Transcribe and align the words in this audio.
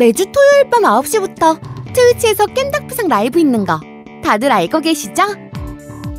매주 0.00 0.24
토요일 0.32 0.70
밤 0.70 0.82
9시부터 0.84 1.60
트위치에서 1.92 2.46
깸덕비상 2.46 3.06
라이브 3.08 3.38
있는 3.38 3.66
거 3.66 3.78
다들 4.24 4.50
알고 4.50 4.80
계시죠? 4.80 5.24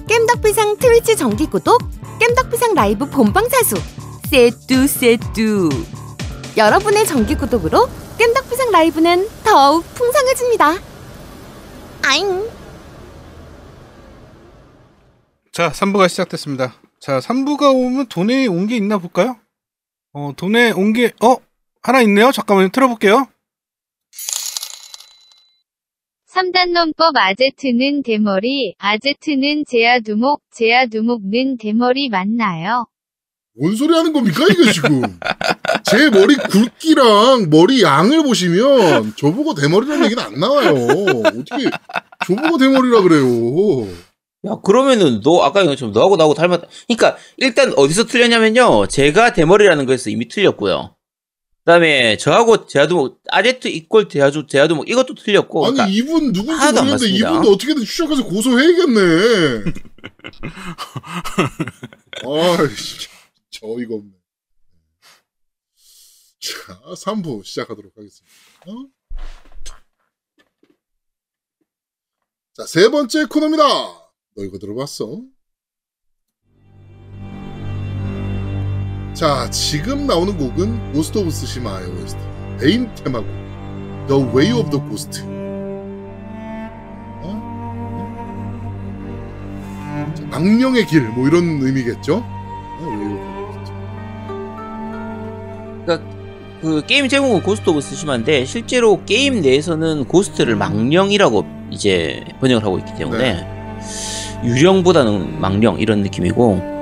깸덕비상 0.08 0.78
트위치 0.78 1.16
정기 1.18 1.48
구독, 1.48 1.82
깸덕비상 2.20 2.76
라이브 2.76 3.10
본방 3.10 3.50
사수, 3.50 3.78
세뚜 4.30 4.86
세뚜. 4.86 5.70
여러분의 6.58 7.08
정기 7.08 7.34
구독으로 7.34 7.90
깸덕비상 8.20 8.70
라이브는 8.72 9.28
더욱 9.44 9.84
풍성해집니다. 9.96 10.76
아잉. 12.06 12.48
자, 15.52 15.72
3부가 15.72 16.08
시작됐습니다. 16.08 16.76
자, 17.00 17.20
3부가 17.20 17.74
오면 17.74 18.06
돈에 18.10 18.46
온 18.46 18.68
게 18.68 18.78
있나 18.78 19.00
볼까요? 19.00 19.38
어, 20.14 20.34
돈에 20.38 20.70
온 20.70 20.94
게, 20.94 21.14
어? 21.24 21.38
하나 21.82 22.02
있네요? 22.02 22.32
잠깐만요. 22.32 22.70
틀어볼게요. 22.70 23.28
3단 26.34 26.72
논법 26.72 27.14
아제트는 27.18 28.04
대머리, 28.04 28.74
아제트는 28.78 29.66
제아두목, 29.68 30.42
제아두목는 30.52 31.58
대머리 31.58 32.08
맞나요? 32.08 32.88
뭔 33.60 33.76
소리 33.76 33.94
하는 33.94 34.14
겁니까, 34.14 34.46
이게 34.50 34.72
지금? 34.72 35.02
제 35.84 36.10
머리 36.10 36.36
굵기랑 36.36 37.50
머리 37.50 37.84
양을 37.84 38.24
보시면 38.24 39.14
저보고 39.18 39.56
대머리라는 39.56 40.06
얘기는 40.06 40.24
안 40.24 40.40
나와요. 40.40 40.74
어떻게 41.26 41.70
저보고 42.26 42.58
대머리라 42.58 43.02
그래요. 43.02 43.88
야, 44.46 44.56
그러면은 44.64 45.20
너 45.22 45.42
아까 45.42 45.66
얘기처럼 45.66 45.94
너하고 45.94 46.16
나하고 46.16 46.34
닮았다. 46.34 46.66
그러니까 46.88 47.18
일단 47.36 47.74
어디서 47.76 48.06
틀렸냐면요. 48.06 48.88
제가 48.88 49.34
대머리라는 49.34 49.86
거에서 49.86 50.10
이미 50.10 50.30
틀렸고요. 50.30 50.96
그다음에 51.64 52.18
저하고 52.18 52.66
제아도 52.66 52.96
뭐 52.96 53.20
아제트 53.30 53.68
이꼴 53.68 54.10
제아주 54.10 54.48
제아도 54.48 54.76
뭐 54.76 54.84
이것도 54.88 55.14
틀렸고. 55.14 55.68
아니 55.68 55.76
그러니까 55.76 55.96
이분 55.96 56.34
누군지 56.34 56.52
모르겠는데 56.52 56.92
맞습니다. 56.92 57.30
이분도 57.30 57.52
어떻게든 57.52 57.84
추적해서 57.86 58.24
고소해야겠네. 58.26 59.72
아이씨, 62.24 63.08
저 63.52 63.68
이거 63.80 63.96
없네. 63.96 64.12
자, 66.40 66.80
3부 66.96 67.46
시작하도록 67.46 67.96
하겠습니다. 67.96 68.36
어? 68.68 68.88
자, 72.54 72.66
세 72.66 72.90
번째 72.90 73.26
코너입니다. 73.26 73.64
너 73.64 74.44
이거 74.44 74.58
들어봤어? 74.58 75.22
자, 79.14 79.50
지금 79.50 80.08
나오는 80.08 80.36
곡은 80.38 80.94
Ghost 80.94 81.18
of 81.18 81.30
Tsushima의 81.30 81.88
OST 81.88 82.18
메인 82.60 82.90
테마곡 82.96 83.28
The 84.08 84.24
Way 84.24 84.52
of 84.54 84.70
the 84.70 84.82
Ghost 84.88 85.24
어? 87.24 87.42
자, 90.16 90.24
망령의 90.30 90.86
길 90.88 91.02
뭐 91.10 91.28
이런 91.28 91.62
의미겠죠? 91.62 92.24
어, 92.24 92.86
Ghost. 93.54 93.74
그러니까 95.86 96.10
그 96.62 96.86
게임 96.88 97.08
제목은 97.10 97.44
Ghost 97.44 97.70
of 97.70 97.82
Tsushima인데 97.82 98.46
실제로 98.46 99.04
게임 99.06 99.42
내에서는 99.42 100.06
Ghost를 100.06 100.56
망령이라고 100.56 101.46
이제 101.70 102.24
번역을 102.40 102.64
하고 102.64 102.80
있기 102.80 102.94
때문에 102.96 103.46
유령보다는 104.44 105.40
망령 105.42 105.80
이런 105.80 106.02
느낌이고 106.02 106.81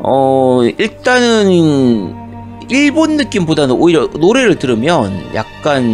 어 0.00 0.60
일단은 0.78 2.14
일본 2.68 3.16
느낌보다는 3.16 3.74
오히려 3.76 4.06
노래를 4.06 4.58
들으면 4.58 5.34
약간 5.34 5.84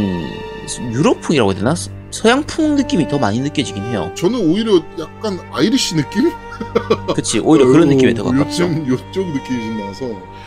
유럽풍이라고 0.92 1.50
해야 1.52 1.58
되나 1.58 1.74
서- 1.74 1.90
서양풍 2.10 2.74
느낌이 2.76 3.08
더 3.08 3.18
많이 3.18 3.38
느껴지긴 3.40 3.82
해요. 3.84 4.10
저는 4.16 4.50
오히려 4.50 4.80
약간 4.98 5.38
Irish 5.52 5.94
느낌? 5.96 6.30
그치 7.14 7.38
오히려 7.38 7.66
그런 7.66 7.82
어, 7.88 7.92
느낌에 7.92 8.14
더 8.14 8.24
가깝죠. 8.24 8.64
요즘 8.64 8.86
요쪽 8.88 9.26
느낌이 9.28 9.58
좀 9.66 9.80
나서 9.86 10.04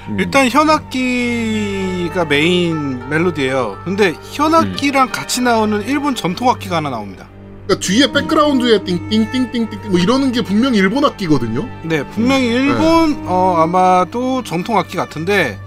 음. 0.09 0.17
일단 0.19 0.49
현악기가 0.49 2.25
메인 2.25 3.07
멜로디예요. 3.09 3.77
근데 3.85 4.13
현악기랑 4.31 5.09
같이 5.11 5.41
나오는 5.41 5.81
일본 5.87 6.15
전통악기가 6.15 6.77
하나 6.77 6.89
나옵니다. 6.89 7.27
그러니까 7.65 7.79
뒤에 7.79 8.11
백그라운드에 8.11 8.83
띵띵띵띵띵 8.83 9.69
뭐 9.89 9.99
이러는 9.99 10.31
게 10.31 10.41
분명히 10.41 10.77
일본 10.77 11.05
악기거든요. 11.05 11.67
네, 11.83 12.05
분명히 12.07 12.47
일본 12.47 13.23
어 13.25 13.55
아마도 13.57 14.43
전통악기 14.43 14.97
같은데 14.97 15.57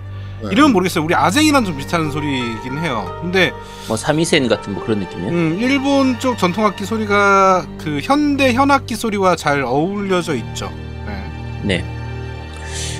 네. 0.42 0.48
이름은 0.52 0.72
모르겠어요. 0.72 1.04
우리 1.04 1.14
아쟁이랑 1.14 1.64
좀 1.64 1.76
비슷한 1.76 2.10
소리이긴 2.10 2.78
해요. 2.78 3.18
근데 3.22 3.52
뭐 3.88 3.96
사미센 3.96 4.48
같은 4.48 4.74
뭐 4.74 4.84
그런 4.84 5.00
느낌이요. 5.00 5.28
음, 5.30 5.58
일본 5.58 6.18
쪽 6.18 6.36
전통 6.36 6.66
악기 6.66 6.84
소리가 6.84 7.66
그 7.78 8.00
현대 8.02 8.52
현악기 8.52 8.94
소리와 8.94 9.36
잘 9.36 9.62
어울려져 9.62 10.34
있죠. 10.34 10.70
네. 11.06 11.24
네. 11.62 11.84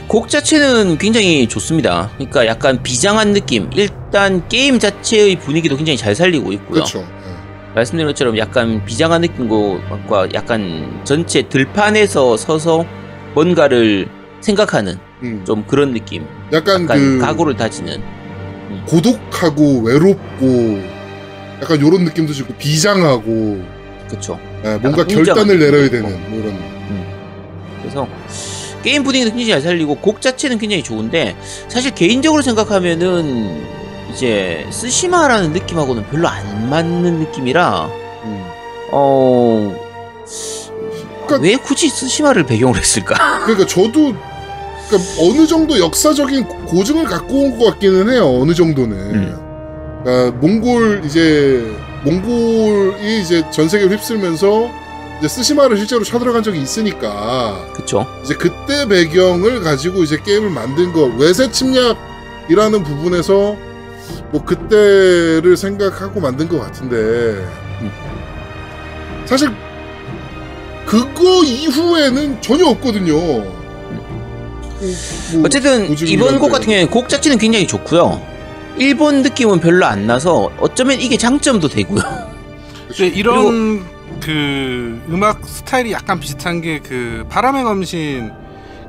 곡 0.09 0.29
자체는 0.29 0.99
굉장히 0.99 1.49
좋습니다. 1.49 2.11
그러니까 2.15 2.47
약간 2.47 2.83
비장한 2.83 3.33
느낌. 3.33 3.69
일단 3.75 4.49
게임 4.49 4.79
자체의 4.79 5.37
분위기도 5.41 5.77
굉장히 5.77 5.97
잘 5.99 6.15
살리고 6.15 6.53
있고요. 6.53 6.85
그렇죠. 6.85 7.05
네. 7.77 7.81
말씀드린 7.81 8.07
것처럼 8.07 8.39
약간 8.39 8.83
비장한 8.87 9.21
느낌과 9.21 10.29
약간 10.33 11.01
전체 11.05 11.43
들판에서 11.43 12.39
서서 12.39 12.87
뭔가를 13.35 14.09
생각하는 14.41 14.99
음. 15.23 15.45
좀 15.47 15.63
그런 15.67 15.93
느낌. 15.93 16.25
약간, 16.53 16.85
약간 16.85 16.99
그 16.99 17.19
각오를 17.19 17.55
다지는. 17.55 18.03
고독하고 18.87 19.83
외롭고 19.83 20.81
약간 21.61 21.81
요런 21.81 22.05
느낌도 22.05 22.33
주고 22.33 22.55
비장하고 22.55 23.63
그쵸. 24.09 24.39
네, 24.63 24.79
뭔가 24.79 25.05
결단을 25.05 25.59
내려야 25.59 25.91
되는 25.91 26.09
있고. 26.09 26.31
뭐 26.31 26.41
이런 26.41 26.59
그래서 27.83 28.09
게임 28.83 29.03
분위기도 29.03 29.31
굉장히 29.31 29.51
잘 29.51 29.61
살리고 29.61 29.97
곡 29.97 30.23
자체는 30.23 30.59
굉장히 30.59 30.83
좋은데 30.83 31.37
사실 31.69 31.95
개인적으로 31.95 32.43
생각하면은 32.43 33.86
이제 34.21 34.67
스시마라는 34.71 35.53
느낌하고는 35.53 36.07
별로 36.09 36.27
안 36.27 36.71
맞는 36.71 37.19
느낌이라 37.21 37.85
음. 38.25 38.45
어. 38.93 39.77
그러니까- 41.27 41.37
왜 41.43 41.57
굳이 41.57 41.91
스시마를 41.91 42.47
배경으로 42.47 42.79
했을까? 42.79 43.41
그러니까 43.45 43.67
저도 43.67 44.15
그러니까 44.89 45.13
어느 45.21 45.47
정도 45.47 45.79
역사적인 45.79 46.45
고증을 46.67 47.05
갖고 47.05 47.35
온 47.43 47.59
것 47.59 47.73
같기는 47.73 48.09
해요. 48.11 48.39
어느 48.41 48.55
정도는. 48.55 48.97
음. 48.97 50.01
그러니까 50.05 50.39
몽골 50.41 51.03
이제 51.05 51.67
몽골이 52.05 53.21
이제 53.21 53.45
전 53.51 53.69
세계를 53.69 53.99
휩쓸면서 53.99 54.71
이제 55.19 55.29
스시마를 55.29 55.77
실제로 55.77 56.05
쳐들어간 56.05 56.43
적이 56.43 56.63
있으니까 56.63 57.67
그쵸? 57.75 58.07
이제 58.25 58.35
그때 58.35 58.87
배경을 58.89 59.61
가지고 59.63 60.05
이제 60.05 60.19
게임을 60.25 60.49
만든 60.51 60.93
거 60.93 61.11
외세 61.19 61.51
침략이라는 61.51 62.83
부분에서 62.85 63.57
뭐 64.31 64.45
그때를 64.45 65.57
생각하고 65.57 66.21
만든 66.21 66.49
것 66.49 66.61
같은데 66.61 67.45
사실 69.25 69.51
그거 70.85 71.43
이후에는 71.45 72.41
전혀 72.41 72.67
없거든요. 72.67 73.13
뭐 73.15 73.57
어쨌든 75.45 75.97
이번 76.07 76.39
곡. 76.39 76.51
같은 76.53 76.67
경우에 76.67 76.87
곡 76.87 77.09
자체는 77.09 77.39
굉장히 77.39 77.67
좋고요. 77.67 78.21
일본 78.79 79.23
느낌은 79.23 79.61
별로 79.61 79.87
안 79.87 80.07
나서 80.07 80.51
어쩌면 80.59 81.01
이게 81.01 81.17
장점도 81.17 81.69
되고요. 81.69 82.03
이런 82.99 83.85
그 84.21 85.01
음악 85.09 85.45
스타일이 85.45 85.93
약간 85.93 86.21
비슷한 86.21 86.61
게 86.61 86.81
그 86.85 87.25
바람의 87.29 87.65
검신 87.65 88.31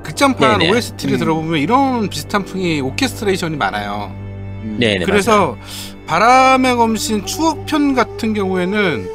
극장판 0.03 0.59
네네. 0.59 0.71
OST를 0.71 1.15
음. 1.15 1.19
들어보면 1.19 1.59
이런 1.59 2.09
비슷한 2.09 2.45
풍이 2.45 2.79
오케스트레이션이 2.81 3.57
많아요. 3.57 4.13
음. 4.63 4.77
네네. 4.79 5.05
그래서 5.05 5.57
바람의 6.07 6.75
검신 6.75 7.25
추억편 7.25 7.93
같은 7.93 8.33
경우에는 8.33 9.09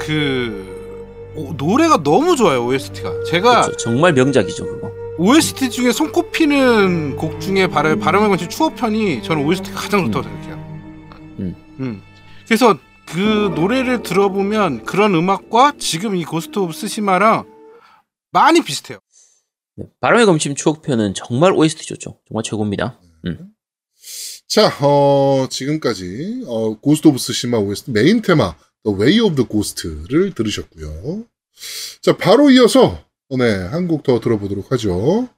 그 0.00 1.32
오- 1.36 1.52
노래가 1.52 2.02
너무 2.02 2.36
좋아요 2.36 2.64
OST가. 2.66 3.24
제가 3.24 3.62
그쵸. 3.62 3.76
정말 3.76 4.12
명작이죠 4.12 4.64
그거. 4.64 4.90
OST 5.18 5.70
중에 5.70 5.92
손꼽히는 5.92 7.16
곡 7.16 7.40
중에 7.40 7.66
바람, 7.66 7.98
바람의 7.98 8.28
검신 8.28 8.48
추억편이 8.48 9.22
저는 9.22 9.44
OST가 9.44 9.78
가장 9.80 10.04
좋다고 10.06 10.22
생각해요. 10.24 10.54
음. 11.40 11.54
음. 11.80 12.02
그래서 12.46 12.76
그 13.06 13.52
노래를 13.54 14.02
들어보면 14.02 14.84
그런 14.84 15.14
음악과 15.14 15.72
지금 15.78 16.16
이 16.16 16.24
Ghost 16.24 16.58
of 16.58 16.72
Tsushima랑 16.72 17.44
많이 18.32 18.62
비슷해요. 18.62 18.98
네. 19.76 19.84
바람의 20.00 20.26
검신 20.26 20.54
추억편은 20.54 21.14
정말 21.14 21.52
OST 21.52 21.86
좋죠. 21.86 22.18
정말 22.28 22.42
최고입니다. 22.44 22.98
자, 24.50 24.66
어, 24.80 25.46
지금까지 25.48 26.42
어, 26.48 26.74
Ghost 26.80 27.06
of 27.06 27.18
Tsushima 27.18 27.58
OST 27.58 27.92
메인 27.92 28.20
테마 28.20 28.56
The 28.82 28.98
Way 28.98 29.20
of 29.20 29.36
the 29.36 29.46
Ghost를 29.48 30.34
들으셨고요. 30.34 31.24
자, 32.02 32.16
바로 32.16 32.50
이어서 32.50 32.98
네, 33.38 33.44
한 33.68 33.86
곡 33.86 34.02
더 34.02 34.18
들어보도록 34.18 34.72
하죠. 34.72 35.28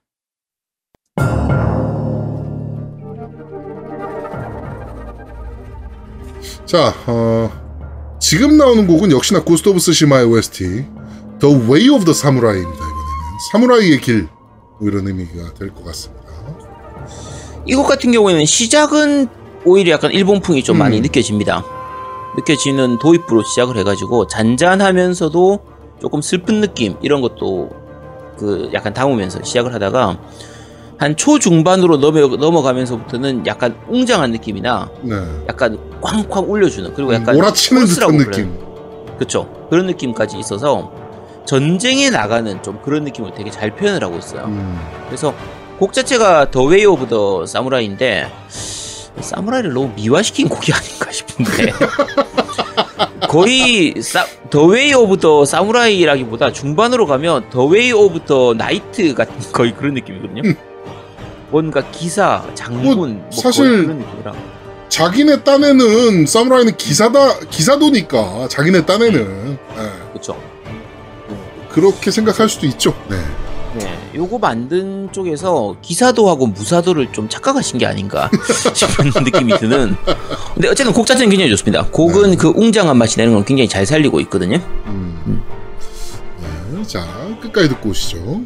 자, 6.64 6.94
어, 7.06 8.18
지금 8.20 8.56
나오는 8.56 8.86
곡은 8.86 9.10
역시나 9.10 9.42
Ghost 9.44 9.68
of 9.68 9.78
Tsushima의 9.78 10.26
OST 10.26 10.64
The 11.40 11.54
Way 11.68 11.88
of 11.90 12.04
the 12.04 12.12
Samurai입니다. 12.12 12.72
이번에는 12.72 13.38
사무라이의 13.52 14.00
길, 14.00 14.28
뭐 14.80 14.88
이런 14.88 15.06
의미가 15.06 15.54
될 15.54 15.70
것 15.74 15.84
같습니다. 15.84 16.22
이곡 17.66 17.86
같은 17.86 18.12
경우에는 18.12 18.44
시작은 18.44 19.28
오히려 19.64 19.92
약간 19.92 20.10
일본풍이 20.10 20.62
좀 20.62 20.76
음. 20.76 20.78
많이 20.78 21.00
느껴집니다. 21.00 21.64
느껴지는 22.36 22.98
도입부로 22.98 23.42
시작을 23.44 23.76
해가지고 23.76 24.26
잔잔하면서도 24.26 25.60
조금 26.00 26.20
슬픈 26.20 26.60
느낌 26.60 26.96
이런 27.02 27.20
것도 27.20 27.70
그 28.38 28.70
약간 28.72 28.92
담으면서 28.92 29.42
시작을 29.42 29.72
하다가 29.74 30.18
한 30.98 31.16
초중반으로 31.16 31.98
넘어, 31.98 32.26
넘어가면서부터는 32.36 33.46
약간 33.46 33.76
웅장한 33.88 34.30
느낌이나 34.32 34.88
네. 35.02 35.14
약간 35.48 35.78
쾅쾅 36.00 36.50
울려주는 36.50 36.94
그리고 36.94 37.14
약간 37.14 37.36
몰아치는 37.36 37.82
폴스라고 37.82 38.12
듯한. 38.12 38.30
느낌. 38.30 38.58
그쵸 39.18 39.66
그런 39.70 39.86
느낌까지 39.86 40.38
있어서 40.38 40.90
전쟁에 41.44 42.10
나가는 42.10 42.62
좀 42.62 42.80
그런 42.82 43.04
느낌을 43.04 43.32
되게 43.34 43.50
잘 43.50 43.74
표현을 43.74 44.02
하고 44.02 44.16
있어요. 44.16 44.44
음. 44.46 44.78
그래서 45.06 45.34
곡 45.82 45.92
자체가 45.92 46.52
The 46.52 46.62
Way 46.62 46.86
of 46.86 47.08
the 47.08 47.44
Samurai인데 47.44 48.30
사무라이를 49.20 49.72
너무 49.72 49.92
미화시킨 49.96 50.48
곡이 50.48 50.72
아닌가 50.72 51.10
싶은데 51.10 51.72
거의 53.28 53.92
The 54.48 54.64
Way 54.66 54.94
of 54.94 55.16
the 55.18 55.44
Samurai라기보다 55.44 56.52
중반으로 56.52 57.06
가면 57.06 57.50
The 57.50 57.64
Way 57.64 57.90
of 57.90 58.20
the 58.26 58.54
Knight 58.54 59.12
같은 59.12 59.34
거의 59.52 59.74
그런 59.74 59.94
느낌이거든요. 59.94 60.42
음. 60.44 60.54
뭔가 61.50 61.82
기사, 61.90 62.48
장군, 62.54 62.96
뭐, 62.96 63.06
뭐 63.08 63.30
사실 63.32 63.82
그런 63.82 63.98
느낌이라. 63.98 64.34
자기네 64.88 65.42
딴에는 65.42 66.26
사무라이는 66.26 66.76
기사다 66.76 67.40
기사도니까 67.50 68.46
자기네 68.46 68.86
딴에는 68.86 69.58
예, 69.78 70.10
그렇죠. 70.10 70.40
그렇게 71.70 72.12
생각할 72.12 72.48
수도 72.48 72.66
있죠. 72.66 72.94
네. 73.10 73.16
네, 74.12 74.18
요거 74.18 74.38
만든 74.38 75.10
쪽에서 75.12 75.76
기사도하고 75.82 76.46
무사도를 76.48 77.12
좀 77.12 77.28
착각하신 77.28 77.78
게 77.78 77.86
아닌가 77.86 78.30
싶은 78.74 79.10
느낌이 79.24 79.58
드는. 79.58 79.96
근데 80.54 80.68
어쨌든 80.68 80.92
곡 80.92 81.06
자체는 81.06 81.30
굉장히 81.30 81.50
좋습니다. 81.50 81.86
곡은 81.86 82.30
네. 82.32 82.36
그 82.36 82.48
웅장한 82.54 82.96
맛이 82.96 83.18
나는 83.18 83.34
걸 83.34 83.44
굉장히 83.44 83.68
잘 83.68 83.86
살리고 83.86 84.20
있거든요. 84.20 84.58
음. 84.86 85.42
네, 86.40 86.82
자 86.86 87.06
끝까지 87.40 87.68
듣고 87.70 87.90
오시죠. 87.90 88.42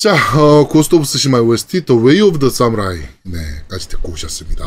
자, 0.00 0.14
어, 0.40 0.66
Ghost 0.66 0.94
of 0.94 1.04
Tsushima 1.04 1.40
OST 1.40 1.84
The 1.84 2.00
Way 2.02 2.20
of 2.22 2.38
the 2.38 2.50
Samurai 2.50 3.00
네 3.22 3.38
까지 3.68 3.86
듣고 3.90 4.12
오셨습니다. 4.12 4.64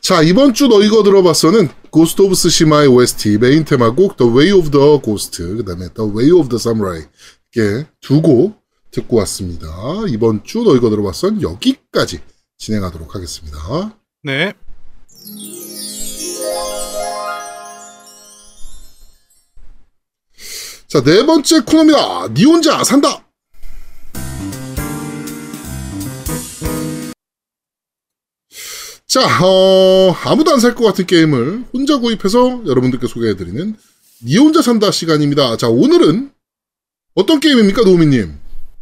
자, 0.00 0.22
이번 0.22 0.54
주 0.54 0.68
너희가 0.68 1.02
들어봤어는 1.02 1.68
Ghost 1.90 2.22
of 2.22 2.36
Tsushima의 2.36 2.86
OST 2.86 3.38
메인 3.38 3.64
테마곡 3.64 4.16
The 4.16 4.32
Way 4.32 4.52
of 4.52 4.70
the 4.70 5.00
Ghost 5.02 5.42
그 5.42 5.64
다음에 5.64 5.88
The 5.92 6.08
Way 6.08 6.30
of 6.30 6.48
the 6.48 6.60
Samurai 6.60 7.02
이렇게 7.52 7.88
두 8.00 8.22
곡 8.22 8.62
듣고 8.92 9.16
왔습니다. 9.16 9.66
이번 10.08 10.44
주 10.44 10.62
너희가 10.62 10.88
들어봤선 10.88 11.42
여기까지 11.42 12.20
진행하도록 12.58 13.12
하겠습니다. 13.12 13.58
네. 14.22 14.52
자, 20.86 21.02
네 21.02 21.26
번째 21.26 21.60
코너입니다. 21.60 22.28
니 22.32 22.44
혼자 22.44 22.84
산다. 22.84 23.25
자, 29.08 29.20
어, 29.44 30.12
아무도 30.24 30.50
안 30.52 30.58
살 30.58 30.74
것 30.74 30.84
같은 30.84 31.06
게임을 31.06 31.64
혼자 31.72 31.98
구입해서 31.98 32.62
여러분들께 32.66 33.06
소개해드리는 33.06 33.76
니 34.24 34.36
혼자 34.38 34.62
산다 34.62 34.90
시간입니다. 34.90 35.56
자, 35.56 35.68
오늘은 35.68 36.30
어떤 37.14 37.38
게임입니까, 37.40 37.82
노우미님? 37.82 38.34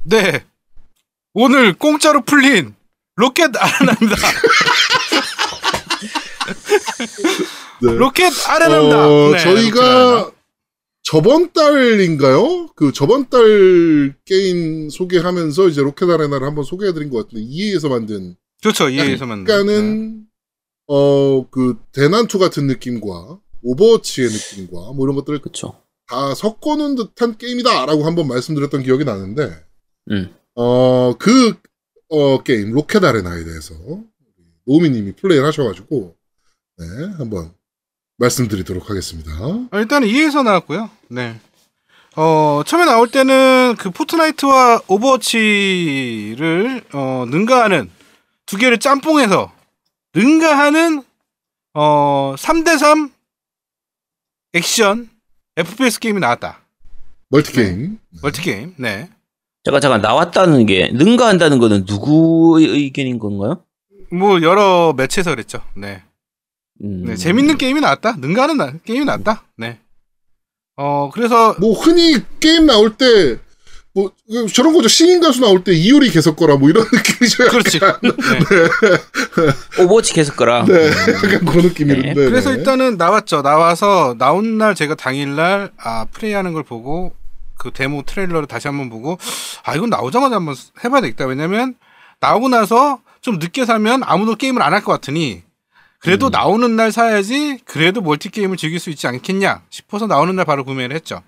네. 0.05 0.45
오늘 1.35 1.75
공짜로 1.75 2.23
풀린 2.25 2.75
로켓 3.17 3.51
아레나입니다. 3.57 4.17
네. 7.83 7.93
Rocket 7.93 8.33
Arena입니다. 8.49 9.09
어, 9.09 9.31
네, 9.33 9.39
저희가. 9.41 10.31
저번 11.07 11.53
달인가요? 11.53 12.69
그 12.75 12.91
저번 12.93 13.29
달 13.29 14.15
게임 14.25 14.89
소개하면서 14.89 15.69
이제 15.69 15.83
Rocket 15.83 16.09
Arena를 16.09 16.47
한번 16.47 16.65
소개해드린 16.65 17.11
것 17.11 17.19
같은데 17.27 17.45
EA에서 17.47 17.91
만든 17.91 18.37
그렇죠. 18.65 18.89
EA에서 18.89 19.11
만든. 19.11 19.41
약간은 19.41 20.25
어 20.87 21.23
그 21.23 21.77
대난투 21.93 22.39
같은 22.39 22.67
느낌과 22.67 23.39
오버워치의 23.63 24.29
느낌과 24.31 24.93
뭐 24.93 25.05
이런 25.05 25.17
것들을 25.17 25.41
그렇죠. 25.41 25.83
다 26.09 26.35
섞어놓은 26.35 26.97
듯한 26.97 27.37
게임이다라고 27.37 28.05
한번 28.05 28.27
말씀드렸던 28.27 28.83
기억이 28.83 29.05
나는데 29.05 29.63
음. 30.11 30.35
어 30.55 30.95
그 30.95 31.55
어, 32.09 32.43
게임 32.43 32.73
Rocket 32.73 33.05
Arena에 33.05 33.45
대해서 33.45 33.75
노미님이 34.67 35.13
플레이를 35.13 35.47
하셔가지고 35.47 36.17
네 36.79 36.87
한번 37.19 37.53
말씀드리도록 38.17 38.89
하겠습니다. 38.89 39.31
어, 39.43 39.69
일단은 39.75 40.09
EA에서 40.09 40.43
나왔고요. 40.43 40.89
네. 41.09 41.39
어, 42.17 42.63
처음에 42.65 42.87
나올 42.87 43.09
때는 43.09 43.75
그 43.79 43.91
Fortnite와 43.91 44.83
Overwatch를 44.87 46.85
어, 46.95 47.27
능가하는 47.29 47.91
두 48.47 48.57
개를 48.57 48.79
짬뽕해서 48.79 49.53
능가하는 50.15 51.03
어, 51.75 52.35
3대3 52.37 53.11
액션 54.53 55.11
FPS 55.57 55.99
게임이 55.99 56.21
나왔다. 56.21 56.61
멀티 57.31 57.53
게임. 57.53 57.99
멀티 58.23 58.43
게임. 58.43 58.75
네. 58.77 59.09
잠깐 59.65 59.81
잠깐 59.81 60.01
나왔다는 60.03 60.67
게 60.67 60.91
능가한다는 60.93 61.59
거는 61.59 61.85
누구의 61.89 62.67
의견인 62.67 63.19
건가요? 63.19 63.65
뭐 64.13 64.43
여러 64.43 64.93
매체에서 64.97 65.31
그랬죠. 65.31 65.63
네. 65.75 66.03
음. 66.83 67.05
네, 67.07 67.17
재밌는 67.17 67.57
게임이 67.57 67.81
나왔다. 67.81 68.17
능가하는 68.17 68.57
나, 68.57 68.73
게임이 68.85 69.05
나왔다. 69.05 69.45
네. 69.57 69.81
어, 70.77 71.11
그래서 71.13 71.55
뭐 71.61 71.73
흔히 71.73 72.19
게임 72.41 72.67
나올 72.67 72.97
때 72.97 73.39
뭐 73.95 74.11
저런 74.53 74.73
거죠 74.73 74.89
신인 74.89 75.21
가수 75.21 75.41
나올 75.41 75.63
때 75.63 75.73
이효리 75.73 76.11
게 76.11 76.19
섯거라 76.19 76.57
뭐 76.57 76.69
이런 76.69 76.85
느낌이죠. 76.93 77.45
그렇지. 77.49 77.79
네. 78.03 79.83
오버워치 79.83 80.13
게 80.15 80.37
섯거라. 80.37 80.65
네, 80.65 80.89
약간 80.91 81.45
그 81.45 81.59
느낌이는데. 81.59 82.09
네. 82.09 82.15
그래서 82.15 82.51
네. 82.51 82.57
일단은 82.59 82.97
나왔죠. 82.97 83.43
나와서 83.43 84.15
나온 84.19 84.59
날 84.59 84.75
제가 84.75 84.95
당일 84.97 85.37
날 85.37 85.71
아 85.79 86.07
플레이하는 86.13 86.53
걸 86.53 86.63
보고 86.65 87.15
그 87.57 87.71
데모 87.71 88.03
트레일러를 88.03 88.47
다시 88.49 88.69
한번 88.69 88.91
보고 88.91 89.17
아 89.63 89.75
이건 89.77 89.91
나오자마자 89.91 90.37
한번 90.37 90.55
해봐야 90.85 91.01
되겠다. 91.01 91.27
왜냐면 91.27 91.75
나오고 92.21 92.49
나서 92.49 93.01
좀 93.21 93.39
늦게 93.39 93.65
사면 93.65 94.03
아무도 94.05 94.35
게임을 94.35 94.61
안 94.63 94.73
할 94.75 94.83
것 94.83 94.93
같으니 94.93 95.43
그래도 96.01 96.27
음. 96.27 96.31
나오는 96.33 96.77
날 96.77 96.91
사야지 96.93 97.59
그래도 97.65 98.01
멀티 98.03 98.29
게임을 98.29 98.57
즐길 98.57 98.79
수 98.81 98.91
있지 98.91 99.07
않겠냐 99.07 99.63
싶어서 99.71 100.07
나오는 100.07 100.35
날 100.35 100.45
바로 100.45 100.65
구매를 100.65 100.95
했죠. 100.97 101.23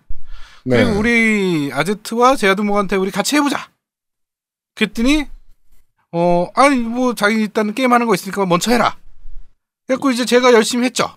네. 0.66 0.82
그리고 0.82 0.98
우리 0.98 1.70
아제트와 1.72 2.34
제아두목한테 2.36 2.96
우리 2.96 3.10
같이 3.12 3.36
해보자. 3.36 3.70
그랬더니 4.74 5.26
어 6.12 6.48
아니 6.54 6.76
뭐 6.76 7.14
자기 7.14 7.36
일단 7.36 7.72
게임 7.72 7.92
하는 7.92 8.06
거 8.06 8.14
있으니까 8.14 8.44
먼저 8.46 8.72
해라. 8.72 8.96
그래갖고 9.86 10.10
이제 10.10 10.24
제가 10.24 10.52
열심히 10.52 10.84
했죠. 10.86 11.14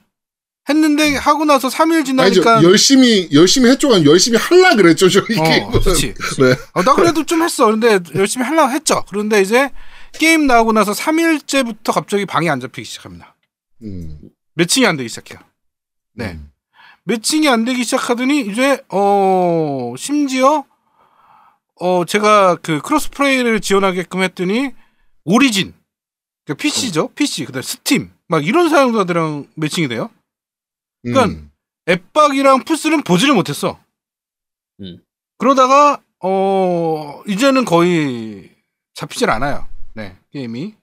했는데 0.70 1.16
하고 1.16 1.46
나서 1.46 1.68
3일 1.68 1.94
아니죠. 1.96 2.04
지나니까 2.06 2.62
열심히 2.64 3.28
열심히 3.34 3.72
했죠. 3.72 3.90
열심히 4.06 4.38
할라 4.38 4.76
그랬죠. 4.76 5.10
저 5.10 5.22
이게. 5.22 5.62
어, 5.64 5.72
그렇지. 5.72 6.14
네. 6.14 6.56
어, 6.74 6.84
나 6.84 6.94
그래도 6.94 7.26
좀 7.26 7.42
했어. 7.42 7.66
근데 7.72 8.00
열심히 8.14 8.46
하려고 8.46 8.72
했죠. 8.72 9.04
그런데 9.10 9.42
이제 9.42 9.72
게임 10.14 10.46
나오고 10.46 10.74
나서 10.74 10.92
3일째부터 10.92 11.92
갑자기 11.92 12.28
방이 12.28 12.50
안 12.50 12.60
잡히기 12.60 12.86
시작합니다. 12.88 13.36
음. 13.82 14.20
matching이 14.54 14.86
안 14.86 14.96
되기 14.96 15.10
시작해요. 15.10 15.40
네. 16.14 16.34
음. 16.34 16.52
matching이 17.04 17.48
안 17.48 17.66
되기 17.66 17.84
시작하더니 17.84 18.42
이제 18.42 18.84
어 18.90 19.94
심지어 19.98 20.66
어 21.76 22.06
제가 22.06 22.56
그 22.58 22.82
cross 22.82 23.12
play를 23.12 23.62
지원하게끔 23.62 24.22
했더니 24.22 24.72
오리진 25.24 25.74
그러니까 26.46 26.62
PC죠 26.62 27.10
PC 27.10 27.46
그다음 27.46 27.62
스팀 27.62 28.12
막 28.28 28.46
이런 28.46 28.70
사용자들이랑 28.70 29.48
matching이 29.56 29.88
돼요. 29.88 30.10
그러니까 31.04 31.26
음. 31.34 31.52
엑박이랑 31.88 32.64
플스는 32.66 33.04
보지를 33.04 33.34
못했어. 33.34 33.80
음. 34.82 35.02
그러다가 35.38 36.02
어 36.22 37.24
이제는 37.28 37.66
거의 37.66 38.52
잡히질 38.94 39.30
않아요. 39.30 39.68
네 39.94 40.16
게임이 40.32 40.76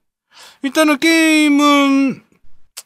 일단은 0.62 0.98
게임은 0.98 2.25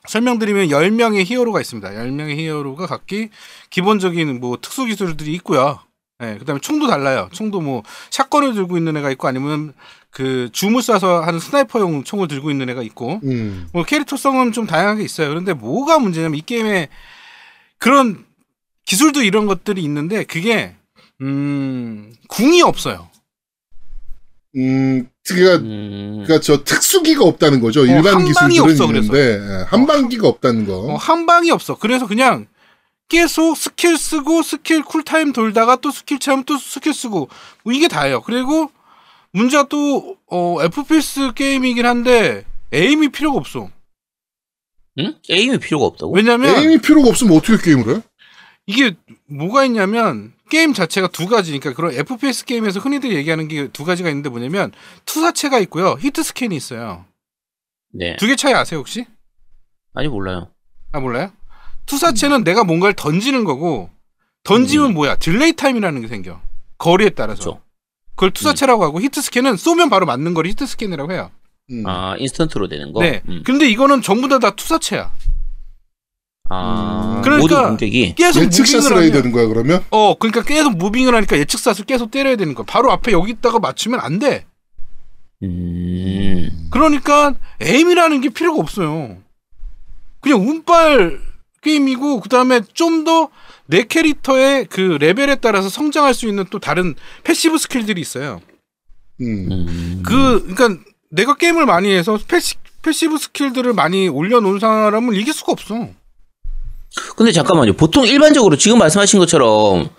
설명드리면 0.09 0.69
10명의 0.69 1.25
히어로가 1.25 1.61
있습니다. 1.61 1.90
10명의 1.90 2.37
히어로가 2.37 2.87
각기 2.87 3.28
기본적인 3.71 4.40
뭐 4.40 4.59
특수 4.61 4.85
기술들이 4.87 5.33
있고요. 5.35 5.78
네, 6.19 6.37
그다음에 6.38 6.61
총도 6.61 6.87
달라요. 6.87 7.28
총도 7.33 7.61
뭐 7.61 7.83
shotgun을 8.11 8.55
들고 8.54 8.76
있는 8.76 8.97
애가 8.99 9.11
있고 9.12 9.28
아니면 9.28 9.73
그 10.11 10.50
줌을 10.52 10.80
쏴서 10.80 11.21
하는 11.21 11.38
sniper용 11.38 12.05
총을 12.04 12.28
들고 12.28 12.50
있는 12.50 12.69
애가 12.71 12.83
있고 12.83 13.21
음. 13.25 13.69
뭐 13.73 13.85
캐릭터성은 13.85 14.52
좀 14.52 14.66
다양하게 14.66 15.02
있어요. 15.02 15.28
그런데 15.28 15.54
뭐가 15.54 15.99
문제냐면 15.99 16.37
이 16.37 16.42
게임에 16.42 16.88
그런 17.78 18.25
기술도 18.85 19.23
이런 19.23 19.47
것들이 19.47 19.83
있는데 19.83 20.25
그게 20.25 20.75
음 21.23 22.12
궁이 22.28 22.61
없어요. 22.62 23.09
음. 24.57 25.09
그러니까 25.26 25.64
음. 25.64 26.23
그러니까 26.25 26.40
저 26.40 26.64
특수기가 26.64 27.25
없다는 27.25 27.61
거죠. 27.61 27.85
일반 27.87 28.14
어, 28.14 28.19
한 28.19 28.33
방이 28.33 28.54
기술들은 28.54 28.71
없어, 28.71 28.85
있는데 28.87 29.40
예, 29.40 29.64
한 29.69 29.87
방기가 29.87 30.26
없다는 30.28 30.66
거. 30.66 30.78
어, 30.78 30.97
한 30.97 31.26
방이 31.26 31.50
없어. 31.50 31.76
그래서 31.78 32.07
그냥 32.07 32.47
계속 33.09 33.57
스킬 33.57 33.97
쓰고 33.97 34.42
스킬 34.42 34.83
cool 34.83 35.08
time 35.08 35.33
돌다가 35.33 35.76
또 35.76 35.90
스킬 35.90 36.19
차면 36.19 36.45
또 36.45 36.57
스킬 36.59 36.95
쓰고 36.95 37.28
뭐 37.64 37.73
이게 37.73 37.88
다예요. 37.88 38.23
그리고 38.23 38.71
문제가 39.33 39.64
또 39.69 40.16
어, 40.26 40.62
FPS 40.62 41.33
게임이긴 41.35 41.87
한데 41.87 42.45
aim이 42.73 43.11
필요가 43.11 43.38
없어. 43.38 43.71
응? 44.99 45.14
aim이 45.23 45.59
필요가 45.59 45.87
없다고? 45.87 46.12
왜냐면 46.12 46.57
에임이 46.57 46.78
필요가 46.78 47.09
없으면 47.09 47.37
어떻게 47.37 47.62
게임을 47.62 47.97
해? 47.97 48.00
이게 48.66 48.95
뭐가 49.26 49.64
있냐면 49.64 50.33
게임 50.50 50.75
자체가 50.75 51.09
두 51.09 51.26
가지니까 51.26 51.73
그런 51.73 51.92
FPS 51.95 52.45
게임에서 52.45 52.80
흔히들 52.80 53.12
얘기하는 53.14 53.49
게 53.49 53.69
두 53.73 53.85
가지가 53.87 54.11
있는데 54.11 54.28
뭐냐면 54.28 54.73
투사체가 55.07 55.59
있고요 55.61 55.97
hit 55.99 56.23
scan이 56.23 56.55
있어요 56.54 57.07
네. 57.95 58.16
두 58.19 58.26
개 58.26 58.37
차이 58.37 58.52
아세요 58.52 58.80
혹시? 58.80 59.07
아니 59.95 60.09
몰라요. 60.09 60.50
아 60.92 61.00
몰라요? 61.00 61.33
투사체는 61.87 62.45
내가 62.45 62.62
뭔가를 62.64 62.95
던지는 62.95 63.45
거고 63.45 63.90
던지면 64.45 64.92
뭐야 64.95 65.16
delay 65.17 65.52
time이라는 65.55 66.00
게 66.02 66.09
생겨 66.09 66.40
거리에 66.78 67.11
따라서 67.11 67.42
그렇죠. 67.42 67.62
그걸 68.14 68.30
투사체라고 68.33 68.85
하고 68.85 69.00
hit 69.00 69.21
scan은 69.23 69.57
쏘면 69.57 69.88
바로 69.90 70.04
맞는 70.07 70.35
거를 70.35 70.50
hit 70.50 70.67
scan이라고 70.67 71.12
해요 71.12 71.30
음. 71.71 71.85
아 71.87 72.16
인스턴트로 72.19 72.69
되는 72.69 72.92
거. 72.92 73.00
네 73.00 73.23
음. 73.28 73.42
근데 73.45 73.69
이거는 73.69 74.02
전부 74.02 74.28
다 74.28 74.38
다 74.38 74.50
투사체야 74.54 75.12
아 76.50 77.14
음. 77.16 77.23
그러니까 77.23 77.40
모든 77.57 77.69
공격이 77.71 78.14
계속 78.16 78.42
예측샷을 78.42 78.90
moving을 78.90 79.02
해야 79.02 79.12
되는 79.12 79.33
거야 79.33 79.47
그러면? 79.47 79.85
어, 79.90 80.14
그러니까 80.19 80.42
계속 80.42 80.76
moving을 80.76 81.14
하니까 81.14 81.38
예측샷을 81.38 81.85
계속 81.87 82.11
때려야 82.11 82.37
되는 82.37 82.54
거야. 82.54 82.64
바로 82.66 82.92
앞에 82.92 83.12
여기 83.12 83.33
있다가 83.33 83.59
맞추면 83.59 84.00
안 84.00 84.19
돼. 84.19 84.45
음. 85.42 86.69
그러니까 86.71 87.35
aim이라는 87.61 88.21
게 88.21 88.28
필요가 88.28 88.61
없어요. 88.61 89.16
그냥 90.21 90.47
운빨 90.47 91.19
게임이고 91.62 92.21
그 92.21 92.28
다음에 92.28 92.61
좀 92.75 93.04
더 93.04 93.30
내 93.71 93.85
캐릭터의 93.85 94.66
그 94.69 94.99
레벨에 95.00 95.37
따라서 95.37 95.69
성장할 95.69 96.12
수 96.12 96.26
있는 96.26 96.45
또 96.50 96.59
다른 96.59 96.97
passive 97.23 97.57
스킬들이 97.57 98.00
있어요. 98.00 98.40
음. 99.21 99.49
음. 99.52 100.02
그 100.04 100.42
그러니까 100.54 100.83
내가 101.11 101.37
게임을 101.37 101.66
많이 101.66 101.88
해서 101.95 102.19
passi, 102.26 102.57
passive 102.83 103.17
스킬들을 103.19 103.73
많이 103.75 104.09
올려놓은 104.09 104.59
사람은 104.59 105.14
이길 105.14 105.33
수가 105.33 105.52
없어. 105.52 105.88
근데 107.16 107.32
잠깐만요. 107.32 107.75
보통 107.75 108.06
일반적으로 108.06 108.56
지금 108.56 108.78
말씀하신 108.78 109.18
것처럼 109.20 109.90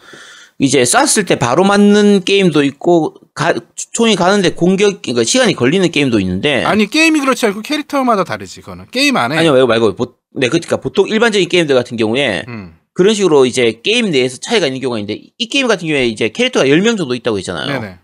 이제 0.59 0.83
쐈을 0.85 1.25
때 1.25 1.35
바로 1.39 1.63
맞는 1.63 2.23
게임도 2.23 2.63
있고 2.63 3.15
가- 3.33 3.53
총이 3.93 4.15
가는데 4.15 4.51
공격 4.51 5.01
그러니까 5.01 5.23
시간이 5.23 5.53
걸리는 5.55 5.89
게임도 5.89 6.19
있는데 6.19 6.63
아니 6.65 6.87
게임이 6.87 7.19
그렇지 7.19 7.45
않고 7.47 7.61
캐릭터마다 7.61 8.23
다르지 8.23 8.61
그거는 8.61 8.85
게임 8.91 9.17
안에. 9.17 9.37
아니요 9.37 9.53
말고 9.53 9.67
말고 9.67 9.95
보, 9.95 10.13
네 10.35 10.47
그러니까 10.49 10.77
보통 10.77 11.07
일반적인 11.07 11.47
게임들 11.49 11.73
같은 11.75 11.97
경우에 11.97 12.43
음. 12.47 12.75
그런 12.93 13.13
식으로 13.15 13.45
이제 13.45 13.79
게임 13.83 14.11
내에서 14.11 14.37
차이가 14.37 14.67
있는 14.67 14.81
경우가 14.81 14.99
있는데 14.99 15.21
이 15.37 15.47
게임 15.47 15.67
같은 15.67 15.87
경우에 15.87 16.05
이제 16.07 16.29
캐릭터가 16.29 16.65
10명 16.65 16.97
정도 16.97 17.15
있다고 17.15 17.37
했잖아요. 17.39 17.79
네네. 17.79 17.97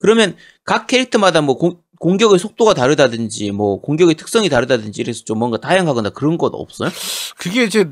그러면 0.00 0.36
각 0.64 0.86
캐릭터마다 0.88 1.40
뭐 1.42 1.56
공, 1.56 1.76
공격의 2.00 2.38
속도가 2.40 2.74
다르다든지 2.74 3.52
뭐 3.52 3.80
공격의 3.80 4.16
특성이 4.16 4.48
다르다든지 4.48 5.00
이래서 5.02 5.22
좀 5.24 5.38
뭔가 5.38 5.58
다양하거나 5.58 6.10
그런 6.10 6.36
건 6.38 6.50
없어요? 6.54 6.90
그게 7.36 7.62
이제 7.64 7.84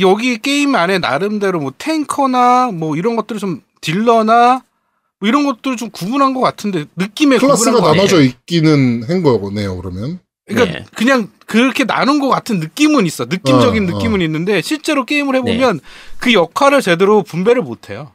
여기 0.00 0.38
게임 0.38 0.74
안에 0.74 0.98
나름대로 0.98 1.60
뭐 1.60 1.72
탱커나 1.76 2.72
뭐 2.72 2.96
이런 2.96 3.16
것들을 3.16 3.38
좀 3.38 3.62
딜러나 3.80 4.62
뭐 5.20 5.28
이런 5.28 5.44
것들을 5.44 5.76
좀 5.76 5.90
구분한 5.90 6.34
것 6.34 6.40
같은데 6.40 6.84
느낌에 6.96 7.38
클래스가. 7.38 7.80
나눠져 7.80 8.22
있기는 8.22 9.04
한 9.04 9.22
거네요 9.22 9.76
그러면. 9.76 10.18
그러니까 10.46 10.78
네. 10.78 10.84
그냥 10.94 11.28
그렇게 11.46 11.84
나눈 11.84 12.18
것 12.18 12.28
같은 12.28 12.60
느낌은 12.60 13.06
있어. 13.06 13.24
느낌적인 13.24 13.88
어, 13.88 13.94
어. 13.94 13.98
느낌은 13.98 14.20
있는데 14.22 14.60
실제로 14.60 15.04
게임을 15.04 15.32
네. 15.32 15.38
해보면 15.38 15.80
그 16.18 16.32
역할을 16.32 16.82
제대로 16.82 17.22
분배를 17.22 17.62
못해요. 17.62 18.12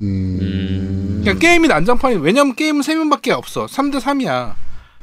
음. 0.00 0.38
음. 0.40 1.20
그냥 1.22 1.38
게임이 1.38 1.68
난장판이 1.68 2.16
왜냐면 2.16 2.54
게임은 2.54 2.82
세 2.82 2.94
명밖에 2.94 3.32
없어. 3.32 3.66
3대 3.66 4.00
3이야. 4.00 4.54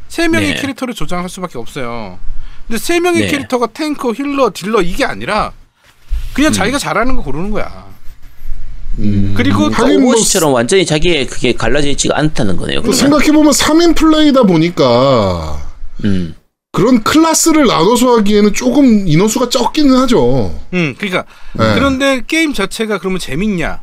세 0.08 0.28
명의 0.28 0.54
네. 0.54 0.62
캐릭터를 0.62 0.94
조장할 0.94 1.30
수밖에 1.30 1.58
없어요. 1.58 2.20
근데 2.68 2.78
세 2.80 3.00
명의 3.00 3.22
네. 3.22 3.28
캐릭터가 3.28 3.68
탱커, 3.68 4.14
healer, 4.14 4.52
딜러 4.54 4.82
이게 4.82 5.06
아니라 5.06 5.54
그냥 6.36 6.52
음. 6.52 6.54
자기가 6.54 6.78
잘하는 6.78 7.16
거 7.16 7.24
고르는 7.24 7.50
거야. 7.50 7.86
음. 9.00 9.34
그리고 9.36 9.70
하긴 9.70 10.02
뭐 10.02 10.12
오버워치처럼 10.12 10.54
완전히 10.54 10.86
자기의 10.86 11.28
그게 11.28 11.54
갈라져 11.54 11.88
있지가 11.90 12.18
않다는 12.18 12.58
거네요. 12.58 12.78
또 12.78 12.92
그러면. 12.92 12.98
생각해 13.00 13.32
보면 13.32 13.52
3인 13.52 13.96
플레이다 13.96 14.44
보니까 14.44 15.60
음. 16.04 16.36
그런 16.72 17.04
클래스를 17.04 17.68
나눠서 17.68 18.18
하기에는 18.18 18.54
조금 18.54 19.08
인원수가 19.08 19.50
적기는 19.50 19.98
하죠. 20.02 20.54
음, 20.74 20.94
그러니까 20.98 21.24
네. 21.54 21.74
그런데 21.74 22.22
게임 22.28 22.54
자체가 22.54 22.98
그러면 23.00 23.20
재밌냐? 23.20 23.82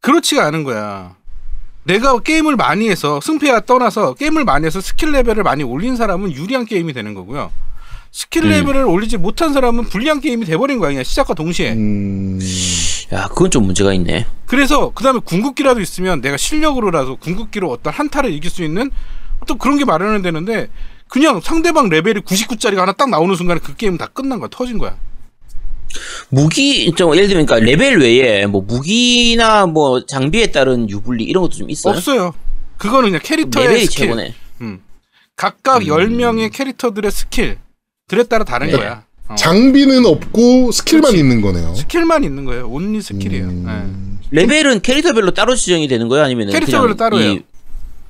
그렇지가 0.00 0.46
않은 0.46 0.64
거야. 0.64 1.14
내가 1.84 2.18
게임을 2.20 2.56
많이 2.56 2.88
해서 2.88 3.20
승패가 3.20 3.66
떠나서 3.66 4.14
게임을 4.14 4.44
많이 4.44 4.64
해서 4.66 4.80
스킬 4.80 5.12
레벨을 5.12 5.42
많이 5.42 5.62
올린 5.62 5.96
사람은 5.96 6.32
유리한 6.32 6.64
게임이 6.64 6.92
되는 6.94 7.12
거고요. 7.12 7.50
스킬 8.12 8.44
음. 8.44 8.50
레벨을 8.50 8.84
올리지 8.84 9.16
못한 9.16 9.54
사람은 9.54 9.86
불리한 9.86 10.20
게임이 10.20 10.44
돼버린 10.44 10.78
거야. 10.78 10.90
그냥 10.90 11.02
시작과 11.02 11.32
동시에. 11.32 11.72
음. 11.72 12.38
야, 13.12 13.26
그건 13.28 13.50
좀 13.50 13.64
문제가 13.64 13.94
있네. 13.94 14.26
그래서 14.46 14.92
그 14.94 15.02
다음에 15.02 15.18
궁극기라도 15.24 15.80
있으면 15.80 16.20
내가 16.20 16.36
실력으로라도 16.36 17.16
궁극기로 17.16 17.70
어떤 17.70 17.92
한타를 17.92 18.30
이길 18.32 18.50
수 18.50 18.62
있는 18.62 18.90
어떤 19.40 19.56
그런 19.56 19.78
게 19.78 19.86
마련이 19.86 20.22
되는데 20.22 20.68
그냥 21.08 21.40
상대방 21.40 21.88
레벨이 21.88 22.20
99짜리가 22.20 22.76
하나 22.76 22.92
딱 22.92 23.08
나오는 23.08 23.34
순간에 23.34 23.60
그 23.60 23.74
게임은 23.74 23.96
다 23.96 24.06
끝난 24.12 24.38
거야. 24.38 24.48
터진 24.52 24.76
거야. 24.76 24.94
무기 26.28 26.92
좀 26.92 27.14
예를 27.14 27.28
들면 27.28 27.46
그러니까 27.46 27.66
레벨 27.70 27.98
외에 27.98 28.46
뭐 28.46 28.60
무기나 28.62 29.66
뭐 29.66 30.04
장비에 30.04 30.50
따른 30.50 30.88
유불리 30.88 31.24
이런 31.24 31.42
것도 31.42 31.56
좀 31.56 31.70
있어요. 31.70 31.94
없어요. 31.94 32.34
그거는 32.76 33.08
그냥 33.10 33.20
캐릭터의 33.22 33.66
레벨이 33.68 33.86
스킬. 33.86 34.06
최고네. 34.06 34.34
음. 34.60 34.82
각각 35.36 35.78
음. 35.82 35.86
10명의 35.86 36.52
캐릭터들의 36.52 37.10
스킬 37.10 37.58
들에 38.12 38.24
따라 38.24 38.44
다른 38.44 38.66
네. 38.66 38.76
거야. 38.76 39.04
어. 39.28 39.34
장비는 39.36 40.04
없고 40.04 40.70
스킬만 40.70 41.12
그렇지. 41.12 41.18
있는 41.18 41.40
거네요. 41.40 41.74
스킬만 41.74 42.24
있는 42.24 42.44
거예요. 42.44 42.68
only 42.68 43.00
스킬이에요. 43.00 43.44
음. 43.46 44.18
레벨은 44.30 44.82
캐릭터별로 44.82 45.30
따로 45.32 45.54
지정이 45.54 45.88
되는 45.88 46.08
거예요, 46.08 46.22
아니면 46.24 46.50
캐릭터별로 46.50 46.94
따로예요. 46.94 47.38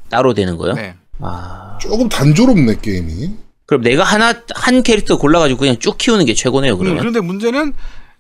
따로 0.09 0.35
되는 0.35 0.56
거예요? 0.56 0.75
네. 0.75 0.82
네. 0.82 0.94
아 1.21 1.78
조금 1.80 2.09
단조롭네 2.09 2.78
게임이. 2.82 3.30
그럼 3.66 3.82
내가 3.82 4.02
하나 4.02 4.35
한 4.56 4.82
캐릭터 4.82 5.18
골라가지고 5.18 5.61
그냥 5.61 5.78
쭉 5.78 5.97
키우는 5.97 6.26
게 6.26 6.35
최고네요, 6.35 6.75
음, 6.75 6.78
그러면. 6.78 6.99
그런데 6.99 7.21
문제는 7.21 7.73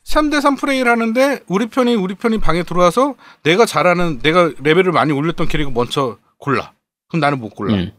3대3 0.04 0.56
플레이를 0.60 0.88
하는데 0.90 1.40
우리 1.48 1.66
편이 1.66 1.96
우리 1.96 2.14
편이 2.14 2.38
방에 2.38 2.62
들어와서 2.62 3.16
내가 3.42 3.66
잘하는 3.66 4.20
내가 4.22 4.52
레벨을 4.62 4.92
많이 4.92 5.12
올렸던 5.12 5.48
캐릭터 5.48 5.72
먼저 5.72 6.18
골라. 6.38 6.72
그럼 7.08 7.20
나는 7.20 7.40
못 7.40 7.50
골라. 7.56 7.74
음. 7.74 7.90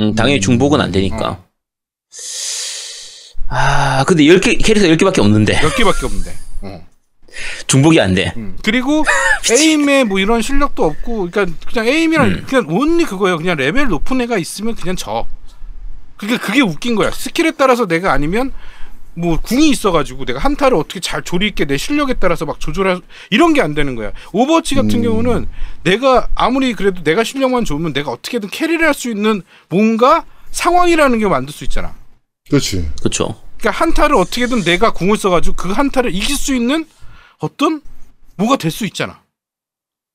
음, 0.00 0.14
당연히 0.16 0.38
음. 0.38 0.40
중복은 0.40 0.80
안 0.80 0.90
되니까. 0.90 1.30
어. 1.30 1.49
아, 3.48 4.04
근데 4.06 4.24
10개, 4.24 4.62
캐릭터 4.64 4.88
10개밖에 4.88 5.18
없는데. 5.20 5.60
몇 5.60 5.74
개밖에 5.74 6.06
없는데. 6.06 6.34
어. 6.62 6.86
중복이 7.66 8.00
안 8.00 8.14
돼. 8.14 8.32
음. 8.36 8.56
그리고 8.64 9.04
aim에 9.50 10.04
뭐 10.04 10.18
이런 10.18 10.42
실력도 10.42 10.84
없고 10.84 11.30
그러니까 11.30 11.56
그냥 11.68 11.86
aim이랑 11.86 12.26
음. 12.28 12.44
그냥 12.48 12.66
only 12.68 13.04
그거예요. 13.04 13.38
그냥 13.38 13.56
레벨 13.56 13.86
높은 13.88 14.20
애가 14.20 14.36
있으면 14.38 14.74
그냥 14.74 14.96
져. 14.96 15.26
그게 16.16 16.36
그게 16.36 16.60
웃긴 16.60 16.96
거야. 16.96 17.10
스킬에 17.10 17.52
따라서 17.52 17.86
내가 17.86 18.12
아니면 18.12 18.52
뭐 19.14 19.38
궁이 19.40 19.70
있어가지고 19.70 20.24
내가 20.24 20.38
한타를 20.40 20.76
어떻게 20.76 21.00
잘 21.00 21.22
조리 21.22 21.48
있게 21.48 21.64
내 21.64 21.76
실력에 21.76 22.14
따라서 22.14 22.44
막 22.44 22.60
조절할 22.60 23.00
이런 23.30 23.54
게 23.54 23.60
안 23.62 23.74
되는 23.74 23.94
거야. 23.94 24.12
오버워치 24.32 24.74
같은 24.74 24.90
음. 24.96 25.02
경우는 25.02 25.48
내가 25.84 26.28
아무리 26.34 26.74
그래도 26.74 27.02
내가 27.02 27.24
실력만 27.24 27.64
좋으면 27.64 27.92
내가 27.92 28.10
어떻게든 28.12 28.50
carry를 28.50 28.84
할 28.86 28.92
수 28.94 29.08
있는 29.08 29.42
뭔가 29.68 30.24
상황이라는 30.50 31.18
게 31.20 31.26
만들 31.28 31.52
수 31.54 31.62
있잖아. 31.64 31.94
그렇지. 32.50 32.90
그쵸. 33.02 33.40
그러니까 33.58 33.84
한타를 33.84 34.16
어떻게든 34.16 34.62
내가 34.64 34.92
궁을 34.92 35.16
써가지고 35.16 35.56
그 35.56 35.70
한타를 35.70 36.14
이길 36.14 36.36
수 36.36 36.54
있는 36.54 36.86
어떤 37.38 37.80
뭐가 38.36 38.56
될 38.56 38.70
수 38.70 38.84
있잖아. 38.86 39.22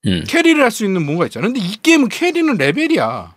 음. 0.05 0.23
carry를 0.27 0.61
할 0.63 0.69
수 0.71 0.85
있는 0.85 1.03
뭔가 1.05 1.25
있잖아. 1.25 1.47
근데 1.47 1.59
이 1.59 1.75
게임은 1.81 2.09
carry는 2.09 2.55
레벨이야. 2.57 3.35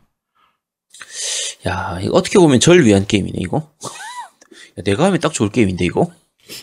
야, 1.67 1.99
이거 2.03 2.13
어떻게 2.17 2.39
보면 2.39 2.61
절 2.61 2.85
위한 2.85 3.07
게임이네, 3.07 3.39
이거. 3.41 3.71
야, 4.79 4.83
내가 4.85 5.05
하면 5.07 5.21
딱 5.21 5.33
좋을 5.33 5.51
게임인데, 5.51 5.85
이거. 5.85 6.11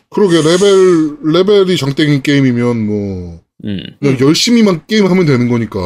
그러게 0.10 0.38
레벨 0.42 1.18
레벨이 1.24 1.78
장땡인 1.78 2.24
게임이면 2.24 2.86
뭐 2.88 3.40
음, 3.66 3.84
그냥 4.00 4.20
열심히만 4.20 4.88
게임하면 4.88 5.26
되는 5.28 5.48
거니까. 5.48 5.80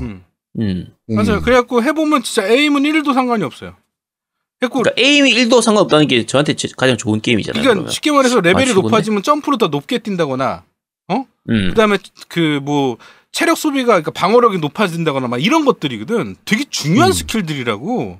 음. 0.00 0.22
음. 0.60 0.86
음. 1.10 1.14
맞아요. 1.14 1.40
그래갖고 1.40 1.82
해보면 1.82 2.22
진짜 2.22 2.46
aim은 2.46 2.82
1도 2.82 3.14
상관이 3.14 3.42
없어요. 3.44 3.74
그래갖고 4.58 4.82
그러니까 4.82 5.00
aim이 5.02 5.34
1도 5.34 5.60
상관없다는 5.62 6.08
게 6.08 6.24
저한테 6.26 6.54
제- 6.54 6.68
가장 6.76 6.96
좋은 6.96 7.20
게임이잖아요. 7.20 7.60
그러니까 7.60 7.74
그러면. 7.74 7.92
쉽게 7.92 8.10
말해서 8.10 8.40
레벨이 8.40 8.70
아. 8.70 8.74
높아지면 8.74 9.22
점프를 9.22 9.58
더 9.58 9.68
높게 9.68 9.98
뛴다거나 9.98 10.64
음. 11.48 11.68
그다음에 11.70 11.98
그 12.28 12.60
뭐 12.62 12.96
체력 13.30 13.56
소비가 13.58 13.86
그러니까 13.88 14.10
방어력이 14.12 14.58
높아진다거나 14.58 15.28
막 15.28 15.42
이런 15.44 15.64
것들이거든. 15.66 16.36
되게 16.46 16.64
중요한 16.70 17.10
음. 17.10 17.12
스킬들이라고. 17.12 18.18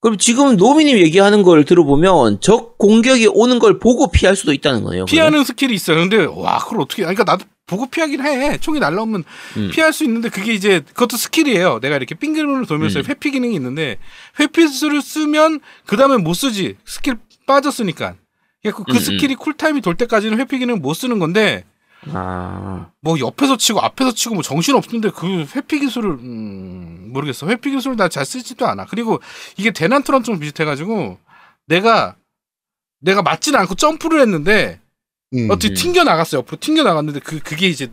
그럼 0.00 0.18
지금 0.18 0.56
노미님 0.56 0.98
얘기하는 0.98 1.42
걸 1.42 1.64
들어보면 1.64 2.40
적 2.40 2.76
공격이 2.78 3.28
오는 3.32 3.58
걸 3.58 3.78
보고 3.78 4.10
피할 4.10 4.36
수도 4.36 4.52
있다는 4.52 4.82
거예요. 4.84 5.04
피하는 5.04 5.44
스킬이 5.44 5.72
있어요. 5.74 5.98
근데 5.98 6.24
와 6.24 6.58
그걸 6.58 6.80
어떻게? 6.80 7.02
그러니까 7.02 7.24
나도 7.24 7.44
보고 7.66 7.86
피하긴 7.86 8.20
해. 8.20 8.58
총이 8.58 8.78
날라오면 8.78 9.24
음. 9.56 9.70
피할 9.72 9.92
수 9.92 10.04
있는데 10.04 10.28
그게 10.28 10.52
이제 10.52 10.80
그것도 10.80 11.16
스킬이에요. 11.16 11.80
내가 11.80 11.96
이렇게 11.96 12.14
빙글빙글 12.14 12.66
돌면서 12.66 13.00
음. 13.00 13.04
회피 13.08 13.30
기능이 13.30 13.54
있는데 13.54 13.98
회피수를 14.38 15.00
쓰면 15.00 15.60
그 15.86 15.96
다음에 15.96 16.16
못 16.18 16.34
쓰지. 16.34 16.76
스킬 16.84 17.16
빠졌으니까. 17.46 18.14
그러니까 18.62 18.84
그 18.84 18.92
음, 18.92 18.96
음. 18.96 19.00
스킬이 19.00 19.34
cool 19.36 19.56
time이 19.56 19.80
돌 19.80 19.94
때까지는 19.96 20.38
회피 20.38 20.58
기능 20.58 20.80
못 20.80 20.94
쓰는 20.94 21.18
건데 21.18 21.64
아, 22.12 22.90
뭐 23.00 23.18
옆에서 23.18 23.56
치고 23.56 23.80
앞에서 23.80 24.12
치고 24.12 24.34
뭐 24.34 24.42
정신 24.42 24.74
없는데 24.74 25.10
그 25.10 25.46
회피 25.56 25.80
기술을 25.80 26.10
음, 26.10 27.10
모르겠어. 27.14 27.46
회피 27.48 27.70
기술을 27.70 27.96
나 27.96 28.08
잘 28.08 28.26
쓰지도 28.26 28.66
않아. 28.66 28.84
그리고 28.86 29.20
이게 29.56 29.70
대난투랑 29.70 30.22
좀 30.22 30.38
비슷해가지고 30.38 31.18
내가 31.66 32.16
내가 33.00 33.22
맞지는 33.22 33.58
않고 33.60 33.74
점프를 33.74 34.20
했는데 34.20 34.80
음. 35.34 35.50
어떻게 35.50 35.72
음. 35.72 35.74
튕겨 35.74 36.04
나갔어 36.04 36.38
옆으로 36.38 36.58
튕겨 36.60 36.82
나갔는데 36.82 37.20
그 37.20 37.40
그게 37.40 37.68
이제 37.68 37.88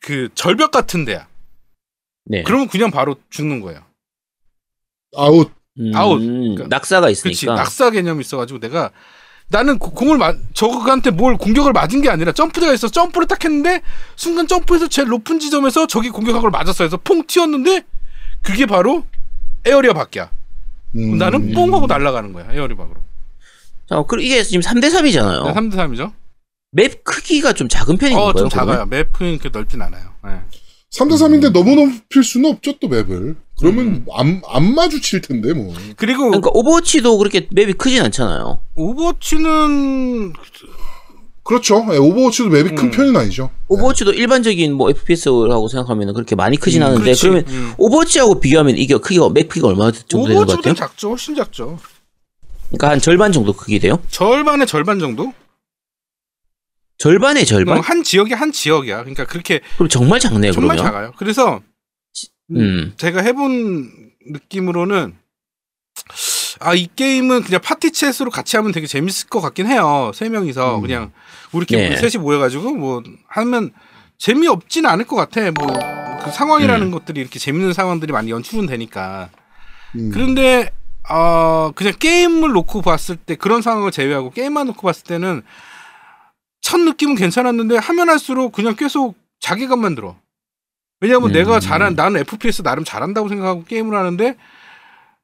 그 0.00 0.28
절벽 0.34 0.70
같은 0.70 1.04
데야. 1.04 1.26
네. 2.26 2.42
그러면 2.42 2.68
그냥 2.68 2.90
바로 2.90 3.16
죽는 3.30 3.60
거예요. 3.60 3.82
아웃. 5.16 5.50
음, 5.78 5.92
아웃. 5.94 6.18
그러니까- 6.20 6.66
낙사가 6.68 7.10
있으니까. 7.10 7.54
낙사 7.54 7.90
개념이 7.90 8.20
있어가지고 8.20 8.60
내가 8.60 8.90
나는 9.48 9.78
고- 9.78 9.90
공을 9.90 10.16
맞 10.16 10.36
저거한테 10.54 11.10
뭘 11.10 11.36
공격을 11.36 11.72
맞은 11.72 12.02
게 12.02 12.08
아니라 12.08 12.30
점프대가 12.32 12.72
있어 12.74 12.88
점프를 12.88 13.26
딱 13.26 13.44
했는데 13.44 13.82
순간 14.14 14.46
점프해서 14.46 14.86
제일 14.88 15.08
높은 15.08 15.40
지점에서 15.40 15.86
저기 15.88 16.08
공격한 16.10 16.40
걸 16.40 16.50
맞았어 16.50 16.84
해서 16.84 16.96
퐁 16.98 17.26
튀었는데 17.26 17.82
그게 18.42 18.66
바로 18.66 19.04
area 19.66 19.92
밖이야. 19.92 20.30
음. 20.96 21.18
나는 21.18 21.52
뽕 21.52 21.74
하고 21.74 21.86
날아가는 21.86 22.32
거야 22.32 22.52
area 22.52 22.76
밖으로. 22.76 23.00
자, 23.88 24.02
그리고 24.06 24.24
이게 24.24 24.42
지금 24.44 24.60
3대 24.62 24.84
3이잖아요. 24.88 25.46
네, 25.46 25.52
3대 25.52 25.74
3이죠. 25.74 26.12
map 26.72 27.02
크기가 27.04 27.52
좀 27.52 27.68
작은 27.68 27.96
편인 27.98 28.16
어, 28.16 28.32
건가요? 28.32 28.42
좀 28.42 28.48
그러면? 28.48 28.74
작아요. 28.74 28.86
map은 28.86 29.38
그렇게 29.38 29.48
넓진 29.48 29.82
않아요. 29.82 30.02
네. 30.24 30.40
3대 30.92 31.12
3인데 31.12 31.52
너무 31.52 31.74
높일 31.76 32.24
수는 32.24 32.50
없죠 32.50 32.78
또 32.80 32.88
map을. 32.88 33.36
그러면 33.58 33.86
음. 33.86 34.06
안, 34.12 34.42
안 34.48 34.74
마주칠 34.74 35.20
텐데 35.20 35.52
뭐. 35.52 35.72
그리고 35.96 36.24
그러니까 36.26 36.50
오버워치도 36.52 37.18
그렇게 37.18 37.48
map이 37.50 37.74
크진 37.74 38.02
않잖아요. 38.02 38.60
오버워치는 38.74 40.32
그렇죠. 41.44 41.84
예, 41.92 41.96
오버워치도 41.96 42.48
map이 42.48 42.74
큰 42.74 42.84
음. 42.86 42.90
편은 42.90 43.16
아니죠. 43.16 43.50
오버워치도 43.68 44.12
일반적인 44.12 44.72
뭐 44.72 44.90
FPS라고 44.90 45.68
생각하면 45.68 46.12
그렇게 46.14 46.34
많이 46.34 46.56
크진 46.56 46.82
음, 46.82 46.86
않은데 46.86 47.02
그렇지. 47.04 47.22
그러면 47.22 47.44
음. 47.48 47.72
오버워치하고 47.78 48.40
비교하면 48.40 48.76
이게 48.76 48.96
크기가 48.96 49.28
map 49.28 49.48
크기가 49.48 49.68
얼마 49.68 49.90
정도 49.92 50.26
되는 50.28 50.40
것 50.40 50.40
같아요? 50.40 50.42
오버워치보다 50.42 50.74
작죠. 50.74 51.10
훨씬 51.10 51.34
작죠. 51.36 51.78
그러니까 52.68 52.90
한 52.90 53.00
절반 53.00 53.32
정도 53.32 53.52
크기 53.52 53.78
돼요? 53.78 54.00
절반의 54.10 54.66
절반 54.66 54.98
정도? 54.98 55.32
절반의 57.00 57.46
절반? 57.46 57.78
어, 57.78 57.80
한 57.80 58.02
지역이 58.02 58.32
한 58.34 58.52
지역이야. 58.52 58.98
그러니까 58.98 59.24
그렇게 59.24 59.60
그럼 59.76 59.88
정말 59.88 60.20
작네요. 60.20 60.52
정말 60.52 60.76
그러면. 60.76 60.92
작아요. 60.92 61.12
그래서 61.16 61.60
음. 62.50 62.92
제가 62.96 63.22
해본 63.22 63.90
느낌으로는 64.30 65.16
아 66.60 66.74
이 66.74 66.88
게임은 66.94 67.42
그냥 67.44 67.60
파티 67.62 67.88
챗으로 67.88 68.30
같이 68.30 68.56
하면 68.56 68.70
되게 68.72 68.86
재밌을 68.86 69.28
것 69.28 69.40
같긴 69.40 69.66
해요. 69.66 70.12
세 70.14 70.28
명이서 70.28 70.76
음. 70.76 70.82
그냥 70.82 71.12
우리끼리 71.52 71.88
네. 71.90 71.96
셋이 71.96 72.22
모여가지고 72.22 72.74
뭐 72.74 73.02
하면 73.28 73.70
재미 74.18 74.46
없진 74.46 74.84
않을 74.86 75.06
것 75.06 75.16
같아. 75.16 75.50
뭐 75.52 76.00
그 76.20 76.30
상황이라는 76.30 76.88
음. 76.88 76.90
것들이 76.90 77.18
이렇게 77.20 77.38
재밌는 77.38 77.72
상황들이 77.72 78.12
많이 78.12 78.30
연출은 78.30 78.66
되니까. 78.66 79.30
음. 79.96 80.10
그런데 80.12 80.70
어 81.08 81.72
그냥 81.74 81.94
게임을 81.98 82.50
놓고 82.52 82.82
봤을 82.82 83.16
때 83.16 83.36
그런 83.36 83.62
상황을 83.62 83.90
제외하고 83.90 84.30
게임만 84.30 84.66
놓고 84.66 84.82
봤을 84.82 85.04
때는 85.04 85.42
첫 86.70 86.78
느낌은 86.78 87.16
괜찮았는데 87.16 87.78
하면 87.78 88.08
할수록 88.08 88.52
그냥 88.52 88.76
계속 88.76 89.16
자괴감만 89.40 89.96
들어. 89.96 90.16
왜냐하면 91.00 91.30
음. 91.30 91.32
내가 91.32 91.58
잘한 91.58 91.96
나는 91.96 92.20
FPS 92.20 92.62
나름 92.62 92.84
잘한다고 92.84 93.28
생각하고 93.28 93.64
게임을 93.64 93.96
하는데 93.96 94.36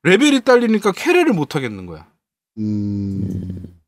레벨이 0.03 0.41
딸리니까 0.41 0.91
carry를 0.91 1.33
못 1.33 1.55
하겠는 1.55 1.87
거야. 1.87 2.05
음. 2.59 3.79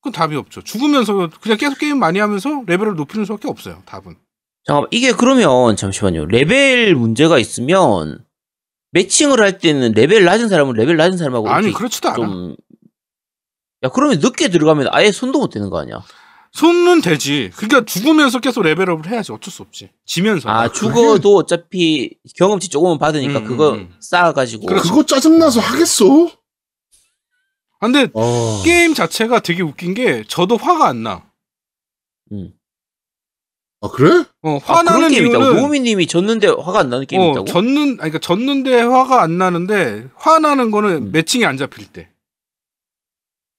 그건 0.00 0.12
답이 0.12 0.34
없죠. 0.34 0.62
죽으면서 0.62 1.30
그냥 1.40 1.56
계속 1.56 1.78
게임 1.78 2.00
많이 2.00 2.18
하면서 2.18 2.64
레벨을 2.66 2.96
높이는 2.96 3.24
수밖에 3.26 3.46
없어요. 3.46 3.84
답은. 3.86 4.16
잠깐만 4.64 4.88
이게 4.90 5.12
그러면 5.12 5.76
잠시만요. 5.76 6.26
레벨 6.26 6.96
문제가 6.96 7.38
있으면 7.38 8.24
매칭을 8.90 9.40
할 9.40 9.58
때는 9.58 9.92
레벨 9.92 10.24
낮은 10.24 10.48
사람은 10.48 10.74
레벨 10.74 10.96
낮은 10.96 11.16
사람하고 11.16 11.48
아니 11.48 11.72
그렇지도 11.72 12.08
않아. 12.08 12.16
좀 12.16 12.56
야, 13.84 13.88
그러면 13.88 14.18
늦게 14.18 14.48
들어가면 14.48 14.88
아예 14.90 15.12
손도 15.12 15.38
못 15.38 15.50
대는 15.50 15.70
거 15.70 15.78
아니야? 15.78 16.02
손은 16.52 17.00
되지. 17.00 17.50
그러니까 17.56 17.84
죽으면서 17.84 18.38
계속 18.38 18.62
레벨업을 18.62 19.10
해야지. 19.10 19.32
어쩔 19.32 19.50
수 19.50 19.62
없지. 19.62 19.90
지면서. 20.04 20.50
아, 20.50 20.70
죽어도 20.70 21.36
어차피 21.36 22.14
경험치 22.36 22.68
조금은 22.68 22.98
받으니까 22.98 23.38
음, 23.40 23.44
그거 23.44 23.72
음. 23.72 23.94
쌓아가지고. 24.00 24.66
그거 24.66 25.04
짜증나서 25.04 25.60
하겠어? 25.60 26.26
아, 27.80 27.86
근데 27.86 28.08
아. 28.14 28.62
게임 28.64 28.92
자체가 28.94 29.40
되게 29.40 29.62
웃긴 29.62 29.94
게 29.94 30.24
저도 30.28 30.56
화가 30.58 30.86
안 30.86 31.02
나. 31.02 31.24
음. 32.32 32.52
아 33.80 33.88
그래? 33.88 34.24
어, 34.42 34.58
아, 34.64 34.74
화나는 34.76 35.10
있다고? 35.10 35.26
이유는 35.28 35.56
노우미님이 35.56 36.06
졌는데 36.06 36.46
화가 36.46 36.80
안 36.80 36.90
나는 36.90 37.04
게임 37.06 37.20
어, 37.20 37.30
있다고? 37.32 37.46
졌는 37.46 37.76
아니 37.82 37.96
그러니까 37.96 38.18
졌는데 38.20 38.80
화가 38.80 39.22
안 39.22 39.38
나는데 39.38 40.08
화나는 40.14 40.70
거는 40.70 40.90
음. 40.90 41.12
매칭이 41.12 41.44
안 41.44 41.56
잡힐 41.56 41.86
때. 41.86 42.11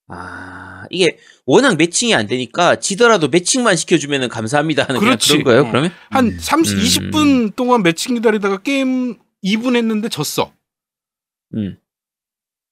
아 0.08 0.84
이게 0.90 1.18
워낙 1.46 1.76
매칭이 1.76 2.14
안 2.14 2.26
되니까 2.26 2.78
지더라도 2.78 3.28
매칭만 3.28 3.76
시켜주면 3.76 4.28
감사합니다 4.28 4.84
하는. 4.84 5.00
그런 5.00 5.16
거예요. 5.44 5.62
어. 5.62 5.70
그러면 5.70 5.92
한 6.10 6.26
음. 6.26 6.38
30, 6.38 6.76
음. 6.76 6.82
20분 7.10 7.56
동안 7.56 7.82
매칭 7.82 8.14
기다리다가 8.14 8.58
게임 8.58 9.16
2분 9.42 9.76
했는데 9.76 10.08
졌어. 10.08 10.52
음. 11.54 11.76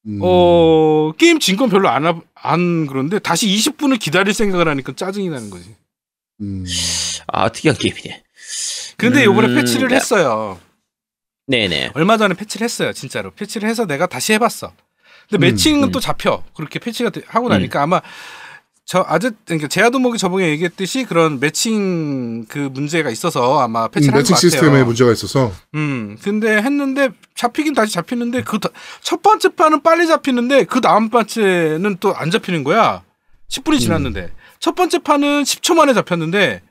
음. 0.06 0.18
어, 0.22 1.12
게임 1.16 1.38
진 1.38 1.56
건 1.56 1.70
별로 1.70 1.88
안, 1.88 2.04
하- 2.06 2.20
안 2.34 2.86
그런데 2.86 3.18
다시 3.18 3.46
20분을 3.46 3.98
기다릴 4.00 4.34
생각을 4.34 4.68
하니까 4.68 4.92
짜증이 4.96 5.28
나는 5.30 5.48
거지. 5.48 5.74
음. 6.40 6.64
아 7.28 7.48
특이한 7.50 7.78
게임이네. 7.78 8.24
근데 8.98 9.20
음, 9.20 9.24
요번에 9.26 9.54
패치를 9.54 9.88
네. 9.88 9.94
했어요. 9.96 10.60
네네. 11.46 11.92
얼마 11.94 12.16
전에 12.18 12.34
패치를 12.34 12.64
했어요, 12.64 12.92
진짜로. 12.92 13.30
패치를 13.32 13.68
해서 13.68 13.86
내가 13.86 14.06
다시 14.06 14.32
해봤어. 14.32 14.72
근데 15.32 15.46
음, 15.46 15.50
매칭은 15.50 15.88
음. 15.88 15.92
또 15.92 16.00
잡혀. 16.00 16.42
그렇게 16.54 16.78
패치가 16.78 17.10
돼- 17.10 17.22
하고 17.26 17.48
나니까 17.48 17.82
아마 17.82 18.00
저 18.84 19.04
아재 19.08 19.30
그러니까 19.46 19.68
제아도목이 19.68 20.18
저번에 20.18 20.48
얘기했듯이 20.50 21.04
그런 21.04 21.40
매칭 21.40 22.44
그 22.46 22.58
문제가 22.58 23.10
있어서 23.10 23.60
아마 23.60 23.84
음, 23.86 23.90
패치를 23.90 24.14
한것 24.14 24.30
매칭. 24.30 24.36
시스템에 24.36 24.82
문제가 24.84 25.12
있어서 25.12 25.52
음, 25.74 26.18
근데 26.22 26.56
했는데 26.56 27.08
잡히긴 27.34 27.74
다시 27.74 27.92
잡히는데 27.94 28.42
그 28.42 28.58
첫 29.00 29.22
번째 29.22 29.48
판은 29.50 29.82
빨리 29.82 30.06
잡히는데 30.06 30.64
그 30.64 30.80
다음 30.80 31.08
판째는 31.08 31.96
또 32.00 32.12
안 32.14 32.30
잡히는 32.30 32.64
거야. 32.64 33.02
10분이 33.48 33.80
지났는데 33.80 34.32
첫 34.60 34.74
번째 34.74 34.98
판은 34.98 35.42
10초 35.44 35.74
만에 35.74 35.94
잡혔는데 35.94 36.62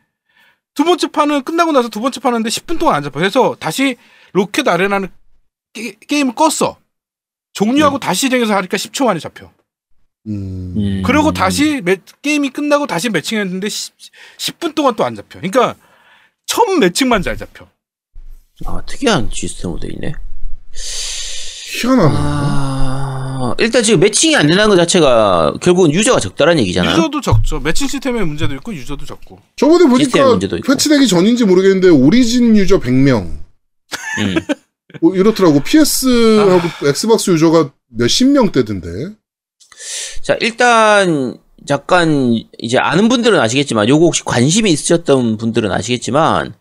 두 0.75 0.83
번째 0.83 1.07
판은 1.07 1.43
끝나고 1.43 1.71
나서 1.71 1.89
두 1.89 1.99
번째 2.01 2.19
판 2.21 2.33
하는데 2.33 2.49
10분 2.49 2.77
동안 2.79 2.95
안 2.95 3.03
잡혀. 3.03 3.19
그래서 3.19 3.55
다시 3.59 3.97
로켓 4.33 4.67
아레나는 4.67 5.09
게, 5.73 5.95
임을 6.11 6.33
껐어. 6.33 6.75
종료하고 7.53 7.99
다시 7.99 8.21
실행해서 8.21 8.55
하니까 8.55 8.77
10초 8.77 9.05
만에 9.05 9.19
잡혀. 9.19 9.51
음. 10.27 10.73
음. 10.77 11.03
그리고 11.05 11.31
다시 11.33 11.81
매- 11.83 11.97
게임이 12.21 12.49
끝나고 12.51 12.87
다시 12.87 13.09
매칭했는데 13.09 13.67
10, 14.37 14.59
분 14.59 14.73
동안 14.73 14.95
또 14.95 15.03
안 15.03 15.15
잡혀. 15.15 15.39
그러니까 15.39 15.75
처음 16.45 16.79
매칭만 16.79 17.21
잘 17.23 17.37
잡혀. 17.37 17.67
아 18.65 18.81
특이한 18.85 19.29
시스템으로 19.33 19.79
돼 19.79 19.87
있네. 19.93 20.13
희한하네. 21.81 22.13
아 22.15 23.55
일단 23.57 23.81
지금 23.81 23.99
매칭이 24.01 24.35
안 24.35 24.45
된다는 24.47 24.69
것 24.69 24.75
자체가 24.75 25.53
결국은 25.61 25.91
유저가 25.91 26.19
적다라는 26.19 26.61
얘기잖아요. 26.61 26.91
유저도 26.95 27.21
적죠. 27.21 27.59
매칭 27.59 27.87
시스템의 27.87 28.25
문제도 28.25 28.53
있고 28.55 28.73
유저도 28.73 29.05
적고. 29.05 29.39
저번에 29.55 29.85
보니까 29.87 30.25
문제도 30.27 30.55
있고. 30.57 30.71
패치되기 30.71 31.07
전인지 31.07 31.45
모르겠는데 31.45 31.89
오리진 31.89 32.55
유저 32.55 32.79
100명 32.79 33.23
음. 33.23 34.35
뭐 34.99 35.15
이렇더라고. 35.15 35.61
PS하고 35.61 36.51
아. 36.51 36.87
엑스박스 36.87 37.31
유저가 37.31 37.71
몇십 37.89 38.29
명대던데. 38.29 39.15
자 40.21 40.37
일단 40.41 41.37
잠깐 41.65 42.43
이제 42.57 42.77
아는 42.77 43.09
분들은 43.09 43.39
아시겠지만 43.39 43.87
요거 43.87 44.05
혹시 44.05 44.23
관심이 44.23 44.71
있으셨던 44.71 45.37
분들은 45.37 45.71
아시겠지만 45.71 46.53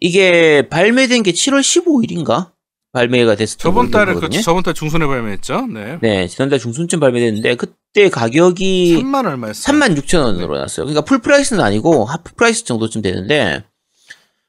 이게 0.00 0.68
발매된 0.68 1.22
게 1.22 1.32
7월 1.32 1.60
15일인가 1.60 2.50
발매가 2.92 3.36
됐었던 3.36 3.58
저번 3.58 3.90
달에 3.90 4.14
거거든요. 4.14 4.38
그 4.38 4.42
저번 4.42 4.62
달 4.62 4.74
중순에 4.74 5.06
발매했죠. 5.06 5.66
네. 5.66 5.98
네 6.02 6.28
지난달 6.28 6.58
중순쯤 6.58 7.00
발매됐는데 7.00 7.54
그때 7.54 8.10
가격이 8.10 9.00
3만 9.02 9.26
얼마였어? 9.26 9.72
3만 9.72 9.96
6천 9.98 10.22
원으로 10.24 10.58
났어요. 10.58 10.86
그러니까 10.86 11.02
full 11.02 11.18
price는 11.18 11.62
아니고 11.62 12.04
half 12.04 12.34
price 12.34 12.64
정도쯤 12.64 13.00
되는데 13.00 13.64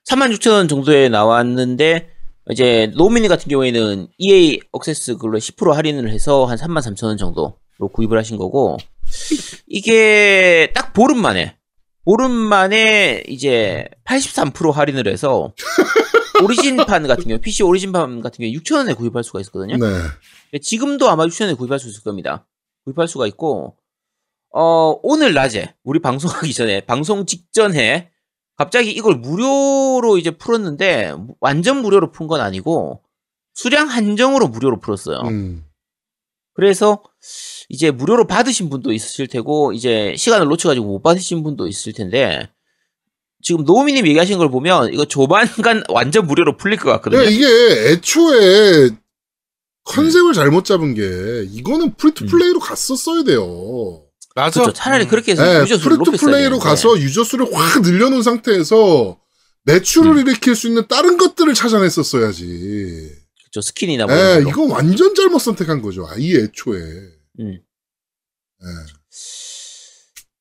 3만 0.10 0.34
6천 0.36 0.52
원 0.52 0.68
정도에 0.68 1.08
나왔는데 1.08 2.10
이제 2.52 2.92
노미님 2.96 3.28
같은 3.28 3.50
경우에는 3.50 4.08
EA 4.18 4.60
Access 4.72 5.14
그걸로 5.16 5.38
10% 5.38 5.74
할인을 5.74 6.10
해서 6.10 6.46
한 6.46 6.58
3만 6.58 6.80
3천 6.82 7.06
원 7.06 7.18
정도로 7.18 7.56
구입을 7.94 8.18
하신 8.18 8.38
거고 8.38 8.78
이게 9.68 10.72
딱 10.74 10.94
보름 10.94 11.22
만에 11.22 11.58
보름 12.06 12.32
만에 12.32 13.24
이제 13.28 13.88
83% 14.06 14.72
할인을 14.72 15.08
해서 15.08 15.54
오리진판 16.44 17.08
같은 17.08 17.26
경우 17.26 17.40
PC 17.40 17.64
오리진판 17.64 18.22
같은 18.22 18.44
경우 18.44 18.52
6천 18.60 18.78
원에 18.78 18.94
구입할 18.94 19.24
수가 19.24 19.40
있었거든요. 19.40 19.78
네. 19.78 19.86
네, 20.52 20.60
지금도 20.60 21.10
아마 21.10 21.26
6천원에 21.26 21.58
구입할 21.58 21.80
수 21.80 21.90
있을 21.90 22.04
겁니다. 22.04 22.46
구입할 22.84 23.08
수가 23.08 23.28
있고, 23.28 23.78
어, 24.52 25.00
오늘 25.02 25.34
낮에, 25.34 25.74
우리 25.84 26.00
방송하기 26.00 26.54
전에, 26.54 26.82
방송 26.82 27.26
직전에, 27.26 28.12
갑자기 28.56 28.92
이걸 28.92 29.16
무료로 29.16 30.18
이제 30.18 30.32
풀었는데, 30.32 31.16
완전 31.40 31.82
무료로 31.82 32.12
푼 32.12 32.28
건 32.28 32.42
아니고, 32.42 33.02
수량 33.54 33.88
한정으로 33.88 34.48
무료로 34.48 34.80
풀었어요. 34.80 35.20
음. 35.28 35.66
그래서, 36.54 37.04
이제 37.70 37.90
무료로 37.92 38.28
받으신 38.28 38.70
분도 38.70 38.94
있으실 38.94 39.28
테고, 39.28 39.74
이제 39.74 40.14
시간을 40.18 40.48
놓쳐가지고 40.48 40.86
못 40.86 41.02
받으신 41.02 41.44
분도 41.44 41.68
있을 41.68 41.94
텐데, 41.94 42.50
지금 43.42 43.66
노미님 43.66 44.08
얘기하신 44.08 44.38
걸 44.38 44.50
보면, 44.50 44.94
이거 44.94 45.06
조만간 45.06 45.84
완전 45.90 46.28
무료로 46.28 46.58
풀릴 46.58 46.78
것 46.78 46.90
같거든요. 46.92 47.20
그러니까 47.22 47.32
이게 47.32 47.92
애초에 47.92 48.90
컨셉을 49.86 50.34
잘못 50.34 50.64
잡은 50.64 50.94
게 50.94 51.02
이거는 51.52 51.96
free 51.96 52.16
to 52.16 52.26
play로 52.28 52.60
갔었어야 52.60 53.24
돼요. 53.24 54.03
맞아. 54.36 54.62
그렇죠. 54.62 54.74
차라리 54.74 55.06
음. 55.06 55.10
그렇게 55.10 55.34
해서 55.34 55.44
네, 55.44 55.62
유저 55.62 55.78
수를 55.78 55.98
free 55.98 56.07
to 56.07 56.12
높였어야 56.12 56.32
play로. 56.32 56.60
가서 56.60 56.98
유저 57.00 57.24
수를 57.24 57.54
확 57.54 57.82
늘려놓은 57.82 58.24
상태에서 58.24 59.20
매출을 59.64 60.12
음. 60.14 60.18
일으킬 60.20 60.56
수 60.56 60.68
있는 60.68 60.88
다른 60.88 61.18
것들을 61.18 61.54
찾아냈었어야지. 61.54 63.16
그렇죠. 63.44 63.62
스킨이나 63.62 64.06
뭐 64.08 64.16
예, 64.16 64.20
이런 64.20 64.44
걸로. 64.46 64.50
이건 64.50 64.72
완전 64.72 65.14
잘못 65.16 65.40
선택한 65.40 65.82
거죠. 65.82 66.08
아이 66.10 66.36
애초에. 66.36 66.80
음. 67.40 67.60
예. 68.64 68.68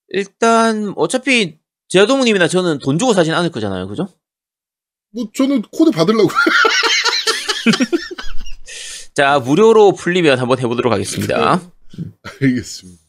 일단 0.09 0.93
어차피 0.97 1.59
제아도무님이나 1.89 2.49
저는 2.49 2.79
돈 2.79 2.99
주고 2.99 3.13
사진 3.13 3.35
않을 3.35 3.51
거잖아요, 3.51 3.89
그죠? 3.89 4.09
뭐 5.15 5.27
저는 5.35 5.63
코드 5.71 5.91
받으려고. 5.91 6.31
자 9.15 9.39
무료로 9.39 9.93
풀리면 9.93 10.39
한번 10.39 10.59
해보도록 10.59 10.93
하겠습니다. 10.93 11.61
알겠습니다. 12.41 13.02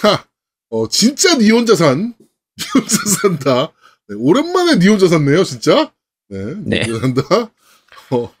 자, 0.00 0.24
어, 0.70 0.88
진짜 0.88 1.36
니 1.36 1.50
혼자 1.50 1.74
산. 1.74 2.14
니 2.58 2.64
혼자 2.74 2.96
산다. 3.22 3.72
네, 4.08 4.16
오랜만에 4.18 4.78
니 4.78 4.88
혼자 4.88 5.08
샀네요, 5.08 5.44
진짜. 5.44 5.92
네. 6.28 6.38
니 6.54 6.64
네. 6.64 6.82
혼자 6.86 7.00
산다. 7.00 7.22
어, 8.10 8.32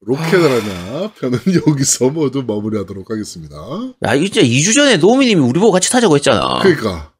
로켓 0.00 0.34
하나 0.34 1.12
편은 1.12 1.38
여기서 1.66 2.10
모두 2.10 2.42
마무리하도록 2.42 3.08
하겠습니다. 3.08 3.56
야 4.04 4.14
이거 4.14 4.26
진짜 4.26 4.42
2주 4.42 4.74
전에 4.74 4.96
노우미님이 4.96 5.40
우리 5.40 5.60
보고 5.60 5.70
같이 5.70 5.88
사자고 5.88 6.16
했잖아. 6.16 6.58
그러니까. 6.60 7.12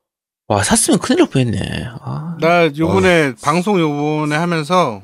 와 0.48 0.64
샀으면 0.64 0.98
큰일 0.98 1.20
날 1.20 1.30
뻔했네. 1.30 1.86
아, 2.00 2.36
나 2.40 2.66
요번에 2.76 3.34
방송 3.40 3.78
요번에 3.78 4.34
하면서 4.34 5.02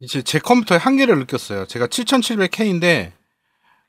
이제 0.00 0.20
제 0.20 0.38
컴퓨터의 0.38 0.78
한계를 0.78 1.18
느꼈어요. 1.20 1.66
제가 1.66 1.86
7700K인데 1.86 3.06
음, 3.06 3.12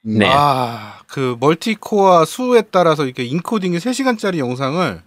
네. 0.04 0.28
아, 0.32 1.00
그 1.08 1.36
멀티코어 1.40 2.26
수에 2.26 2.62
따라서 2.72 3.06
이렇게 3.06 3.24
인코딩이 3.26 3.78
3시간짜리 3.78 4.38
영상을 4.38 5.02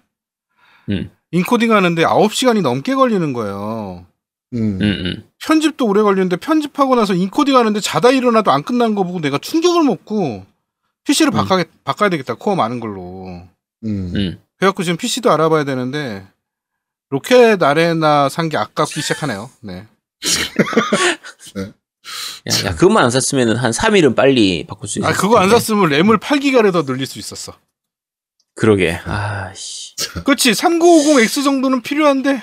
음. 0.91 1.11
인코딩 1.31 1.73
하는데 1.73 2.03
9시간이 2.05 2.61
넘게 2.63 2.95
걸리는 2.95 3.33
거예요. 3.33 4.05
음. 4.55 4.79
음, 4.81 4.83
음. 4.83 5.25
편집도 5.43 5.87
오래 5.87 6.03
걸리는데 6.03 6.37
편집하고 6.37 6.95
나서 6.95 7.15
인코딩 7.15 7.57
하는데 7.57 7.81
자다 7.81 8.11
일어나도 8.11 8.51
안 8.51 8.63
끝난 8.63 8.95
거 8.95 9.03
보고 9.05 9.21
내가 9.21 9.39
충격을 9.39 9.83
먹고 9.85 10.45
PC를 11.05 11.33
음. 11.33 11.37
바꿔야, 11.37 11.65
바꿔야 11.85 12.09
되겠다. 12.11 12.35
코어 12.35 12.55
많은 12.55 12.79
걸로. 12.81 13.27
음. 13.85 14.13
음. 14.15 14.39
그래갖고 14.59 14.83
지금 14.83 14.97
PC도 14.99 15.31
알아봐야 15.33 15.65
되는데 15.65 16.27
로켓 17.09 17.63
아레나 17.63 18.29
산 18.29 18.49
게 18.51 18.57
아깝기 18.59 19.01
시작하네요. 19.01 19.51
네. 19.63 19.87
야, 22.51 22.67
야 22.71 22.75
그것만 22.75 23.05
안 23.05 23.11
샀으면 23.11 23.57
한 23.57 23.71
3일은 23.71 24.17
빨리 24.17 24.65
바꿀 24.67 24.89
수 24.89 24.99
있어. 24.99 25.09
아 25.09 25.13
그거 25.13 25.39
안 25.39 25.49
샀으면 25.51 25.89
램을 25.91 26.19
8기가를 26.19 26.73
더 26.73 26.85
늘릴 26.85 27.07
수 27.07 27.19
있었어. 27.19 27.55
그러게. 28.55 29.01
아 29.05 29.53
씨. 29.55 29.95
그렇지 30.25 30.51
3950X 30.53 31.45
정도는 31.45 31.81
필요한데 31.83 32.43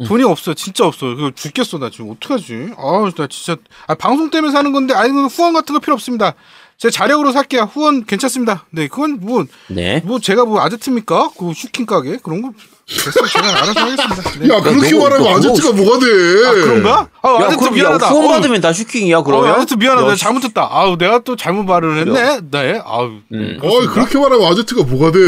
음. 0.00 0.06
돈이 0.06 0.22
없어 0.24 0.54
진짜 0.54 0.86
없어 0.86 1.06
그거 1.14 1.30
죽겠어 1.34 1.78
나 1.78 1.90
지금 1.90 2.10
어떡하지 2.10 2.72
아 2.76 3.10
나 3.16 3.26
진짜 3.28 3.56
아, 3.86 3.94
방송 3.94 4.30
때문에 4.30 4.52
사는 4.52 4.70
건데 4.72 4.94
아니 4.94 5.10
후원 5.10 5.54
같은 5.54 5.72
거 5.74 5.80
필요 5.80 5.94
없습니다 5.94 6.34
제 6.76 6.90
자력으로 6.90 7.32
살게요 7.32 7.62
후원 7.62 8.04
괜찮습니다 8.04 8.66
네 8.70 8.88
그건 8.88 9.18
뭐뭐 9.20 9.46
네. 9.68 10.02
제가 10.22 10.44
뭐 10.44 10.60
아재트입니까 10.60 11.30
그 11.38 11.52
슈킹 11.54 11.86
가게 11.86 12.18
그런 12.18 12.42
거 12.42 12.52
됐어, 12.88 13.26
제가 13.26 13.48
알아서 13.48 13.72
하겠습니다. 13.80 14.30
네. 14.38 14.48
야, 14.54 14.60
그렇게 14.60 14.90
너무- 14.92 15.02
말하면 15.02 15.24
너 15.28 15.36
아제트가 15.36 15.72
뭐가 15.72 15.98
돼? 15.98 16.06
아, 16.46 16.52
그런가? 16.52 17.08
아, 17.20 17.28
야, 17.32 17.46
아제트 17.46 17.56
그럼 17.56 17.66
야, 17.66 17.82
미안하다. 17.82 18.08
후원 18.10 18.24
어, 18.26 18.28
받으면 18.28 18.60
다 18.60 18.72
슈킹이야, 18.72 19.18
어, 19.18 19.22
그러면? 19.24 19.54
아제트 19.56 19.74
미안하다. 19.74 20.02
야, 20.02 20.04
내가 20.04 20.16
잘못했다. 20.16 20.68
아우, 20.70 20.96
내가 20.96 21.18
또 21.18 21.34
잘못 21.34 21.64
말을 21.64 21.98
했네. 21.98 22.40
네. 22.48 22.80
아우. 22.84 23.10
음. 23.32 23.58
어이, 23.60 23.86
그렇게 23.88 24.16
말하면 24.20 24.46
아제트가 24.52 24.84
뭐가 24.84 25.10
돼? 25.10 25.18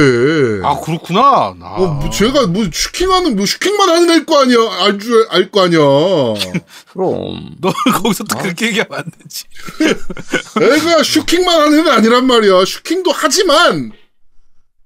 아, 0.62 0.78
그렇구나. 0.78 1.20
아. 1.20 1.74
어, 1.78 1.86
뭐 2.00 2.08
제가 2.10 2.46
뭐 2.46 2.64
슈킹하는 2.72 3.34
뭐 3.34 3.44
슈킹만 3.44 3.88
하는 3.88 4.10
애일 4.10 4.24
거 4.24 4.40
아니야? 4.40 4.58
알줄 4.84 5.26
알 5.30 5.50
거 5.50 5.62
아니야? 5.62 5.80
그럼. 6.94 7.56
너 7.60 7.72
거기서 7.92 8.22
또 8.22 8.38
그렇게 8.38 8.66
얘기하면 8.66 8.98
안 9.00 9.04
되지. 9.20 9.44
애가 10.62 11.02
슈킹만 11.02 11.60
하는 11.60 11.78
애는 11.80 11.90
아니란 11.90 12.24
말이야. 12.28 12.64
슈킹도 12.64 13.10
하지만 13.12 13.90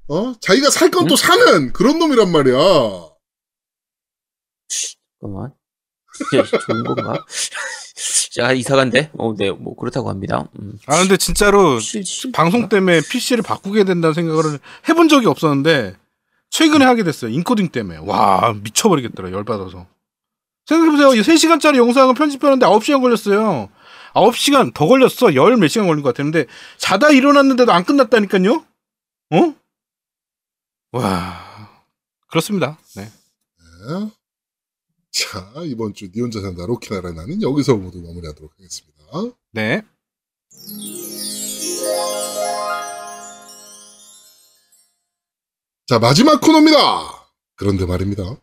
어 0.09 0.35
자기가 0.41 0.71
살 0.71 0.91
건 0.91 1.07
또 1.07 1.17
사는 1.17 1.73
그런 1.73 1.99
놈이란 1.99 2.31
말이야. 2.31 2.55
잠깐만. 5.21 5.53
진짜 6.31 6.59
좋은 6.59 6.85
건가? 6.85 7.25
자, 8.35 8.53
이상한데? 8.53 9.11
어, 9.19 9.35
네, 9.37 9.51
뭐, 9.51 9.77
그렇다고 9.77 10.09
합니다. 10.11 10.49
음. 10.59 10.79
아, 10.87 10.99
근데 10.99 11.17
진짜로 11.17 11.79
방송 12.33 12.69
때문에 12.69 13.01
PC를 13.09 13.43
바꾸게 13.43 13.85
된다는 13.85 14.15
생각을 14.15 14.59
해본 14.89 15.09
적이 15.09 15.27
없었는데 15.29 15.97
최근에 16.51 16.85
하게 16.85 17.05
됐어요. 17.05 17.31
인코딩 17.31 17.69
때문에. 17.69 17.99
와, 18.03 18.55
미쳐버리겠더라. 18.63 19.31
열받아서. 19.31 19.87
생각해보세요. 20.67 21.09
3시간짜리 21.23 21.77
영상을 21.77 22.15
편집하는데 22.15 22.65
9시간 22.67 23.01
걸렸어요. 23.03 23.69
9시간 24.15 24.75
더 24.75 24.87
걸렸어. 24.87 25.35
열 25.35 25.57
몇 25.57 25.69
시간 25.69 25.87
걸린 25.87 26.03
것 26.03 26.15
같았는데 26.15 26.47
자다 26.79 27.11
일어났는데도 27.11 27.73
안 27.73 27.85
끝났다니까요? 27.85 28.65
어? 29.33 29.55
와, 30.93 31.85
그렇습니다. 32.29 32.79
네. 32.97 33.05
네. 33.05 34.11
자 35.11 35.53
이번 35.65 35.93
주 35.95 36.07
니 36.11 36.21
혼자 36.21 36.41
산다 36.41 36.65
로키나라 36.67 37.13
나는 37.13 37.43
여기서 37.43 37.77
모두 37.77 38.01
마무리하도록 38.01 38.53
하겠습니다. 38.55 39.37
네. 39.53 39.83
자 45.87 45.99
마지막 45.99 46.41
코너입니다. 46.41 46.79
그런데 47.57 47.85
말입니다. 47.87 48.37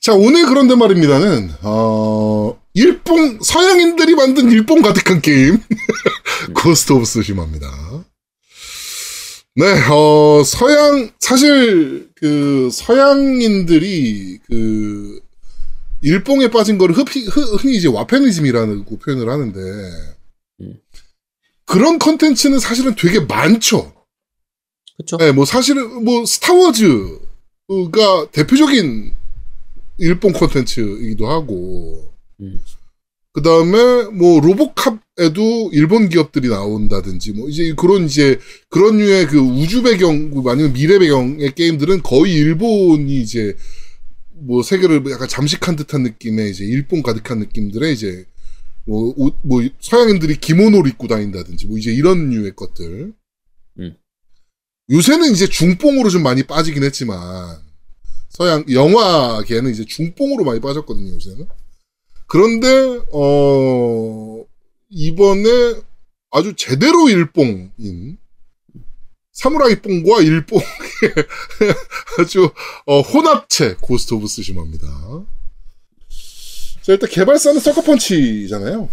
자 0.00 0.12
오늘 0.14 0.46
그런데 0.46 0.74
말입니다는 0.74 1.50
어 1.62 2.58
일본 2.74 3.38
서양인들이 3.40 4.14
만든 4.16 4.50
일본 4.50 4.82
가득한 4.82 5.20
게임 5.20 5.58
고스트 6.54 6.92
오브 6.92 7.04
쓰시마입니다. 7.04 7.68
네, 9.54 9.64
어 9.90 10.42
서양 10.44 11.10
사실 11.20 12.10
그 12.14 12.70
서양인들이 12.72 14.38
그 14.46 15.20
일본에 16.00 16.50
빠진 16.50 16.78
거를 16.78 16.96
흔히, 16.96 17.26
흔히 17.26 17.76
이제 17.76 17.88
와패니즘이라는 17.88 18.84
표현을 18.84 19.28
하는데 19.28 19.60
음. 20.60 20.80
그런 21.64 21.98
컨텐츠는 21.98 22.58
사실은 22.58 22.94
되게 22.96 23.20
많죠. 23.20 23.92
그쵸? 24.96 25.16
네, 25.16 25.32
뭐 25.32 25.44
사실은 25.44 26.04
뭐 26.04 26.24
스타워즈가 26.26 27.20
대표적인 28.32 29.12
일본 29.98 30.32
콘텐츠이기도 30.32 31.28
하고, 31.30 32.12
음. 32.40 32.60
그 33.34 33.40
다음에 33.40 34.10
뭐 34.12 34.40
로보캅에도 34.40 35.70
일본 35.72 36.10
기업들이 36.10 36.48
나온다든지 36.48 37.32
뭐 37.32 37.48
이제 37.48 37.74
그런 37.74 38.04
이제 38.04 38.38
그런 38.68 38.98
류의 38.98 39.26
그 39.26 39.38
우주 39.38 39.82
배경 39.82 40.30
뭐 40.30 40.50
아니면 40.52 40.74
미래 40.74 40.98
배경의 40.98 41.54
게임들은 41.54 42.02
거의 42.02 42.34
일본이 42.34 43.20
이제 43.22 43.56
뭐 44.34 44.62
세계를 44.62 45.02
약간 45.10 45.28
잠식한 45.28 45.76
듯한 45.76 46.02
느낌의 46.02 46.50
이제 46.50 46.64
일본 46.64 47.02
가득한 47.02 47.38
느낌들의 47.38 47.92
이제 47.92 48.26
뭐, 48.84 49.14
옷, 49.16 49.36
뭐 49.42 49.62
서양인들이 49.80 50.36
기모노를 50.36 50.90
입고 50.90 51.06
다닌다든지 51.06 51.68
뭐 51.68 51.78
이제 51.78 51.92
이런 51.92 52.30
류의 52.30 52.54
것들. 52.54 53.14
음. 53.78 53.96
요새는 54.90 55.30
이제 55.32 55.46
중뽕으로 55.46 56.10
좀 56.10 56.22
많이 56.22 56.42
빠지긴 56.42 56.82
했지만 56.82 57.60
서양 58.28 58.64
영화계는 58.70 59.70
이제 59.70 59.84
중뽕으로 59.84 60.44
많이 60.44 60.60
빠졌거든요 60.60 61.14
요새는. 61.14 61.46
그런데 62.32 62.98
어 63.12 64.42
이번에 64.88 65.74
아주 66.30 66.54
제대로 66.56 67.10
일뽕인 67.10 68.16
사무라이 69.32 69.82
뽕과 69.82 70.22
일뽕의 70.22 70.64
아주 72.18 72.50
어, 72.86 73.00
혼합체 73.02 73.76
Ghost 73.82 74.14
of 74.14 74.26
Tsushima입니다. 74.28 74.86
자 76.80 76.92
일단 76.94 77.10
개발사는 77.10 77.60
Sucker 77.60 78.00
Punch잖아요. 78.00 78.88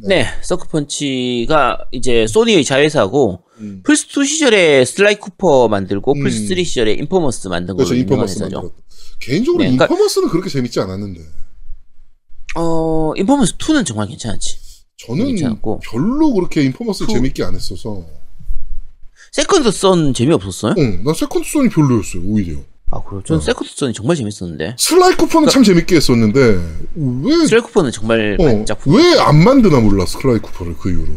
네, 0.00 0.26
Sucker 0.42 1.08
Punch가 1.08 1.86
이제 1.92 2.26
소니의 2.28 2.64
자회사고, 2.64 3.42
음. 3.58 3.82
플스 3.84 4.06
2 4.16 4.24
시절에 4.24 4.84
Sly 4.84 5.16
Cooper 5.16 5.66
만들고, 5.68 6.12
음. 6.12 6.22
플스 6.22 6.46
3 6.46 6.62
시절에 6.64 6.92
Infamous 6.92 7.48
만든 7.48 7.74
걸로 7.76 7.86
그렇죠 7.88 7.94
유명한 8.00 8.28
Infamous 8.28 8.34
회사죠. 8.38 8.56
만들었다. 8.62 8.82
개인적으로 9.20 9.62
네, 9.64 9.70
그러니까- 9.70 9.84
Infamous는 9.86 10.28
그렇게 10.28 10.50
재밌지 10.50 10.78
않았는데 10.80 11.20
어, 12.58 13.12
Infamous 13.16 13.56
2는 13.56 13.86
정말 13.86 14.08
괜찮았지. 14.08 14.58
저는 14.96 15.26
괜찮았고. 15.26 15.80
별로 15.80 16.32
그렇게 16.32 16.62
Infamous 16.64 17.04
후. 17.04 17.12
재밌게 17.12 17.44
안 17.44 17.54
했어서 17.54 18.04
Second 19.32 19.70
Son 19.70 20.12
재미없었어요? 20.14 20.74
응, 20.78 21.04
나 21.04 21.12
Second 21.14 21.46
Son이 21.48 21.68
별로였어요 21.68 22.22
오히려 22.24 22.58
아, 22.90 23.00
그래요? 23.02 23.22
전 23.24 23.36
어. 23.36 23.40
Second 23.40 23.70
Son이 23.76 23.92
정말 23.92 24.16
재밌었는데. 24.16 24.74
Sly 24.78 25.14
Cooper는 25.14 25.48
참 25.50 25.62
재밌게 25.62 25.96
했었는데 25.96 26.38
왜 26.96 27.46
Sly 27.46 27.60
Cooper는 27.62 27.92
정말 27.92 28.36
어, 28.40 28.64
작품. 28.64 28.94
왜 28.96 29.20
안 29.20 29.36
만드나 29.44 29.78
몰라 29.80 30.04
Sly 30.06 30.38
Cooper를 30.38 30.76
그 30.78 30.90
이후로 30.90 31.12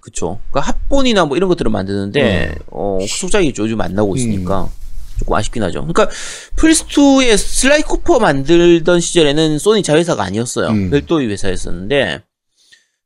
그쵸. 0.00 0.40
그러니까 0.50 0.68
합본이나 0.72 1.26
뭐 1.26 1.36
이런 1.36 1.48
것들을 1.48 1.70
만드는데, 1.70 2.56
어, 2.72 2.98
후속작이 3.00 3.54
요즘 3.56 3.80
안 3.80 3.94
나오고 3.94 4.16
있으니까. 4.16 4.68
조금 5.22 5.34
아쉽긴 5.36 5.62
하죠. 5.62 5.80
그러니까 5.86 6.08
플스2에 6.56 7.36
Sly 7.36 7.82
Cooper 7.82 8.18
만들던 8.18 9.00
시절에는 9.00 9.58
소니 9.58 9.82
자회사가 9.82 10.22
아니었어요. 10.24 10.68
음. 10.68 10.90
별도의 10.90 11.28
회사였었는데 11.28 12.22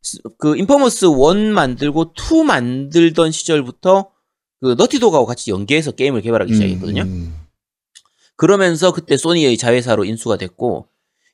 스- 0.02 0.18
그 0.38 0.56
Infamous 0.56 1.06
1 1.34 1.52
만들고 1.52 2.14
2 2.14 2.44
만들던 2.44 3.32
시절부터 3.32 4.08
그 4.62 4.74
Naughty 4.78 5.02
Dog하고 5.02 5.26
같이 5.26 5.50
연계해서 5.50 5.90
게임을 5.92 6.22
개발하기 6.22 6.52
시작했거든요. 6.54 7.02
음, 7.02 7.34
그러면서 8.36 8.92
그때 8.92 9.16
소니의 9.18 9.58
자회사로 9.58 10.04
인수가 10.06 10.38
됐고 10.38 10.86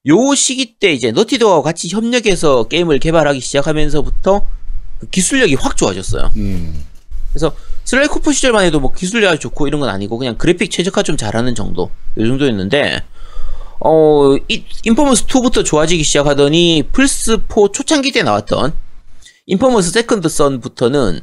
요 0.08 0.34
시기 0.34 0.74
때 0.80 0.92
이제 0.92 1.12
Naughty 1.12 1.37
Dog하고 1.37 1.62
같이 1.62 1.88
협력해서 1.88 2.64
게임을 2.64 2.98
개발하기 2.98 3.40
시작하면서부터 3.40 4.44
그 4.98 5.06
기술력이 5.08 5.54
확 5.54 5.76
좋아졌어요. 5.76 6.32
음. 6.36 6.84
그래서 7.32 7.54
Sly 7.84 8.06
Cooper 8.08 8.32
시절만 8.32 8.64
해도 8.64 8.80
뭐 8.80 8.92
기술력이 8.92 9.38
좋고 9.38 9.66
이런 9.66 9.80
건 9.80 9.88
아니고 9.90 10.18
그냥 10.18 10.36
그래픽 10.36 10.70
최적화 10.70 11.02
좀 11.02 11.16
잘하는 11.16 11.54
정도 11.54 11.90
이 12.16 12.26
정도였는데 12.26 13.02
어 13.80 14.36
이, 14.48 14.64
Infamous 14.84 15.26
2부터 15.26 15.64
좋아지기 15.64 16.02
시작하더니 16.04 16.84
플스 16.92 17.38
4 17.48 17.68
초창기 17.72 18.12
때 18.12 18.22
나왔던 18.22 18.72
Infamous 19.46 19.90
Second 19.90 20.28
Son부터는 20.28 21.20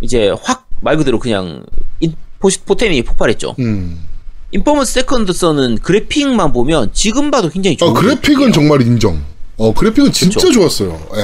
이제 0.00 0.34
확 0.42 0.70
말 0.80 0.96
그대로 0.96 1.18
그냥 1.18 1.64
인, 2.00 2.14
포, 2.38 2.48
포텐이 2.64 3.02
폭발했죠. 3.02 3.54
음. 3.58 4.06
Infamous 4.52 4.94
Second 4.94 5.32
Son은 5.32 5.78
그래픽만 5.78 6.52
보면 6.52 6.90
지금 6.92 7.30
봐도 7.30 7.48
굉장히 7.48 7.76
좋은 7.76 7.90
어, 7.90 7.94
그래픽은 7.94 8.20
그래픽이에요. 8.20 8.52
정말 8.52 8.82
인정 8.82 9.22
어 9.56 9.72
그래픽은 9.72 10.10
진짜 10.10 10.40
그쵸. 10.40 10.52
좋았어요 10.52 11.08
예. 11.14 11.20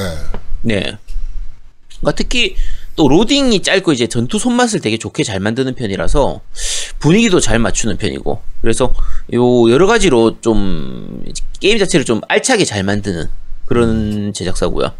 네. 0.62 0.80
그러니까 2.00 2.12
특히 2.14 2.54
또 2.96 3.08
로딩이 3.08 3.60
짧고 3.62 3.92
이제 3.92 4.06
전투 4.06 4.38
손맛을 4.38 4.80
되게 4.80 4.96
좋게 4.96 5.22
잘 5.22 5.38
만드는 5.38 5.74
편이라서 5.74 6.40
분위기도 6.98 7.40
잘 7.40 7.58
맞추는 7.58 7.98
편이고 7.98 8.40
그래서 8.62 8.92
요 9.34 9.70
여러 9.70 9.86
가지로 9.86 10.40
좀 10.40 11.22
게임 11.60 11.78
자체를 11.78 12.04
좀 12.04 12.20
알차게 12.26 12.64
잘 12.64 12.82
만드는 12.82 13.26
그런 13.66 14.32
제작사고요. 14.32 14.92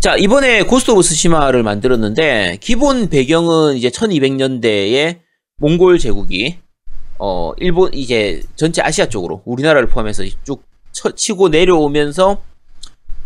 자 0.00 0.16
이번에 0.16 0.62
Ghost 0.62 0.90
of 0.92 1.02
Tsushima를 1.02 1.62
만들었는데 1.62 2.58
기본 2.60 3.08
배경은 3.08 3.76
이제 3.76 3.88
1200년대의 3.90 5.18
몽골 5.58 5.98
제국이 5.98 6.58
어 7.18 7.52
일본 7.58 7.92
이제 7.92 8.42
전체 8.56 8.82
아시아 8.82 9.06
쪽으로 9.06 9.42
우리나라를 9.44 9.88
포함해서 9.88 10.24
쭉 10.44 10.62
쳐- 10.92 11.14
치고 11.14 11.50
내려오면서 11.50 12.42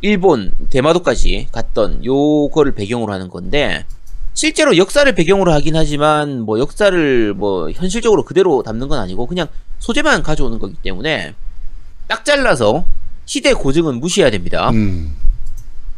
일본 0.07 0.53
대마도까지 0.71 1.49
갔던 1.51 2.05
요거를 2.05 2.73
배경으로 2.73 3.13
하는 3.13 3.29
건데 3.29 3.85
실제로 4.35 4.77
역사를 4.77 5.11
배경으로 5.13 5.53
하긴 5.53 5.75
하지만 5.75 6.41
뭐 6.43 6.61
역사를 6.61 7.35
뭐 7.35 7.71
현실적으로 7.73 8.25
그대로 8.25 8.63
담는 8.63 8.87
건 8.87 9.01
아니고 9.01 9.27
그냥 9.27 9.49
소재만 9.81 10.23
가져오는 10.23 10.59
거기 10.61 10.75
때문에 10.75 11.35
딱 12.07 12.25
잘라서 12.25 12.85
시대 13.25 13.53
고증은 13.53 13.99
무시해야 13.99 14.31
됩니다. 14.31 14.71
음. 14.71 15.17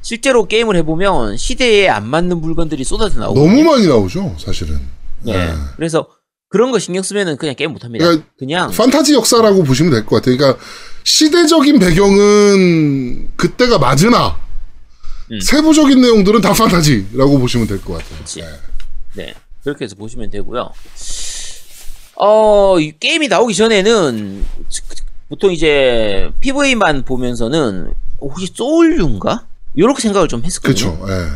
실제로 0.01 0.47
게임을 0.47 0.77
해보면 0.77 1.37
시대에 1.37 1.89
안 1.89 2.07
맞는 2.09 2.41
물건들이 2.41 2.85
쏟아져 2.85 3.21
나오고 3.21 3.39
너무 3.39 3.63
많이 3.63 3.87
나오죠, 3.87 4.37
사실은. 4.39 4.81
네. 5.23 5.33
네. 5.33 5.53
그래서 5.77 6.07
그런 6.49 6.71
거 6.71 6.79
신경 6.79 7.03
쓰면은 7.03 7.37
그냥 7.37 7.55
게임 7.57 7.73
못합니다. 7.73 8.07
그러니까 8.07 8.27
그냥 8.39 8.71
판타지 8.71 9.13
역사라고 9.15 9.65
보시면 9.65 9.93
될 9.93 10.07
것 10.07 10.17
같아요. 10.17 10.39
그러니까 10.39 10.59
시대적인 11.09 11.79
배경은 11.79 13.31
그때가 13.37 13.79
맞으나 13.79 14.37
음. 15.33 15.41
세부적인 15.41 16.01
내용들은 16.03 16.43
다 16.43 16.53
판타지라고 16.53 17.39
보시면 17.39 17.67
될 17.67 17.81
것 17.81 17.95
같아요. 17.95 18.19
네. 18.37 18.45
네 19.15 19.35
그렇게 19.65 19.87
해서 19.87 19.97
보시면 19.97 20.29
되고요. 20.31 20.71
어, 22.17 22.79
이 22.79 22.93
게임이 23.01 23.29
나오기 23.29 23.55
전에는 23.55 24.45
보통 25.31 25.51
이제 25.51 26.31
PV만 26.41 27.05
보면서는 27.05 27.95
혹시 28.21 28.53
소울류인가? 28.53 29.47
이렇게 29.75 30.03
생각을 30.03 30.29
좀 30.29 30.45
했었거든요. 30.45 30.99
그렇죠. 30.99 31.13
예. 31.13 31.29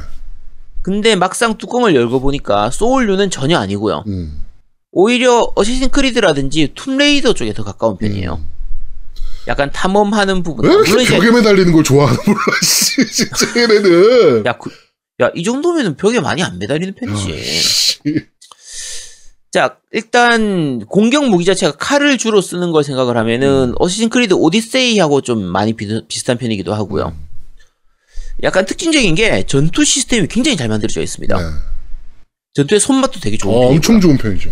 근데 0.82 1.16
막상 1.16 1.56
뚜껑을 1.56 1.94
열고 1.94 2.20
보니까 2.20 2.70
소울류는 2.70 3.30
전혀 3.30 3.56
아니고요. 3.58 4.04
음. 4.06 4.42
오히려 4.90 5.50
어시신 5.54 5.88
크리드라든지 5.90 6.72
툼레이더 6.74 7.32
쪽에 7.32 7.54
더 7.54 7.64
가까운 7.64 7.96
편이에요. 7.96 8.38
약간 9.48 9.70
탐험하는 9.72 10.42
부분. 10.42 10.64
음. 10.66 10.83
왜 10.85 11.02
이렇게 11.02 11.16
벽에 11.18 11.31
매달리는 11.31 11.72
걸 11.72 11.83
좋아하나 11.85 12.18
몰라, 12.26 12.38
씨, 12.62 13.05
진짜 13.11 13.61
얘네는. 13.61 14.46
야, 14.46 14.52
그, 14.52 14.70
야, 15.20 15.31
이 15.35 15.42
정도면은 15.42 15.96
벽에 15.96 16.20
많이 16.20 16.42
안 16.42 16.59
매달리는 16.59 16.94
편이지. 16.94 17.42
씨. 17.44 17.98
자, 19.52 19.76
일단 19.92 20.81
공격 20.87 21.28
무기 21.28 21.44
자체가 21.44 21.72
칼을 21.76 22.16
주로 22.16 22.40
쓰는 22.40 22.70
걸 22.72 22.85
생각을 22.85 23.16
하면은 23.18 23.70
음. 23.70 23.74
어시신 23.78 24.09
크리드 24.09 24.35
오디세이하고 24.35 25.20
좀 25.20 25.42
많이 25.42 25.74
비, 25.74 25.87
비슷한 26.09 26.38
편이기도 26.38 26.72
하고요. 26.72 27.09
음. 27.14 27.26
약간 28.42 28.64
특징적인 28.64 29.14
게 29.14 29.42
전투 29.46 29.85
시스템이 29.85 30.26
굉장히 30.28 30.57
잘 30.57 30.68
만들어져 30.68 31.02
있습니다. 31.02 31.37
네. 31.37 31.44
전투의 32.55 32.81
손맛도 32.81 33.20
되게 33.20 33.37
좋은 33.37 33.52
어, 33.55 33.59
편이고요. 33.59 33.76
엄청 33.76 34.00
좋은 34.00 34.16
편이죠. 34.16 34.50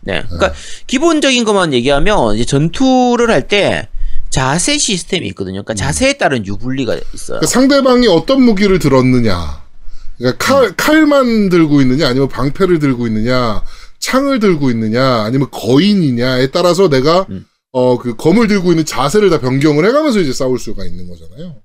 네. 0.00 0.22
그러니까 0.28 0.54
기본적인 0.86 1.44
것만 1.44 1.72
얘기하면 1.74 2.36
이제 2.36 2.44
전투를 2.44 3.30
할 3.30 3.48
때 3.48 3.88
자세 4.36 4.76
시스템이 4.76 5.26
있거든요. 5.28 5.62
그러니까 5.62 5.72
자세에 5.72 6.18
따른 6.18 6.44
유불리가 6.44 6.94
있어요. 7.14 7.38
그러니까 7.38 7.46
상대방이 7.46 8.06
어떤 8.06 8.42
무기를 8.42 8.78
들었느냐. 8.78 9.64
그러니까 10.18 10.44
칼, 10.44 10.76
칼만 10.76 11.48
들고 11.48 11.80
있느냐, 11.80 12.08
아니면 12.08 12.28
방패를 12.28 12.78
들고 12.78 13.06
있느냐, 13.06 13.62
창을 13.98 14.38
들고 14.38 14.70
있느냐, 14.72 15.22
아니면 15.22 15.48
거인이냐에 15.50 16.48
따라서 16.48 16.90
내가, 16.90 17.24
음. 17.30 17.46
어, 17.72 17.96
그 17.96 18.14
검을 18.14 18.46
들고 18.46 18.72
있는 18.72 18.84
자세를 18.84 19.30
다 19.30 19.40
변경을 19.40 19.86
해가면서 19.86 20.20
이제 20.20 20.34
싸울 20.34 20.58
수가 20.58 20.84
있는 20.84 21.08
거잖아요. 21.08 21.62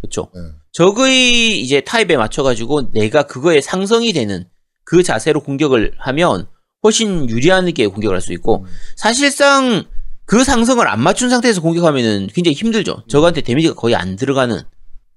그렇죠. 0.00 0.32
네. 0.34 0.40
적의 0.72 1.60
이제 1.60 1.80
타입에 1.80 2.16
맞춰가지고 2.16 2.90
내가 2.90 3.22
그거에 3.22 3.60
상성이 3.60 4.12
되는 4.12 4.46
그 4.82 5.04
자세로 5.04 5.42
공격을 5.42 5.92
하면 5.96 6.48
훨씬 6.82 7.30
유리하게 7.30 7.86
공격을 7.86 8.16
할 8.16 8.20
수 8.20 8.32
있고 8.32 8.66
사실상 8.96 9.84
그 10.30 10.44
상성을 10.44 10.86
안 10.86 11.02
맞춘 11.02 11.28
상태에서 11.28 11.60
공격하면은 11.60 12.28
굉장히 12.32 12.54
힘들죠. 12.54 13.02
적한테 13.08 13.40
데미지가 13.40 13.74
거의 13.74 13.96
안 13.96 14.14
들어가는 14.14 14.62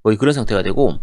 거의 0.02 0.18
그런 0.18 0.34
상태가 0.34 0.64
되고 0.64 0.98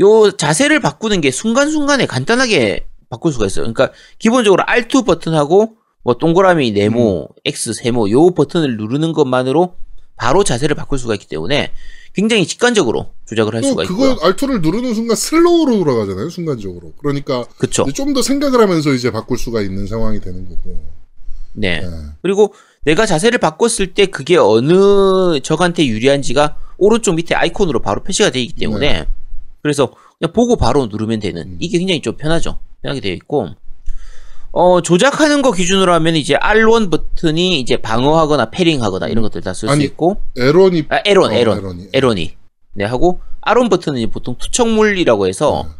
요 0.00 0.30
자세를 0.32 0.80
바꾸는 0.80 1.20
게 1.20 1.30
순간순간에 1.30 2.06
간단하게 2.06 2.88
바꿀 3.08 3.32
수가 3.32 3.46
있어요. 3.46 3.72
그러니까 3.72 3.92
기본적으로 4.18 4.64
R2 4.64 5.06
버튼하고 5.06 5.76
뭐 6.02 6.14
동그라미 6.14 6.72
네모, 6.72 7.28
X 7.44 7.74
세모 7.74 8.10
요 8.10 8.30
버튼을 8.30 8.76
누르는 8.76 9.12
것만으로 9.12 9.76
바로 10.16 10.42
자세를 10.42 10.74
바꿀 10.74 10.98
수가 10.98 11.14
있기 11.14 11.28
때문에 11.28 11.70
굉장히 12.14 12.44
직관적으로 12.44 13.12
조작을 13.26 13.54
할또 13.54 13.68
수가 13.68 13.84
그거 13.84 14.14
있고요. 14.14 14.32
R2를 14.32 14.62
누르는 14.62 14.94
순간 14.94 15.14
슬로우로 15.16 15.78
돌아가잖아요, 15.78 16.28
순간적으로. 16.30 16.92
그러니까. 16.96 17.44
좀 17.70 18.14
더 18.14 18.20
생각을 18.20 18.60
하면서 18.60 18.92
이제 18.92 19.12
바꿀 19.12 19.38
수가 19.38 19.60
있는 19.60 19.86
상황이 19.86 20.20
되는 20.20 20.48
거고. 20.48 20.98
네. 21.52 21.80
네. 21.80 21.86
그리고 22.22 22.52
내가 22.88 23.04
자세를 23.04 23.38
바꿨을 23.38 23.92
때 23.92 24.06
그게 24.06 24.38
어느 24.38 25.40
적한테 25.42 25.84
유리한지가 25.86 26.56
오른쪽 26.78 27.16
밑에 27.16 27.34
아이콘으로 27.34 27.80
바로 27.82 28.02
표시가 28.02 28.30
되어 28.30 28.40
있기 28.40 28.54
때문에 28.54 28.92
네. 29.00 29.06
그래서 29.62 29.92
그냥 30.18 30.32
보고 30.32 30.56
바로 30.56 30.86
누르면 30.86 31.20
되는 31.20 31.42
음. 31.42 31.56
이게 31.60 31.76
굉장히 31.76 32.00
좀 32.00 32.16
편하죠. 32.16 32.60
편하게 32.80 33.00
되어 33.02 33.12
있고 33.12 33.48
어 34.52 34.80
조작하는 34.80 35.42
거 35.42 35.52
기준으로 35.52 35.92
하면 35.92 36.16
이제 36.16 36.34
R1 36.34 36.90
버튼이 36.90 37.60
이제 37.60 37.76
방어하거나 37.76 38.48
패링하거나 38.50 39.08
이런 39.08 39.20
것들 39.22 39.42
다 39.42 39.50
쓸 39.52 39.68
수 39.68 39.82
있고 39.82 40.22
에런이. 40.38 40.86
아 40.88 41.02
에런 41.04 41.30
어, 41.30 41.34
에런 41.34 41.58
에런이. 41.58 41.88
에런이 41.92 42.36
네 42.72 42.84
하고 42.86 43.20
R1 43.42 43.68
버튼은 43.68 43.98
이제 43.98 44.10
보통 44.10 44.34
투척물이라고 44.38 45.26
해서 45.26 45.64
네. 45.66 45.74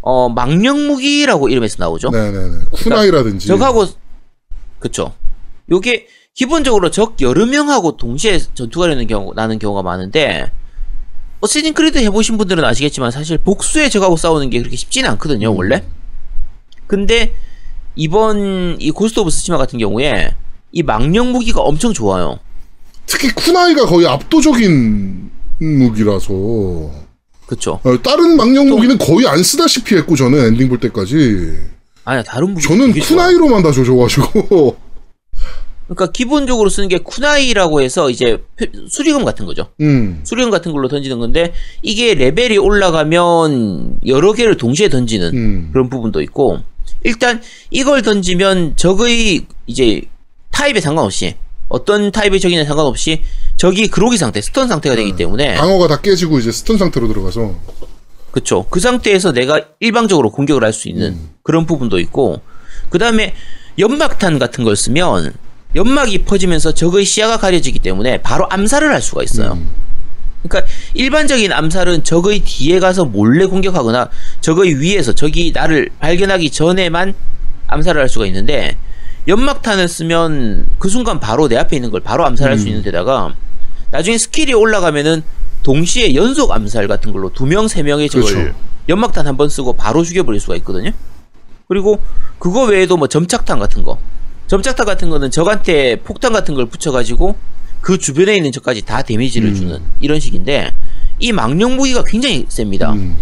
어 0.00 0.30
망령 0.30 0.86
무기라고 0.86 1.50
이름에서 1.50 1.76
나오죠. 1.80 2.08
네네네. 2.08 2.64
쿠나이라든지. 2.72 3.48
적하고 3.48 3.84
그쵸. 4.78 5.12
요게 5.70 6.06
기본적으로 6.34 6.90
적 6.90 7.20
여러 7.20 7.46
명하고 7.46 7.96
동시에 7.96 8.40
전투가 8.54 8.88
되는 8.88 9.06
경우 9.06 9.32
나는 9.34 9.58
경우가 9.58 9.82
많은데 9.82 10.50
Assassin's 11.40 11.74
Creed 11.74 11.98
해보신 11.98 12.36
분들은 12.38 12.64
아시겠지만 12.64 13.10
사실 13.12 13.38
복수의 13.38 13.90
적하고 13.90 14.16
싸우는 14.16 14.50
게 14.50 14.58
그렇게 14.58 14.76
쉽지는 14.76 15.10
않거든요 15.10 15.52
음. 15.52 15.56
원래. 15.56 15.84
근데 16.86 17.34
이번 17.94 18.76
이 18.80 18.90
Ghost 18.90 19.20
of 19.20 19.30
Tsushima 19.30 19.58
같은 19.58 19.78
경우에 19.78 20.34
이 20.72 20.82
망령 20.82 21.30
무기가 21.30 21.60
엄청 21.60 21.92
좋아요. 21.92 22.40
특히 23.06 23.32
쿠나이가 23.32 23.86
거의 23.86 24.06
압도적인 24.08 25.30
무기라서. 25.60 26.32
그쵸. 27.46 27.78
어, 27.84 28.02
다른 28.02 28.36
망령 28.36 28.68
무기는 28.68 28.98
거의 28.98 29.28
안 29.28 29.42
쓰다시피 29.42 29.94
했고, 29.96 30.16
저는 30.16 30.46
엔딩 30.46 30.68
볼 30.68 30.80
때까지. 30.80 31.56
아니야 32.04 32.22
다른 32.22 32.50
무기 32.50 32.66
저는. 32.66 32.92
쿠나이로만 32.92 33.62
다 33.62 33.70
조져가지고. 33.70 34.76
그러니까 35.94 36.12
기본적으로 36.12 36.68
쓰는 36.68 36.88
게 36.88 36.98
쿠나이라고 36.98 37.80
해서 37.80 38.10
이제 38.10 38.38
표- 38.56 38.66
수리검 38.88 39.24
같은 39.24 39.46
거죠. 39.46 39.68
음. 39.80 40.20
수리검 40.24 40.50
같은 40.50 40.72
걸로 40.72 40.88
던지는 40.88 41.18
건데 41.18 41.52
이게 41.82 42.14
레벨이 42.14 42.58
올라가면 42.58 43.98
여러 44.06 44.32
개를 44.32 44.56
동시에 44.56 44.88
던지는 44.88 45.30
음. 45.34 45.68
그런 45.72 45.88
부분도 45.88 46.20
있고 46.22 46.58
일단 47.04 47.40
이걸 47.70 48.02
던지면 48.02 48.76
적의 48.76 49.46
이제 49.66 50.02
타입에 50.50 50.80
상관없이 50.80 51.34
어떤 51.68 52.10
타입의 52.12 52.40
적이나 52.40 52.64
상관없이 52.64 53.22
적이 53.56 53.88
그로기 53.88 54.16
상태, 54.18 54.40
stun 54.40 54.68
상태가 54.68 54.96
되기 54.96 55.14
때문에 55.16 55.54
방어가 55.54 55.88
다 55.88 56.00
깨지고 56.00 56.38
이제 56.38 56.50
stun 56.52 56.76
상태로 56.78 57.08
들어가서. 57.08 57.54
그쵸. 58.30 58.66
그 58.68 58.80
상태에서 58.80 59.32
내가 59.32 59.60
일방적으로 59.78 60.30
공격을 60.32 60.64
할 60.64 60.72
수 60.72 60.88
있는 60.88 61.12
음. 61.12 61.30
그런 61.44 61.66
부분도 61.66 62.00
있고 62.00 62.40
그 62.90 62.98
다음에 62.98 63.32
연막탄 63.78 64.38
같은 64.38 64.64
걸 64.64 64.76
쓰면 64.76 65.34
연막이 65.74 66.18
퍼지면서 66.24 66.72
적의 66.72 67.04
시야가 67.04 67.38
가려지기 67.38 67.78
때문에 67.80 68.18
바로 68.22 68.46
암살을 68.50 68.92
할 68.92 69.02
수가 69.02 69.22
있어요. 69.22 69.52
음. 69.54 69.68
그러니까 70.46 70.70
일반적인 70.92 71.52
암살은 71.52 72.04
적의 72.04 72.40
뒤에 72.40 72.78
가서 72.78 73.04
몰래 73.06 73.46
공격하거나 73.46 74.10
적의 74.40 74.78
위에서 74.80 75.12
적이 75.14 75.52
나를 75.52 75.88
발견하기 76.00 76.50
전에만 76.50 77.14
암살을 77.66 78.00
할 78.00 78.08
수가 78.08 78.26
있는데 78.26 78.76
연막탄을 79.26 79.88
쓰면 79.88 80.66
그 80.78 80.88
순간 80.90 81.18
바로 81.18 81.48
내 81.48 81.56
앞에 81.56 81.76
있는 81.76 81.90
걸 81.90 82.02
바로 82.02 82.26
암살할 82.26 82.58
수 82.58 82.64
음. 82.64 82.68
있는 82.68 82.82
데다가 82.82 83.34
나중에 83.90 84.18
스킬이 84.18 84.52
올라가면은 84.52 85.22
동시에 85.62 86.14
연속 86.14 86.52
암살 86.52 86.88
같은 86.88 87.10
걸로 87.10 87.32
두 87.32 87.46
명, 87.46 87.66
세 87.68 87.82
명의 87.82 88.10
적을 88.10 88.26
그렇죠. 88.34 88.54
연막탄 88.90 89.26
한 89.26 89.38
번 89.38 89.48
쓰고 89.48 89.72
바로 89.72 90.04
죽여버릴 90.04 90.38
수가 90.40 90.56
있거든요. 90.56 90.90
그리고 91.68 92.02
그거 92.38 92.64
외에도 92.64 92.98
뭐 92.98 93.08
점착탄 93.08 93.58
같은 93.58 93.82
거. 93.82 93.98
점착탄 94.46 94.86
같은 94.86 95.10
거는 95.10 95.30
적한테 95.30 95.96
폭탄 95.96 96.32
같은 96.32 96.54
걸 96.54 96.66
붙여가지고 96.66 97.36
그 97.80 97.98
주변에 97.98 98.36
있는 98.36 98.52
적까지 98.52 98.82
다 98.82 99.02
데미지를 99.02 99.50
음. 99.50 99.54
주는 99.54 99.80
이런 100.00 100.20
식인데 100.20 100.72
이 101.18 101.32
망령 101.32 101.76
무기가 101.76 102.02
굉장히 102.04 102.46
셉니다. 102.48 102.92
음. 102.92 103.16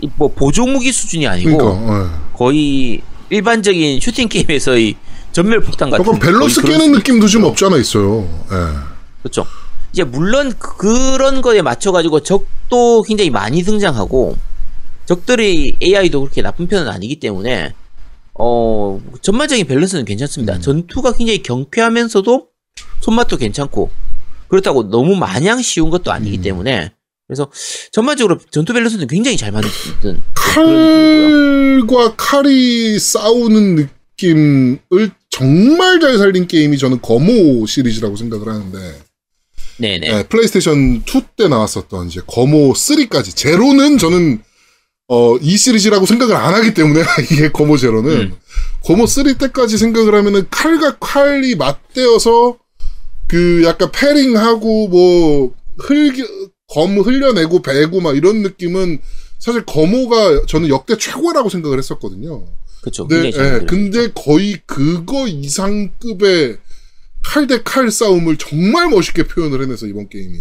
이 0.00 0.06
뭐 0.06 0.28
보조 0.34 0.64
무기 0.66 0.92
수준이 0.92 1.26
아니고 1.26 1.56
그러니까. 1.58 2.04
예. 2.04 2.36
거의 2.36 3.00
일반적인 3.30 4.00
슈팅 4.00 4.28
게임에서의 4.28 4.94
전멸 5.32 5.60
폭탄 5.60 5.90
같은 5.90 6.04
약간 6.04 6.18
밸런스 6.20 6.62
깨는 6.62 6.80
수- 6.80 6.90
느낌도 6.92 7.26
좀 7.28 7.44
없지 7.44 7.64
않아 7.64 7.76
있어요. 7.78 8.20
예. 8.52 8.78
그렇죠. 9.22 9.44
이제 9.92 10.04
물론 10.04 10.52
그- 10.58 10.76
그런 10.76 11.42
거에 11.42 11.62
맞춰 11.62 11.90
가지고 11.92 12.20
적도 12.20 13.02
굉장히 13.02 13.30
많이 13.30 13.62
등장하고 13.62 14.36
적들의 15.06 15.76
AI도 15.82 16.20
그렇게 16.20 16.42
나쁜 16.42 16.68
편은 16.68 16.88
아니기 16.88 17.16
때문에 17.16 17.72
어 18.38 19.00
전반적인 19.20 19.66
밸런스는 19.66 20.04
괜찮습니다. 20.04 20.54
음. 20.54 20.60
전투가 20.60 21.12
굉장히 21.12 21.42
경쾌하면서도 21.42 22.48
손맛도 23.00 23.36
괜찮고 23.36 23.90
그렇다고 24.48 24.88
너무 24.88 25.16
마냥 25.16 25.60
쉬운 25.60 25.90
것도 25.90 26.12
아니기 26.12 26.38
음. 26.38 26.42
때문에 26.42 26.92
그래서 27.26 27.50
전반적으로 27.92 28.38
전투 28.50 28.72
밸런스는 28.72 29.06
굉장히 29.06 29.36
잘 29.36 29.52
만든. 29.52 29.68
칼과 30.34 32.16
칼이 32.16 32.98
싸우는 32.98 33.74
느낌을 34.16 35.10
정말 35.28 36.00
잘 36.00 36.16
살린 36.16 36.46
게임이 36.46 36.78
저는 36.78 37.02
거모 37.02 37.66
시리즈라고 37.66 38.16
생각을 38.16 38.48
하는데 38.48 38.78
네네. 39.76 40.10
네, 40.10 40.22
플레이스테이션 40.28 41.04
2 41.06 41.22
때 41.36 41.48
나왔었던 41.48 42.08
이제 42.08 42.20
거모 42.26 42.72
3까지 42.72 43.36
제로는 43.36 43.98
저는 43.98 44.42
어, 45.08 45.36
이 45.38 45.56
시리즈라고 45.56 46.04
생각을 46.06 46.36
안 46.36 46.54
하기 46.54 46.74
때문에 46.74 47.02
이게 47.32 47.50
거모 47.50 47.76
제로는 47.76 48.10
음. 48.12 48.36
거모 48.84 49.06
3 49.06 49.36
때까지 49.38 49.78
생각을 49.78 50.14
하면은 50.14 50.46
칼과 50.50 50.98
칼이 50.98 51.54
맞대어서 51.56 52.58
그 53.26 53.62
약간 53.64 53.90
패링하고 53.90 54.88
뭐 54.88 55.54
흘, 55.78 56.12
검 56.68 56.98
흘려내고 56.98 57.62
베고 57.62 58.00
막 58.00 58.16
이런 58.16 58.42
느낌은 58.42 59.00
사실 59.38 59.64
거모가 59.64 60.44
저는 60.46 60.68
역대 60.68 60.96
최고라고 60.98 61.48
생각을 61.48 61.78
했었거든요. 61.78 62.46
그쵸. 62.82 63.06
네, 63.08 63.22
굉장히 63.22 63.32
잘 63.32 63.60
예. 63.62 63.66
근데 63.66 64.12
거의 64.14 64.60
그거 64.66 65.26
이상급의 65.26 66.58
칼 67.22 67.46
대 67.46 67.62
칼 67.62 67.90
싸움을 67.90 68.36
정말 68.36 68.88
멋있게 68.88 69.26
표현을 69.26 69.62
해내서 69.62 69.86
이번 69.86 70.08
게임이 70.08 70.36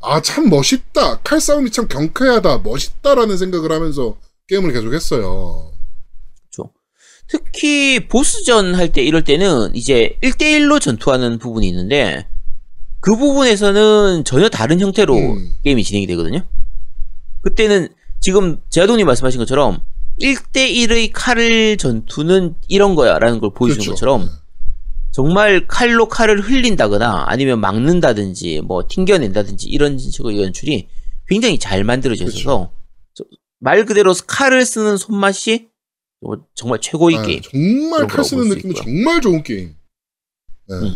아 0.00 0.20
참 0.20 0.48
멋있다 0.50 1.20
칼 1.20 1.40
싸움이 1.40 1.70
참 1.70 1.86
경쾌하다 1.88 2.58
멋있다라는 2.58 3.36
생각을 3.36 3.72
하면서 3.72 4.16
게임을 4.48 4.72
계속했어요. 4.72 5.72
그렇죠. 6.50 6.72
특히 7.28 8.08
보스전 8.08 8.74
할 8.74 8.92
때 8.92 9.02
이럴 9.02 9.22
때는 9.24 9.74
이제 9.74 10.16
1대1로 10.22 10.80
전투하는 10.80 11.38
부분이 11.38 11.68
있는데 11.68 12.26
그 13.00 13.16
부분에서는 13.16 14.24
전혀 14.24 14.48
다른 14.48 14.80
형태로 14.80 15.16
음. 15.16 15.54
게임이 15.64 15.84
진행이 15.84 16.06
되거든요. 16.08 16.42
그때는 17.42 17.88
지금 18.20 18.60
제아동님 18.70 19.06
말씀하신 19.06 19.38
것처럼 19.38 19.80
1대1의 20.20 21.10
칼을 21.14 21.76
전투는 21.78 22.56
이런 22.68 22.94
거야 22.94 23.18
라는 23.18 23.40
걸 23.40 23.50
보여주는 23.54 23.82
그렇죠. 23.82 23.92
것처럼 23.92 24.28
정말 25.12 25.66
칼로 25.66 26.08
칼을 26.08 26.40
흘린다거나 26.40 27.24
아니면 27.26 27.60
막는다든지 27.60 28.60
뭐 28.62 28.84
튕겨낸다든지 28.88 29.68
이런 29.68 29.98
식의 29.98 30.40
연출이 30.40 30.88
굉장히 31.28 31.58
잘 31.58 31.82
만들어져 31.84 32.24
있어서 32.26 32.72
저- 33.14 33.24
말 33.58 33.84
그대로 33.84 34.14
칼을 34.26 34.64
쓰는 34.64 34.96
손맛이 34.96 35.68
뭐 36.20 36.44
정말 36.54 36.80
최고의 36.80 37.16
아, 37.16 37.22
게임. 37.22 37.40
정말 37.42 38.06
칼 38.06 38.24
쓰는 38.24 38.48
느낌이. 38.50 38.74
정말 38.74 39.20
좋은 39.20 39.42
게임. 39.42 39.74
네. 40.68 40.74
음. 40.76 40.94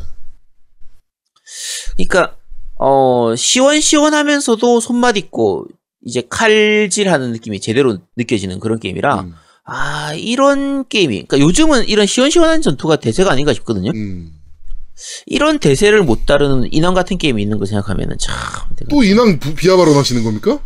그러니까 1.97 2.37
어 2.79 3.35
시원시원하면서도 3.37 4.81
손맛 4.81 5.17
있고 5.17 5.67
이제 6.05 6.23
칼질하는 6.29 7.33
느낌이 7.33 7.61
제대로 7.61 7.99
느껴지는 8.17 8.61
그런 8.61 8.79
게임이라 8.79 9.21
음, 9.23 9.35
아 9.67 10.13
이런 10.15 10.87
게임이 10.89 11.25
그러니까 11.27 11.39
요즘은 11.41 11.89
이런 11.89 12.07
시원시원한 12.07 12.61
전투가 12.63 12.97
대세가 12.97 13.31
아닌가 13.33 13.53
싶거든요. 13.55 13.91
음. 13.95 14.33
이런 15.27 15.59
대세를 15.59 16.03
못 16.03 16.27
따르는 16.27 16.73
인왕 16.73 16.95
같은 16.95 17.19
게임이 17.19 17.43
있는 17.43 17.59
거 17.59 17.67
생각하면은 17.67 18.17
참 18.19 18.35
또 18.91 19.03
인왕 19.03 19.39
부- 19.39 19.55
비하 19.55 19.77
발언하시는 19.77 20.23
겁니까? 20.23 20.59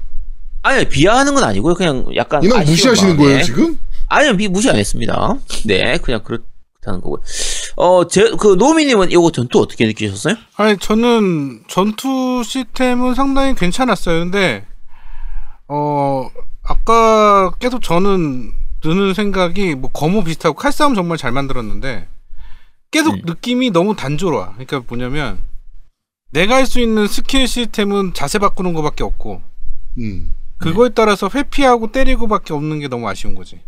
아니 0.63 0.89
비하하는 0.89 1.35
건 1.35 1.45
아니고요. 1.45 1.75
그냥 1.75 2.07
약간 2.17 2.43
인왕 2.43 2.65
무시하시는 2.65 3.17
마음에. 3.17 3.31
거예요 3.33 3.45
지금? 3.45 3.79
아니요, 4.09 4.33
미- 4.35 4.49
무시 4.49 4.69
안 4.71 4.77
했습니다. 4.77 5.37
네, 5.67 5.99
그냥 5.99 6.23
그렇다는 6.25 7.01
거고요. 7.03 7.19
어, 7.77 8.09
제, 8.09 8.31
그, 8.39 8.55
노미님은 8.59 9.13
이거 9.13 9.31
전투 9.31 9.61
어떻게 9.61 9.87
느끼셨어요? 9.87 10.35
아니 10.57 10.77
저는 10.79 11.63
전투 11.69 12.43
시스템은 12.45 13.15
상당히 13.15 13.55
괜찮았어요. 13.55 14.21
근데 14.21 14.65
어 15.69 16.29
아까 16.65 17.51
계속 17.59 17.83
저는 17.83 18.51
드는 18.81 19.15
생각이 19.15 19.75
뭐 19.75 19.91
거모 19.91 20.23
비슷하고 20.25 20.55
칼싸움 20.57 20.95
정말 20.95 21.19
잘 21.19 21.33
만들었는데 21.33 22.07
계속 22.91 23.15
음. 23.15 23.23
느낌이 23.25 23.71
너무 23.71 23.97
단조로워. 23.97 24.53
그러니까 24.55 24.83
뭐냐면 24.87 25.39
내가 26.31 26.57
할 26.57 26.67
수 26.67 26.81
있는 26.81 27.07
스킬 27.07 27.47
시스템은 27.49 28.13
자세 28.15 28.39
바꾸는 28.39 28.75
거밖에 28.75 29.03
없고 29.05 29.43
음. 29.99 30.35
그거에 30.59 30.91
따라서 30.91 31.29
회피하고 31.35 31.93
때리고밖에 31.93 32.53
없는 32.55 32.81
게 32.81 32.89
너무 32.89 33.09
아쉬운 33.09 33.35
거지. 33.35 33.61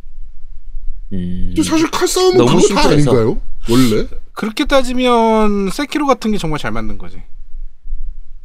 음, 1.12 1.54
또 1.56 1.62
사실 1.62 1.90
칼 1.90 2.06
싸움은 2.06 2.36
너무 2.36 2.61
그거 2.61 2.74
다. 2.74 2.88
아닌가요? 2.88 3.40
원래? 3.68 4.06
그렇게 4.32 4.64
따지면 4.64 5.70
세키로 5.70 6.06
같은 6.06 6.30
게 6.32 6.38
정말 6.38 6.58
잘 6.58 6.70
만든 6.70 6.98
거지. 6.98 7.22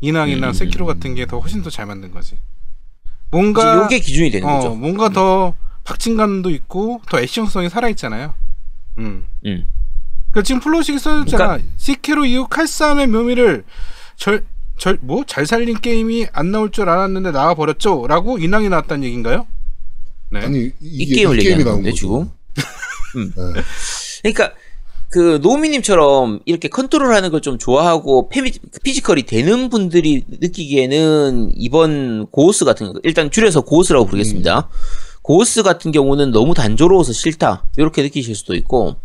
인왕이나 0.02 0.48
음. 0.48 0.54
세키로 0.54 0.86
같은 0.86 1.16
게 1.16 1.26
더 1.26 1.40
훨씬 1.40 1.62
더 1.64 1.70
잘 1.70 1.86
만든 1.86 2.12
거지. 2.12 2.38
뭔가 3.32 3.84
요게 3.84 4.00
기준이 4.00 4.30
되는 4.32 4.48
어, 4.48 4.56
거죠. 4.56 4.76
뭔가 4.76 5.10
더 5.10 5.54
박진감도 5.86 6.50
있고 6.50 7.00
더 7.10 7.20
액션성이 7.22 7.70
살아 7.70 7.88
있잖아요. 7.90 8.34
음. 8.98 9.26
음. 9.46 9.66
그 10.32 10.44
지금 10.44 10.60
플로식이 10.60 11.00
써줬잖아. 11.00 11.46
그러니까- 11.48 11.70
세키로 11.78 12.26
이후 12.26 12.48
칼싸움의 12.50 13.08
묘미를 13.08 13.64
절, 14.18 14.44
절, 14.78 14.98
뭐? 15.02 15.24
잘 15.26 15.46
살린 15.46 15.80
게임이 15.80 16.28
안 16.34 16.52
나올 16.52 16.72
줄 16.72 16.90
알았는데 16.90 17.32
나와 17.32 17.54
버렸죠? 17.54 18.06
라고 18.08 18.38
인왕이 18.38 18.68
나왔다는 18.68 19.06
얘기인가요? 19.06 19.48
네. 20.32 20.40
아니 20.42 20.58
이 20.66 20.74
이게 20.82 21.16
게임을 21.16 21.40
이 21.40 21.44
게임이 21.44 21.60
얘기하는 21.62 21.66
나온 21.66 21.76
건데. 21.84 21.92
지금? 21.94 22.30
음. 23.16 23.34
네. 23.54 23.62
그러니까, 24.24 24.54
그, 25.10 25.40
노미님처럼 25.42 26.40
이렇게 26.46 26.68
컨트롤 26.68 27.14
하는 27.14 27.30
걸 27.32 27.40
좀 27.42 27.58
좋아하고, 27.58 28.28
페미, 28.28 28.52
피지컬이 28.84 29.24
되는 29.24 29.70
분들이 29.70 30.26
느끼기에는 30.28 31.52
이번 31.56 32.26
고스 32.32 32.66
같은 32.66 32.92
거, 32.92 33.00
일단 33.04 33.30
줄여서 33.32 33.62
고스라고 33.62 34.06
부르겠습니다. 34.08 34.68
고스 35.26 35.64
같은 35.64 35.92
경우는 35.92 36.30
너무 36.30 36.54
단조로워서 36.54 37.12
싫다. 37.12 37.66
이렇게 37.78 38.04
느끼실 38.04 38.36
수도 38.36 38.54
있고, 38.54 38.98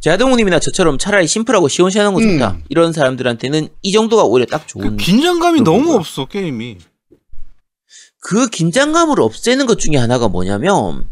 제아동우님이나 0.00 0.58
저처럼 0.58 0.96
차라리 0.96 1.26
심플하고 1.26 1.68
시원시원한 1.68 2.14
거 2.14 2.22
좋다. 2.22 2.52
음. 2.52 2.64
이런 2.70 2.94
사람들한테는 2.94 3.68
이 3.82 3.92
정도가 3.92 4.24
오히려 4.24 4.46
딱 4.46 4.57
그 4.57 4.66
좋은. 4.66 4.96
긴장감이 4.96 5.58
그런 5.58 5.64
너무 5.64 5.88
거야. 5.88 5.96
없어, 5.98 6.24
게임이. 6.24 6.78
그 8.20 8.48
긴장감을 8.48 9.20
없애는 9.20 9.66
것 9.66 9.78
중에 9.78 9.98
하나가 9.98 10.28
뭐냐면 10.28 11.06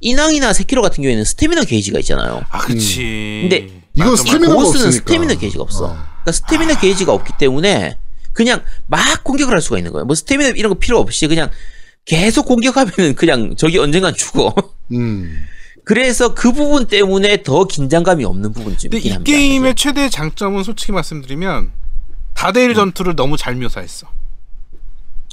인왕이나 0.00 0.52
세키로 0.52 0.82
같은 0.82 1.02
경우에는 1.02 1.24
스태미너 1.24 1.64
게이지가 1.64 1.98
있잖아요. 2.00 2.42
아, 2.50 2.58
그치. 2.58 3.38
근데 3.48 3.82
이건. 3.94 4.16
스태미너가 4.16 4.54
고스는. 4.54 4.92
스태미너 4.92 5.34
게이지가 5.36 5.62
없어. 5.62 5.86
어. 5.86 5.88
그러니까 5.94 6.32
스태미너 6.32 6.78
게이지가 6.78 7.10
없기 7.10 7.32
때문에 7.38 7.96
그냥 8.34 8.62
막 8.86 9.24
공격을 9.24 9.54
할 9.54 9.62
수가 9.62 9.78
있는 9.78 9.92
거예요. 9.92 10.04
뭐 10.04 10.14
스태미너 10.14 10.50
이런 10.50 10.68
거 10.74 10.78
필요 10.78 10.98
없이 10.98 11.26
그냥 11.26 11.50
계속 12.08 12.46
공격하면은 12.46 13.14
그냥 13.14 13.54
적이 13.54 13.78
언젠간 13.78 14.14
죽어. 14.14 14.54
음. 14.92 15.44
그래서 15.84 16.34
그 16.34 16.52
부분 16.52 16.86
때문에 16.86 17.42
더 17.42 17.66
긴장감이 17.66 18.24
없는 18.24 18.52
부분이 18.52 18.78
좀 18.78 18.90
근데 18.90 19.06
이 19.06 19.10
합니다. 19.10 19.30
게임의 19.30 19.74
최대 19.74 20.08
장점은 20.08 20.64
솔직히 20.64 20.92
말씀드리면 20.92 21.64
음. 21.64 21.72
다대일 22.34 22.74
전투를 22.74 23.14
너무 23.14 23.36
잘 23.36 23.54
묘사했어. 23.56 24.10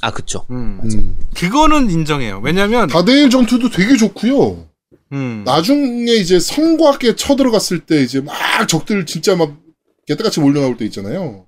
아 0.02 0.10
그쵸. 0.10 0.44
음. 0.50 0.80
음. 0.84 1.16
그거는 1.34 1.90
인정해요. 1.90 2.40
왜냐면 2.44 2.88
다대일 2.88 3.30
전투도 3.30 3.70
되게 3.70 3.96
좋고요. 3.96 4.66
음. 5.12 5.44
나중에 5.46 6.12
이제 6.12 6.38
성곽에 6.38 7.16
쳐들어갔을 7.16 7.80
때 7.80 8.02
이제 8.02 8.20
막 8.20 8.34
적들 8.68 9.06
진짜 9.06 9.34
막 9.34 9.56
개떼같이 10.06 10.40
몰려나올 10.40 10.76
때 10.76 10.84
있잖아요. 10.84 11.46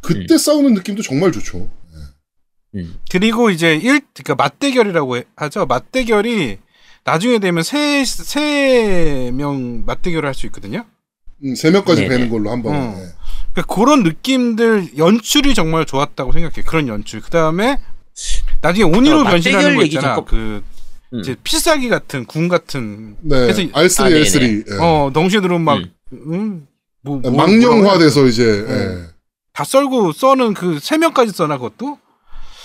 그때 0.00 0.36
싸우는 0.36 0.74
느낌도 0.74 1.02
정말 1.02 1.30
좋죠. 1.30 1.68
음. 2.76 2.98
그리고 3.10 3.50
이제 3.50 3.74
일 3.74 4.00
그러니까 4.14 4.34
맞대결이라고 4.36 5.16
해- 5.16 5.24
하죠. 5.36 5.66
맞대결이 5.66 6.58
나중에 7.04 7.38
되면 7.38 7.62
세 7.62 8.04
세 8.04 9.30
명 9.32 9.84
맞대결을 9.86 10.26
할 10.26 10.34
수 10.34 10.46
있거든요. 10.46 10.84
음, 11.44 11.54
세 11.54 11.70
명까지 11.70 12.02
네네. 12.02 12.08
베는 12.16 12.30
걸로 12.30 12.50
한 12.50 12.62
번에. 12.62 12.76
어. 12.78 12.94
그러니까 13.52 13.74
그런 13.74 14.02
느낌들 14.02 14.96
연출이 14.98 15.54
정말 15.54 15.84
좋았다고 15.86 16.32
생각해. 16.32 16.62
그런 16.66 16.88
연출. 16.88 17.20
그 17.20 17.30
다음에 17.30 17.78
나중에 18.60 18.84
온이로 18.84 19.20
어, 19.20 19.24
변신하는 19.24 19.76
거 19.76 19.82
있잖아. 19.84 20.20
그 20.24 20.62
음. 21.12 21.20
이제 21.20 21.36
필살기 21.42 21.88
같은 21.88 22.24
궁 22.24 22.48
같은. 22.48 23.16
네. 23.20 23.36
그래서 23.40 23.62
R3, 23.62 24.00
아, 24.04 24.08
네네. 24.08 24.20
L3. 24.22 24.64
예. 24.72 24.78
어 24.80 25.10
덩시에 25.12 25.40
들어오면 25.40 25.64
막 25.64 25.78
음. 25.78 25.92
음. 26.32 26.66
뭐, 27.02 27.18
뭐 27.18 27.30
망령화돼서 27.30 28.26
이제 28.26 28.44
어. 28.44 28.72
예. 28.72 29.06
다 29.52 29.62
썰고 29.64 30.12
써는 30.12 30.54
그 30.54 30.78
세 30.80 30.98
명까지 30.98 31.32
써나 31.32 31.56
그것도. 31.58 31.98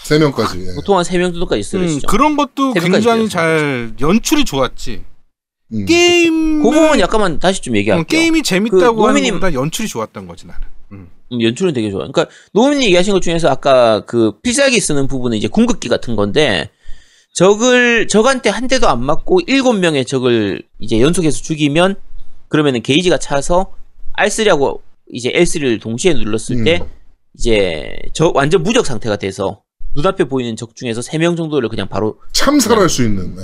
세 0.04 0.18
명까지. 0.20 0.60
예. 0.68 0.76
보통 0.76 0.98
한 0.98 1.04
3명 1.04 1.32
정도까지 1.32 1.60
음, 1.78 1.88
쓰시죠. 1.88 2.08
그런 2.08 2.36
것도 2.36 2.74
세 2.74 2.80
굉장히 2.82 3.20
돼요. 3.20 3.30
잘 3.30 3.94
연출이 4.02 4.44
좋았지. 4.46 5.04
음. 5.74 5.86
게임 5.86 6.64
그 6.64 6.70
부분 6.70 7.00
약간만 7.00 7.40
다시 7.40 7.62
좀 7.62 7.76
얘기할게요. 7.78 8.02
어, 8.02 8.06
게임이 8.06 8.44
재밌다고 8.44 8.96
그 8.96 9.04
하는 9.08 9.22
노미님- 9.22 9.30
것보다 9.34 9.54
연출이 9.54 9.88
좋았던 9.88 10.28
거지 10.28 10.48
나는. 10.48 10.62
음. 10.92 11.08
음, 11.32 11.42
연출은 11.42 11.74
되게 11.74 11.90
좋아요. 11.90 12.12
그러니까 12.12 12.34
노무님 12.54 12.82
얘기하신 12.84 13.14
것 13.14 13.22
중에서 13.22 13.50
아까 13.50 14.04
그 14.06 14.34
필살기 14.42 14.80
쓰는 14.82 15.08
부분은 15.08 15.38
이제 15.38 15.48
궁극기 15.48 15.88
같은 15.88 16.16
건데 16.18 16.70
적을 17.34 18.08
적한테 18.10 18.50
한 18.50 18.68
대도 18.68 18.90
안 18.90 19.02
맞고 19.06 19.40
일곱 19.48 19.74
명의 19.74 20.04
적을 20.04 20.62
이제 20.80 21.00
연속해서 21.00 21.42
죽이면 21.42 21.96
그러면은 22.50 22.82
게이지가 22.82 23.18
차서 23.20 23.74
R3하고 24.18 24.82
이제 25.14 25.32
L3를 25.32 25.80
동시에 25.80 26.14
눌렀을 26.14 26.66
때 26.66 26.80
음. 26.82 26.88
이제 27.38 27.96
저 28.12 28.30
완전 28.36 28.62
무적 28.64 28.86
상태가 28.86 29.16
돼서 29.16 29.62
눈앞에 29.96 30.26
보이는 30.26 30.56
적 30.56 30.76
중에서 30.76 31.02
세명 31.02 31.36
정도를 31.36 31.70
그냥 31.70 31.88
바로 31.88 32.20
참살할 32.32 32.90
수 32.90 33.04
있는. 33.04 33.36
예. 33.38 33.42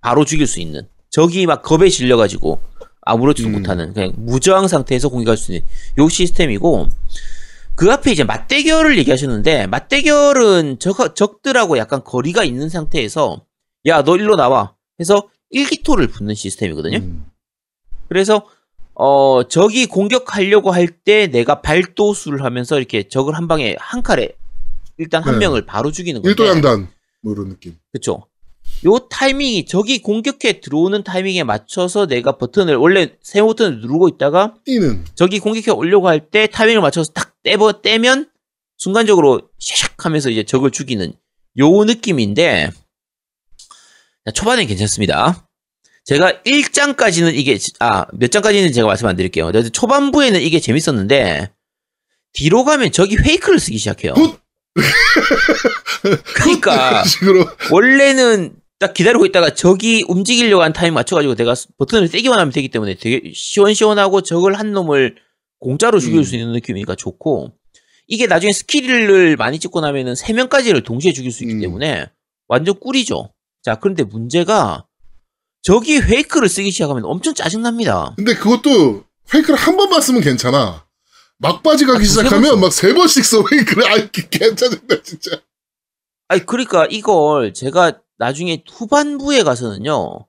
바로 0.00 0.24
죽일 0.24 0.46
수 0.46 0.60
있는 0.60 0.88
적이 1.10 1.46
막 1.46 1.62
겁에 1.62 1.88
질려가지고 1.88 2.60
아무렇지도 3.02 3.48
음. 3.48 3.52
못하는 3.52 3.92
그냥 3.92 4.12
무저항 4.16 4.68
상태에서 4.68 5.08
공격할 5.08 5.36
수 5.36 5.52
있는 5.52 5.66
요 5.98 6.08
시스템이고 6.08 6.88
그 7.74 7.90
앞에 7.90 8.12
이제 8.12 8.24
맞대결을 8.24 8.98
얘기하셨는데 8.98 9.66
맞대결은 9.66 10.78
적, 10.78 11.14
적들하고 11.14 11.78
약간 11.78 12.02
거리가 12.04 12.44
있는 12.44 12.68
상태에서 12.68 13.44
야 13.86 14.02
너 14.02 14.16
일로 14.16 14.36
나와 14.36 14.74
해서 15.00 15.28
일기토를 15.50 16.08
붙는 16.08 16.34
시스템이거든요. 16.34 16.98
음. 16.98 17.24
그래서 18.08 18.46
어 18.94 19.42
적이 19.48 19.86
공격하려고 19.86 20.70
할 20.70 20.88
때 21.04 21.26
내가 21.28 21.62
발도수를 21.62 22.44
하면서 22.44 22.76
이렇게 22.78 23.08
적을 23.08 23.34
한 23.34 23.48
방에 23.48 23.76
한 23.78 24.02
칼에 24.02 24.32
일단 25.00 25.22
한 25.22 25.34
네. 25.34 25.40
명을 25.46 25.64
바로 25.66 25.90
죽이는 25.90 26.20
건데 26.22 26.30
일도양단 26.30 26.88
뭐 27.22 27.32
이런 27.32 27.48
느낌. 27.48 27.76
그쵸. 27.92 28.26
요 28.84 28.98
타이밍이 29.10 29.64
적이 29.64 30.00
공격해 30.02 30.60
들어오는 30.60 31.02
타이밍에 31.02 31.42
맞춰서 31.42 32.06
내가 32.06 32.38
버튼을 32.38 32.76
원래 32.76 33.14
세 33.22 33.42
버튼을 33.42 33.80
누르고 33.80 34.08
있다가 34.08 34.54
뛰는. 34.64 35.04
적이 35.14 35.38
공격해 35.40 35.70
오려고 35.70 36.08
할 36.08 36.30
때 36.30 36.46
타이밍을 36.46 36.80
맞춰서 36.82 37.12
딱 37.12 37.34
떼버 37.42 37.80
떼면 37.82 38.30
순간적으로 38.76 39.40
샥 39.60 40.04
하면서 40.04 40.30
이제 40.30 40.44
적을 40.44 40.70
죽이는 40.70 41.12
요 41.58 41.84
느낌인데 41.84 42.70
자, 44.26 44.30
초반엔 44.32 44.66
괜찮습니다. 44.66 45.46
제가 46.04 46.42
1장까지는 46.44 47.34
이게 47.34 47.58
아 47.78 48.06
몇 48.12 48.30
장까지는 48.30 48.72
제가 48.72 48.86
말씀 48.86 49.06
안 49.06 49.16
드릴게요. 49.16 49.50
초반부에는 49.70 50.40
이게 50.40 50.60
재밌었는데 50.60 51.50
뒤로 52.32 52.64
가면 52.64 52.92
적이 52.92 53.16
페이크를 53.16 53.58
쓰기 53.58 53.78
시작해요. 53.78 54.12
훗! 54.12 54.36
그러니까 56.34 56.88
그런 56.90 57.04
식으로. 57.04 57.46
원래는 57.70 58.54
딱 58.78 58.94
기다리고 58.94 59.26
있다가 59.26 59.50
적이 59.50 60.04
움직이려고 60.08 60.62
한 60.62 60.72
타임 60.72 60.94
맞춰가지고 60.94 61.34
내가 61.34 61.54
버튼을 61.78 62.08
떼기만 62.08 62.38
하면 62.38 62.52
되기 62.52 62.68
때문에 62.68 62.94
되게 62.94 63.32
시원시원하고 63.34 64.22
적을 64.22 64.58
한 64.58 64.72
놈을 64.72 65.16
공짜로 65.58 66.00
죽일 66.00 66.20
음. 66.20 66.24
수 66.24 66.34
있는 66.36 66.52
느낌이니까 66.52 66.94
좋고 66.94 67.52
이게 68.06 68.26
나중에 68.26 68.52
스킬을 68.52 69.36
많이 69.36 69.58
찍고 69.58 69.80
나면은 69.80 70.14
세 70.14 70.32
명까지를 70.32 70.82
동시에 70.82 71.12
죽일 71.12 71.30
수 71.30 71.44
있기 71.44 71.56
음. 71.56 71.60
때문에 71.60 72.06
완전 72.48 72.78
꿀이죠. 72.80 73.32
자 73.62 73.74
그런데 73.74 74.02
문제가 74.02 74.86
적이 75.62 76.00
페이크를 76.00 76.48
쓰기 76.48 76.70
시작하면 76.70 77.04
엄청 77.04 77.34
짜증납니다. 77.34 78.14
근데 78.16 78.34
그것도 78.34 79.04
페이크를 79.30 79.56
한 79.56 79.76
번만 79.76 80.00
쓰면 80.00 80.22
괜찮아. 80.22 80.86
막바지 81.40 81.86
가기 81.86 82.02
아, 82.02 82.06
시작하면 82.06 82.50
번막세 82.52 82.94
번씩 82.94 83.24
써 83.24 83.42
페이크를. 83.44 83.84
아, 83.90 83.96
괜찮은다, 84.12 85.02
진짜. 85.02 85.40
아니 86.28 86.44
그러니까 86.46 86.86
이걸 86.90 87.52
제가 87.54 87.98
나중에 88.18 88.62
후반부에 88.70 89.42
가서는요 89.42 90.26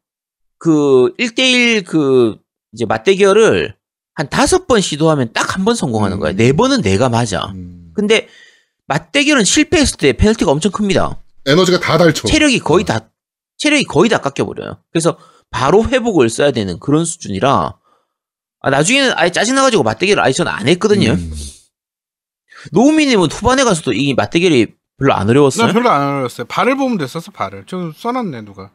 그 0.58 1.14
1대1 1.20 1.86
그 1.86 2.38
이제 2.74 2.86
맞대결을 2.86 3.76
한 4.16 4.30
다섯 4.30 4.66
번 4.68 4.82
시도하면 4.82 5.32
딱 5.34 5.56
한 5.58 5.66
번 5.66 5.76
성공하는 5.76 6.20
거야 6.20 6.32
음. 6.32 6.36
네 6.38 6.54
번은 6.54 6.82
내가 6.82 7.10
맞아 7.10 7.52
음. 7.54 7.92
근데 7.94 8.28
맞대결은 8.88 9.44
실패했을 9.44 9.98
때 9.98 10.14
페널티가 10.14 10.50
엄청 10.50 10.72
큽니다 10.72 11.20
에너지가 11.46 11.80
다 11.80 11.98
닳죠. 12.00 12.28
체력이 12.28 12.60
거의 12.60 12.84
다 12.86 13.10
체력이 13.58 13.84
거의 13.84 14.10
다 14.10 14.18
깎여버려요 14.20 14.78
그래서 14.92 15.18
바로 15.52 15.84
회복을 15.84 16.30
써야 16.30 16.52
되는 16.52 16.80
그런 16.80 17.06
수준이라 17.06 17.76
아, 18.62 18.70
나중에는 18.70 19.14
아예 19.16 19.32
짜증나가지고 19.32 19.84
맞대결을 19.84 20.24
아예 20.24 20.32
저는 20.32 20.52
안 20.52 20.68
했거든요 20.68 21.12
음. 21.12 21.34
노우미님은 22.72 23.32
후반에 23.32 23.64
가서도 23.64 23.94
이 23.94 24.14
맞대결이 24.14 24.74
별로 24.98 25.14
안 25.16 25.28
어려웠어요? 25.30 25.68
나 25.68 25.74
별로 25.74 25.90
안 25.90 26.02
어려웠어요. 26.04 26.46
발을 26.48 26.76
보면 26.78 27.00
됐었어, 27.00 27.32
발을. 27.32 27.64
저 27.68 27.92
써놨네, 27.98 28.42
누가. 28.44 28.70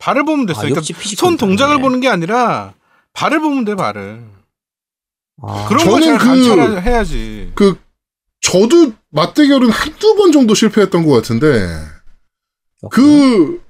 발을 0.00 0.24
보면 0.24 0.46
됐어. 0.46 0.58
아, 0.58 0.62
그러니까 0.62 0.80
손 1.16 1.36
동작을. 1.36 1.80
보는 1.80 2.00
게 2.00 2.08
아니라 2.08 2.74
발을 3.12 3.38
보면 3.38 3.64
돼, 3.64 3.76
발을. 3.76 4.24
아, 5.40 5.66
그런 5.68 5.84
저는 5.84 6.00
거잘 6.00 6.18
그- 6.18 6.48
관찰해야지. 6.48 7.52
그, 7.54 7.80
저도 8.40 8.92
맞대결은 9.10 9.70
한두 9.70 10.16
번 10.16 10.32
정도 10.32 10.54
실패했던 10.54 11.06
것 11.06 11.12
같은데, 11.12 11.68
그, 12.90 13.62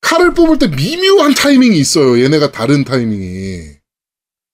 칼을 0.00 0.32
뽑을 0.32 0.58
때 0.58 0.68
미묘한 0.68 1.34
타이밍이 1.34 1.76
있어요. 1.78 2.22
얘네가 2.22 2.52
다른 2.52 2.84
타이밍이. 2.84 3.74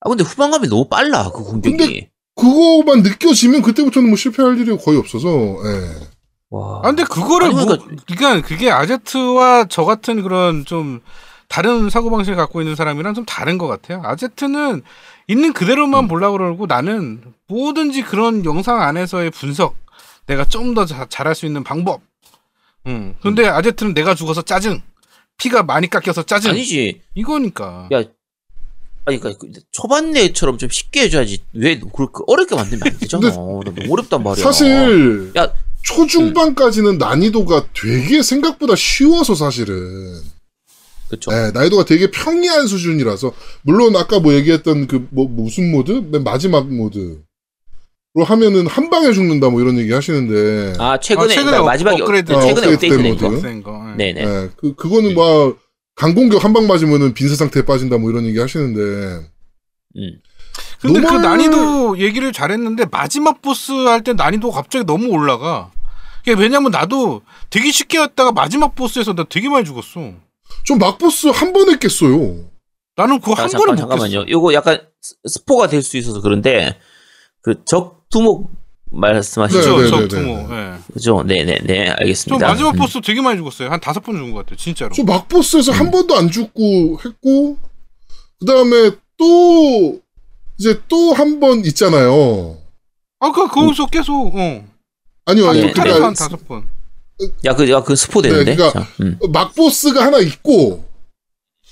아 0.00 0.08
근데 0.08 0.24
후반감이 0.24 0.68
너무 0.68 0.88
빨라 0.88 1.30
그 1.30 1.42
공격이. 1.44 1.76
근데- 1.76 2.10
그거만 2.36 3.02
느껴지면 3.02 3.60
그때부터는 3.60 4.08
뭐 4.08 4.16
실패할 4.16 4.56
일이 4.58 4.74
거의 4.78 4.96
없어서, 4.98 5.28
예. 5.28 6.06
와. 6.48 6.78
아, 6.78 6.86
근데 6.86 7.04
그거를 7.04 7.48
아니, 7.48 7.54
뭐, 7.54 7.64
그러니까- 7.66 8.04
그러니까 8.06 8.48
그게 8.48 8.70
아제트와 8.70 9.66
저 9.68 9.84
같은 9.84 10.22
그런 10.22 10.64
좀 10.64 11.00
다른 11.48 11.90
사고 11.90 12.10
방식을 12.10 12.36
갖고 12.36 12.62
있는 12.62 12.76
사람이랑 12.76 13.12
좀 13.14 13.24
다른 13.26 13.58
것 13.58 13.66
같아요. 13.66 14.00
아제트는 14.04 14.82
있는 15.28 15.52
그대로만 15.52 16.04
음. 16.04 16.08
보려고 16.08 16.38
그러고 16.38 16.66
나는 16.66 17.20
뭐든지 17.48 18.02
그런 18.02 18.44
영상 18.44 18.80
안에서의 18.80 19.30
분석, 19.32 19.76
내가 20.26 20.44
좀 20.44 20.74
더 20.74 20.86
잘할 20.86 21.34
수 21.34 21.44
있는 21.44 21.62
방법. 21.62 22.00
음. 22.86 23.16
근데 23.20 23.46
아제트는 23.48 23.92
내가 23.92 24.14
죽어서 24.14 24.40
짜증. 24.42 24.80
피가 25.36 25.62
많이 25.64 25.90
깎여서 25.90 26.22
짜증. 26.22 26.50
아니지. 26.52 27.02
이거니까. 27.14 27.88
야, 27.92 28.02
아니 29.06 29.18
그러니까 29.18 29.38
그 29.40 29.52
초반 29.72 30.10
내처럼 30.12 30.58
좀 30.58 30.68
쉽게 30.70 31.02
해줘야지 31.02 31.38
왜 31.54 31.78
그렇게 31.80 32.22
어렵게 32.26 32.54
만들면 32.54 32.82
안 32.92 32.98
되잖아. 32.98 33.28
나 33.28 33.34
너무 33.34 33.60
어렵단 33.92 34.22
말이야. 34.22 34.42
사실, 34.44 35.32
야, 35.36 35.52
초중반까지는 35.82 36.98
난이도가 36.98 37.68
되게 37.74 38.22
생각보다 38.22 38.74
쉬워서 38.76 39.34
사실은. 39.34 40.20
그쵸. 41.08 41.30
네, 41.32 41.50
난이도가 41.52 41.86
되게 41.86 42.10
평이한 42.10 42.66
수준이라서 42.68 43.32
물론 43.62 43.96
아까 43.96 44.20
뭐 44.20 44.32
얘기했던 44.34 44.86
그 44.86 45.06
뭐 45.10 45.26
무슨 45.28 45.70
모드 45.72 45.90
맨 46.10 46.22
마지막 46.22 46.68
모드 46.72 47.20
로 48.14 48.24
하면은 48.24 48.66
한 48.66 48.90
방에 48.90 49.12
죽는다 49.12 49.50
뭐 49.50 49.60
이런 49.60 49.78
얘기 49.78 49.92
하시는데 49.92 50.74
아 50.78 50.98
최근에, 50.98 51.24
아, 51.24 51.28
최근에 51.28 51.44
그러니까 51.44 51.62
업- 51.62 51.66
마지막에 51.66 52.02
업그레이드. 52.02 52.32
어, 52.32 52.38
아, 52.38 52.40
최근에 52.40 52.66
업데이트 52.74 52.94
업데이트 52.94 53.22
된 53.42 53.56
모드. 53.56 53.62
거. 53.62 53.94
네네. 53.96 54.24
네, 54.24 54.48
그 54.56 54.74
그거는 54.74 55.14
뭐 55.14 55.56
강공격 56.00 56.42
한 56.44 56.52
방 56.54 56.66
맞으면은 56.66 57.12
빈사 57.12 57.34
상태에 57.36 57.62
빠진다 57.64 57.98
뭐 57.98 58.10
이런 58.10 58.24
얘기 58.24 58.38
하시는데 58.38 58.80
음. 59.96 60.20
근데 60.80 61.00
그 61.00 61.06
노멀- 61.06 61.20
난이도 61.22 61.98
얘기를 61.98 62.32
잘했는데 62.32 62.86
마지막 62.90 63.42
보스 63.42 63.70
할 63.72 64.02
때 64.02 64.14
난이도 64.14 64.50
갑자기 64.50 64.84
너무 64.86 65.08
올라가. 65.08 65.70
왜냐면 66.26 66.70
나도 66.70 67.20
되게 67.50 67.70
쉽게 67.70 67.98
했다가 68.00 68.32
마지막 68.32 68.74
보스에서 68.74 69.12
나 69.14 69.24
되게 69.28 69.48
많이 69.50 69.64
죽었어. 69.64 70.12
좀 70.64 70.78
막보스 70.78 71.28
한번 71.28 71.68
했겠어요. 71.70 72.44
나는 72.96 73.20
그거 73.20 73.34
아, 73.40 73.44
한 73.44 73.50
번에 73.50 73.72
못 73.72 73.76
잠깐만요. 73.76 74.24
깼어. 74.24 74.28
요거 74.30 74.54
약간 74.54 74.80
스- 75.02 75.16
스포가 75.28 75.68
될 75.68 75.82
수 75.82 75.96
있어서 75.98 76.20
그런데 76.22 76.78
그 77.42 77.62
적 77.64 78.04
두목 78.10 78.50
말씀하시죠. 78.92 79.76
그죠, 79.76 79.82
네, 79.82 79.90
저 79.90 80.00
네, 80.00 80.08
두모. 80.08 80.48
네, 80.48 80.56
예. 80.56 80.92
그죠? 80.92 81.22
네네네 81.22 81.86
저 81.86 81.92
알겠습니다. 82.00 82.46
마지막 82.48 82.74
음. 82.74 82.78
보스 82.78 83.00
되게 83.00 83.20
많이 83.20 83.38
죽었어요. 83.38 83.68
한 83.70 83.80
다섯 83.80 84.00
번 84.00 84.16
죽은 84.16 84.32
것 84.32 84.40
같아요. 84.40 84.56
진짜로. 84.56 84.94
저 84.94 85.02
막 85.04 85.28
보스에서 85.28 85.72
음. 85.72 85.76
한 85.78 85.90
번도 85.90 86.16
안 86.16 86.30
죽고 86.30 86.98
했고 87.04 87.56
그 88.40 88.46
다음에 88.46 88.90
또 89.16 90.00
이제 90.58 90.80
또 90.88 91.12
한 91.14 91.40
번 91.40 91.64
있잖아요. 91.64 92.58
아까 93.20 93.48
거기서 93.48 93.86
계속 93.86 94.34
어. 94.34 94.64
아니요, 95.26 95.44
한 95.44 95.50
아니요. 95.50 95.66
네, 95.66 95.72
그러니까 95.72 96.06
한 96.06 96.14
다섯 96.14 96.48
번. 96.48 96.64
야, 97.44 97.54
그, 97.54 97.70
야, 97.70 97.82
그 97.82 97.94
스포 97.94 98.22
되는데? 98.22 98.44
네, 98.52 98.56
그러니까- 98.56 98.80
자, 98.80 98.88
음. 99.02 99.18
막 99.30 99.54
보스가 99.54 100.02
하나 100.04 100.18
있고 100.18 100.84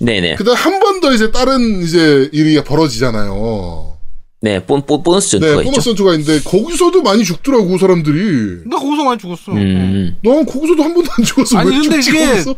네네. 0.01 0.37
그 0.37 0.45
다음 0.45 0.57
한 0.57 0.81
번 0.81 1.01
더 1.01 1.13
이제 1.13 1.31
다른 1.33 1.83
이제 1.83 2.29
일이 2.33 2.63
벌어지잖아요. 2.63 3.98
네, 4.41 4.65
보, 4.65 4.81
보, 4.85 5.03
보 5.03 5.15
너스 5.15 5.37
네, 5.37 5.41
전투가 5.41 5.63
보너스 5.63 5.79
있죠. 5.79 5.83
전투가 5.83 6.15
있는데 6.15 6.41
거기서도 6.43 7.03
많이 7.03 7.25
죽더라고 7.25 7.77
사람들이. 7.77 8.63
나 8.67 8.79
거기서 8.79 9.05
많이 9.05 9.19
죽었어. 9.19 9.53
어. 9.53 9.55
음. 9.55 10.17
난 10.23 10.47
거기서도 10.47 10.83
한 10.83 10.95
번도 10.95 11.11
안 11.19 11.25
죽었어. 11.25 11.59
아니, 11.59 11.71
왜 11.71 11.81
근데 11.81 12.01
죽지 12.01 12.11
이게-? 12.11 12.55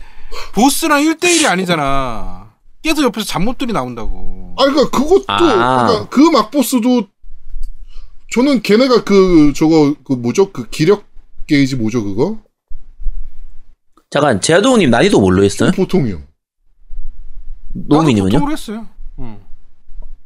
보스랑 0.55 1.03
1대1이 1.03 1.47
아니잖아. 1.47 2.51
계속 2.83 3.03
옆에서 3.05 3.26
잡못들이 3.26 3.72
나온다고. 3.72 4.55
아, 4.59 4.64
그러니까 4.64 4.91
그것도 4.91 5.24
아. 5.28 5.87
그러니까 5.87 6.09
그 6.09 6.20
막보스도 6.20 7.09
저는 8.33 8.62
걔네가 8.62 9.05
그 9.05 9.53
저거 9.57 9.95
그 10.05 10.12
뭐죠? 10.12 10.53
그 10.53 10.68
기력 10.68 11.05
게이지 11.47 11.76
뭐죠 11.76 12.05
그거? 12.05 12.39
잠깐, 14.11 14.41
제아동님 14.41 14.91
난이도 14.91 15.20
뭘로 15.20 15.45
했어요? 15.45 15.70
보통이요. 15.74 16.20
노우미님은요? 17.72 18.33
보통으로 18.33 18.53
했어요. 18.53 18.87
응. 19.20 19.39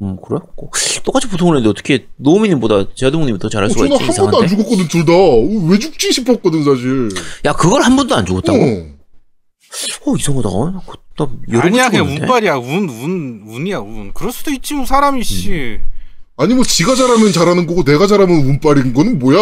음, 0.01 0.17
그래? 0.25 0.39
고- 0.55 0.69
똑같이 1.03 1.27
보통을 1.29 1.55
했는데 1.55 1.69
어떻게 1.69 2.07
노우미님보다 2.17 2.93
제아동님이 2.95 3.39
더 3.39 3.47
잘할 3.49 3.69
어, 3.69 3.73
수가 3.73 3.85
있지? 3.85 4.03
한 4.03 4.13
번도 4.15 4.37
안 4.39 4.43
이상한데? 4.43 4.47
죽었거든 4.47 4.87
둘 4.89 5.05
다. 5.05 5.13
왜 5.71 5.79
죽지 5.79 6.11
싶었거든 6.11 6.63
사실. 6.63 7.09
야, 7.45 7.53
그걸 7.53 7.81
한 7.81 7.95
번도 7.95 8.13
안 8.15 8.25
죽었다고? 8.25 8.57
어. 8.57 8.95
어, 10.11 10.15
이상하다. 10.17 10.49
나 11.17 11.27
여러 11.49 11.61
번 11.61 11.67
아니야, 11.69 11.89
그냥? 11.89 12.07
운빨이야. 12.07 12.55
운, 12.57 12.89
운, 12.89 13.43
운 13.47 13.67
이야, 13.67 13.77
운. 13.79 14.11
그럴 14.13 14.31
수도 14.31 14.51
있지, 14.51 14.73
뭐, 14.73 14.85
사람이, 14.85 15.23
씨. 15.23 15.51
음. 15.51 15.83
아니 16.37 16.53
뭐 16.53 16.65
지가 16.65 16.95
잘하면 16.95 17.31
잘하는 17.31 17.65
거고 17.65 17.85
내가 17.85 18.07
잘하면 18.07 18.35
운빨인 18.41 18.93
거는 18.93 19.19
뭐야? 19.19 19.37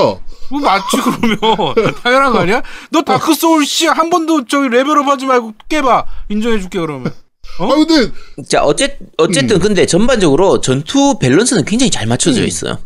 뭐, 0.52 0.60
맞지, 0.62 0.98
그러면. 1.04 1.40
당연한 2.04 2.32
거 2.32 2.40
아니야? 2.40 2.62
너 2.92 3.02
다크 3.02 3.34
소울, 3.34 3.66
씨, 3.66 3.88
한 3.88 4.12
번도 4.12 4.46
저기 4.46 4.70
레벨업 4.70 5.08
하지 5.08 5.26
말고 5.26 5.54
깨봐. 5.70 6.06
인정해줄게, 6.30 6.80
그러면. 6.80 7.12
어? 7.60 7.72
아 7.72 7.76
근데 7.76 8.12
자, 8.48 8.64
어쨌, 8.64 8.98
어쨌든 9.18 9.58
음. 9.58 9.60
근데 9.62 9.86
전반적으로 9.86 10.62
전투 10.62 11.18
밸런스는 11.20 11.66
굉장히 11.66 11.90
잘 11.92 12.08
맞춰져 12.08 12.42
음. 12.42 12.48
있어요. 12.48 12.80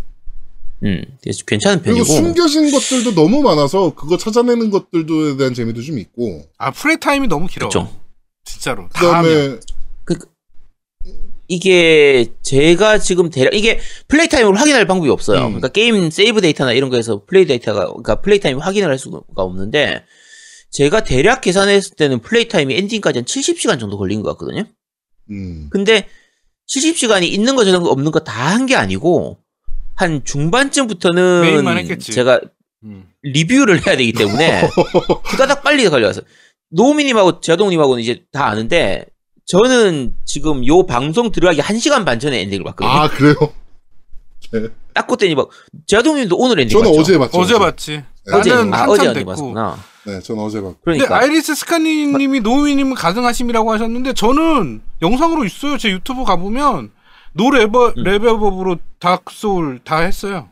음, 0.84 1.02
괜찮은 1.48 1.82
그리고 1.82 2.04
편이고. 2.04 2.14
숨겨진 2.14 2.72
것들도 2.72 3.16
너무 3.16 3.42
많아서 3.42 3.96
그거 3.96 4.16
찾아내는 4.18 4.70
것들도에 4.70 5.38
대한 5.38 5.54
재미도 5.54 5.82
좀 5.82 5.98
있고. 5.98 6.44
아 6.58 6.72
플레이 6.72 6.98
타임이 7.00 7.28
너무 7.28 7.48
길어. 7.48 7.68
그쵸. 7.68 7.90
진짜로. 8.46 8.88
그다음에 8.90 9.60
이게 11.50 12.28
제가 12.42 13.00
지금 13.00 13.30
대략 13.30 13.54
이게 13.54 13.80
플레이 14.08 14.28
타임으로 14.28 14.58
확인할 14.58 14.86
방법이 14.86 15.10
없어요. 15.10 15.40
음. 15.40 15.46
그러니까 15.46 15.70
게임 15.70 16.10
세이브 16.10 16.42
데이터나 16.42 16.74
이런 16.74 16.90
거에서 16.90 17.24
플레이 17.26 17.46
데이터가 17.46 17.88
그러니까 17.88 18.16
플레이 18.22 18.40
타임 18.40 18.60
확인을 18.60 18.90
할 18.90 19.00
수가 19.00 19.22
없는데 19.36 20.04
제가 20.72 21.04
대략 21.04 21.42
계산했을 21.42 21.96
때는 21.96 22.20
플레이 22.20 22.48
타임이 22.48 22.74
엔딩까지 22.76 23.20
한 23.20 23.26
70시간 23.26 23.80
정도 23.80 23.98
걸린 23.98 24.22
것 24.22 24.30
같거든요. 24.32 24.66
음. 25.32 25.68
근데 25.72 26.08
70시간이 26.70 27.24
이런 27.24 27.56
거 27.56 27.64
저런 27.66 27.82
거 27.84 27.90
없는 27.90 28.12
거 28.12 28.20
다 28.20 28.50
한 28.54 28.66
게 28.68 28.76
아니고 28.76 29.38
한 29.96 30.24
중반쯤부터는. 30.24 31.42
제가 32.14 32.42
음. 32.84 33.06
리뷰를 33.24 33.86
해야 33.88 33.98
되기 33.98 34.12
때문에 34.14 34.62
후다닥 35.26 35.64
빨리 35.64 35.90
달려서 35.90 36.22
노우미님하고 36.70 37.40
제아동님하고는 37.42 38.04
이제 38.04 38.24
다 38.32 38.46
아는데 38.48 39.06
저는 39.48 40.14
지금 40.26 40.66
요 40.68 40.86
방송 40.86 41.32
들어가기 41.32 41.62
1시간 41.62 42.06
반 42.06 42.20
전에 42.20 42.42
엔딩을 42.42 42.64
봤거든요. 42.66 42.90
아 42.92 43.10
그래요? 43.10 43.36
딱 44.94 45.08
그때니 45.08 45.36
막 45.36 45.50
제아동님도 45.88 46.36
오늘 46.38 46.60
엔딩 46.60 46.78
저는 46.78 46.92
봤죠? 46.92 47.02
어제 47.02 47.18
봤죠. 47.18 47.38
어제 47.40 47.58
봤지. 47.60 47.92
네. 47.92 48.04
어제 48.34 48.50
나는 48.52 48.74
아, 48.74 48.86
어제 48.88 49.04
엔딩 49.08 49.14
됐고. 49.26 49.32
봤구나. 49.32 49.78
네, 50.08 50.22
저는 50.22 50.42
어제 50.42 50.62
봤고. 50.62 50.78
근데 50.86 51.00
그러니까 51.00 51.18
아이리스 51.20 51.54
스카니님이 51.54 52.40
노우미님은 52.40 52.96
가능하심이라고 52.96 53.72
하셨는데 53.74 54.14
저는 54.14 54.82
영상으로 55.02 55.44
있어요. 55.44 55.78
제 55.78 55.90
유튜브 55.92 56.24
가보면 56.24 56.92
노 57.34 57.52
레벨 57.52 57.94
음. 57.98 58.04
레벨업으로 58.04 58.78
다크 59.00 59.34
소울 59.34 59.80
다 59.84 59.98
했어요. 59.98 60.48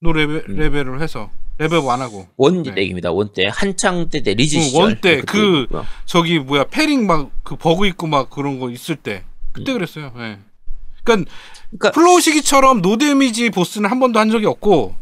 노 0.00 0.12
레벨 0.12 0.44
음. 0.48 0.56
레벨을 0.56 1.02
해서 1.02 1.30
레벨업 1.58 1.88
안 1.88 2.00
하고 2.00 2.28
원대입니다. 2.36 3.10
원대 3.10 3.48
한창 3.52 4.08
때 4.08 4.22
때 4.22 4.34
리즈 4.34 4.56
응, 4.56 4.62
시절 4.62 4.80
원대, 4.82 5.20
그때 5.20 5.32
그-. 5.32 5.66
저기 6.04 6.38
뭐야 6.38 6.64
패링 6.64 7.06
막 7.06 7.30
그 7.42 7.56
버그 7.56 7.86
있고 7.88 8.06
막 8.06 8.30
그런 8.30 8.60
거 8.60 8.70
있을 8.70 8.94
때 8.96 9.24
그때 9.52 9.72
그랬어요. 9.72 10.12
예. 10.18 10.38
그러니까 11.02 11.14
음. 11.14 11.24
그러니까 11.70 11.90
플로우 11.92 12.20
시기처럼 12.20 12.82
노 12.82 12.96
데미지 12.98 13.50
보스는 13.50 13.90
한 13.90 13.98
번도 14.00 14.20
한 14.20 14.30
적이 14.30 14.46
없고 14.46 14.94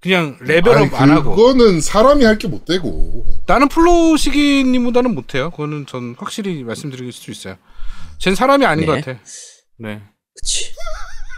그냥 0.00 0.36
레벨업 0.40 0.76
아니, 0.78 0.90
안 0.96 1.10
하고 1.10 1.34
그거는 1.34 1.80
사람이 1.80 2.24
할 2.24 2.38
게 2.38 2.46
못 2.48 2.64
되고. 2.64 3.24
나는 3.46 3.68
플로우 3.68 4.16
시기님보다는 4.16 5.14
못해요. 5.14 5.50
그거는 5.50 5.86
전 5.86 6.14
확실히 6.18 6.62
말씀드릴 6.62 7.12
수 7.12 7.30
있어요. 7.30 7.56
쟨 8.18 8.34
사람이 8.34 8.64
아닌 8.64 8.82
네. 8.82 8.86
것 8.86 9.04
같아. 9.04 9.18
네. 9.78 10.00
그치. 10.34 10.70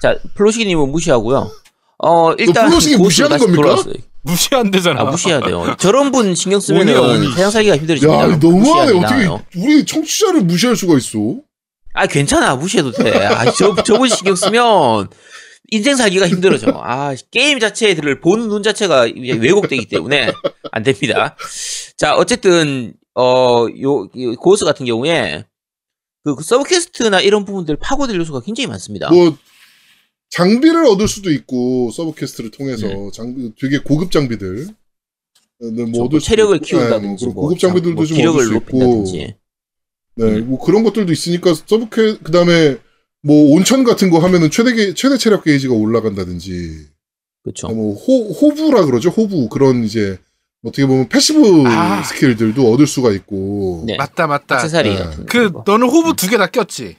자 0.02 0.16
플로시기님은 0.34 0.90
무시하고요. 0.90 1.50
어 2.02 2.32
일단 2.34 2.68
플로시기 2.68 2.96
무시하는 2.96 3.38
겁니까? 3.38 3.62
돌아왔어요. 3.62 3.94
무시한대잖아. 4.22 5.00
아 5.00 5.04
무시해야 5.04 5.40
돼요. 5.40 5.74
저런 5.78 6.10
분 6.12 6.34
신경 6.34 6.60
오니. 7.02 7.32
세상 7.32 7.50
살기가 7.50 7.76
힘들어집니다. 7.78 8.22
야, 8.30 8.36
너무하네. 8.36 8.98
어떻게. 8.98 9.58
우리 9.58 9.84
청취자를 9.86 10.42
무시할 10.42 10.76
수가 10.76 10.96
있어? 10.98 11.36
아 11.94 12.06
괜찮아 12.06 12.56
무시해도 12.56 12.92
돼. 12.92 13.26
아, 13.26 13.50
저 13.52 13.74
저분 13.82 14.08
신경 14.08 14.34
쓰면 14.36 15.08
인생 15.70 15.96
살기가 15.96 16.28
힘들어져. 16.28 16.72
아 16.82 17.14
게임 17.30 17.58
자체를 17.58 18.20
보는 18.20 18.48
눈 18.48 18.62
자체가 18.62 19.02
왜곡되기 19.02 19.86
때문에 19.86 20.32
안 20.72 20.82
됩니다. 20.82 21.36
자 21.96 22.14
어쨌든 22.14 22.94
어요 23.14 24.08
고스 24.38 24.64
같은 24.64 24.86
경우에 24.86 25.44
그, 26.24 26.34
그 26.34 26.44
서브퀘스트나 26.44 27.20
이런 27.20 27.44
부분들 27.44 27.76
파고들 27.76 28.16
요소가 28.16 28.40
굉장히 28.40 28.66
많습니다. 28.66 29.10
뭐 29.10 29.36
장비를 30.30 30.86
얻을 30.86 31.08
수도 31.08 31.30
있고 31.30 31.90
서브 31.90 32.14
퀘스트를 32.14 32.50
통해서 32.50 32.86
네. 32.86 33.10
장 33.12 33.52
되게 33.60 33.78
고급 33.78 34.10
장비들 34.12 34.68
네, 35.62 35.84
뭐뭐 35.84 36.06
얻을 36.06 36.20
수도 36.20 36.30
체력을 36.30 36.56
있고, 36.56 36.64
키운다든지 36.66 37.24
네, 37.24 37.26
뭐 37.26 37.34
뭐, 37.34 37.42
고급 37.42 37.58
장비들도 37.58 37.94
뭐 37.94 38.06
좀 38.06 38.18
얻을 38.18 38.44
수 38.44 38.54
있고 38.54 38.54
높인다든지 38.54 39.34
네, 40.16 40.24
음. 40.24 40.50
뭐 40.50 40.58
그런 40.58 40.84
것들도 40.84 41.12
있으니까 41.12 41.54
서브 41.54 41.88
퀘 41.90 42.18
그다음에 42.18 42.78
뭐 43.22 43.54
온천 43.54 43.84
같은 43.84 44.10
거 44.10 44.18
하면은 44.18 44.50
최대 44.50 44.74
게, 44.74 44.94
최대 44.94 45.16
체력 45.18 45.44
게이지가 45.44 45.74
올라간다든지 45.74 46.86
그렇죠. 47.42 47.68
뭐 47.68 47.94
호, 47.94 48.32
호부라 48.32 48.84
그러죠 48.84 49.10
호부 49.10 49.48
그런 49.48 49.84
이제 49.84 50.18
어떻게 50.64 50.86
보면 50.86 51.08
패시브 51.08 51.64
아. 51.66 52.02
스킬들도 52.02 52.70
얻을 52.72 52.86
수가 52.86 53.12
있고 53.12 53.84
네. 53.86 53.96
맞다 53.96 54.26
맞다. 54.26 54.56
액세서리 54.56 54.94
네. 54.94 55.10
그 55.28 55.50
거. 55.52 55.64
너는 55.66 55.88
호부 55.88 56.14
두 56.16 56.28
개 56.28 56.36
다 56.38 56.46
꼈지. 56.46 56.96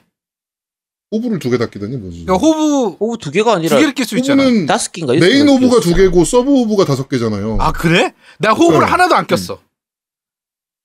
호부를 1.12 1.38
두 1.38 1.50
개 1.50 1.58
다 1.58 1.66
끼다니 1.66 1.96
뭐지 1.96 2.24
그러니까 2.24 2.44
호부 2.46 2.96
호부 2.98 3.18
두 3.18 3.30
개가 3.30 3.52
두 3.52 3.56
아니라 3.58 3.78
개를 3.78 3.94
낄 3.94 4.04
수 4.04 4.16
있잖아. 4.16 4.42
호부는 4.42 4.66
다섯 4.66 4.90
개인가 4.92 5.12
메인 5.14 5.48
호부가 5.48 5.80
두 5.80 5.94
개고 5.94 6.24
서브 6.24 6.50
호부가 6.50 6.84
다섯 6.84 7.08
개잖아요 7.08 7.58
아 7.60 7.70
그래? 7.72 8.14
나 8.38 8.50
호부를 8.52 8.80
네. 8.80 8.86
하나도 8.86 9.14
안 9.14 9.26
꼈어. 9.26 9.60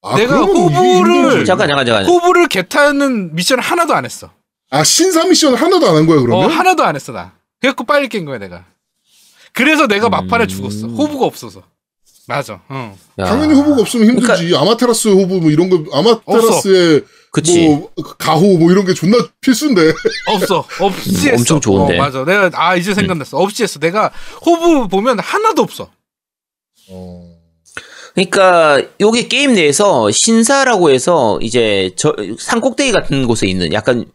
아, 0.03 0.15
내가 0.17 0.41
호부를-. 0.41 1.45
잠깐 1.45 1.67
잠깐 1.67 1.85
잠깐. 1.85 2.05
호부를 2.05 2.47
개타는 2.47 3.33
미션 3.35 3.59
하나도 3.59 3.93
안 3.95 4.05
했어. 4.05 4.31
아 4.69 4.83
신사 4.83 5.23
미션 5.25 5.55
하나도 5.55 5.87
안 5.87 5.95
한 5.95 6.05
거야 6.05 6.19
그러면? 6.19 6.45
어 6.45 6.47
하나도 6.47 6.83
안 6.83 6.95
했어 6.95 7.11
나. 7.11 7.33
그래갖고 7.61 7.85
빨리 7.85 8.07
깬 8.09 8.25
거야 8.25 8.37
내가. 8.37 8.65
그래서 9.53 9.87
내가 9.87 10.09
막판에 10.09 10.45
음. 10.45 10.47
죽었어. 10.47 10.87
호부가 10.87 11.25
없어서. 11.25 11.63
맞아. 12.27 12.61
응. 12.71 12.93
야. 13.19 13.25
당연히 13.25 13.53
호부가 13.53 13.81
없으면 13.81 14.07
힘들지. 14.09 14.55
아마테라스 14.55 15.07
호부 15.07 15.39
뭐 15.39 15.49
이런 15.49 15.69
거 15.69 15.83
아마테라스의 15.97 17.03
그치. 17.31 17.67
뭐 17.67 17.89
가호 18.19 18.57
뭐 18.57 18.69
이런 18.71 18.85
게 18.85 18.93
존나 18.93 19.17
필수인데. 19.41 19.93
없어. 20.29 20.65
없이 20.81 21.09
음, 21.09 21.15
했어. 21.31 21.35
엄청 21.37 21.61
좋은데. 21.61 21.95
음. 21.95 21.99
어, 21.99 22.03
맞아. 22.03 22.25
내가 22.25 22.51
아 22.53 22.75
이제 22.75 22.93
생각났어. 22.93 23.37
없이 23.37 23.63
했어. 23.63 23.79
내가 23.79 24.11
호부 24.45 24.87
보면 24.89 25.19
하나도 25.19 25.61
없어. 25.61 25.89
어. 26.89 27.37
그러니까 28.13 28.81
요게 28.99 29.27
게임 29.27 29.53
내에서 29.53 30.09
신사라고 30.11 30.89
해서 30.91 31.37
이제 31.41 31.91
저 31.95 32.13
산꼭대기 32.39 32.91
같은 32.91 33.25
곳에 33.27 33.47
있는 33.47 33.71
약간 33.73 34.05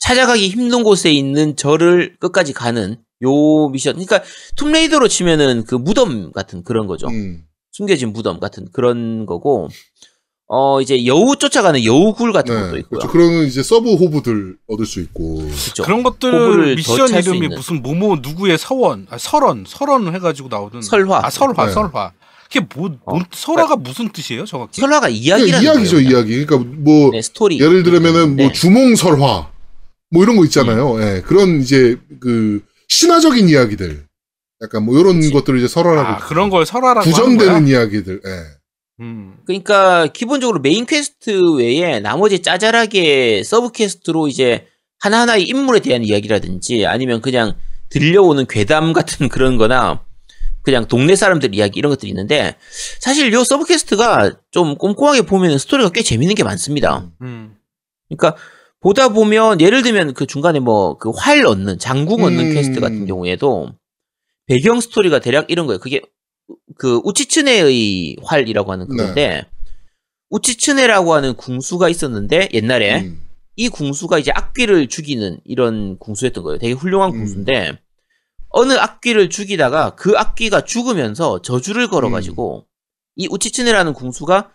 찾아가기 0.00 0.48
힘든 0.48 0.82
곳에 0.82 1.10
있는 1.10 1.56
절을 1.56 2.16
끝까지 2.18 2.52
가는 2.52 2.96
요 3.22 3.68
미션. 3.68 3.94
그러니까 3.94 4.22
툼레이더로 4.56 5.08
치면은 5.08 5.64
그 5.64 5.74
무덤 5.74 6.32
같은 6.32 6.62
그런 6.62 6.86
거죠. 6.86 7.08
음. 7.08 7.44
숨겨진 7.72 8.12
무덤 8.12 8.38
같은 8.40 8.68
그런 8.72 9.26
거고. 9.26 9.68
어 10.46 10.82
이제 10.82 11.06
여우 11.06 11.36
쫓아가는 11.36 11.82
여우굴 11.84 12.32
같은 12.32 12.54
것도 12.54 12.72
네. 12.72 12.78
있고요. 12.80 12.98
그렇죠. 13.00 13.08
그러면 13.08 13.46
이제 13.46 13.62
서브 13.62 13.94
호부들 13.94 14.56
얻을 14.68 14.84
수 14.84 15.00
있고. 15.00 15.38
그렇죠. 15.38 15.82
그런 15.82 16.02
것들 16.02 16.76
미션 16.76 17.08
이름이. 17.08 17.48
무슨 17.48 17.82
뭐뭐 17.82 18.18
누구의 18.22 18.58
서원, 18.58 19.06
아, 19.08 19.16
설원, 19.16 19.64
설원 19.66 20.14
해가지고 20.14 20.48
나오던 20.48 20.82
설화. 20.82 21.24
아 21.24 21.30
설화, 21.30 21.66
네. 21.66 21.72
설화. 21.72 22.12
그게 22.44 22.66
뭐, 22.76 22.90
뭐 23.06 23.16
어. 23.16 23.22
설화가 23.32 23.76
무슨 23.76 24.10
뜻이에요, 24.12 24.44
정확히? 24.44 24.82
설화가 24.82 25.08
이야기라는 25.08 25.50
그러니까 25.50 25.72
이야기죠, 25.72 25.96
거예요. 25.96 26.10
이야기. 26.10 26.44
그러니까 26.44 26.70
뭐 26.76 27.10
네, 27.10 27.22
스토리. 27.22 27.58
예를 27.58 27.82
들면은 27.82 28.36
뭐 28.36 28.46
네. 28.46 28.52
주몽 28.52 28.94
설화 28.96 29.50
뭐 30.10 30.22
이런 30.22 30.36
거 30.36 30.44
있잖아요. 30.44 31.00
예. 31.00 31.22
그런 31.22 31.60
이제 31.60 31.96
그 32.20 32.62
신화적인 32.88 33.48
이야기들. 33.48 34.06
약간 34.62 34.84
뭐 34.84 34.98
이런 34.98 35.20
그치. 35.20 35.32
것들을 35.32 35.58
이제 35.58 35.68
설화라고 35.68 36.08
아 36.08 36.18
그런 36.18 36.48
걸 36.50 36.64
설화라고 36.64 37.10
거야? 37.36 37.58
이야기들. 37.58 38.20
예. 38.24 38.30
음. 39.00 39.36
그러니까 39.44 40.06
기본적으로 40.06 40.60
메인 40.60 40.86
퀘스트 40.86 41.56
외에 41.56 42.00
나머지 42.00 42.40
짜잘하게 42.40 43.42
서브 43.44 43.72
퀘스트로 43.72 44.28
이제 44.28 44.66
하나하나의 45.00 45.44
인물에 45.44 45.80
대한 45.80 46.04
이야기라든지 46.04 46.86
아니면 46.86 47.20
그냥 47.20 47.54
들려오는 47.90 48.46
괴담 48.46 48.92
같은 48.92 49.28
그런 49.28 49.56
거나 49.56 50.04
그냥 50.62 50.86
동네 50.86 51.14
사람들 51.14 51.54
이야기 51.54 51.78
이런 51.78 51.90
것들이 51.90 52.08
있는데 52.10 52.56
사실 53.00 53.32
요 53.32 53.44
서브 53.44 53.66
퀘스트가 53.66 54.32
좀 54.50 54.76
꼼꼼하게 54.76 55.22
보면 55.22 55.58
스토리가 55.58 55.90
꽤 55.90 56.02
재밌는 56.02 56.34
게 56.34 56.42
많습니다. 56.44 57.10
음. 57.20 57.56
그러니까 58.08 58.40
보다 58.84 59.08
보면 59.08 59.62
예를 59.62 59.82
들면 59.82 60.12
그 60.12 60.26
중간에 60.26 60.60
뭐 60.60 60.98
그 60.98 61.10
활 61.10 61.46
얻는 61.46 61.78
장궁 61.78 62.22
얻는 62.22 62.50
음. 62.50 62.54
퀘스트 62.54 62.80
같은 62.80 63.06
경우에도 63.06 63.70
배경 64.46 64.78
스토리가 64.78 65.20
대략 65.20 65.50
이런 65.50 65.66
거예요. 65.66 65.80
그게 65.80 66.02
그 66.76 67.00
우치츠네의 67.02 68.16
활이라고 68.22 68.70
하는 68.70 68.86
그건데 68.86 69.46
우치츠네라고 70.28 71.14
하는 71.14 71.34
궁수가 71.34 71.88
있었는데 71.88 72.50
옛날에 72.52 73.00
음. 73.00 73.22
이 73.56 73.70
궁수가 73.70 74.18
이제 74.18 74.30
악귀를 74.34 74.88
죽이는 74.88 75.40
이런 75.44 75.98
궁수였던 75.98 76.44
거예요. 76.44 76.58
되게 76.58 76.74
훌륭한 76.74 77.12
음. 77.12 77.16
궁수인데 77.18 77.78
어느 78.50 78.74
악귀를 78.74 79.30
죽이다가 79.30 79.94
그 79.94 80.12
악귀가 80.14 80.60
죽으면서 80.66 81.40
저주를 81.40 81.88
걸어가지고 81.88 82.66
이 83.16 83.28
우치츠네라는 83.30 83.94
궁수가 83.94 84.50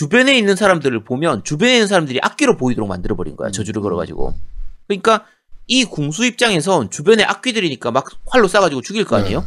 주변에 0.00 0.36
있는 0.36 0.54
사람들을 0.56 1.04
보면 1.04 1.42
주변에 1.42 1.72
있는 1.72 1.86
사람들이 1.88 2.20
악귀로 2.22 2.58
보이도록 2.58 2.86
만들어버린 2.88 3.34
거야. 3.34 3.50
저주를 3.50 3.80
걸어가지고. 3.80 4.34
그러니까 4.86 5.24
이 5.66 5.84
궁수 5.86 6.24
입장에선 6.26 6.90
주변에 6.90 7.24
악귀들이니까 7.24 7.90
막 7.90 8.06
활로 8.26 8.46
쏴가지고 8.46 8.84
죽일 8.84 9.04
거 9.06 9.16
아니에요? 9.16 9.40
네. 9.40 9.46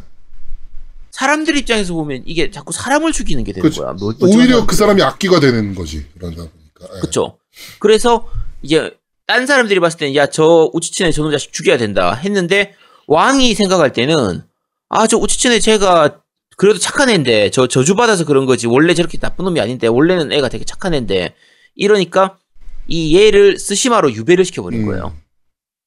사람들 1.11 1.55
입장에서 1.55 1.93
보면 1.93 2.23
이게 2.25 2.49
자꾸 2.49 2.73
사람을 2.73 3.11
죽이는 3.13 3.43
게 3.43 3.53
되는 3.53 3.61
그치. 3.69 3.79
거야. 3.79 3.93
뭐- 3.93 4.13
오히려 4.21 4.65
그 4.65 4.75
사람이 4.75 5.01
악기가 5.03 5.39
되는 5.39 5.75
거지. 5.75 6.07
그러다 6.17 6.35
보니까. 6.35 6.95
예. 6.95 6.99
그쵸. 7.01 7.37
그래서 7.77 8.27
이제 8.63 8.97
딴 9.27 9.45
사람들이 9.45 9.79
봤을 9.79 9.99
때는 9.99 10.15
야 10.15 10.25
저 10.27 10.71
우치친의 10.73 11.13
저놈 11.13 11.31
자식 11.31 11.53
죽여야 11.53 11.77
된다 11.77 12.13
했는데 12.15 12.73
왕이 13.05 13.53
생각할 13.53 13.93
때는 13.93 14.41
아, 14.89 15.05
저 15.05 15.17
우치츠네 15.17 15.59
제가 15.59 16.21
그래도 16.59 16.77
착한 16.77 17.09
애인데, 17.09 17.51
저 17.51 17.67
저주받아서 17.67 18.25
그런 18.25 18.45
거지. 18.45 18.67
원래 18.67 18.93
저렇게 18.93 19.17
나쁜 19.17 19.45
놈이 19.45 19.61
아닌데, 19.61 19.87
원래는 19.87 20.33
애가 20.33 20.49
되게 20.49 20.65
착한 20.65 20.93
애인데, 20.93 21.33
이러니까 21.73 22.37
이 22.89 23.15
얘를 23.17 23.57
스시마로 23.57 24.11
유배를 24.11 24.43
시켜버린 24.43 24.81
음. 24.81 24.85
거예요. 24.87 25.15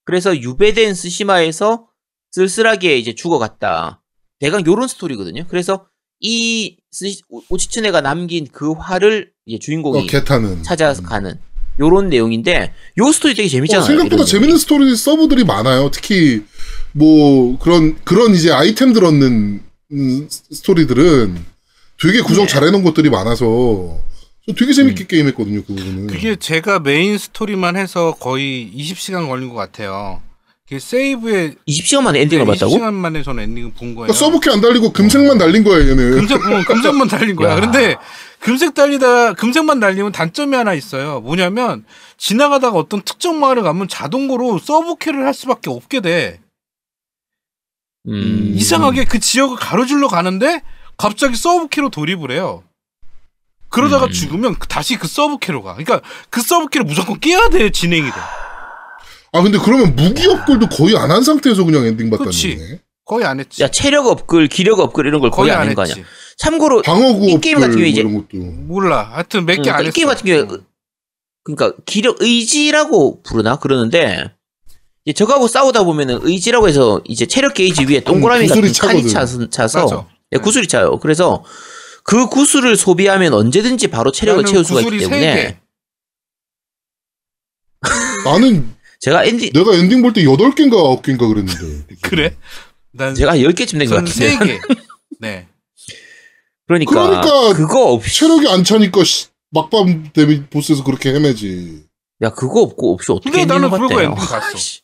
그래서 0.05 0.35
유배된 0.35 0.95
스시마에서 0.95 1.89
쓸쓸하게 2.31 2.97
이제 2.97 3.14
죽어갔다. 3.14 4.01
대강 4.41 4.64
요런 4.66 4.89
스토리거든요. 4.89 5.45
그래서 5.49 5.85
이 6.20 6.79
스시, 6.91 7.20
우치츠네가 7.51 8.01
남긴 8.01 8.47
그 8.51 8.73
화를 8.73 9.31
이제 9.45 9.59
주인공이 9.59 9.99
어, 9.99 10.07
개타는. 10.07 10.62
찾아서 10.62 11.03
음. 11.03 11.05
가는 11.05 11.39
요런 11.81 12.09
내용인데 12.09 12.73
요 12.99 13.12
스토리 13.12 13.35
되게 13.35 13.49
재밌잖아요. 13.49 13.85
어, 13.85 13.87
생각보다 13.87 14.25
재밌는. 14.25 14.57
스토리 14.57 14.97
서브들이 14.97 15.45
많아요. 15.45 15.91
특히 15.93 16.43
뭐 16.93 17.59
그런 17.59 17.97
그런 18.05 18.35
이제 18.35 18.51
아이템들 18.53 19.05
얻는 19.05 19.27
음, 19.33 19.72
스토리들은 20.28 21.45
되게 22.01 22.20
구성 22.22 22.47
네. 22.47 22.53
잘해놓은 22.53 22.82
것들이 22.82 23.11
많아서 23.11 23.99
저 24.47 24.53
되게 24.55 24.72
재밌게 24.72 25.07
게임했거든요. 25.07 25.62
그 25.62 25.74
부분은. 25.74 26.07
그게 26.09 26.34
제가 26.36 26.80
메인 26.80 27.16
스토리만 27.18 27.76
해서 27.76 28.16
거의 28.18 28.72
20시간 28.76 29.28
걸린 29.28 29.49
것 29.49 29.55
같아요. 29.55 30.20
그 30.68 30.78
세이브에 30.80 31.55
20시간 31.68 32.03
만에 32.03 32.20
엔딩을 32.22 32.47
봤다고? 32.47 32.72
20시간 32.74 32.93
만에 32.95 33.22
저는 33.22 33.43
엔딩을 33.45 33.72
본 33.72 33.95
거예요. 33.95 34.07
그러니까 34.07 34.14
서브퀘 34.14 34.51
안 34.51 34.61
달리고 34.61 34.93
금색만 34.93 35.36
달린 35.38 35.62
거예요. 35.64 35.90
얘는. 35.90 36.11
금색, 36.12 36.40
어, 36.47 36.64
금색만 36.66 37.09
달린 37.09 37.36
거야. 37.36 37.51
야. 37.51 37.55
그런데 37.57 37.97
금색 38.40 38.74
달리다 38.74 39.34
금색만 39.34 39.80
달리면 39.80 40.12
단점이 40.12 40.57
하나 40.57 40.72
있어요. 40.74 41.20
뭐냐면 41.20 41.84
지나가다가 42.16 42.78
어떤 42.78 43.03
특정 43.03 43.38
마을에 43.38 43.61
가면 43.61 43.86
자동으로 43.88 44.59
서브퀘를 44.59 45.24
할 45.26 45.34
수밖에 45.34 45.70
없게 45.70 46.01
돼. 46.01 46.40
음. 48.09 48.53
이상하게 48.57 49.05
그 49.05 49.18
지역을 49.20 49.57
가로질러 49.57 50.09
가는데 50.09 50.62
갑자기 50.96 51.36
서브퀘로 51.36 51.90
돌입을 51.90 52.30
해요. 52.32 52.64
그러다가 53.68 54.07
음. 54.07 54.11
죽으면 54.11 54.59
그- 54.59 54.68
다시 54.68 54.96
그 54.96 55.07
서브퀘로 55.09 55.62
가. 55.62 55.74
그러니까 55.74 56.00
그 56.30 56.42
서브퀘를 56.43 56.84
무조건 56.84 57.18
깨야 57.20 57.48
돼 57.50 57.70
진행이 57.70 58.05
돼. 58.11 58.16
아 59.34 59.40
근데 59.42 59.57
그러면 59.59 59.96
무기 59.96 60.26
업글도 60.26 60.68
거의 60.68 60.96
안 60.96 61.11
한 61.11 61.22
상태에서 61.22 61.64
그냥 61.64 61.86
엔딩 61.86 62.11
봤다는 62.11 62.30
그치. 62.30 62.57
거네. 62.57 62.80
거의 63.05 63.24
안 63.24 63.40
했지. 63.40 63.62
야 63.62 63.68
체력 63.68 64.07
업글, 64.07 64.48
기력 64.48 64.78
업글 64.80 65.07
이런 65.07 65.20
걸 65.20 65.30
거의, 65.30 65.48
거의 65.48 65.53
안안한거 65.57 65.82
아니야. 65.82 65.94
참고로 66.38 66.82
방어구 66.82 67.28
이 67.30 67.38
게임 67.40 67.59
같은 67.59 67.72
경우에 67.72 67.88
이제- 67.88 68.03
뭐 68.03 68.24
이런 68.30 68.50
것도. 68.50 68.62
몰라. 68.66 69.11
하여튼 69.12 69.46
몇개 69.46 69.70
음, 69.70 69.74
안이 69.74 69.86
했어. 69.86 69.94
게임 69.94 70.09
같은 70.09 70.24
경우에 70.26 70.61
그러니까 71.44 71.72
기력 71.86 72.18
의지라고 72.20 73.22
부르나 73.22 73.57
그러는데 73.57 74.32
이제 75.05 75.14
저거하고 75.14 75.48
싸우다 75.48 75.84
보면은 75.84 76.20
의지라고 76.22 76.68
해서 76.68 77.00
이제 77.05 77.26
체력 77.26 77.55
게이지 77.55 77.86
위에 77.86 78.00
동그라미 78.00 78.46
칼이 78.48 78.72
차거든. 78.72 79.09
차서, 79.09 79.50
차서 79.50 79.80
맞아. 79.84 80.07
예, 80.32 80.38
구슬이 80.38 80.66
차요. 80.68 80.98
그래서 81.00 81.44
그 82.05 82.26
구슬을 82.28 82.76
소비하면 82.76 83.34
언제든지 83.34 83.88
바로 83.88 84.12
체력을 84.12 84.44
채울 84.44 84.64
수가 84.64 84.80
있기 84.82 84.98
때문에 84.98 85.34
개. 85.34 85.57
나는 88.24 88.74
제가 89.00 89.24
엔딩 89.24 89.50
내가 89.53 89.74
엔딩 89.74 90.03
볼 90.03 90.12
때 90.12 90.22
8개인가 90.22 91.03
9개인가 91.03 91.28
그랬는데. 91.28 91.94
그래? 92.03 92.36
난 92.92 93.14
제가 93.14 93.32
한 93.32 93.38
10개쯤 93.38 93.78
된것전 93.78 94.05
같은데. 94.05 94.12
세 94.12 94.38
개. 94.38 94.61
네. 95.18 95.48
그러니까, 96.68 96.92
그러니까 96.92 97.53
그거 97.55 97.92
없이 97.92 98.20
체력이 98.20 98.48
안 98.48 98.62
차니까 98.64 99.03
씨, 99.05 99.26
막밤 99.50 100.11
데뷔 100.12 100.44
보스에서 100.46 100.84
그렇게 100.84 101.12
헤매지. 101.12 101.84
야 102.22 102.30
그거 102.30 102.61
없고 102.62 102.94
없이 102.94 103.11
어떻게 103.11 103.30
근데 103.30 103.42
엔딩을 103.42 103.61
나는 103.62 103.70
그러고 103.70 103.88
봤대요. 103.94 104.11
엔딩 104.11 104.24
봤어. 104.24 104.82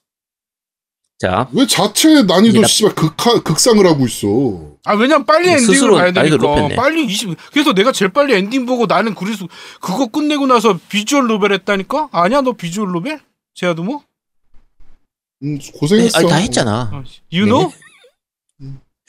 자, 1.18 1.48
왜 1.52 1.66
자체 1.66 2.22
난이도 2.22 2.64
씨발 2.64 2.94
극하, 2.94 3.40
극상을 3.42 3.84
하고 3.84 4.06
있어. 4.06 4.78
아 4.84 4.94
왜냐면 4.94 5.26
빨리 5.26 5.48
엔딩을 5.50 5.74
스스로 5.74 5.96
가야 5.96 6.12
되니까. 6.12 6.68
빨리 6.76 7.04
20 7.04 7.36
그래서 7.52 7.72
내가 7.72 7.90
제일 7.90 8.10
빨리 8.12 8.34
엔딩 8.34 8.64
보고 8.66 8.86
나는 8.86 9.14
그래서 9.14 9.46
그거 9.80 10.06
끝내고 10.06 10.46
나서 10.46 10.78
visual 10.88 11.26
novel 11.26 11.52
했다니까 11.52 12.08
아니야 12.12 12.40
너 12.40 12.52
visual 12.52 12.92
novel 12.92 13.20
제아도모 13.54 14.02
음, 15.42 15.58
네, 15.58 15.72
고생했어. 15.74 16.18
아니, 16.18 16.28
다 16.28 16.36
했잖아. 16.36 16.90
어, 16.92 17.04
you 17.32 17.44
know 17.46 17.72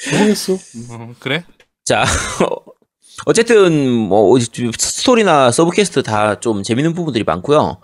고생했어. 0.03 0.53
어, 0.91 1.14
그래 1.20 1.45
자, 1.86 2.05
어쨌든 3.26 3.88
뭐 3.88 4.38
스토리나 4.39 5.51
sub 5.52 5.71
quest 5.71 6.04
다 6.03 6.39
좀 6.39 6.63
재밌는 6.63 6.93
부분들이 6.93 7.24
많고요. 7.24 7.82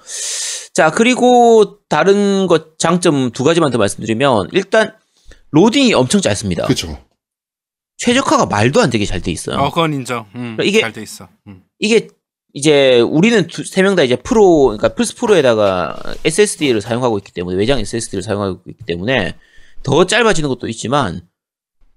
자, 0.73 0.91
그리고 0.91 1.79
다른 1.89 2.47
것 2.47 2.77
장점 2.79 3.31
두 3.31 3.43
가지만 3.43 3.71
더 3.71 3.77
말씀드리면 3.77 4.49
일단 4.51 4.93
로딩이 5.51 5.93
엄청 5.93 6.21
짧습니다. 6.21 6.65
그쵸. 6.67 6.97
최적화가 7.97 8.47
말도 8.47 8.81
안 8.81 8.89
되게 8.89 9.05
잘 9.05 9.21
돼 9.21 9.31
있어요. 9.31 9.57
어 9.57 9.69
그건 9.69 9.93
인정 9.93 10.25
음, 10.35 10.57
이게- 10.63 10.81
잘 10.81 10.91
돼 10.91 11.01
있어 11.01 11.29
음. 11.47 11.63
이게 11.79 12.09
이제 12.53 12.99
우리는 12.99 13.47
세 13.65 13.81
명 13.83 13.95
다 13.95 14.03
이제 14.03 14.15
프로 14.17 14.63
그러니까 14.65 14.89
플스 14.95 15.15
프로에다가 15.15 15.97
SSD를 16.25 16.81
사용하고 16.81 17.17
있기 17.19 17.31
때문에 17.31 17.57
외장 17.57 17.79
SSD를 17.79 18.21
사용하고 18.23 18.61
있기 18.67 18.83
때문에 18.85 19.35
더 19.83 20.05
짧아지는 20.05 20.49
것도 20.49 20.67
있지만 20.67 21.21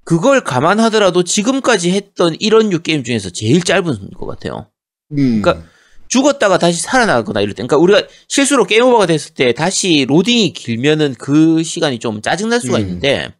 그걸 0.09 0.41
감안하더라도 0.43 1.23
지금까지 1.23 1.91
했던 1.91 2.35
이런 2.41 2.71
류 2.71 2.81
게임 2.81 3.05
중에서 3.05 3.29
제일 3.29 3.63
짧은 3.63 4.13
것 4.13 4.25
같아요. 4.25 4.71
음. 5.13 5.43
그러니까 5.43 5.69
죽었다가 6.09 6.57
다시 6.57 6.81
살아나거나 6.81 7.43
이럴 7.43 7.53
때, 7.53 7.57
그러니까 7.57 7.77
우리가 7.77 8.09
실수로 8.27 8.65
game 8.65 8.85
over가 8.85 9.05
됐을 9.05 9.35
때 9.35 9.53
다시 9.53 10.07
로딩이 10.09 10.55
길면은 10.55 11.15
그 11.19 11.63
시간이 11.63 11.99
좀 11.99 12.23
짜증날 12.23 12.59
수가 12.59 12.79
음. 12.79 12.81
있는데 12.81 13.35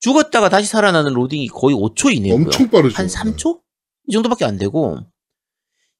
죽었다가 0.00 0.50
다시 0.50 0.68
살아나는 0.68 1.14
로딩이 1.14 1.48
거의 1.48 1.74
5초 1.74 2.14
이내고요. 2.14 2.44
엄청 2.44 2.68
빠르죠. 2.68 2.94
한 2.94 3.06
3초? 3.06 3.60
이 4.08 4.12
정도밖에 4.12 4.44
안 4.44 4.58
되고 4.58 4.98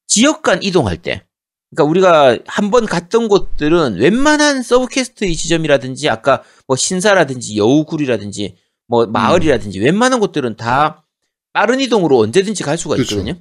지역 0.05 0.43
간 0.43 0.61
이동할 0.61 0.97
때 0.97 1.23
그러니까 1.71 1.89
우리가 1.89 2.37
한 2.45 2.69
번 2.69 2.85
갔던 2.85 3.29
곳들은 3.29 3.95
웬만한 3.95 4.61
sub 4.61 4.85
quest의 4.89 5.35
지점이라든지 5.35 6.07
아까 6.07 6.43
뭐 6.67 6.77
신사라든지 6.77 7.57
여우굴이라든지 7.57 8.55
뭐 8.87 9.05
마을이라든지 9.05 9.79
웬만한 9.79 10.19
곳들은 10.19 10.55
다 10.55 11.05
빠른 11.53 11.79
이동으로 11.79 12.19
언제든지 12.19 12.63
갈 12.63 12.77
수가 12.77 12.95
그쵸. 12.95 13.15
있거든요. 13.15 13.39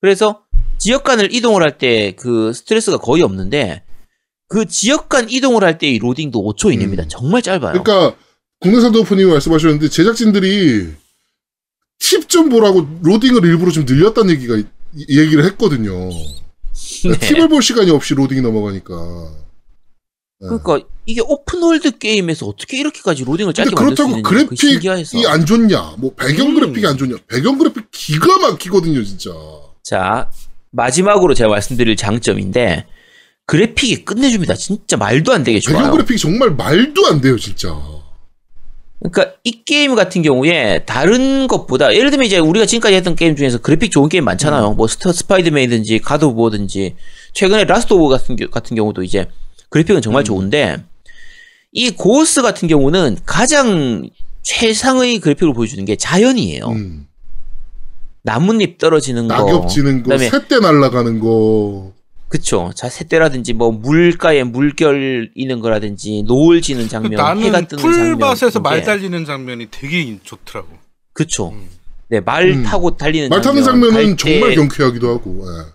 그래서 0.00 0.42
지역 0.78 1.04
간을 1.04 1.32
이동을 1.34 1.62
할 1.62 1.78
때 1.78 2.12
그 2.16 2.52
스트레스가 2.52 2.98
거의 2.98 3.22
없는데 3.22 3.82
그 4.48 4.66
지역 4.66 5.08
간 5.08 5.28
이동을 5.30 5.64
할 5.64 5.78
때의 5.78 5.98
로딩도 5.98 6.40
5초 6.42 6.72
이내입니다. 6.72 7.04
음. 7.04 7.08
정말 7.08 7.42
짧아요. 7.42 7.82
그러니까 7.82 8.16
국내산 8.60 8.92
도프님이 8.92 9.30
말씀하셨는데 9.30 9.88
제작진들이 9.88 10.92
팁 11.98 12.28
좀 12.28 12.48
보라고 12.48 12.86
로딩을 13.02 13.44
일부러 13.44 13.70
좀 13.72 13.84
늘렸다는 13.84 14.30
얘기가 14.34 14.56
이- 14.56 14.64
이 14.96 15.18
얘기를 15.18 15.44
했거든요. 15.46 15.92
네. 17.04 17.18
팁을 17.18 17.48
볼 17.48 17.62
시간이 17.62 17.90
없이 17.90 18.14
로딩이 18.14 18.40
넘어가니까. 18.42 18.94
네. 20.40 20.48
그러니까 20.48 20.80
이게 21.06 21.20
open 21.20 21.55
world 21.55 21.98
게임에서 21.98 22.46
어떻게 22.46 22.78
이렇게까지 22.78 23.24
로딩을 23.24 23.52
짧게 23.54 23.70
만들 23.74 23.96
수 23.96 24.02
그렇다고 24.04 24.18
있는지 24.18 24.22
그. 24.46 24.56
그래픽이 24.56 25.26
안 25.26 25.46
좋냐, 25.46 25.94
뭐 25.98 26.12
배경 26.14 26.48
음. 26.48 26.54
그래픽이 26.54 26.86
안 26.86 26.96
좋냐, 26.98 27.16
배경 27.28 27.56
그래픽 27.58 27.86
기가 27.90 28.38
막히거든요, 28.38 29.02
진짜. 29.04 29.30
자 29.82 30.30
마지막으로 30.70 31.34
제가 31.34 31.50
말씀드릴 31.50 31.94
장점인데 31.96 32.86
그래픽이 33.46 34.04
끝내줍니다. 34.04 34.54
진짜 34.54 34.96
말도 34.96 35.32
안 35.32 35.44
되게 35.44 35.60
배경 35.60 35.80
좋아요. 35.82 35.92
그래픽이 35.92 36.18
정말 36.18 36.50
말도 36.50 37.06
안 37.06 37.20
돼요, 37.20 37.38
진짜. 37.38 37.74
그러니까 39.00 39.36
이 39.44 39.62
게임 39.64 39.94
같은 39.94 40.22
경우에 40.22 40.84
다른 40.86 41.46
것보다 41.46 41.94
예를 41.94 42.10
들면 42.10 42.26
이제 42.26 42.38
우리가 42.38 42.64
지금까지 42.64 42.94
했던 42.96 43.14
게임 43.14 43.36
중에서 43.36 43.58
그래픽 43.58 43.90
좋은 43.92 44.08
게임 44.08 44.24
많잖아요. 44.24 44.70
음. 44.70 44.76
뭐 44.76 44.86
스파이더맨이든지 44.88 45.98
가드 45.98 46.24
오브 46.24 46.40
워든지 46.40 46.96
최근에 47.34 47.64
라스트 47.64 47.92
오브 47.92 48.08
같은, 48.08 48.36
겨- 48.36 48.48
같은 48.48 48.74
경우도 48.74 49.02
이제 49.02 49.26
그래픽은 49.74 50.02
정말 50.02 50.22
음. 50.22 50.24
좋은데 50.24 50.84
이 51.72 51.90
고스 51.90 52.42
같은 52.42 52.68
경우는 52.68 53.16
가장 53.26 54.08
최상의 54.42 55.18
그래픽을 55.18 55.52
보여주는 55.52 55.84
게 55.84 55.96
자연이에요. 55.96 56.64
음. 56.68 57.08
나뭇잎 58.22 58.78
떨어지는 58.78 59.26
거, 59.26 59.34
낙엽 59.34 59.68
지는 59.68 60.04
거, 60.04 60.10
그다음에 60.10 60.30
새떼 60.30 60.60
날아가는 60.60 61.18
거. 61.18 61.92
그쵸. 62.28 62.70
자, 62.76 62.88
새떼라든지 62.88 63.52
뭐 63.52 63.72
물가에 63.72 64.44
물결 64.44 65.32
있는 65.34 65.58
거라든지 65.58 66.22
노을 66.22 66.62
지는 66.62 66.88
장면, 66.88 67.14
해가 67.14 67.34
나는 67.34 67.66
뜨는 67.66 67.82
장면. 67.82 68.18
풀밭에서 68.18 68.60
말 68.60 68.82
달리는 68.84 69.24
장면이 69.24 69.66
되게 69.72 70.20
좋더라고 70.22 70.68
그쵸. 71.12 71.48
음. 71.48 71.68
네, 72.08 72.20
말 72.20 72.48
음. 72.48 72.62
타고 72.62 72.96
달리는 72.96 73.28
말 73.28 73.40
타는 73.42 73.64
장면, 73.64 73.90
장면은 73.90 74.06
갈 74.06 74.16
때- 74.16 74.38
정말 74.40 74.54
경쾌하기도 74.54 75.08
하고. 75.08 75.44
예. 75.48 75.72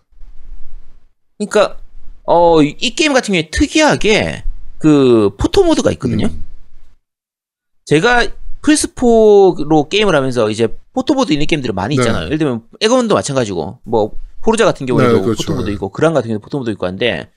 그러니까 1.37 1.77
어, 2.31 2.61
이 2.61 2.91
게임 2.95 3.13
같은 3.13 3.33
경우에 3.33 3.49
특이하게 3.49 4.43
그 4.77 5.31
photo 5.39 5.63
mode가 5.63 5.91
있거든요. 5.93 6.27
음. 6.27 6.43
제가 7.85 8.27
플스4로 8.61 9.89
게임을 9.89 10.13
하면서 10.15 10.51
이제 10.51 10.67
photo 10.93 11.15
mode 11.15 11.33
있는 11.33 11.47
게임들이 11.47 11.73
많이 11.73 11.95
네. 11.95 12.01
있잖아요. 12.03 12.25
예를 12.27 12.37
들면 12.37 12.61
에거먼도 12.81 13.15
마찬가지고 13.15 13.79
뭐 13.83 14.11
포르자 14.41 14.63
같은 14.63 14.85
경우에도 14.85 15.17
네, 15.17 15.21
그렇죠. 15.23 15.43
photo 15.43 15.55
mode 15.55 15.71
있고 15.71 15.89
그랑 15.89 16.13
같은 16.13 16.27
경우도 16.27 16.43
photo 16.43 16.59
mode 16.59 16.69
있고 16.69 16.85
한데 16.85 17.31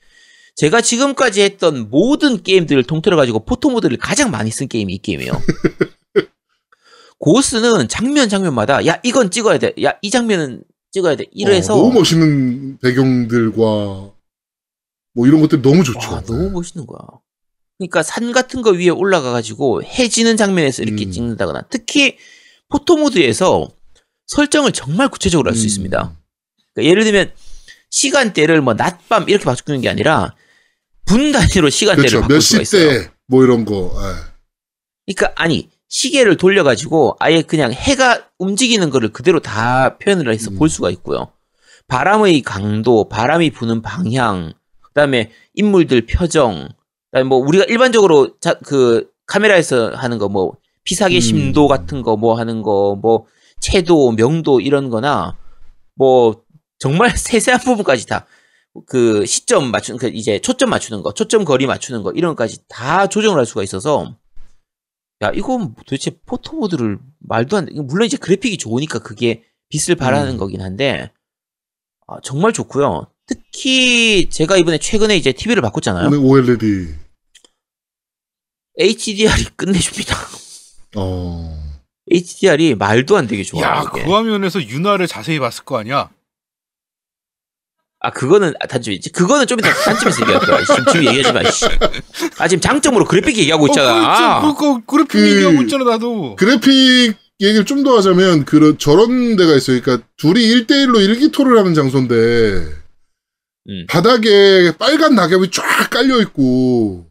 제가 0.55 0.81
지금까지 0.81 1.41
했던 1.41 1.89
모든 1.89 2.43
게임들을 2.43 2.83
통틀어 2.83 3.15
가지고 3.17 3.39
photo 3.39 3.71
mode를 3.71 3.97
가장 3.97 4.29
많이 4.29 4.51
쓴 4.51 4.67
게임이 4.67 4.93
이 4.93 4.97
게임이에요. 4.99 5.31
고스는 7.17 7.87
장면 7.87 8.29
장면마다 8.29 8.85
야 8.85 8.99
이건 9.03 9.31
찍어야 9.31 9.57
돼. 9.57 9.73
야 9.83 9.93
이 10.03 10.11
장면은 10.11 10.63
찍어야 10.91 11.15
돼. 11.15 11.25
이래서 11.31 11.73
어, 11.73 11.77
너무 11.77 11.93
멋있는 11.95 12.77
배경들과 12.79 14.11
뭐 15.13 15.27
이런 15.27 15.41
것들 15.41 15.61
너무 15.61 15.83
좋죠. 15.83 16.11
와, 16.11 16.21
너무 16.23 16.49
멋있는 16.49 16.85
거야. 16.87 16.99
그러니까 17.77 18.03
산 18.03 18.31
같은 18.31 18.61
거 18.61 18.71
위에 18.71 18.89
올라가 18.89 19.31
가지고 19.31 19.83
해 19.83 20.07
지는 20.07 20.37
장면에서 20.37 20.83
이렇게 20.83 21.05
음. 21.05 21.11
찍는다거나 21.11 21.63
특히 21.69 22.17
포토 22.69 22.97
모드에서 22.97 23.67
설정을 24.27 24.71
정말 24.71 25.09
구체적으로 25.09 25.49
할수 25.49 25.63
음. 25.63 25.67
있습니다. 25.67 26.17
그러니까 26.73 26.89
예를 26.89 27.03
들면 27.03 27.31
시간대를 27.89 28.61
뭐 28.61 28.73
낮밤 28.73 29.29
이렇게 29.29 29.45
바꾸는 29.45 29.81
게 29.81 29.89
아니라 29.89 30.35
분 31.05 31.31
단위로 31.31 31.69
시간대를 31.69 32.09
그렇죠. 32.09 32.21
바꿀 32.21 32.35
몇 32.35 32.41
수가 32.41 32.61
있어요. 32.61 32.91
시대 32.91 33.11
뭐 33.27 33.43
이런 33.43 33.65
거. 33.65 33.93
예. 33.97 35.13
그러니까 35.13 35.41
아니 35.41 35.69
시계를 35.89 36.37
돌려가지고 36.37 37.17
아예 37.19 37.43
그냥 37.43 37.71
해가 37.71 38.29
움직이는 38.39 38.89
거를 38.89 39.09
그대로 39.09 39.41
다 39.41 39.97
표현을 39.97 40.33
해서 40.33 40.49
음. 40.49 40.57
볼 40.57 40.69
수가 40.69 40.89
있고요. 40.89 41.31
바람의 41.87 42.41
강도, 42.41 43.09
바람이 43.09 43.51
부는 43.51 43.81
방향, 43.81 44.53
그다음에 44.93 45.31
인물들 45.55 46.05
표정, 46.05 46.69
그다음에 47.11 47.27
뭐 47.27 47.37
우리가 47.39 47.65
일반적으로 47.65 48.37
자, 48.39 48.53
그 48.65 49.09
카메라에서 49.25 49.91
하는 49.95 50.17
거 50.19 50.27
뭐 50.29 50.57
피사계 50.83 51.15
음. 51.17 51.21
심도 51.21 51.67
같은 51.67 52.01
거 52.01 52.15
뭐 52.15 52.37
하는 52.37 52.61
거 52.61 52.95
뭐 53.01 53.25
채도, 53.59 54.11
명도 54.13 54.59
이런 54.59 54.89
거나 54.89 55.37
뭐 55.95 56.43
정말 56.79 57.11
세세한 57.17 57.61
부분까지 57.61 58.07
다 58.07 58.25
그 58.87 59.23
시점 59.27 59.69
맞추는 59.69 59.99
그 59.99 60.07
이제 60.07 60.39
초점 60.39 60.71
맞추는 60.71 61.03
거, 61.03 61.13
초점 61.13 61.45
거리 61.45 61.67
맞추는 61.67 62.01
거 62.01 62.11
이런 62.13 62.31
것까지 62.35 62.67
다 62.67 63.05
조정을 63.05 63.37
할 63.37 63.45
수가 63.45 63.61
있어서 63.61 64.15
야 65.21 65.29
이건 65.35 65.75
도대체 65.75 66.09
포토 66.25 66.57
모드를 66.57 66.97
말도 67.19 67.55
안 67.55 67.65
돼. 67.65 67.73
물론 67.75 68.07
이제 68.07 68.17
그래픽이 68.17 68.57
좋으니까 68.57 68.97
그게 68.97 69.43
빛을 69.69 69.95
발하는 69.95 70.33
음. 70.33 70.37
거긴 70.37 70.61
한데 70.61 71.11
아, 72.07 72.19
정말 72.23 72.51
좋고요. 72.51 73.05
특히 73.27 74.29
제가 74.29 74.57
이번에 74.57 74.77
최근에 74.77 75.15
이제 75.15 75.31
TV를 75.31 75.61
바꿨잖아요. 75.61 76.07
오늘 76.07 76.19
OLED. 76.19 76.93
HDR이 78.79 79.45
끝내줍니다. 79.55 80.15
어. 80.95 81.63
HDR이 82.11 82.75
말도 82.75 83.15
안 83.17 83.27
되게 83.27 83.43
좋아요. 83.43 83.63
야, 83.65 83.83
이게. 83.93 84.03
그 84.03 84.11
화면에서 84.11 84.61
윤화를 84.61 85.07
자세히 85.07 85.39
봤을 85.39 85.63
거 85.63 85.77
아니야? 85.77 86.09
아 88.05 88.11
그거는 88.11 88.53
단점이지. 88.67 89.11
그거는 89.13 89.47
좀 89.47 89.59
이따 89.59 89.73
단점에서 89.73 90.21
얘기할 90.23 90.41
거야. 90.45 90.65
지금, 90.65 90.85
지금 90.91 91.05
얘기하지 91.07 91.31
마. 91.31 91.49
씨. 91.49 91.65
아 92.37 92.47
지금 92.49 92.59
장점으로 92.59 93.05
그래픽 93.05 93.37
얘기하고 93.37 93.67
있잖아. 93.67 94.39
어. 94.39 94.53
그, 94.53 94.59
그, 94.81 94.85
그래픽 94.85 95.11
그- 95.13 95.31
얘기하고 95.31 95.61
있잖아, 95.61 95.85
나도. 95.85 96.35
그래픽 96.35 97.15
얘기를 97.39 97.65
좀 97.65 97.83
더 97.85 97.95
하자면 97.97 98.43
그런 98.43 98.77
저런 98.77 99.37
데가 99.37 99.55
있어요. 99.55 99.79
그러니까 99.81 100.05
둘이 100.17 100.41
1대1로 100.47 100.99
일기토를 101.01 101.57
하는 101.57 101.73
장소인데 101.73 102.82
음. 103.69 103.85
바닥에 103.89 104.75
빨간 104.77 105.15
낙엽이 105.15 105.51
쫙 105.51 105.89
깔려 105.89 106.21
있고 106.21 107.09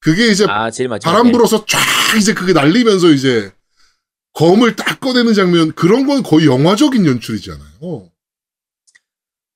그게 0.00 0.28
이제 0.28 0.46
아. 0.48 0.70
바람 1.02 1.32
불어서 1.32 1.64
쫙 1.66 1.78
이제 2.18 2.34
그게 2.34 2.52
날리면서 2.52 3.08
이제 3.10 3.52
검을 4.34 4.76
딱 4.76 5.00
꺼내는 5.00 5.34
장면 5.34 5.72
그런 5.72 6.06
건 6.06 6.22
거의 6.22 6.46
영화적인 6.46 7.06
연출이잖아요. 7.06 8.10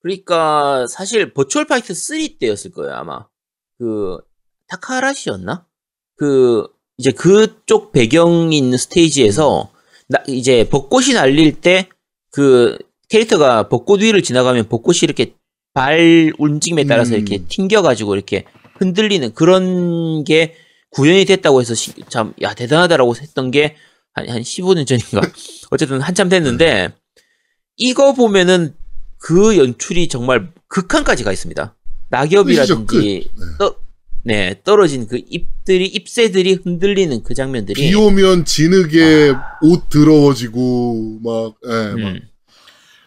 그러니까 0.01 0.87
사실 0.87 1.35
버추얼 1.35 1.67
파이트 1.67 1.93
3 1.93 2.39
때였을 2.39 2.71
거예요 2.71 2.95
아마 2.95 3.27
그 3.77 4.19
타카라시였나 4.69 5.67
그 6.17 6.67
이제 6.97 7.11
그쪽 7.11 7.93
배경이 7.93 8.57
있는 8.57 8.79
스테이지에서 8.79 9.73
나 10.09 10.23
이제 10.27 10.69
벚꽃이 10.69 11.15
날릴 11.15 11.61
때 11.61 11.89
그 12.31 12.77
캐릭터가 13.09 13.69
벚꽃 13.69 14.03
위를 14.03 14.23
지나가면 14.23 14.69
벚꽃이 14.69 14.99
이렇게 15.03 15.35
발 15.79 16.33
움직임에 16.39 16.85
따라서 16.85 17.15
음. 17.15 17.17
이렇게 17.19 17.39
튕겨가지고 17.49 18.15
이렇게 18.17 18.45
흔들리는 18.79 19.33
그런 19.35 20.25
게 20.25 20.55
구현이 20.91 21.25
됐다고 21.25 21.61
해서 21.61 21.75
참 22.09 22.33
야 22.43 22.55
대단하다라고 22.55 23.15
했던 23.17 23.51
게 23.51 23.77
한 24.15 24.29
한 24.29 24.43
15년 24.43 24.85
전인가 24.87 25.21
어쨌든 25.71 26.01
한참 26.01 26.29
됐는데 26.29 26.89
이거 27.77 28.13
보면은 28.15 28.75
그 29.19 29.57
연출이 29.57 30.09
정말 30.09 30.51
극한까지 30.69 31.23
가 31.23 31.31
있습니다. 31.33 31.77
낙엽이라든지. 32.11 33.31
떠, 33.59 33.77
네 34.25 34.61
떨어진 34.65 35.07
그 35.07 35.21
잎들이 35.29 35.87
잎새들이 35.87 36.55
흔들리는 36.65 37.23
그 37.23 37.35
장면들이 37.35 37.81
비 37.81 37.95
오면 37.95 38.45
진흙에 38.45 39.35
옷 39.63 39.89
더러워지고 39.89 41.21
막, 41.23 41.55
예, 41.65 41.71
막 41.71 41.97
음, 41.97 42.21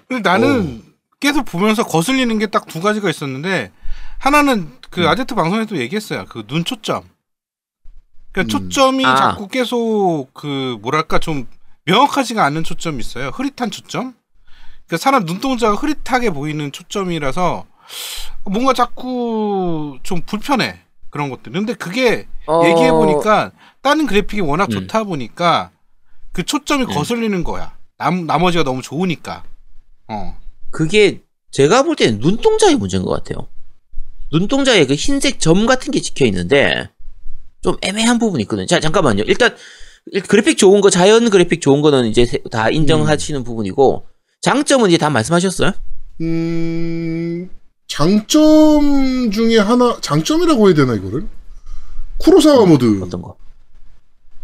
근데 0.07 0.22
나는 0.30 0.82
계속 1.22 1.45
보면서 1.45 1.84
거슬리는 1.86 2.38
게 2.39 2.47
딱 2.47 2.65
두 2.67 2.82
가지가 2.82 3.09
있었는데 3.09 3.72
하나는 4.19 4.72
그 4.89 5.01
음. 5.03 5.07
아제트 5.07 5.36
방송에도 5.36 5.78
얘기했어요. 5.78 6.26
그 6.26 6.43
눈 6.45 6.65
초점. 6.65 7.03
그러니까 8.32 8.41
음. 8.57 8.67
초점이 8.69 9.05
아. 9.05 9.15
자꾸 9.15 9.47
계속 9.47 10.28
그 10.34 10.78
뭐랄까 10.82 11.19
좀 11.19 11.47
명확하지가 11.86 12.43
않은 12.45 12.63
초점이 12.63 12.99
있어요. 12.99 13.30
흐릿한 13.30 13.72
초점. 13.72 14.13
그러니까 14.88 14.97
사람 14.97 15.26
눈동자가 15.26 15.76
흐릿하게 15.76 16.32
보이는 16.32 16.72
초점이라서 16.72 17.65
뭔가 18.45 18.74
자꾸 18.74 19.97
좀 20.03 20.22
불편해. 20.26 20.80
그런 21.09 21.30
것들. 21.30 21.51
근데 21.51 21.74
그게 21.74 22.28
어, 22.47 22.61
얘기해 22.65 22.89
보니까 22.91 23.51
다른 23.82 24.07
그래픽이 24.07 24.41
워낙 24.41 24.69
음. 24.69 24.72
좋다 24.72 25.03
보니까 25.03 25.72
그 26.32 26.43
초점이 26.43 26.84
음. 26.86 26.88
거슬리는 26.88 27.43
거야. 27.43 27.76
남 27.97 28.26
나머지가 28.26 28.63
너무 28.63 28.82
좋으니까. 28.82 29.43
어. 30.07 30.38
그게 30.72 31.22
제가 31.51 31.84
볼 31.84 31.95
때는 31.95 32.19
눈동자의 32.19 32.76
문제인 32.76 33.03
것 33.03 33.11
같아요. 33.11 33.47
눈동자에 34.32 34.86
그 34.86 34.93
흰색 34.95 35.39
점 35.39 35.65
같은 35.65 35.91
게 35.91 35.99
찍혀 35.99 36.26
있는데 36.26 36.89
좀 37.61 37.76
애매한 37.82 38.17
부분이 38.19 38.43
있거든요. 38.43 38.65
자 38.65 38.80
잠깐만요. 38.80 39.24
일단 39.28 39.55
일- 40.11 40.24
그래픽 40.24 40.57
좋은 40.57 40.82
거 40.82 40.89
자연 40.89 41.30
그래픽 41.30 41.61
좋은 41.61 41.82
거는 41.82 42.07
이제 42.07 42.26
세- 42.26 42.41
다 42.49 42.69
인정하시는 42.69 43.43
부분이고 43.43 44.05
장점은 44.41 44.89
이제 44.89 44.97
다 44.97 45.09
말씀하셨어요? 45.09 45.74
음, 46.22 47.49
장점 47.88 49.30
중에 49.32 49.57
하나, 49.59 49.97
장점이라고 50.01 50.67
해야 50.67 50.76
되나, 50.76 50.93
이거를? 50.95 51.28
쿠로사와 52.19 52.65
모드. 52.65 53.01
어떤 53.03 53.22
거? 53.22 53.36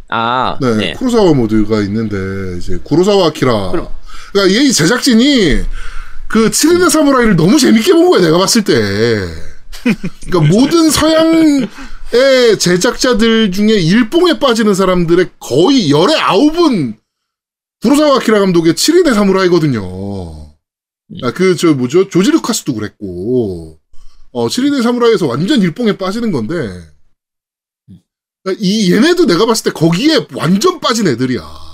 아, 0.10 0.58
네, 0.62 0.76
네. 0.76 0.94
쿠로사와 0.94 1.34
모드가 1.34 1.82
있는데, 1.82 2.58
이제, 2.58 2.78
구로사와 2.84 3.28
아키라. 3.28 3.72
그럼- 3.72 3.90
그러니까 4.32 4.60
이 4.60 4.72
제작진이 4.72 5.64
그 6.28 6.50
7인의 6.50 6.90
사무라이를 6.90 7.36
너무 7.36 7.58
재밌게 7.60 7.94
본 7.94 8.10
거야, 8.10 8.22
내가 8.22 8.38
봤을 8.38 8.64
때. 8.64 8.74
그러니까 10.26 10.40
모든 10.54 10.90
서양의 10.90 11.68
제작자들 12.60 13.52
중에 13.52 13.74
일봉에 13.74 14.40
빠지는 14.40 14.74
사람들의 14.74 15.32
거의 15.40 15.90
열의 15.90 16.18
아홉은 16.20 16.98
구로사와 17.82 18.18
아키라 18.18 18.40
감독의 18.40 18.74
7인의 18.74 19.14
사무라이거든요. 19.14 19.82
아, 21.24 21.32
그, 21.34 21.56
저, 21.56 21.74
뭐죠? 21.74 22.10
조지 22.10 22.32
루카스도 22.32 22.74
그랬고, 22.74 23.80
어, 24.32 24.48
7인의 24.48 24.84
사무라이에서 24.84 25.28
완전 25.28 25.62
일뽕에 25.62 25.98
빠지는 25.98 26.32
건데, 26.32 26.56
그러니까 28.44 28.62
이, 28.66 28.92
얘네도 28.92 29.26
내가 29.26 29.46
봤을 29.46 29.66
때 29.66 29.72
거기에 29.72 30.28
완전 30.34 30.80
빠진 30.82 31.08
애들이야. 31.08 31.67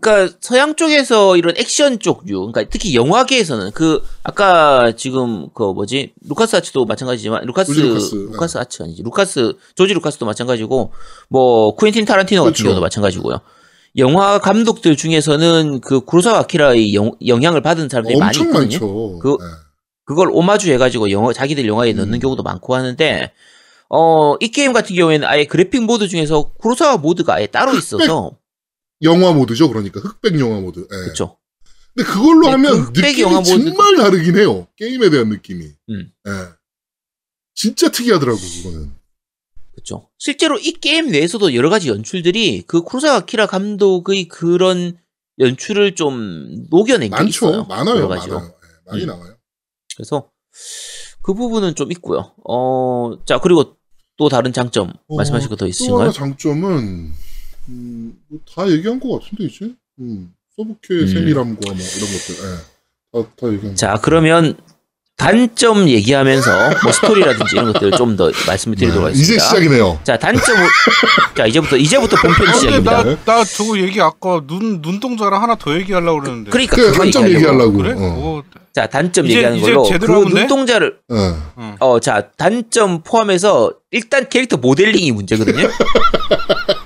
그러니까 0.00 0.34
서양 0.40 0.74
쪽에서 0.74 1.36
이런 1.36 1.54
액션 1.58 1.98
쪽류, 1.98 2.38
그러니까 2.50 2.64
특히 2.70 2.94
영화계에서는 2.94 3.72
그 3.72 4.02
아까 4.22 4.92
지금 4.96 5.48
그 5.54 5.64
뭐지 5.64 6.12
루카스 6.26 6.56
아츠도 6.56 6.86
마찬가지지만 6.86 7.44
루카스 7.44 7.72
루카스, 7.72 8.14
루카스 8.32 8.58
아츠 8.58 8.82
아니지 8.82 9.02
루카스 9.02 9.52
조지 9.74 9.92
루카스도 9.94 10.24
마찬가지고 10.24 10.92
뭐 11.28 11.74
쿠엔틴 11.76 12.06
타란티노 12.06 12.42
같은 12.42 12.52
그렇죠. 12.52 12.64
경우도 12.64 12.80
마찬가지고요. 12.80 13.40
영화 13.98 14.38
감독들 14.38 14.96
중에서는 14.96 15.80
그 15.82 16.00
구로사와 16.00 16.38
아키라의 16.40 16.94
영, 16.94 17.10
영향을 17.26 17.60
받은 17.60 17.90
사람들이 17.90 18.16
많이 18.18 18.38
있거든요. 18.38 18.60
많죠. 18.60 19.18
그- 19.18 19.36
네. 19.38 19.46
그걸 20.04 20.30
오마주 20.32 20.72
해가지고 20.72 21.10
영화 21.10 21.32
자기들 21.32 21.66
영화에 21.68 21.92
넣는 21.92 22.14
음. 22.14 22.18
경우도 22.18 22.42
많고 22.42 22.74
하는데 22.74 23.30
어 23.90 24.36
이 24.40 24.48
게임 24.48 24.72
같은 24.72 24.96
경우에는 24.96 25.28
아예 25.28 25.44
그래픽 25.44 25.82
모드 25.84 26.08
중에서 26.08 26.50
구로사와 26.58 26.96
모드가 26.96 27.34
아예 27.34 27.46
따로 27.46 27.74
있어서 27.74 28.32
영화 29.02 29.32
모드죠, 29.32 29.68
그러니까. 29.68 30.00
흑백 30.00 30.38
영화 30.40 30.60
모드. 30.60 30.80
예. 30.80 30.86
그렇죠. 31.04 31.38
근데 31.94 32.08
그걸로 32.10 32.42
네, 32.46 32.50
하면 32.52 32.72
그 32.72 32.78
흑백 32.86 33.02
느낌이 33.10 33.22
영화 33.22 33.40
모드가- 33.40 33.44
정말 33.64 33.96
다르긴 33.96 34.36
해요. 34.38 34.66
게임에 34.76 35.10
대한 35.10 35.28
느낌이. 35.28 35.64
음. 35.90 36.12
예. 36.26 36.30
진짜 37.54 37.90
특이하더라고, 37.90 38.38
그거는. 38.38 38.92
그렇죠. 39.72 40.08
실제로 40.18 40.58
이 40.58 40.72
게임 40.72 41.10
내에서도 41.10 41.54
여러 41.54 41.70
가지 41.70 41.88
연출들이 41.88 42.64
그 42.66 42.82
쿠로사와 42.82 43.24
키라 43.26 43.46
감독의 43.46 44.28
그런 44.28 44.98
연출을 45.38 45.94
좀 45.94 46.66
녹여낸 46.70 47.10
게 47.10 47.16
많죠. 47.16 47.46
있어요. 47.48 47.64
많아요, 47.64 47.96
여러 47.96 48.08
가지로. 48.08 48.34
많아요. 48.36 48.52
예, 48.52 48.90
많이 48.90 49.02
음. 49.02 49.06
나와요. 49.08 49.36
그래서 49.96 50.30
그 51.22 51.34
부분은 51.34 51.74
좀 51.74 51.90
있고요. 51.92 52.32
어, 52.48 53.12
자 53.26 53.38
그리고 53.38 53.76
또 54.18 54.28
다른 54.28 54.52
장점 54.52 54.92
어, 55.08 55.16
말씀하실 55.16 55.48
거더또 55.48 55.64
하나 55.64 55.70
있으신가요? 55.70 56.10
장점은, 56.12 57.12
음, 57.68 58.14
뭐 58.28 58.40
다 58.54 58.70
얘기한 58.70 58.98
것 59.00 59.20
같은데 59.20 59.44
이제. 59.44 59.70
음, 60.00 60.32
서브케 60.56 60.94
음. 60.94 61.06
세밀함과 61.06 61.60
뭐 61.64 61.74
이런 61.74 62.12
것들. 62.12 62.34
예. 62.34 62.56
다, 63.22 63.28
다 63.40 63.52
얘기한. 63.52 63.74
자, 63.76 63.98
그러면 64.02 64.56
단점 65.16 65.88
얘기하면서 65.88 66.50
뭐 66.82 66.90
스토리라든지 66.92 67.54
이런 67.54 67.72
것들을 67.72 67.92
좀 67.92 68.16
더 68.16 68.30
말씀을 68.46 68.76
드리도록 68.76 69.04
네, 69.04 69.10
하겠습니다. 69.12 69.34
이제 69.34 69.38
시작이네요. 69.38 70.00
자, 70.02 70.18
단점 70.18 70.56
자, 71.36 71.46
이제부터 71.46 71.76
이제부터 71.76 72.16
본편 72.16 72.48
아, 72.48 72.52
시작입니다. 72.54 73.02
나, 73.04 73.16
나 73.24 73.44
저거 73.44 73.78
얘기 73.78 74.00
아까 74.00 74.42
눈 74.46 74.80
눈동자랑 74.82 75.40
하나 75.42 75.54
더 75.54 75.74
얘기하려고 75.76 76.20
그러는데. 76.22 76.50
그러니까 76.50 76.76
그 76.76 76.92
단점 76.92 77.28
얘기하려고. 77.28 77.74
얘기하려고. 77.74 77.78
그래? 77.78 77.92
어. 77.92 78.10
뭐, 78.14 78.42
자, 78.72 78.86
단점 78.88 79.26
이제- 79.26 79.34
얘기하는 79.36 79.58
이제 79.58 79.72
걸로 79.72 80.24
그? 80.24 80.34
눈동자를 80.34 80.96
예. 81.12 81.14
응. 81.58 81.76
어, 81.78 82.00
자, 82.00 82.30
단점 82.36 83.02
포함해서 83.02 83.74
일단 83.90 84.28
캐릭터 84.28 84.56
모델링이 84.56 85.12
문제거든요. 85.12 85.68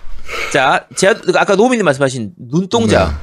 자, 0.52 0.86
제가 0.94 1.20
아까 1.40 1.54
노미님 1.56 1.84
말씀하신 1.84 2.32
눈동자. 2.38 3.18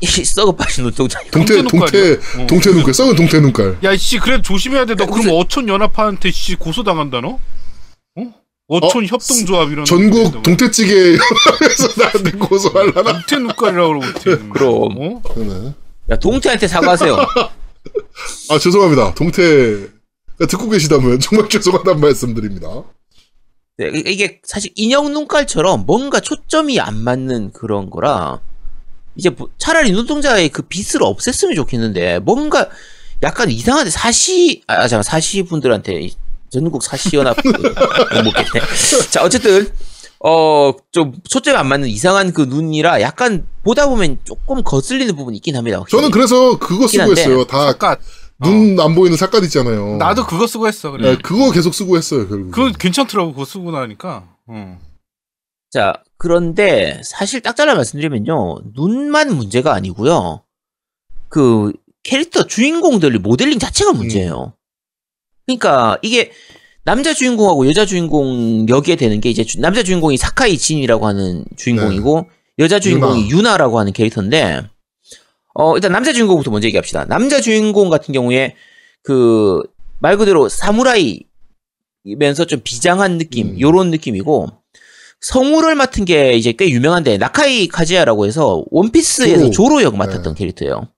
이 0.00 0.06
썩어 0.06 0.52
빠진 0.52 0.84
눈동자. 0.84 1.20
동태 1.30 1.62
동태? 1.62 2.12
어. 2.38 2.46
동태 2.46 2.70
눈깔 2.72 2.94
썩은 2.94 3.16
동태 3.16 3.40
눈깔. 3.40 3.78
야, 3.84 3.94
씨, 3.96 4.18
그래 4.18 4.40
조심해야 4.40 4.86
돼. 4.86 4.94
너 4.94 5.04
야, 5.04 5.06
그럼 5.06 5.18
무슨- 5.18 5.34
어촌 5.34 5.68
연합파한테 5.68 6.30
씨 6.30 6.54
고소 6.56 6.82
당한다 6.84 7.20
너? 7.20 7.38
어? 8.16 8.34
어촌 8.68 9.04
협동조합 9.06 9.70
이런. 9.70 9.84
전국 9.84 10.42
동태찌개 10.42 10.94
에서 10.94 11.88
나한테 11.98 12.30
고소하려나? 12.32 13.12
동태 13.12 13.38
눈깔이라고 13.38 13.88
그러고 13.88 14.04
어떻게. 14.06 14.36
그럼. 14.48 14.72
어? 14.98 15.22
그러네. 15.34 15.74
야, 16.10 16.16
동태한테 16.16 16.66
사과하세요. 16.66 17.16
아 18.50 18.58
죄송합니다. 18.58 19.14
동태 19.14 19.42
듣고 20.48 20.70
계시다면 20.70 21.20
정말 21.20 21.46
죄송하다는 21.50 22.00
말씀드립니다. 22.00 22.68
네, 23.80 23.88
이- 23.94 24.12
이게 24.12 24.40
사실 24.44 24.70
인형 24.76 25.10
눈깔처럼 25.12 25.86
뭔가 25.86 26.20
초점이 26.20 26.78
안 26.80 26.98
맞는 27.02 27.52
그런 27.52 27.88
거라 27.88 28.40
이제 29.16 29.30
뭐 29.30 29.48
차라리 29.58 29.90
눈동자의 29.92 30.50
그 30.50 30.62
빛을 30.62 31.00
없앴으면 31.00 31.56
좋겠는데 31.56 32.18
뭔가 32.20 32.68
약간 33.22 33.50
이상한데 33.50 33.90
사시 33.90 34.62
아 34.66 34.86
잠깐 34.86 35.02
사시 35.02 35.42
분들한테 35.44 36.00
이 36.02 36.14
전국 36.50 36.82
사시 36.82 37.16
연합 37.16 37.36
못 37.42 38.22
먹겠네. 38.24 38.66
자 39.10 39.22
어쨌든 39.22 39.66
어 40.22 40.72
좀 40.92 41.12
초점이 41.28 41.56
안 41.56 41.66
맞는 41.68 41.88
이상한 41.88 42.32
그 42.34 42.42
눈이라 42.42 43.00
약간 43.00 43.46
보다 43.62 43.86
보면 43.88 44.18
조금 44.24 44.62
거슬리는 44.62 45.14
부분이 45.16 45.36
있긴 45.38 45.56
합니다. 45.56 45.78
확실히. 45.78 45.98
저는 46.02 46.10
그래서 46.10 46.58
그거 46.58 46.86
쓰고 46.86 47.02
했어요. 47.12 47.44
다. 47.44 47.96
눈 48.42 48.78
안 48.80 48.94
보이는 48.94 49.16
삭갓 49.16 49.44
있잖아요. 49.44 49.96
나도 49.96 50.26
그거 50.26 50.46
쓰고 50.46 50.66
했어. 50.68 50.90
그래. 50.92 51.10
네, 51.10 51.18
그거 51.22 51.50
계속 51.50 51.74
쓰고 51.74 51.96
했어요. 51.96 52.28
결국. 52.28 52.50
그거 52.52 52.70
괜찮더라고. 52.78 53.32
그거 53.32 53.44
쓰고 53.44 53.70
나니까. 53.70 54.28
어. 54.46 54.78
자, 55.70 56.02
그런데 56.16 57.00
사실 57.04 57.40
딱 57.40 57.54
잘라 57.56 57.74
말씀드리면요. 57.74 58.60
눈만 58.74 59.36
문제가 59.36 59.72
아니고요. 59.74 60.42
그 61.28 61.72
캐릭터 62.02 62.46
주인공들 62.46 63.18
모델링 63.18 63.58
자체가 63.58 63.92
문제예요. 63.92 64.54
그러니까 65.46 65.98
이게 66.02 66.32
남자 66.84 67.12
주인공하고 67.14 67.68
여자 67.68 67.84
주인공 67.84 68.66
여기에 68.68 68.96
되는 68.96 69.20
게 69.20 69.28
이제 69.30 69.44
주- 69.44 69.60
남자 69.60 69.82
주인공이 69.82 70.16
사카이 70.16 70.56
진이라고 70.58 71.06
하는 71.06 71.44
주인공이고 71.56 72.28
여자 72.58 72.80
주인공이 72.80 73.30
유나. 73.30 73.56
라고 73.58 73.78
하는 73.78 73.92
캐릭터인데 73.92 74.62
어 75.54 75.74
일단 75.76 75.92
남자 75.92 76.12
주인공부터 76.12 76.50
먼저 76.50 76.66
얘기합시다. 76.68 77.04
남자 77.06 77.40
주인공 77.40 77.90
같은 77.90 78.12
경우에 78.12 78.56
그 79.02 79.62
말 80.00 80.16
그대로 80.16 80.48
사무라이면서 80.48 81.26
좀 82.48 82.60
비장한 82.64 83.18
느낌 83.18 83.48
음. 83.48 83.60
요런 83.60 83.90
느낌이고 83.90 84.48
성우를 85.20 85.74
맡은 85.74 86.06
게 86.06 86.32
이제 86.32 86.52
꽤 86.52 86.70
유명한데 86.70 87.18
나카이 87.18 87.68
카즈야라고 87.68 88.26
해서 88.26 88.64
원피스에서 88.70 89.50
조로. 89.50 89.82
역 89.82 89.96
맡았던 89.96 90.34
네. 90.34 90.38
캐릭터예요. 90.38 90.88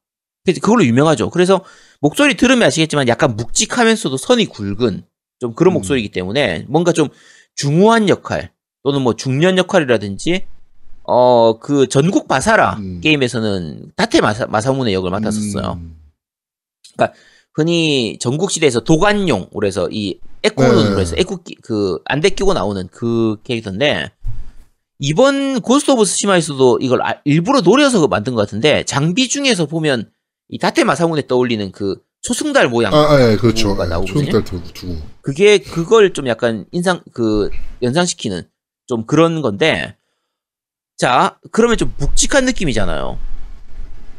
그걸로 0.44 0.84
유명하죠. 0.84 1.30
그래서 1.30 1.64
목소리 2.00 2.34
들으면 2.36 2.62
아시겠지만 2.68 3.08
약간 3.08 3.36
묵직하면서도 3.36 4.16
선이 4.16 4.46
굵은 4.46 5.04
좀 5.40 5.54
그런 5.54 5.72
음. 5.72 5.74
목소리이기 5.74 6.10
때문에 6.10 6.64
뭔가 6.68 6.92
좀 6.92 7.08
중후한 7.56 8.08
역할 8.08 8.52
또는 8.84 9.02
뭐 9.02 9.14
중년 9.14 9.58
역할이라든지 9.58 10.46
어 11.04 11.58
그 11.60 11.88
전국 11.88 12.28
바사라 12.28 12.76
음. 12.78 13.00
게임에서는 13.02 13.92
다테 13.96 14.20
마사, 14.20 14.46
마사문의 14.46 14.94
역을 14.94 15.10
맡았었어요. 15.10 15.78
음. 15.80 15.96
흔히 17.54 18.16
전국 18.18 18.50
시대에서 18.50 18.80
독안룡 18.80 19.48
그래서 19.52 19.88
이 19.90 20.18
애꾸눈으로 20.42 20.94
네. 20.94 21.00
해서 21.02 21.14
애꾸 21.18 21.42
끼- 21.42 21.54
그 21.56 21.98
안대 22.06 22.30
끼고 22.30 22.54
나오는 22.54 22.88
그 22.90 23.36
캐릭터인데 23.44 24.10
이번 24.98 25.60
Ghost 25.60 25.90
of 25.90 26.04
Tsushima에서도 26.06 26.78
이걸 26.80 27.02
아- 27.02 27.20
일부러 27.24 27.60
노려서 27.60 28.06
만든 28.08 28.34
것 28.34 28.40
같은데 28.42 28.84
장비 28.84 29.28
중에서 29.28 29.66
보면 29.66 30.10
이 30.48 30.58
다테 30.58 30.84
마사무네 30.84 31.26
떠올리는 31.26 31.70
그 31.72 31.96
초승달 32.22 32.68
모양 32.68 32.94
아, 32.94 32.96
아, 33.14 33.32
예, 33.32 33.36
그렇죠. 33.36 33.72
예, 33.72 33.86
나오거든요. 33.86 34.06
초승달 34.06 34.44
투구. 34.44 34.96
그게 35.20 35.58
그걸 35.58 36.12
좀 36.14 36.28
약간 36.28 36.64
인상 36.72 37.02
그 37.12 37.50
연상시키는 37.82 38.44
좀 38.86 39.04
그런 39.06 39.42
건데 39.42 39.96
자 41.02 41.36
그러면 41.50 41.76
좀 41.76 41.92
묵직한 41.98 42.44
느낌이잖아요. 42.44 43.18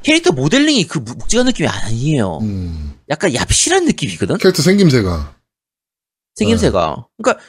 캐릭터 0.02 0.34
모델링이 0.34 0.86
그 0.90 1.00
묵- 1.00 1.18
묵직한 1.18 1.46
느낌이 1.46 1.70
아니에요. 1.70 2.40
음. 2.42 2.96
약간 3.10 3.32
얍실한 3.32 3.86
느낌이거든. 3.86 4.38
캐릭터 4.38 4.62
생김새가. 4.62 5.34
생김새가. 6.36 7.08
그러니까 7.22 7.42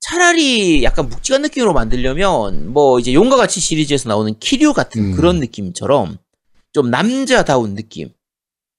차라리 0.00 0.82
약간 0.82 1.08
묵직한 1.08 1.42
느낌으로 1.42 1.72
만들려면 1.72 2.72
뭐 2.72 2.98
이제 2.98 3.12
용과 3.14 3.36
같이 3.36 3.60
시리즈에서 3.60 4.08
나오는 4.08 4.36
키류 4.40 4.72
같은 4.72 5.12
음. 5.12 5.14
그런 5.14 5.38
느낌처럼 5.38 6.18
좀 6.72 6.90
남자다운 6.90 7.76
느낌. 7.76 8.08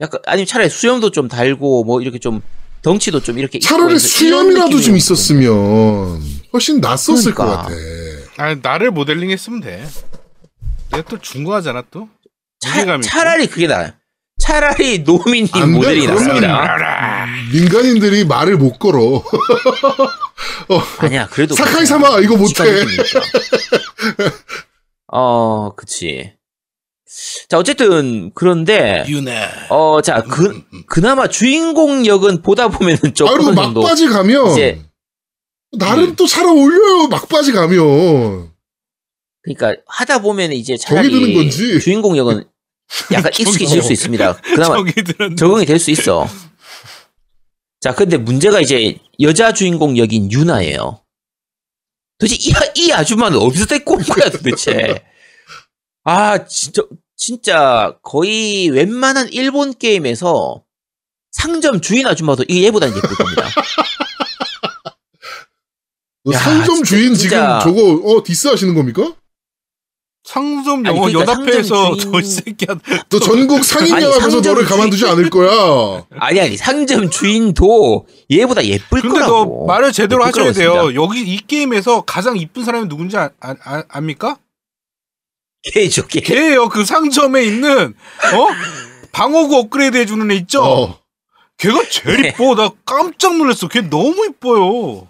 약간 0.02 0.20
아니면 0.26 0.46
차라리 0.46 0.70
수염도 0.70 1.12
좀 1.12 1.30
달고 1.30 1.86
뭐 1.86 2.02
이렇게 2.02 2.20
좀 2.20 2.42
덩치도 2.82 3.22
좀 3.22 3.40
이렇게 3.40 3.60
차라리 3.60 3.98
수염이라도 3.98 4.78
좀 4.82 4.98
있었으면 4.98 6.22
훨씬 6.52 6.82
낫었을 6.82 7.34
그러니까. 7.34 7.46
것 7.46 7.46
같아. 7.46 8.01
아, 8.42 8.56
나를 8.60 8.90
모델링 8.90 9.30
했으면 9.30 9.62
돼. 9.62 9.88
내가 10.92 11.04
또 11.08 11.20
중고하잖아 11.20 11.84
또. 11.92 12.10
차, 12.60 12.72
있고. 12.72 13.04
차라리 13.04 13.46
그게 13.46 13.68
나아요. 13.68 13.92
차라리 14.40 15.04
돼, 15.04 15.68
모델이 15.68 16.08
낫습니다. 16.08 17.28
민간인들이 17.54 18.26
말을 18.26 18.58
못 18.58 18.80
걸어. 18.80 19.22
아니야, 20.98 21.28
그래도. 21.28 21.54
사카이 21.54 21.86
사마 21.86 22.18
이거 22.22 22.36
못해. 22.36 22.64
어, 25.14 25.76
그치. 25.76 26.34
자, 27.50 27.60
어쨌든, 27.60 28.32
그런데, 28.34 29.04
유나. 29.08 29.32
어, 29.70 30.02
자, 30.02 30.24
그, 30.24 30.64
그나마 30.88 31.28
주인공 31.28 32.08
역은 32.08 32.42
보다 32.42 32.70
보면은 32.70 32.98
아, 33.06 33.14
조금 33.14 33.36
그리고 33.38 33.54
정도. 33.56 33.82
막바지 33.84 34.08
가면 34.08 34.52
이제- 34.54 34.82
나름 35.78 36.04
음. 36.10 36.16
또잘 36.16 36.46
어울려요. 36.46 37.08
막바지 37.08 37.52
가면. 37.54 38.52
그러니까, 39.44 39.82
하다 39.88 40.20
보면 40.22 40.54
이제 40.54 40.78
차라리 40.78 41.34
건지. 41.34 41.80
주인공 41.80 42.18
역은 42.18 42.44
약간 43.14 43.32
익숙해질 43.40 43.82
수 43.82 43.92
있습니다. 43.94 44.38
그나마 44.42 44.76
적응이 45.38 45.66
될 45.66 45.80
수 45.80 45.92
있어. 45.92 46.28
자, 47.80 47.96
근데 47.96 48.18
문제가 48.18 48.60
이제 48.62 48.98
여자 49.22 49.54
주인공 49.54 49.98
역인 49.98 50.32
유나예요. 50.32 51.02
도대체 52.20 52.36
이, 52.40 52.54
아- 52.54 52.72
이 52.76 52.92
아줌마는 52.92 53.40
어디서 53.40 53.66
데리고 53.66 53.96
온 53.96 54.04
거야, 54.04 54.30
도대체. 54.30 55.04
아, 56.04 56.46
진짜, 56.46 56.84
진짜, 57.16 57.98
거의 58.04 58.70
웬만한 58.70 59.30
일본 59.32 59.74
게임에서 59.74 60.64
상점 61.32 61.82
주인 61.82 62.06
아줌마도 62.06 62.44
이 62.48 62.64
얘보다는 62.66 62.96
예쁠 62.96 63.10
겁니다. 63.16 63.48
너 66.24 66.34
야, 66.34 66.38
상점 66.40 66.76
진짜- 66.78 66.90
주인 66.90 67.14
진짜. 67.16 67.60
지금 67.64 67.76
저거 67.76 68.10
어 68.10 68.24
디스 68.24 68.48
하시는 68.48 68.74
겁니까? 68.76 69.14
상점 70.24 70.86
영어 70.86 71.08
그러니까 71.08 71.22
연합회에서 71.22 71.76
상점 71.96 71.98
저 72.12 72.22
주인- 72.22 72.26
새끼야. 72.32 72.78
너 73.10 73.20
전국 73.20 73.66
상인연합에서 73.66 74.12
아니, 74.14 74.22
상점 74.22 74.42
너를 74.44 74.68
주인- 74.68 74.70
가만두지 74.78 75.06
않을 75.08 75.30
거야. 75.32 76.06
아니, 76.20 76.40
아니, 76.40 76.58
상점 76.58 77.10
주인도 77.10 78.06
얘보다 78.30 78.64
예쁠 78.64 79.02
근데 79.02 79.16
거라고. 79.16 79.66
너 79.66 79.74
말을 79.74 79.92
제대로 79.92 80.22
하셔야 80.24 80.32
거라고 80.44 80.54
돼요. 80.54 80.70
했습니다. 80.74 81.02
여기 81.02 81.22
이 81.22 81.38
게임에서 81.48 82.02
가장 82.02 82.38
이쁜 82.38 82.64
사람이 82.64 82.88
누군지 82.88 83.18
아, 83.18 83.32
아, 83.40 83.56
아- 83.64 83.84
압니까? 83.90 84.38
걔죠, 85.74 86.06
걔. 86.08 86.22
걔예요. 86.22 86.70
그 86.70 86.86
상점에 86.86 87.44
있는 87.44 87.94
어 88.34 88.48
방어구 89.12 89.56
업그레이드 89.58 89.98
해주는 89.98 90.30
애 90.32 90.36
있죠. 90.36 90.64
어. 90.64 91.00
걔가 91.58 91.84
제일 91.90 92.22
네. 92.22 92.30
이뻐. 92.30 92.56
나 92.56 92.72
깜짝 92.86 93.38
놀랐어. 93.38 93.68
걔 93.68 93.82
너무 93.82 94.26
이뻐요. 94.28 95.08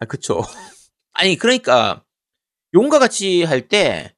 아, 0.00 0.06
그쵸. 0.06 0.42
아니, 1.12 1.36
그러니까, 1.36 2.04
용과 2.74 2.98
같이 2.98 3.42
할 3.42 3.68
때, 3.68 4.14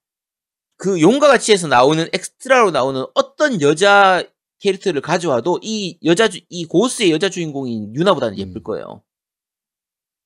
그 0.76 1.01
용과 1.01 1.29
같이에서 1.29 1.66
나오는 1.66 2.09
엑스트라로 2.12 2.70
나오는 2.70 3.05
어떤 3.14 3.61
여자 3.61 4.22
캐릭터를 4.61 5.01
가져와도 5.01 5.61
이 5.62 5.99
여자, 6.05 6.29
주, 6.29 6.41
이 6.49 6.64
고스의 6.64 7.11
여자 7.11 7.29
주인공인 7.29 7.95
유나보다는 7.95 8.39
예쁠 8.39 8.57
음. 8.57 8.62
거예요. 8.62 9.03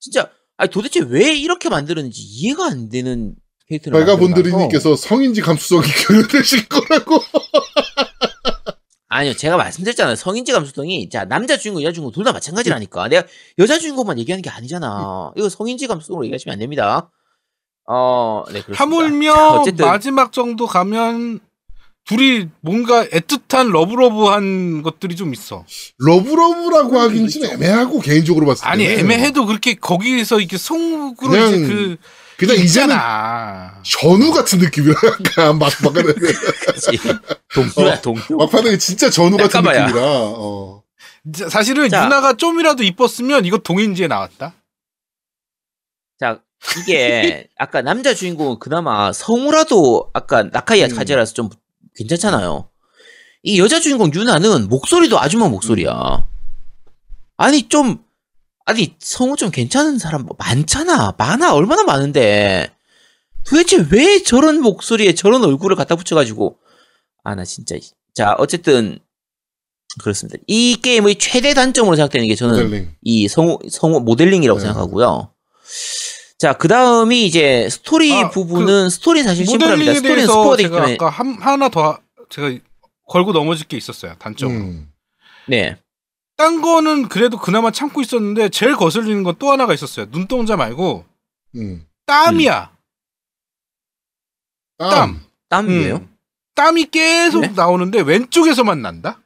진짜, 0.01 0.31
아니, 0.57 0.71
도대체 0.71 1.01
왜 1.01 1.35
이렇게 1.35 1.69
만들었는지 1.69 2.23
이해가 2.23 2.67
안 2.67 2.89
되는 2.89 3.35
캐릭터를 3.69 3.99
만들어놔서 3.99 4.21
발가본드리님께서 4.21 4.97
성인지 4.97 5.41
감수성이 5.41 5.87
결여되실 6.07 6.69
거라고. 6.69 7.19
아니요, 9.15 9.35
제가 9.35 9.57
말씀드렸잖아요. 9.59 10.17
성인지 10.17 10.53
감수성이 10.53 11.09
자 11.11 11.25
남자 11.27 11.57
주인공, 11.59 11.83
여자 11.83 11.93
주인공 11.93 12.13
둘 12.13 12.25
다 12.25 12.33
마찬가지라니까. 12.33 13.09
내가 13.09 13.27
여자 13.59 13.79
주인공만 13.79 14.19
얘기하는 14.19 14.43
게 14.43 14.49
아니잖아. 14.51 15.33
이거 15.37 15.49
성인지 15.49 15.87
감수성으로 15.87 16.25
얘기하시면 16.27 16.53
안 16.55 16.59
됩니다. 16.61 17.11
어, 17.87 18.45
네 18.53 18.63
그렇습니다. 18.63 18.83
하물며 18.83 19.33
자, 19.35 19.51
어쨌든 19.61 19.87
마지막 19.87 20.33
정도 20.33 20.67
가면 20.67 21.41
둘이 22.05 22.49
뭔가 22.61 23.05
애틋한 23.07 23.71
love 23.71 24.12
love한 24.12 24.83
것들이 24.83 25.15
좀 25.17 25.33
있어. 25.35 25.65
love 25.99 26.32
love라고 26.32 26.99
하긴 26.99 27.29
좀 27.29 27.45
애매하고 27.45 28.01
개인적으로 28.01 28.47
봤을 28.47 28.63
때. 28.65 28.69
아니 28.69 28.85
애매해도 28.87 29.47
그렇게 29.47 29.75
거기서 29.75 30.41
이렇게 30.41 30.57
속으로 30.57 31.15
그냥 31.15 31.49
이제 31.49 31.59
그 31.67 31.97
그냥 32.47 32.57
이제는 32.57 32.95
있잖아. 32.95 33.81
전우 33.85 34.33
같은 34.33 34.59
느낌이라 34.59 34.95
약간 35.29 35.59
막 35.59 35.73
막판에. 35.83 36.13
동료야 37.55 38.01
동료. 38.01 38.37
막판에 38.37 38.79
진짜 38.79 39.09
전우 39.11 39.37
같은. 39.37 39.63
느낌이라. 39.63 40.01
어. 40.03 40.83
자, 41.33 41.49
사실은 41.49 41.89
자. 41.89 42.05
유나가 42.05 42.37
좀이라도 42.37 42.83
이뻤으면 42.83 43.45
이거 43.45 43.59
동인지에 43.59 44.09
나왔다. 44.09 44.55
자 46.19 46.41
이게 46.81 47.49
아까 47.59 47.81
남자 47.81 48.13
주인공은 48.13 48.59
그나마 48.59 49.13
성우라도 49.13 50.11
아까 50.13 50.43
나카이야 50.43 50.87
음. 50.87 50.97
카제라서 50.97 51.35
좀 51.35 51.49
괜찮잖아요. 51.95 52.69
이 53.45 53.61
여자 53.61 53.79
주인공 53.79 54.13
유나는 54.13 54.69
목소리도 54.69 55.21
아줌마 55.21 55.49
목소리야. 55.49 56.27
아니 57.37 57.69
좀 57.69 58.05
아니 58.65 58.95
성우 58.99 59.37
좀 59.37 59.51
괜찮은 59.51 59.99
사람 59.99 60.23
뭐 60.23 60.37
많잖아. 60.39 61.15
많아 61.19 61.53
얼마나 61.55 61.83
많은데 61.85 62.71
도대체 63.45 63.85
왜 63.91 64.23
저런 64.23 64.61
목소리에 64.61 65.15
저런 65.15 65.45
얼굴을 65.45 65.77
갖다 65.77 65.97
붙여가지고 65.97 66.59
아 67.25 67.35
나 67.35 67.45
진짜 67.45 67.77
자 68.15 68.35
어쨌든 68.39 68.99
그렇습니다. 70.03 70.39
이 70.47 70.77
게임의 70.81 71.17
최대 71.17 71.55
단점으로 71.55 71.97
생각되는 71.97 72.27
게 72.29 72.35
저는 72.35 72.55
모델링. 72.65 72.95
이 73.03 73.29
성우 73.29 73.59
성우 73.71 74.01
모델링이라고 74.01 74.59
네. 74.59 74.65
생각하고요. 74.67 75.31
자, 76.39 76.55
그 76.55 76.67
다음이 76.67 77.25
이제 77.25 77.69
스토리 77.71 78.13
아, 78.13 78.29
부분은 78.31 78.91
스토리는 78.91 79.29
사실 79.29 79.47
심플합니다. 79.47 79.77
모델링에 79.77 79.95
스토리는 79.97 80.17
대해서 80.17 80.33
스포가 80.33 80.57
되기 80.57 80.69
제가 80.71 80.77
때문에 80.77 80.95
아까 80.95 81.09
한, 81.09 81.37
하나 81.41 81.69
더 81.69 81.99
제가 82.31 82.51
걸고 83.09 83.33
넘어질 83.33 83.69
게 83.69 83.77
있었어요. 83.77 84.15
단점. 84.19 84.51
음. 84.51 84.89
네. 85.47 85.77
딴 86.43 86.61
거는 86.61 87.09
그래도 87.09 87.39
그나마 87.39 87.71
참고 87.71 88.01
있었는데 88.03 88.49
제일 88.49 88.75
거슬리는 88.75 89.23
건 89.23 89.37
또 89.39 89.53
하나가 89.53 89.73
있었어요. 89.75 90.11
눈동자 90.11 90.57
말고 90.57 91.05
음. 91.55 91.87
땀이야. 92.07 92.73
땀. 94.77 94.91
땀. 94.91 95.21
땀이에요? 95.49 95.95
음. 95.97 96.17
땀이 96.57 96.87
계속 96.91 97.41
네? 97.43 97.53
나오는데 97.55 98.01
왼쪽에서만 98.03 98.83
난다? 98.83 99.21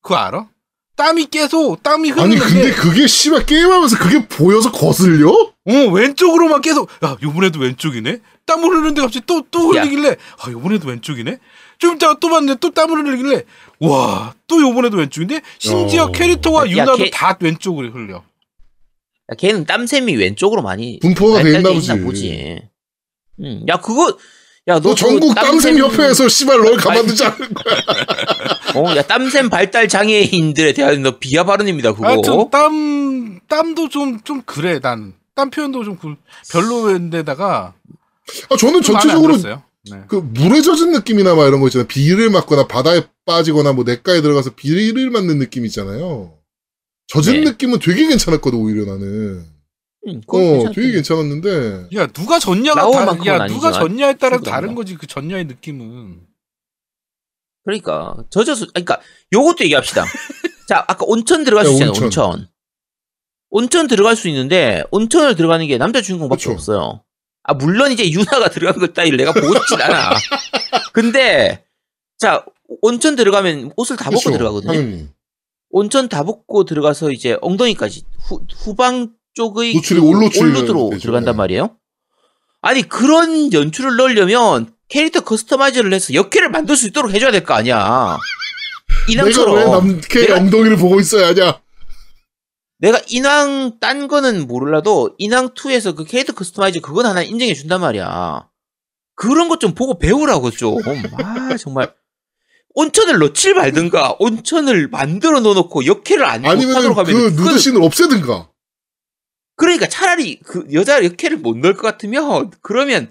그거 0.00 0.14
알아? 0.16 0.48
땀이 0.96 1.26
계속 1.26 1.82
땀이 1.82 2.12
아니 2.12 2.36
흐르는데 2.36 2.46
근데 2.46 2.72
그게 2.74 3.08
씨발 3.08 3.46
게임하면서 3.46 3.98
그게 3.98 4.28
보여서 4.28 4.70
거슬려? 4.70 5.30
어 5.30 5.72
왼쪽으로만 5.92 6.60
계속 6.62 6.88
야 7.04 7.16
요번에도 7.20 7.58
왼쪽이네 7.58 8.20
땀 8.46 8.62
흐르는데 8.62 9.00
갑자기 9.02 9.26
또또 9.26 9.74
야. 9.76 9.82
흘리길래 9.82 10.16
아 10.38 10.50
요번에도 10.52 10.88
왼쪽이네 10.88 11.38
좀 11.78 11.96
이따가 11.96 12.16
또 12.20 12.28
봤는데 12.28 12.58
또 12.60 12.70
땀을 12.70 13.04
흘리길래 13.06 13.44
와 13.80 14.34
또 14.46 14.60
요번에도 14.60 14.96
왼쪽인데 14.98 15.40
심지어 15.58 16.04
어. 16.04 16.12
캐릭터와 16.12 16.66
야, 16.66 16.70
유나도 16.70 16.96
걔- 16.96 17.10
다 17.10 17.36
왼쪽으로 17.40 17.90
흘려 17.90 18.16
야, 18.16 19.34
걔는 19.38 19.64
땀샘이 19.66 20.14
왼쪽으로 20.16 20.62
많이 20.62 20.98
분포가 21.00 21.42
돼 21.42 21.48
있나 21.50 21.62
발달돼 21.70 21.74
보지. 21.74 22.00
보지. 22.04 22.62
음, 23.40 23.64
야 23.68 23.78
그거 23.78 24.16
야너 24.68 24.80
너 24.80 24.94
전국 24.94 25.34
땀샘 25.34 25.78
협회에서 25.78 26.28
씨발 26.28 26.58
널 26.58 26.76
가만두지 26.76 27.24
않을 27.24 27.36
거야. 27.54 27.76
어, 28.76 28.96
야 28.96 29.02
땀샘 29.02 29.48
발달 29.50 29.88
장애인들에 29.88 30.72
대한 30.74 31.02
너 31.02 31.18
비하 31.18 31.44
발언입니다 31.44 31.92
그거. 31.94 32.06
하여튼 32.06 32.50
땀 32.50 33.40
땀도 33.48 33.88
좀 33.88 34.20
좀 34.24 34.42
그래 34.46 34.78
난 34.80 35.14
땀 35.34 35.50
표현도 35.50 35.82
좀 35.84 35.96
그- 35.98 36.14
별로인데다가 36.52 37.74
아 38.50 38.56
저는 38.56 38.82
전체적으로 38.82 39.32
들었어요. 39.36 39.62
네. 39.90 40.02
그 40.08 40.16
물에 40.16 40.62
젖은 40.62 40.92
느낌이나 40.92 41.34
막 41.34 41.46
이런 41.46 41.60
거 41.60 41.66
있잖아요. 41.68 41.86
비를 41.86 42.30
맞거나 42.30 42.66
바다에 42.66 43.02
빠지거나 43.26 43.72
뭐 43.72 43.84
냇가에 43.84 44.22
들어가서 44.22 44.54
비를 44.54 45.10
맞는 45.10 45.38
느낌 45.38 45.66
있잖아요. 45.66 46.38
젖은 47.08 47.44
네. 47.44 47.50
느낌은 47.50 47.80
되게 47.80 48.06
괜찮았거든 48.08 48.58
오히려 48.58 48.84
나는. 48.86 49.44
음, 50.06 50.20
어, 50.26 50.38
괜찮던데. 50.38 50.72
되게 50.80 50.92
괜찮았는데. 50.92 51.88
야 51.96 52.06
누가 52.08 52.38
졌냐가 52.38 52.80
다, 52.80 52.80
라오만큼은 52.82 53.26
야 53.26 53.46
누가 53.46 53.68
아니지만 53.68 53.72
졌냐에 53.72 54.14
따라. 54.14 54.38
다른 54.40 54.74
거지 54.74 54.96
그 54.96 55.06
졌냐의 55.06 55.44
느낌은 55.46 56.20
그러니까 57.64 58.16
젖어서 58.30 58.66
그러니까 58.66 59.00
요것도 59.32 59.64
얘기합시다. 59.64 60.04
자 60.68 60.84
아까 60.88 61.04
온천 61.06 61.44
들어갈 61.44 61.64
수 61.66 61.72
네, 61.72 61.74
있잖아요. 61.76 62.04
온천. 62.04 62.24
온천. 62.32 62.48
온천 63.50 63.86
들어갈 63.88 64.16
수 64.16 64.28
있는데 64.28 64.82
온천을 64.90 65.36
들어가는 65.36 65.66
게 65.66 65.78
남자 65.78 66.00
주인공밖에 66.02 66.38
그쵸. 66.38 66.52
없어요. 66.52 67.02
아 67.44 67.54
물론 67.54 67.92
이제 67.92 68.10
유나가 68.10 68.48
들어간 68.50 68.80
것 68.80 68.92
따위를 68.94 69.18
내가 69.18 69.32
보고 69.32 69.54
싶진 69.54 69.80
않아. 69.80 70.14
근데 70.92 71.64
자 72.18 72.44
온천 72.82 73.16
들어가면 73.16 73.72
옷을 73.76 73.96
다 73.96 74.04
벗고 74.10 74.18
그쵸, 74.18 74.30
들어가거든요. 74.32 74.72
당연히. 74.72 75.08
온천 75.70 76.08
다 76.08 76.22
벗고 76.24 76.64
들어가서 76.64 77.10
이제 77.10 77.36
엉덩이까지 77.42 78.02
후, 78.28 78.40
후방 78.56 79.10
쪽의 79.34 79.74
노출이 79.74 80.00
그 80.00 80.90
되죠. 80.96 81.02
들어간단 81.02 81.34
네. 81.34 81.36
말이에요. 81.36 81.76
아니 82.62 82.82
그런 82.82 83.52
연출을 83.52 83.96
넣으려면 83.96 84.72
캐릭터 84.88 85.20
커스터마이즈를 85.20 85.92
해서 85.92 86.14
역캐를 86.14 86.48
만들 86.50 86.76
수 86.76 86.86
있도록 86.86 87.12
해줘야 87.12 87.30
될 87.30 87.44
거 87.44 87.54
아니야. 87.54 88.16
내가 89.08 89.22
왜 89.24 89.30
이남처럼 89.30 89.70
남캐 89.70 90.20
내가- 90.28 90.36
엉덩이를 90.36 90.76
보고 90.78 90.98
있어야 91.00 91.28
하냐? 91.28 91.60
내가 92.84 93.00
인왕 93.08 93.78
딴 93.80 94.08
거는 94.08 94.46
몰라도 94.46 95.14
인왕 95.16 95.54
2에서 95.54 95.96
그 95.96 96.04
캐릭터 96.04 96.34
customize 96.34 96.80
그건 96.80 97.06
하나 97.06 97.22
인정해 97.22 97.54
준단 97.54 97.80
말이야. 97.80 98.46
그런 99.14 99.48
것 99.48 99.58
좀 99.58 99.72
보고 99.72 99.98
배우라고 99.98 100.50
좀. 100.50 100.76
아 101.14 101.56
정말 101.56 101.94
온천을 102.74 103.18
넣질 103.20 103.54
말든가 103.54 104.16
온천을 104.18 104.88
만들어 104.88 105.40
넣어놓고 105.40 105.86
여캐를 105.86 106.26
안 106.26 106.42
못하도록 106.42 106.98
하면 106.98 107.14
그 107.34 107.40
누드신을 107.40 107.82
없애든가. 107.82 108.50
그러니까 109.56 109.88
차라리 109.88 110.40
그 110.40 110.66
여자 110.74 111.02
여캐를 111.02 111.38
못 111.38 111.56
넣을 111.56 111.72
것 111.74 111.82
같으면 111.82 112.50
그러면 112.60 113.10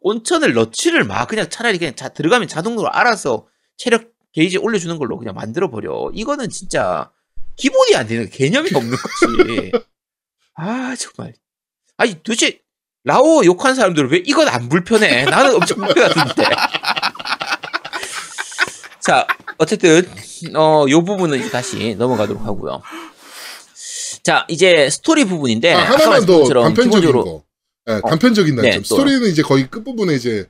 온천을 0.00 0.52
넣지를 0.54 1.04
마. 1.04 1.26
그냥 1.26 1.48
차라리 1.48 1.78
그냥 1.78 1.94
자, 1.94 2.08
들어가면 2.08 2.48
자동으로 2.48 2.90
알아서 2.90 3.46
체력 3.76 4.10
게이지 4.32 4.58
올려주는 4.58 4.98
걸로 4.98 5.16
그냥 5.16 5.36
만들어 5.36 5.70
버려. 5.70 6.10
이거는 6.12 6.48
진짜 6.48 7.12
기본이 7.56 7.94
안 7.96 8.06
되는 8.06 8.28
개념이 8.28 8.70
없는 8.74 8.96
거지. 8.96 9.72
아 10.54 10.94
정말. 10.96 11.34
아니 11.96 12.14
도대체 12.22 12.60
라오 13.04 13.44
욕한 13.44 13.74
사람들은 13.74 14.10
왜 14.10 14.22
이건 14.24 14.48
안 14.48 14.68
불편해? 14.68 15.24
나는 15.24 15.54
엄청 15.54 15.78
불편하던데. 15.78 16.44
자 19.00 19.26
어쨌든 19.58 20.08
어요 20.54 21.04
부분은 21.04 21.40
이제 21.40 21.50
다시 21.50 21.94
넘어가도록 21.96 22.44
하고요. 22.44 22.82
자 24.22 24.46
이제 24.48 24.88
스토리 24.90 25.24
부분인데 25.24 25.74
아, 25.74 25.84
하나만 25.84 26.26
더 26.26 26.32
말씀처럼 26.32 26.64
단편적인 26.64 27.00
기본적으로 27.00 27.24
거. 27.24 27.44
네, 27.86 28.00
단편적인 28.08 28.56
네, 28.56 28.62
단점. 28.62 28.82
또. 28.82 28.86
스토리는 28.86 29.28
이제 29.28 29.42
거의 29.42 29.68
끝 29.68 29.82
부분에 29.82 30.14
이제 30.14 30.46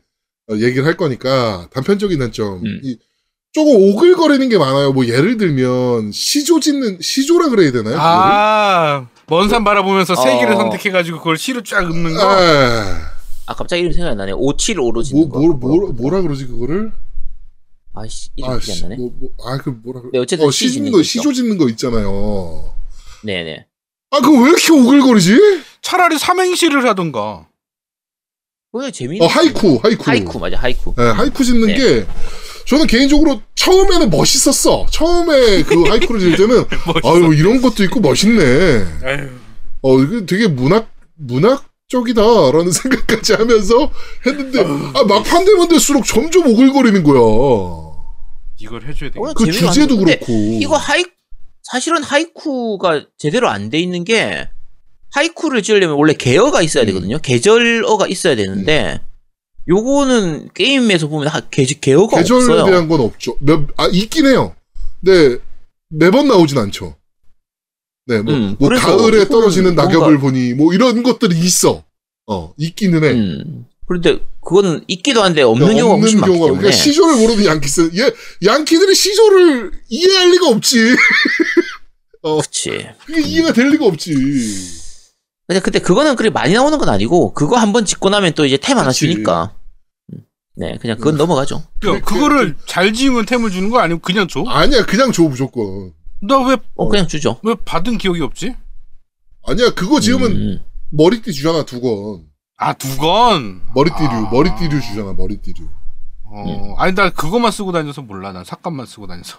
어, 0.51 0.55
얘기를 0.57 0.85
할 0.85 0.97
거니까 0.97 1.69
단편적인 1.73 2.19
단점. 2.19 2.59
음. 2.65 2.81
이, 2.83 2.99
조금 3.53 3.75
오글거리는 3.77 4.49
게 4.49 4.57
많아요. 4.57 4.93
뭐 4.93 5.07
예를 5.07 5.37
들면 5.37 6.11
시조 6.11 6.59
짓는 6.59 6.99
시조라 7.03 7.51
그래야 7.51 7.71
되나요? 7.71 7.97
아, 8.01 9.07
먼산 9.27 9.63
바라보면서 9.63 10.15
세 10.15 10.39
개를 10.39 10.55
어. 10.55 10.57
선택해가지고 10.57 11.19
그걸 11.19 11.37
시로 11.37 11.63
쫙 11.63 11.83
읊는 11.85 12.15
거. 12.15 12.21
아, 12.23 13.13
아 13.47 13.55
갑자기 13.55 13.83
이름 13.83 13.93
생각이 13.93 14.13
안 14.13 14.17
나네. 14.17 14.33
5755로 14.33 14.93
뭐, 14.95 15.03
짓는 15.03 15.29
거. 15.29 15.39
뭐, 15.39 15.55
뭐, 15.55 15.93
뭐라 15.93 16.23
그러지 16.23 16.47
그거를? 16.47 16.93
아씨 17.93 18.31
이름 18.37 18.53
아, 18.53 18.59
기억 18.59 18.75
시, 18.75 18.85
안 18.85 18.89
나네. 18.89 19.03
뭐, 19.03 19.13
뭐, 19.21 19.31
아, 19.45 19.59
그 19.59 19.69
뭐라 19.69 20.01
그래? 20.01 20.11
네, 20.15 20.19
어쨌든 20.19 20.47
어, 20.47 20.51
시시 20.51 20.73
짓는 20.73 20.91
거. 20.91 21.03
시조 21.03 21.35
짓는 21.35 21.59
거 21.59 21.69
있잖아요. 21.69 22.73
네네. 23.23 23.67
아, 24.13 24.21
그거 24.21 24.41
왜 24.41 24.49
이렇게 24.49 24.73
오글거리지? 24.73 25.39
차라리 25.83 26.19
삼행시를 26.19 26.89
하던가. 26.89 27.47
그게 28.73 28.91
재미있는. 28.91 29.27
어, 29.27 29.29
하이쿠, 29.29 29.81
하이쿠. 29.83 30.05
하이쿠 30.05 30.39
맞아 30.39 30.57
하이쿠. 30.57 30.95
네, 30.97 31.11
하이쿠 31.11 31.45
짓는 31.45 31.67
네. 31.67 31.75
게 31.75 32.07
저는 32.67 32.87
개인적으로 32.87 33.41
처음에는 33.55 34.11
멋있었어. 34.11 34.87
처음에 34.91 35.63
그 35.63 35.83
하이쿠를 35.89 36.21
지을 36.21 36.37
때는 36.37 36.65
아유 37.05 37.35
이런 37.35 37.61
것도 37.61 37.83
있고 37.85 38.01
멋있네. 38.01 38.43
아유. 39.05 39.29
어 39.83 39.97
되게 40.27 40.47
문학 40.49 40.89
문학적이다라는 41.17 42.71
생각까지 42.73 43.35
하면서 43.35 43.91
했는데 44.27 44.61
아 44.95 45.05
막판 45.05 45.45
되면 45.45 45.69
될수록 45.69 46.05
점점 46.05 46.47
오글거리는 46.47 47.03
거야. 47.03 47.21
이걸 48.59 48.83
해줘야 48.87 49.11
돼. 49.11 49.21
그 49.35 49.51
주제도 49.51 49.97
그렇고. 49.97 50.33
이거 50.61 50.77
하이 50.77 51.05
사실은 51.65 52.03
하이쿠가 52.03 53.07
제대로 53.19 53.49
안 53.49 53.71
돼 53.71 53.79
있는 53.79 54.05
게 54.05 54.49
하이쿠를 55.15 55.63
지으려면 55.63 55.97
원래 55.97 56.15
계어가 56.15 56.63
있어야 56.63 56.85
음. 56.85 56.87
되거든요. 56.87 57.19
계절어가 57.19 58.07
있어야 58.07 58.35
되는데 58.37 59.01
요거는 59.69 60.51
게임에서 60.55 61.09
보면 61.09 61.29
하- 61.29 61.41
개, 61.41 61.65
개어가 61.65 62.19
계절에 62.19 62.43
없어요. 62.45 62.65
대한 62.67 62.89
건 62.89 63.01
없죠. 63.01 63.37
몇, 63.41 63.69
아, 63.77 63.87
있긴 63.93 64.27
해요. 64.27 64.55
근데 65.05 65.39
매번 65.89 66.29
나오진 66.29 66.59
않죠. 66.59 66.97
네, 68.07 68.21
뭐, 68.21 68.35
음, 68.35 68.57
뭐 68.59 68.69
가을에 68.71 69.29
떨어지는 69.29 69.75
뭔가- 69.75 69.85
낙엽을 69.85 70.19
보니 70.19 70.55
뭐 70.55 70.75
이런 70.75 71.03
것들이 71.03 71.39
있어. 71.39 71.85
어, 72.27 72.53
있기는 72.57 73.05
해. 73.05 73.11
음. 73.13 73.67
그런데 73.87 74.19
그거는 74.45 74.83
있기도 74.89 75.23
한데 75.23 75.43
없는 75.43 75.67
그러니까 75.67 75.87
경우가 75.87 76.01
많기 76.03 76.17
경우가. 76.17 76.47
그러니까 76.47 76.73
시조를 76.73 77.17
모르는 77.17 77.45
양키스 77.45 77.91
얘 77.99 78.11
양키들이 78.45 78.95
시조를 78.95 79.73
이해할 79.89 80.31
리가 80.33 80.49
없지. 80.49 80.77
그치. 82.43 82.87
그게 83.07 83.21
이해가 83.23 83.53
될 83.53 83.69
리가 83.71 83.85
없지. 83.85 84.82
근데 85.53 85.61
근데 85.61 85.79
그거는 85.81 86.17
그리 86.17 86.31
많이 86.31 86.53
나오는 86.55 86.77
건 86.79 86.89
아니고 86.89 87.33
그거 87.35 87.57
한 87.57 87.73
번 87.73 87.85
짓고 87.85 88.11
나면 88.11 88.33
또 88.35 88.45
이제 88.45 88.57
템 88.57 88.79
하나 88.79 88.89
그치. 88.89 89.01
주니까. 89.11 89.55
음. 90.13 90.19
네, 90.57 90.77
그냥 90.79 90.97
그건 90.99 91.17
넘어가죠. 91.17 91.63
그, 91.81 92.01
그거를 92.01 92.57
잘 92.67 92.93
지으면 92.93 93.27
템을 93.27 93.51
주는 93.51 93.71
거 93.71 93.79
아니면 93.81 94.01
그냥 94.01 94.29
줘? 94.29 94.43
아니야, 94.47 94.85
그냥 94.85 95.13
줘 95.13 95.23
무조건. 95.23 95.93
나왜왜 96.21 96.57
어, 96.77 96.89
그냥 96.89 97.09
주죠. 97.09 97.41
받은 97.65 97.99
기억이 97.99 98.21
없지? 98.21 98.55
아니야, 99.47 99.71
그거 99.75 99.99
지으면 100.01 100.31
음. 100.33 100.65
머리띠 100.91 101.33
주잖아 101.33 101.65
두 101.65 101.81
건. 101.81 102.27
아 102.59 102.75
두 102.75 102.97
건. 102.99 103.63
머리띠류, 103.75 104.09
아. 104.09 104.31
머리띠류 104.31 104.81
주잖아, 104.81 105.13
머리띠류. 105.15 105.67
어, 106.25 106.75
아니 106.79 106.95
나 106.95 107.11
그거만 107.11 107.51
쓰고 107.53 107.73
다녀서 107.73 108.03
몰라. 108.03 108.33
난 108.33 108.45
삭감만 108.45 108.87
쓰고 108.87 109.07
다녀서. 109.07 109.39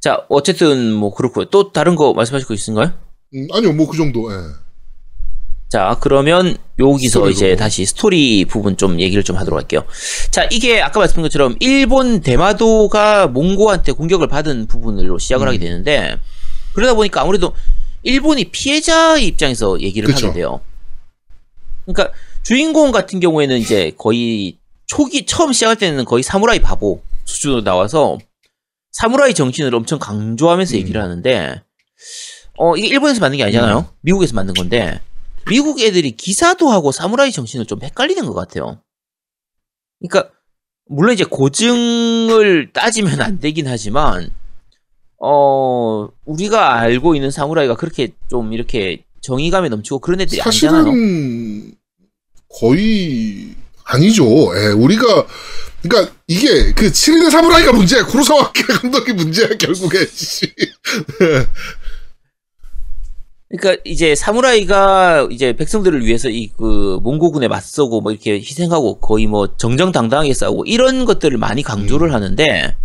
자, 0.00 0.24
어쨌든 0.28 0.92
뭐 0.94 1.14
그렇고요. 1.14 1.44
또 1.46 1.70
다른 1.72 1.94
거 1.94 2.12
말씀하실 2.12 2.48
거 2.48 2.54
있으신가요? 2.54 2.92
음, 3.34 3.46
아니요, 3.52 3.72
뭐 3.72 3.86
그 3.86 3.96
정도. 3.96 4.32
예. 4.32 4.36
자, 5.68 5.96
그러면 6.00 6.56
여기서. 6.78 7.30
이제 7.30 7.56
다시 7.56 7.86
스토리 7.86 8.44
부분 8.44 8.76
좀 8.76 9.00
얘기를 9.00 9.22
좀 9.22 9.36
하도록 9.36 9.58
할게요. 9.58 9.84
자, 10.30 10.46
이게 10.50 10.82
아까 10.82 10.98
말씀드린 11.00 11.22
것처럼 11.22 11.56
일본 11.60 12.20
대마도가 12.20 13.28
몽고한테 13.28 13.92
공격을 13.92 14.28
받은 14.28 14.66
부분으로 14.66 15.18
시작을 15.18 15.46
음. 15.46 15.48
하게 15.48 15.58
되는데 15.58 16.18
그러다 16.74 16.92
보니까 16.94 17.22
아무래도 17.22 17.54
일본이 18.02 18.44
피해자의 18.44 19.26
입장에서 19.26 19.80
얘기를 19.80 20.12
그쵸. 20.12 20.26
하게 20.26 20.40
돼요. 20.40 20.60
그러니까 21.86 22.12
주인공 22.42 22.92
같은 22.92 23.18
경우에는 23.20 23.56
이제 23.58 23.92
거의 23.96 24.58
초기 24.86 25.24
처음 25.24 25.52
시작할 25.54 25.76
때는 25.76 26.04
거의 26.04 26.22
사무라이 26.22 26.60
바보 26.60 27.02
수준으로 27.24 27.62
나와서 27.64 28.18
사무라이 28.90 29.32
정신을 29.32 29.74
엄청 29.74 29.98
강조하면서 29.98 30.74
음. 30.74 30.78
얘기를 30.78 31.00
하는데 31.00 31.62
어 32.62 32.76
이게 32.76 32.86
일본에서 32.86 33.18
만든 33.20 33.38
게 33.38 33.42
아니잖아요. 33.42 33.88
미국에서 34.02 34.34
만든 34.34 34.54
건데 34.54 35.00
미국 35.48 35.80
애들이 35.80 36.12
기사도 36.12 36.70
하고 36.70 36.92
사무라이 36.92 37.32
정신을 37.32 37.66
좀 37.66 37.82
헷갈리는 37.82 38.24
것 38.24 38.34
같아요. 38.34 38.80
그러니까 39.98 40.32
물론 40.88 41.12
이제 41.12 41.24
고증을 41.24 42.70
따지면 42.72 43.20
안 43.20 43.40
되긴 43.40 43.66
하지만 43.66 44.30
어 45.20 46.08
우리가 46.24 46.78
알고 46.78 47.16
있는 47.16 47.32
사무라이가 47.32 47.74
그렇게 47.74 48.10
좀 48.30 48.52
이렇게 48.52 49.02
정의감이 49.22 49.68
넘치고 49.68 49.98
그런 49.98 50.20
애들이 50.20 50.40
아니잖아요. 50.40 50.84
사실은 50.84 51.74
거의 52.48 53.56
아니죠. 53.82 54.24
예, 54.56 54.68
우리가 54.68 55.26
그러니까 55.82 56.14
이게 56.28 56.72
그 56.74 56.92
7인의 56.92 57.30
사무라이가 57.30 57.72
문제야. 57.72 58.04
구로사와 58.06 58.52
감독이 58.52 59.12
문제야 59.14 59.48
결국에. 59.48 59.98
씨. 63.52 63.56
그러니까 63.56 63.82
이제 63.84 64.14
사무라이가 64.14 65.28
이제 65.30 65.52
백성들을 65.54 66.04
위해서 66.04 66.28
이 66.28 66.50
그 66.56 66.98
몽고군에 67.02 67.48
맞서고 67.48 68.00
뭐 68.00 68.12
이렇게 68.12 68.34
희생하고 68.34 69.00
거의 69.00 69.26
뭐 69.26 69.56
정정당당하게 69.56 70.32
싸우고 70.34 70.64
이런 70.64 71.04
것들을 71.04 71.36
많이 71.38 71.62
강조를 71.62 72.08
음. 72.10 72.14
하는데 72.14 72.76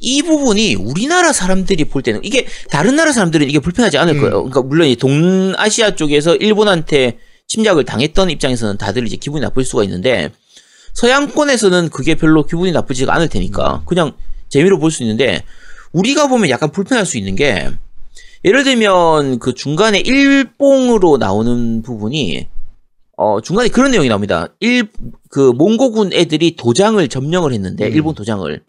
이 0.00 0.22
부분이 0.22 0.76
우리나라 0.76 1.32
사람들이 1.32 1.84
볼 1.84 2.02
때는 2.02 2.20
이게 2.24 2.46
다른 2.70 2.96
나라 2.96 3.12
사람들은 3.12 3.48
이게 3.48 3.58
불편하지 3.58 3.98
않을 3.98 4.14
음. 4.14 4.20
거예요. 4.20 4.34
그러니까 4.36 4.62
물론 4.62 4.88
이 4.88 4.96
동아시아 4.96 5.94
쪽에서 5.94 6.36
일본한테 6.36 7.18
침략을 7.48 7.84
당했던 7.84 8.30
입장에서는 8.30 8.78
다들 8.78 9.06
이제 9.06 9.16
기분이 9.16 9.42
나쁠 9.42 9.64
수가 9.64 9.84
있는데 9.84 10.30
서양권에서는 10.94 11.90
그게 11.90 12.14
별로 12.14 12.44
기분이 12.46 12.72
나쁘지가 12.72 13.14
않을 13.14 13.28
테니까 13.28 13.82
그냥 13.86 14.12
재미로 14.48 14.78
볼 14.78 14.90
수 14.90 15.02
있는데 15.02 15.42
우리가 15.92 16.28
보면 16.28 16.48
약간 16.50 16.70
불편할 16.72 17.04
수 17.06 17.18
있는 17.18 17.36
게 17.36 17.70
예를 18.44 18.64
들면 18.64 19.38
그 19.38 19.54
중간에 19.54 20.00
일봉으로 20.00 21.18
나오는 21.18 21.82
부분이 21.82 22.48
어 23.16 23.40
중간에 23.40 23.68
그런 23.68 23.90
내용이 23.90 24.08
나옵니다. 24.08 24.48
일 24.60 24.88
그 25.30 25.52
몽고군 25.52 26.12
애들이 26.12 26.56
도장을 26.56 27.06
점령을 27.08 27.52
했는데 27.52 27.86
음. 27.86 27.92
일본 27.92 28.14
도장을 28.14 28.62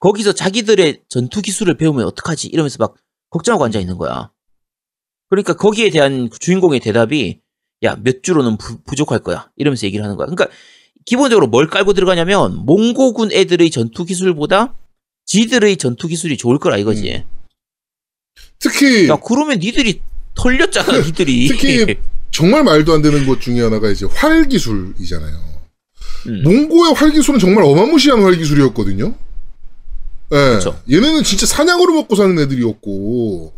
거기서 0.00 0.32
자기들의 0.32 1.02
전투 1.08 1.40
기술을 1.40 1.76
배우면 1.76 2.04
어떡하지 2.06 2.48
이러면서 2.48 2.76
막 2.80 2.96
걱정하고 3.30 3.64
앉아 3.64 3.78
있는 3.78 3.96
거야. 3.96 4.30
그러니까 5.30 5.54
거기에 5.54 5.90
대한 5.90 6.28
그 6.28 6.38
주인공의 6.38 6.80
대답이 6.80 7.40
야 7.84 7.96
몇 8.02 8.22
주로는 8.22 8.56
부, 8.56 8.82
부족할 8.82 9.20
거야 9.20 9.50
이러면서 9.56 9.86
얘기를 9.86 10.04
하는 10.04 10.16
거야. 10.16 10.26
그러니까 10.26 10.48
기본적으로 11.06 11.46
뭘 11.46 11.68
깔고 11.68 11.92
들어가냐면 11.92 12.66
몽고군 12.66 13.30
애들의 13.32 13.70
전투 13.70 14.04
기술보다 14.04 14.74
지들의 15.26 15.76
전투 15.76 16.08
기술이 16.08 16.36
좋을 16.36 16.58
거라 16.58 16.76
이거지. 16.76 17.24
특히 18.64 19.08
야 19.08 19.16
그러면 19.16 19.58
니들이 19.58 20.00
털렸잖아 20.34 20.98
니들이. 21.04 21.48
특히 21.48 21.96
정말 22.30 22.64
말도 22.64 22.92
안 22.92 23.02
되는 23.02 23.26
것 23.26 23.40
중에 23.40 23.60
하나가 23.60 23.90
이제 23.90 24.06
활 24.10 24.48
기술이잖아요. 24.48 25.54
음. 26.26 26.42
몽고의 26.42 26.94
활 26.94 27.12
기술은 27.12 27.38
정말 27.38 27.64
어마무시한 27.64 28.22
활 28.22 28.36
기술이었거든요. 28.36 29.14
예. 30.32 30.54
그쵸. 30.54 30.80
얘네는 30.90 31.22
진짜 31.22 31.46
사냥으로 31.46 31.94
먹고 31.94 32.16
사는 32.16 32.36
애들이었고 32.38 33.54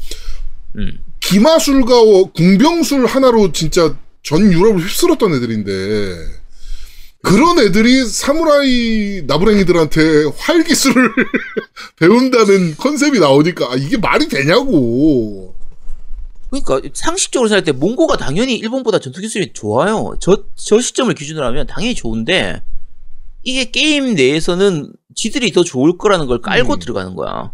음. 0.77 0.99
기마술과 1.21 1.95
궁병술 2.35 3.07
하나로 3.07 3.53
진짜 3.53 3.97
전 4.23 4.53
유럽을 4.53 4.83
휩쓸었던 4.83 5.35
애들인데 5.35 6.17
그런 7.23 7.59
애들이 7.59 8.05
사무라이 8.05 9.23
나부랭이들한테 9.27 10.31
활 10.37 10.63
기술을 10.63 11.11
배운다는 11.99 12.77
컨셉이 12.77 13.19
나오니까 13.19 13.73
아, 13.73 13.75
이게 13.75 13.97
말이 13.97 14.29
되냐고. 14.29 15.55
그러니까 16.51 16.89
상식적으로 16.95 17.49
생각할 17.49 17.65
때 17.65 17.73
몽고가 17.73 18.17
당연히 18.17 18.55
일본보다 18.57 19.01
전투 19.01 19.21
기술이 19.21 19.53
좋아요. 19.53 20.15
저, 20.21 20.45
저 20.55 20.81
시점을 20.81 21.13
기준으로 21.15 21.45
하면 21.47 21.67
당연히 21.67 21.95
좋은데 21.95 22.63
이게 23.43 23.71
게임 23.71 24.15
내에서는 24.15 24.93
지들이 25.15 25.53
더 25.53 25.65
좋을 25.65 25.99
거라는 25.99 26.27
걸 26.27 26.41
깔고 26.41 26.75
음. 26.75 26.79
들어가는 26.79 27.15
거야. 27.17 27.53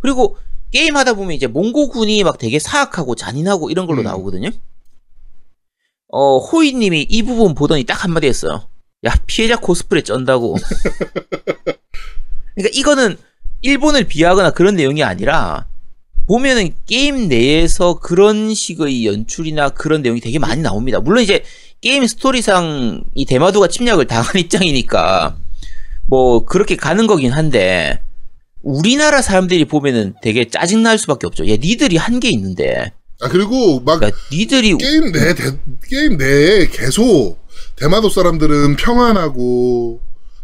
그리고 0.00 0.38
게임 0.70 0.96
하다 0.96 1.14
보면 1.14 1.32
이제 1.32 1.46
몽고군이 1.46 2.24
막 2.24 2.38
되게 2.38 2.58
사악하고 2.58 3.14
잔인하고 3.14 3.70
이런 3.70 3.86
걸로 3.86 4.00
음. 4.00 4.04
나오거든요. 4.04 4.50
어, 6.08 6.38
호이님이 6.38 7.06
이 7.08 7.22
부분 7.22 7.54
보더니 7.54 7.84
딱 7.84 8.04
한마디 8.04 8.26
했어요. 8.26 8.68
야, 9.06 9.14
피해자 9.26 9.56
코스프레 9.56 10.02
쩐다고. 10.02 10.56
그러니까 12.54 12.70
이거는 12.78 13.16
일본을 13.62 14.04
비하하거나 14.04 14.50
그런 14.50 14.76
내용이 14.76 15.02
아니라 15.02 15.66
보면은 16.26 16.70
게임 16.86 17.28
내에서 17.28 17.94
그런 17.94 18.54
식의 18.54 19.06
연출이나 19.06 19.70
그런 19.70 20.02
내용이 20.02 20.20
되게 20.20 20.38
많이 20.38 20.62
나옵니다. 20.62 21.00
물론 21.00 21.22
이제 21.22 21.44
게임 21.80 22.06
스토리상 22.06 23.04
이 23.14 23.26
대마도가 23.26 23.68
침략을 23.68 24.06
당한 24.06 24.36
입장이니까 24.40 25.36
뭐 26.06 26.44
그렇게 26.46 26.76
가는 26.76 27.06
거긴 27.06 27.32
한데 27.32 28.00
우리나라 28.62 29.20
사람들이 29.20 29.66
보면은 29.66 30.14
되게 30.22 30.48
짜증 30.48 30.82
날 30.82 30.96
수밖에 30.98 31.26
없죠. 31.26 31.46
야, 31.50 31.56
니들이 31.60 31.96
한 31.98 32.20
게 32.20 32.30
있는데. 32.30 32.92
아 33.20 33.28
그리고 33.28 33.80
막 33.80 33.98
그러니까 34.00 34.18
니들이 34.32 34.76
게임 34.78 35.12
내 35.12 35.34
대- 35.34 35.58
게임 35.88 36.16
내에 36.16 36.66
계속 36.68 37.38
대마도 37.76 38.08
사람들은 38.08 38.76
평안하고 38.76 40.00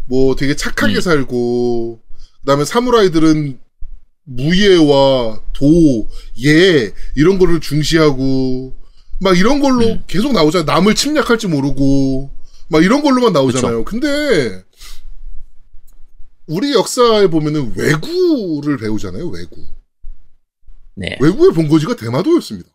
뭐 0.07 0.36
되게 0.36 0.57
착하게 0.57 0.97
음. 0.97 1.01
살고 1.01 2.01
그다음에 2.40 2.65
사무라이들은 2.65 3.61
무예와 4.24 5.40
도, 5.52 6.09
예 6.44 6.93
이런 7.15 7.39
거를 7.39 7.61
중시하고 7.61 8.74
막 9.20 9.36
이런 9.36 9.61
걸로 9.61 9.86
음. 9.86 10.05
계속 10.07 10.32
나오잖아요. 10.32 10.65
남을 10.65 10.94
침략할지 10.94 11.47
모르고 11.47 12.31
막 12.69 12.85
이런 12.85 13.02
걸로만 13.02 13.32
나오잖아요. 13.32 13.85
근데 13.85 14.65
우리 16.47 16.73
역사에 16.73 17.28
보면은 17.28 17.73
외구를 17.77 18.78
배우잖아요. 18.78 19.28
외구. 19.28 19.65
네. 20.97 21.16
외구의 21.20 21.52
본거지가 21.52 21.97
대마도였습니다. 21.97 22.69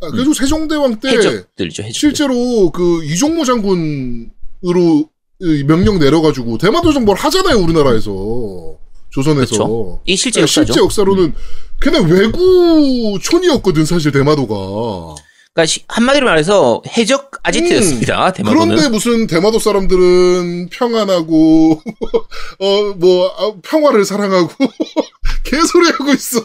아, 0.00 0.10
그래서 0.10 0.32
세종대왕 0.34 1.00
때 1.00 1.08
해적들죠. 1.10 1.82
해적. 1.84 1.94
실제로 1.94 2.70
그 2.70 3.02
이종모 3.04 3.44
장군으로 3.44 5.08
이 5.40 5.64
명령 5.64 5.98
내려가지고 5.98 6.58
대마도 6.58 6.92
정벌 6.92 7.16
하잖아요 7.16 7.58
우리나라에서 7.58 8.76
조선에서 9.10 9.50
그쵸. 9.50 10.00
이 10.04 10.16
실제 10.16 10.40
네, 10.40 10.42
역사죠. 10.42 10.66
실제 10.72 10.80
역사로는 10.80 11.34
그냥 11.78 12.06
외구촌이었거든 12.10 13.84
사실 13.84 14.12
대마도가 14.12 15.14
그러니까 15.54 15.66
시- 15.66 15.84
한마디로 15.88 16.26
말해서 16.26 16.82
해적 16.98 17.30
아지트였습니다. 17.42 18.32
대마도는. 18.34 18.62
음. 18.62 18.68
그런데 18.68 18.88
무슨 18.90 19.26
대마도 19.26 19.58
사람들은 19.58 20.68
평안하고 20.70 21.82
어뭐 22.60 23.26
아, 23.38 23.52
평화를 23.62 24.04
사랑하고 24.04 24.52
개소리 25.44 25.88
하고 25.90 26.10
있어. 26.12 26.42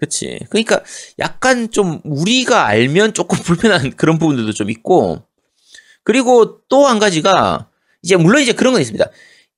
그치. 0.00 0.38
그러니까 0.48 0.82
약간 1.18 1.70
좀 1.70 2.00
우리가 2.04 2.66
알면 2.66 3.12
조금 3.14 3.38
불편한 3.44 3.92
그런 3.96 4.18
부분들도 4.18 4.52
좀 4.52 4.70
있고, 4.70 5.22
그리고 6.02 6.62
또 6.68 6.86
한 6.86 6.98
가지가, 6.98 7.68
이제 8.02 8.16
물론 8.16 8.42
이제 8.42 8.52
그런 8.52 8.72
건 8.72 8.80
있습니다. 8.80 9.04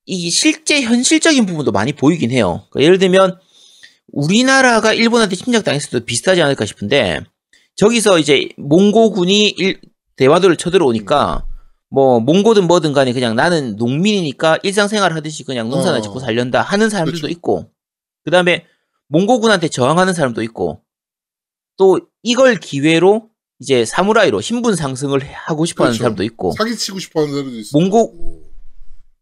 이 0.05 0.29
실제 0.29 0.81
현실적인 0.81 1.45
부분도 1.45 1.71
많이 1.71 1.93
보이긴 1.93 2.31
해요. 2.31 2.65
그러니까 2.69 2.85
예를 2.85 2.99
들면, 2.99 3.39
우리나라가 4.11 4.93
일본한테 4.93 5.35
침략당했을 5.37 5.89
때도 5.91 6.05
비슷하지 6.05 6.41
않을까 6.41 6.65
싶은데, 6.65 7.21
저기서 7.75 8.19
이제 8.19 8.49
몽고군이 8.57 9.55
일, 9.57 9.79
대마도를 10.17 10.57
쳐들어오니까, 10.57 11.45
뭐, 11.89 12.19
몽고든 12.19 12.67
뭐든 12.67 12.91
간에 12.91 13.13
그냥 13.13 13.35
나는 13.35 13.77
농민이니까 13.77 14.59
일상생활 14.63 15.15
하듯이 15.15 15.43
그냥 15.43 15.69
농사나 15.69 15.99
어. 15.99 16.01
짓고 16.01 16.19
살련다 16.19 16.61
하는 16.61 16.89
사람들도 16.89 17.21
그쵸. 17.21 17.27
있고, 17.29 17.71
그 18.25 18.31
다음에 18.31 18.65
몽고군한테 19.09 19.67
저항하는 19.67 20.13
사람도 20.13 20.41
있고 20.43 20.81
또 21.77 21.99
이걸 22.23 22.55
기회로 22.59 23.29
이제 23.59 23.85
사무라이로 23.85 24.41
신분 24.41 24.75
상승을 24.75 25.21
하고 25.33 25.65
싶어하는 25.65 25.93
그렇죠. 25.93 26.03
사람도 26.03 26.23
있고 26.23 26.51
사기치고 26.57 26.99
싶어하는 26.99 27.33
사람도 27.33 27.59
있어. 27.59 27.77
몽고- 27.77 28.43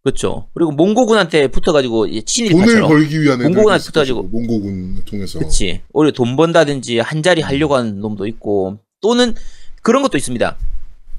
그렇죠 0.04 0.48
그리고 0.56 0.72
몽고군한테 0.72 1.48
붙어가지고 1.50 2.08
이제 2.08 2.16
돈을 2.22 2.26
친일파처럼 2.26 2.90
벌기 2.90 3.22
위한 3.22 3.40
몽고군한테 3.40 3.86
붙어가지고. 3.86 4.24
몽고군 4.24 5.04
통해서. 5.06 5.38
그치 5.40 5.82
오히려 5.94 6.12
돈 6.12 6.36
번다든지 6.36 7.00
한 7.00 7.22
자리 7.22 7.42
하려고 7.42 7.76
하는 7.76 8.00
놈도 8.00 8.26
있고 8.28 8.80
또는 9.02 9.36
그런 9.84 10.02
것도 10.02 10.18
있습니다 10.18 10.58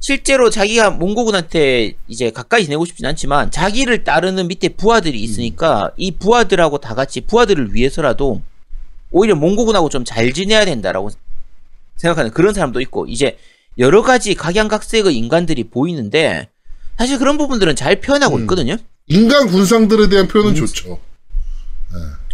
실제로 0.00 0.50
자기가 0.50 0.90
몽고군한테 0.90 1.92
이제 2.08 2.30
가까이 2.30 2.64
지내고 2.64 2.84
싶진 2.84 3.06
않지만 3.06 3.52
자기를 3.52 4.02
따르는 4.02 4.48
밑에 4.48 4.70
부하들이 4.70 5.20
있으니까 5.22 5.92
이 5.96 6.10
부하들하고 6.10 6.78
다 6.78 6.96
같이 6.96 7.20
부하들을 7.20 7.72
위해서라도 7.74 8.42
오히려 9.12 9.34
몽고군하고 9.36 9.88
좀 9.88 10.04
잘 10.04 10.32
지내야 10.32 10.64
된다라고 10.64 11.10
생각하는 11.96 12.30
그런 12.32 12.54
사람도 12.54 12.80
있고 12.80 13.06
이제 13.06 13.38
여러 13.78 14.02
가지 14.02 14.34
각양각색의 14.34 15.16
인간들이 15.16 15.64
보이는데 15.64 16.48
사실 16.98 17.18
그런 17.18 17.38
부분들은 17.38 17.76
잘 17.76 18.00
표현하고 18.00 18.36
음. 18.36 18.40
있거든요. 18.42 18.76
인간 19.06 19.46
군상들에 19.48 20.08
대한 20.08 20.28
표현은 20.28 20.52
음. 20.52 20.54
좋죠. 20.56 20.98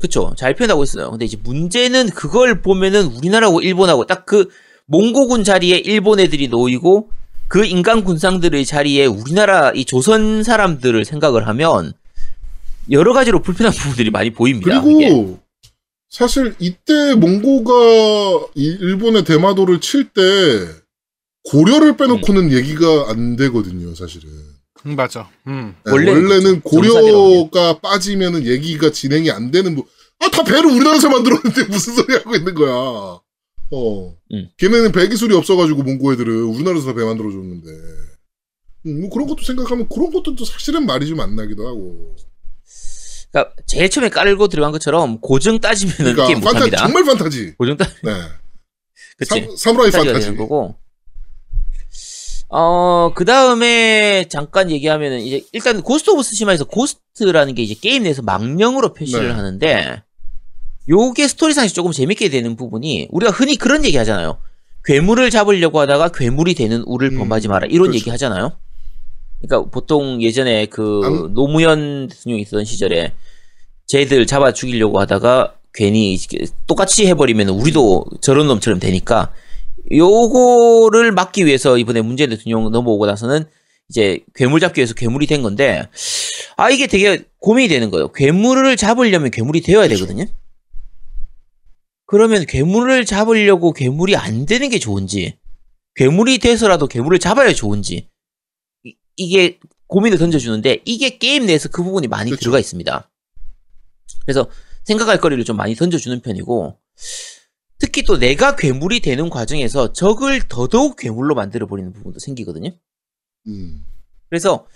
그쵸. 0.01 0.33
잘 0.37 0.55
표현하고 0.55 0.85
있어요. 0.85 1.11
근데 1.11 1.25
이제 1.25 1.37
문제는 1.43 2.11
그걸 2.11 2.61
보면은 2.63 3.07
우리나라하고 3.07 3.61
일본하고 3.61 4.07
딱 4.07 4.25
그 4.27 4.49
몽고군 4.87 5.45
자리에 5.45 5.79
일본 5.79 6.19
애들이 6.21 6.49
놓이고 6.49 7.11
그 7.49 7.65
인간 7.65 8.05
군상들의 8.05 8.65
자리에 8.65 9.07
우리나라 9.07 9.71
이 9.75 9.85
조선 9.85 10.43
사람들을 10.43 11.05
생각을 11.05 11.47
하면 11.49 11.93
여러 12.91 13.13
가지로 13.13 13.43
불편한 13.43 13.73
부분들이 13.77 14.11
많이 14.11 14.31
보입니다. 14.31 14.81
그리고 14.81 15.01
이게. 15.01 15.37
사실 16.11 16.55
이때 16.59 17.15
몽고가 17.15 18.49
이 18.55 18.65
일본의 18.81 19.25
대마도를 19.25 19.81
칠 19.81 20.09
때 20.13 20.21
고려를 21.45 21.97
빼놓고는 21.97 22.53
얘기가 22.53 23.07
안 23.11 23.37
되거든요, 23.37 23.95
사실은. 23.95 24.29
음, 24.87 24.97
맞아. 24.97 25.29
음. 25.47 25.75
네, 25.85 25.93
원래는 25.93 26.23
원래는 26.23 26.61
고려가 26.61 27.79
빠지면은 27.81 28.47
얘기가 28.47 28.91
진행이 28.91 29.31
안 29.31 29.51
되는 29.51 29.75
부... 29.75 29.85
아, 30.21 30.29
다 30.31 30.45
배를 30.45 30.67
우리나라에서 30.67 31.09
만들었는데 31.09 31.65
무슨 31.71 31.95
소리 31.95 32.15
하고 32.15 32.35
있는 32.37 32.55
거야. 32.55 32.73
어. 33.71 34.17
음. 34.33 34.49
걔네는 34.57 34.93
배 34.93 35.09
기술이 35.09 35.35
없어가지고 35.35 35.83
몽고 35.83 36.13
애들은 36.15 36.45
우리나라에서 36.45 36.95
배 36.95 37.05
만들어줬는데. 37.05 37.71
음, 38.87 39.01
뭐 39.03 39.11
그런 39.11 39.27
것도 39.27 39.43
생각하면 39.45 39.89
그런 39.89 40.11
것도 40.13 40.35
또 40.37 40.45
사실은 40.45 40.87
말이 40.87 41.07
좀 41.07 41.21
안 41.21 41.35
나기도 41.37 41.67
하고. 41.67 42.17
그러니까 43.33 43.55
제일 43.67 43.91
처음에 43.91 44.09
깔고 44.09 44.49
들어간 44.49 44.73
것처럼 44.73 45.21
고증 45.21 45.59
따지면은 45.61 45.97
그러니까 45.99 46.27
게임 46.27 46.41
판타, 46.41 46.53
못합니다. 46.61 46.79
정말 46.79 47.05
판타지. 47.05 47.55
고증 47.59 47.77
따 47.77 47.87
네. 48.03 48.13
그치. 49.19 49.49
사, 49.57 49.73
따져야 49.73 49.91
판타지. 49.91 50.21
되는 50.21 50.37
거고. 50.37 50.77
어, 52.51 53.13
그 53.15 53.25
다음에 53.27 54.25
잠깐 54.31 54.71
얘기하면은 54.71 55.21
이제 55.21 55.45
일단 55.53 55.83
Ghost 55.83 56.11
of 56.11 56.23
Tsushima에서 56.23 56.65
ghost라는 56.65 57.55
게 57.55 57.63
이제 57.63 57.75
게임 57.75 58.05
내에서 58.05 58.23
망령으로 58.23 58.95
표시를 58.95 59.29
네. 59.29 59.35
하는데 59.35 60.03
요게 60.89 61.29
스토리상에서 61.29 61.75
조금 61.75 61.93
재밌게 61.93 62.31
되는 62.31 62.57
부분이 62.57 63.09
우리가 63.11 63.33
흔히 63.33 63.57
그런 63.57 63.85
얘기 63.85 63.99
하잖아요. 63.99 64.41
괴물을 64.85 65.29
잡으려고 65.29 65.81
하다가 65.81 66.09
괴물이 66.09 66.55
되는 66.55 66.83
우를 66.87 67.11
음, 67.13 67.19
범하지 67.19 67.49
마라. 67.49 67.67
이런 67.67 67.89
그렇죠. 67.89 67.99
얘기 67.99 68.09
하잖아요. 68.11 68.59
그러니까 69.41 69.71
보통 69.71 70.21
예전에 70.23 70.67
그 70.67 71.01
안- 71.05 71.35
노무현 71.35 72.09
대통령이 72.09 72.43
있었던 72.43 72.65
시절에 72.65 73.13
쟤들 73.87 74.27
잡아 74.27 74.53
죽이려고 74.53 74.99
하다가 75.01 75.55
괜히 75.73 76.19
똑같이 76.67 77.07
해버리면 77.07 77.49
우리도 77.51 78.05
저런 78.21 78.47
놈처럼 78.49 78.81
되니까 78.81 79.33
요거를 79.93 81.13
막기 81.13 81.47
위해서 81.47 81.79
이번에 81.79 82.03
문재인 82.03 82.31
대통령 82.31 82.71
넘어오고 82.71 83.07
나서는 83.07 83.45
이제 83.89 84.21
괴물 84.35 84.61
잡기 84.61 84.81
위해서 84.81 84.93
괴물이 84.95 85.27
된 85.27 85.41
건데 85.43 85.89
아 86.57 86.69
이게 86.71 86.87
되게 86.87 87.23
고민이 87.39 87.69
되는 87.69 87.91
거예요. 87.91 88.13
괴물을 88.13 88.77
잡으려면 88.77 89.31
괴물이 89.31 89.63
되어야 89.63 89.87
그렇죠. 89.87 90.05
되거든요. 90.07 90.27
그러면 92.07 92.45
괴물을 92.47 93.05
잡으려고 93.07 93.73
괴물이 93.73 94.17
안 94.17 94.45
되는 94.47 94.69
게 94.69 94.79
좋은지 94.79 95.37
괴물이 95.95 96.39
돼서라도 96.39 96.87
괴물을 96.87 97.19
잡아야 97.19 97.53
좋은지 97.53 98.09
이- 99.19 99.25
이게 99.25 99.59
고민을 99.89 100.19
던져주는데 100.19 100.83
이게 100.85 101.19
게임 101.19 101.47
내에서 101.47 101.69
그 101.69 101.83
부분이 101.83 102.09
많이 102.09 102.31
그렇죠. 102.31 102.41
들어가 102.43 102.59
있습니다. 102.59 103.11
그래서 104.25 104.49
생각할 104.85 105.21
거리를 105.21 105.43
좀 105.45 105.57
많이 105.57 105.75
던져주는 105.75 106.21
편이고 106.21 106.77
특히 107.79 108.03
또 108.03 108.19
내가 108.19 108.57
괴물이 108.57 109.01
되는 109.01 109.31
과정에서 109.31 109.93
적을 109.93 110.43
더더욱 110.49 110.97
괴물로 110.97 111.35
만들어 111.35 111.67
버리는 111.67 111.93
부분도 111.93 112.19
생기거든요. 112.19 112.71
음. 113.47 113.85
그래서 114.29 114.67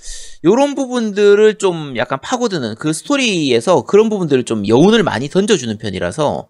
요런 0.45 0.75
부분들을 0.75 1.59
좀 1.59 1.97
약간 1.97 2.19
파고드는 2.23 2.77
그 2.77 2.93
스토리에서 2.93 3.83
그런 3.85 4.09
부분들을 4.09 4.45
좀 4.45 4.67
여운을 4.67 5.03
많이 5.03 5.29
던져주는 5.29 5.77
편이라서 5.77 6.49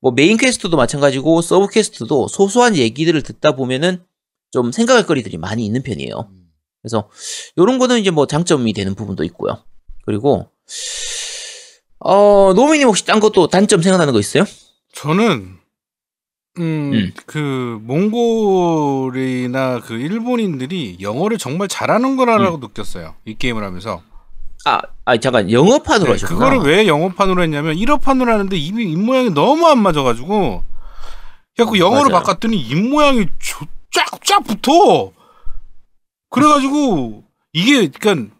뭐 0.00 0.12
main 0.12 0.36
quest도 0.36 0.76
마찬가지고 0.76 1.42
sub 1.42 1.68
quest도 1.68 2.28
소소한 2.28 2.76
얘기들을 2.76 3.22
듣다 3.22 3.56
보면은 3.56 4.04
좀 4.52 4.70
생각할 4.70 5.06
거리들이 5.06 5.38
많이 5.38 5.64
있는 5.66 5.82
편이에요. 5.82 6.30
그래서 6.86 7.08
요런 7.58 7.78
거는 7.78 7.98
이제 7.98 8.12
뭐 8.12 8.26
장점이 8.26 8.72
되는 8.72 8.94
부분도 8.94 9.24
있고요. 9.24 9.58
그리고 10.04 10.48
어 11.98 12.52
노미님 12.54 12.86
혹시 12.86 13.04
딴 13.04 13.18
것도 13.18 13.48
단점 13.48 13.82
생각나는 13.82 14.12
거 14.12 14.20
있어요? 14.20 14.44
저는 14.92 15.58
음, 16.58 16.92
음. 16.94 17.12
그 17.26 17.80
몽골이나 17.82 19.80
그 19.80 19.94
일본인들이 19.94 20.98
영어를 21.00 21.38
정말 21.38 21.66
잘하는 21.66 22.16
거라고 22.16 22.58
느꼈어요. 22.58 23.16
이 23.24 23.34
게임을 23.34 23.64
하면서. 23.64 24.00
아, 24.64 24.80
아 25.04 25.16
잠깐 25.16 25.50
영어판으로 25.50 26.06
네, 26.06 26.12
하셨구나. 26.12 26.38
그거를 26.38 26.70
왜 26.70 26.86
영어판으로 26.86 27.42
했냐면 27.42 27.74
1어판으로 27.76 28.26
하는데 28.26 28.56
입, 28.56 28.78
입 28.78 28.96
모양이 28.98 29.30
너무 29.30 29.66
안 29.66 29.78
맞아가지고 29.78 30.62
그래갖고 31.56 31.78
영어로 31.78 32.10
맞아요. 32.10 32.22
바꿨더니 32.22 32.56
입 32.56 32.88
모양이 32.88 33.26
쫙쫙 33.92 34.44
붙어. 34.44 35.15
그래가지고 36.30 37.24
이게 37.52 37.88
그러니까 37.88 38.34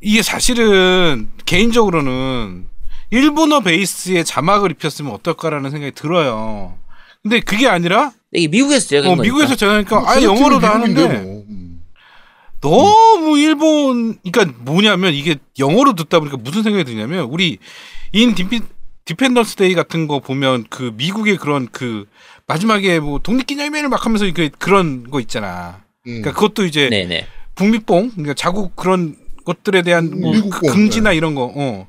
이게 0.00 0.22
사실은 0.22 1.28
개인적으로는 1.44 2.66
일본어 3.10 3.60
베이스의 3.60 4.24
자막을 4.24 4.70
입혔으면 4.72 5.12
어떨까라는 5.12 5.70
생각이 5.70 5.92
들어요. 5.92 6.78
근데 7.22 7.40
그게 7.40 7.66
아니라 7.66 8.12
이게 8.32 8.48
미국에서 8.48 8.86
제작한 8.86 9.18
어. 9.18 9.22
미국에서 9.22 9.56
제가니까 9.56 10.00
뭐 10.00 10.08
아예 10.08 10.24
영어로 10.24 10.60
다 10.60 10.74
하는데 10.74 11.06
뭐. 11.06 11.44
음. 11.48 11.82
너무 12.60 13.38
일본 13.38 14.18
그러니까 14.22 14.54
뭐냐면 14.58 15.14
이게 15.14 15.36
영어로 15.58 15.94
듣다 15.94 16.18
보니까 16.18 16.36
무슨 16.36 16.62
생각이 16.62 16.84
드냐면 16.84 17.24
우리 17.24 17.58
In 18.12 18.34
depe, 18.34 18.60
dependence 19.04 19.56
Day 19.56 19.74
같은 19.74 20.06
거 20.06 20.20
보면 20.20 20.66
그 20.68 20.92
미국의 20.96 21.36
그런 21.36 21.68
그 21.70 22.06
마지막에 22.46 23.00
뭐 23.00 23.18
독립기념일을 23.20 23.88
막 23.88 24.04
하면서 24.04 24.30
그 24.32 24.50
그런 24.58 25.10
거 25.10 25.20
있잖아. 25.20 25.82
음. 26.08 26.22
그러니까 26.22 26.32
그것도 26.32 26.64
이제 26.64 26.88
네네. 26.88 27.26
북미뽕 27.54 28.10
그러니까 28.10 28.34
자국 28.34 28.74
그런 28.74 29.16
것들에 29.44 29.82
대한 29.82 30.20
뭐 30.20 30.32
미국 30.32 30.50
그 30.50 30.60
뽕, 30.60 30.70
긍지나 30.70 31.10
네. 31.10 31.16
이런 31.16 31.34
거. 31.34 31.52
어. 31.54 31.86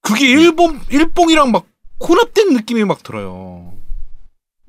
그게 0.00 0.28
일본 0.28 0.80
일뽕이랑 0.90 1.52
막 1.52 1.66
혼합된 2.00 2.52
느낌이 2.54 2.84
막 2.84 3.02
들어요. 3.02 3.72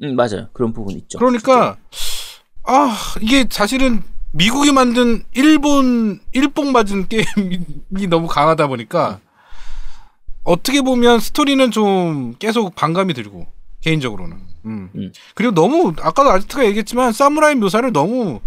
음 0.03 0.15
맞아요. 0.15 0.49
그런 0.53 0.73
부분 0.73 0.95
있죠. 0.97 1.17
그러니까 1.19 1.77
아 2.63 2.97
이게 3.21 3.45
사실은 3.49 4.01
미국이 4.31 4.71
만든 4.71 5.23
일본 5.33 6.19
일뽕 6.31 6.71
맞은 6.71 7.07
게임이 7.07 8.07
너무 8.09 8.27
강하다 8.27 8.67
보니까 8.67 9.19
어떻게 10.43 10.81
보면 10.81 11.19
스토리는 11.19 11.71
좀 11.71 12.35
계속 12.39 12.75
반감이 12.75 13.13
들고 13.13 13.47
개인적으로는. 13.81 14.37
음. 14.65 14.89
음. 14.95 15.11
그리고 15.35 15.53
너무 15.53 15.93
아까도 16.01 16.31
아지트가 16.31 16.65
얘기했지만 16.65 17.13
사무라이 17.13 17.55
묘사를 17.55 17.91
너무 17.93 18.39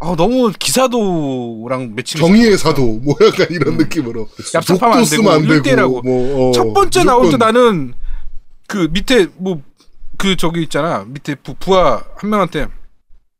아 0.00 0.14
너무 0.16 0.52
기사도랑 0.58 1.94
매칭 1.94 2.20
정의의 2.20 2.58
사도 2.58 2.82
뭐 3.00 3.14
약간 3.26 3.46
이런 3.50 3.76
느낌으로. 3.76 4.28
얍삽하면 4.28 4.92
안 4.92 5.04
되고 5.04 5.30
안 5.30 5.44
일대라고. 5.44 6.02
뭐, 6.02 6.48
어, 6.50 6.52
첫 6.52 6.72
번째 6.72 7.04
나올 7.04 7.22
때 7.30 7.36
무조건. 7.36 7.54
나는 7.54 7.94
그 8.66 8.88
밑에 8.90 9.26
뭐 9.36 9.62
그 10.16 10.36
저기 10.36 10.62
있잖아. 10.62 11.04
밑에 11.08 11.34
부, 11.34 11.54
부하 11.54 12.02
한 12.16 12.30
명한테 12.30 12.68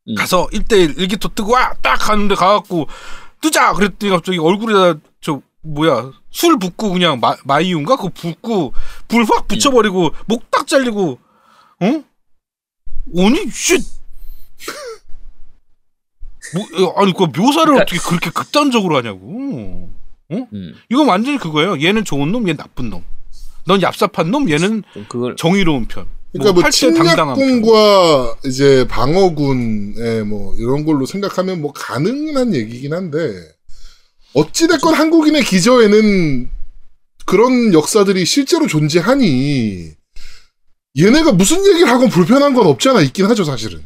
음. 0.09 0.15
가서 0.15 0.47
1대1 0.47 0.99
일기토 0.99 1.29
뜨고 1.33 1.53
와! 1.53 1.73
딱 1.81 1.95
가는데 1.97 2.35
가갖고 2.35 2.87
뜨자! 3.41 3.73
그랬더니 3.73 4.11
갑자기 4.11 4.37
얼굴에다 4.37 4.99
저 5.21 5.41
뭐야 5.61 6.11
술 6.29 6.59
붓고 6.59 6.91
그냥 6.91 7.19
마, 7.21 7.35
마이윷가? 7.45 7.95
그거 7.95 8.09
붓고 8.13 8.73
불 9.07 9.23
확 9.31 9.47
붙여버리고 9.47 10.11
목 10.27 10.43
딱 10.51 10.67
잘리고 10.67 11.17
어? 11.81 11.85
아니 13.17 13.49
쉿 13.49 13.81
뭐, 16.53 16.93
아니 16.97 17.13
그 17.13 17.23
묘사를 17.23 17.65
그러니까- 17.65 17.81
어떻게 17.83 17.99
그렇게 17.99 18.29
극단적으로 18.29 18.97
하냐고 18.97 19.89
음. 20.31 20.73
이건 20.89 21.07
완전히 21.07 21.37
그거예요. 21.37 21.81
얘는 21.81 22.03
좋은 22.03 22.31
놈, 22.31 22.43
얘는 22.47 22.57
나쁜 22.57 22.89
놈. 22.89 23.03
넌 23.67 23.79
얍삽한 23.79 24.27
놈, 24.29 24.49
얘는 24.49 24.83
좀 24.93 25.05
그걸 25.09 25.35
정의로운 25.35 25.85
편. 25.85 26.05
그러니까 26.33 26.53
뭐 26.53 26.63
할때 26.63 26.93
당당한 26.93 27.35
편. 27.35 27.35
침략군과 27.35 28.35
이제 28.45 28.85
방어군의 28.89 30.25
뭐 30.25 30.53
이런 30.57 30.83
걸로 30.85 31.05
생각하면 31.05 31.61
뭐 31.61 31.71
가능한 31.73 32.53
얘기긴 32.53 32.93
한데 32.93 33.33
어찌됐건 34.33 34.93
한국인의 34.93 35.43
기저에는 35.45 36.49
그런 37.25 37.73
역사들이 37.73 38.25
실제로 38.25 38.67
존재하니 38.67 39.91
얘네가 40.99 41.31
무슨 41.31 41.65
얘기를 41.65 41.87
하건 41.89 42.09
불편한 42.09 42.53
건 42.53 42.67
없잖아 42.67 43.01
있긴 43.01 43.25
하죠 43.27 43.43
사실은 43.45 43.83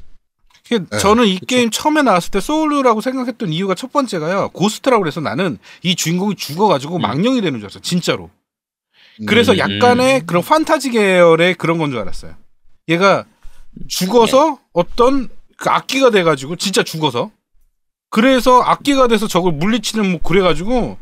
저는 0.99 1.25
이 1.27 1.35
그쵸. 1.35 1.45
게임 1.47 1.69
처음에 1.71 2.01
나왔을 2.03 2.31
때 2.31 2.39
soul류라고 2.39 3.01
생각했던 3.01 3.51
이유가 3.51 3.75
첫 3.75 3.91
번째가요. 3.91 4.49
ghost라고 4.49 5.01
그래서 5.01 5.19
나는 5.19 5.57
이 5.83 5.95
주인공이 5.95 6.35
죽어가지고 6.35 6.97
음. 6.97 7.01
망령이 7.01 7.41
되는 7.41 7.59
줄 7.59 7.65
알았어. 7.65 7.79
진짜로. 7.79 8.29
그래서 9.27 9.53
음. 9.53 9.57
약간의 9.57 10.25
그런 10.25 10.43
판타지 10.43 10.91
계열의 10.91 11.55
그런 11.55 11.77
건 11.77 11.91
줄 11.91 11.99
알았어요. 11.99 12.35
얘가 12.87 13.25
죽어서 13.87 14.59
어떤 14.73 15.29
그 15.57 15.69
악귀가 15.69 16.09
돼가지고 16.09 16.55
진짜 16.55 16.83
죽어서 16.83 17.31
그래서 18.09 18.61
악귀가 18.61 19.07
돼서 19.07 19.27
저걸 19.27 19.53
물리치는 19.53 20.11
뭐 20.11 20.21
그래가지고 20.21 20.97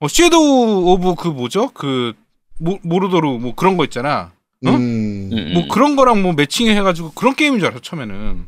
어, 0.00 0.08
Shadow 0.08 0.92
of 0.92 1.14
그 1.16 1.28
뭐죠 1.28 1.70
그 1.74 2.12
Mor, 2.60 2.78
Mordor 2.82 3.28
뭐 3.38 3.54
그런 3.54 3.76
거 3.76 3.84
있잖아. 3.84 4.32
어? 4.66 4.70
음. 4.70 5.30
음, 5.32 5.52
뭐 5.54 5.62
음. 5.64 5.68
그런 5.68 5.96
거랑 5.96 6.22
뭐 6.22 6.32
matching해가지고 6.32 7.12
그런 7.12 7.34
게임인 7.34 7.58
줄 7.60 7.68
알았어 7.68 7.80
처음에는. 7.80 8.46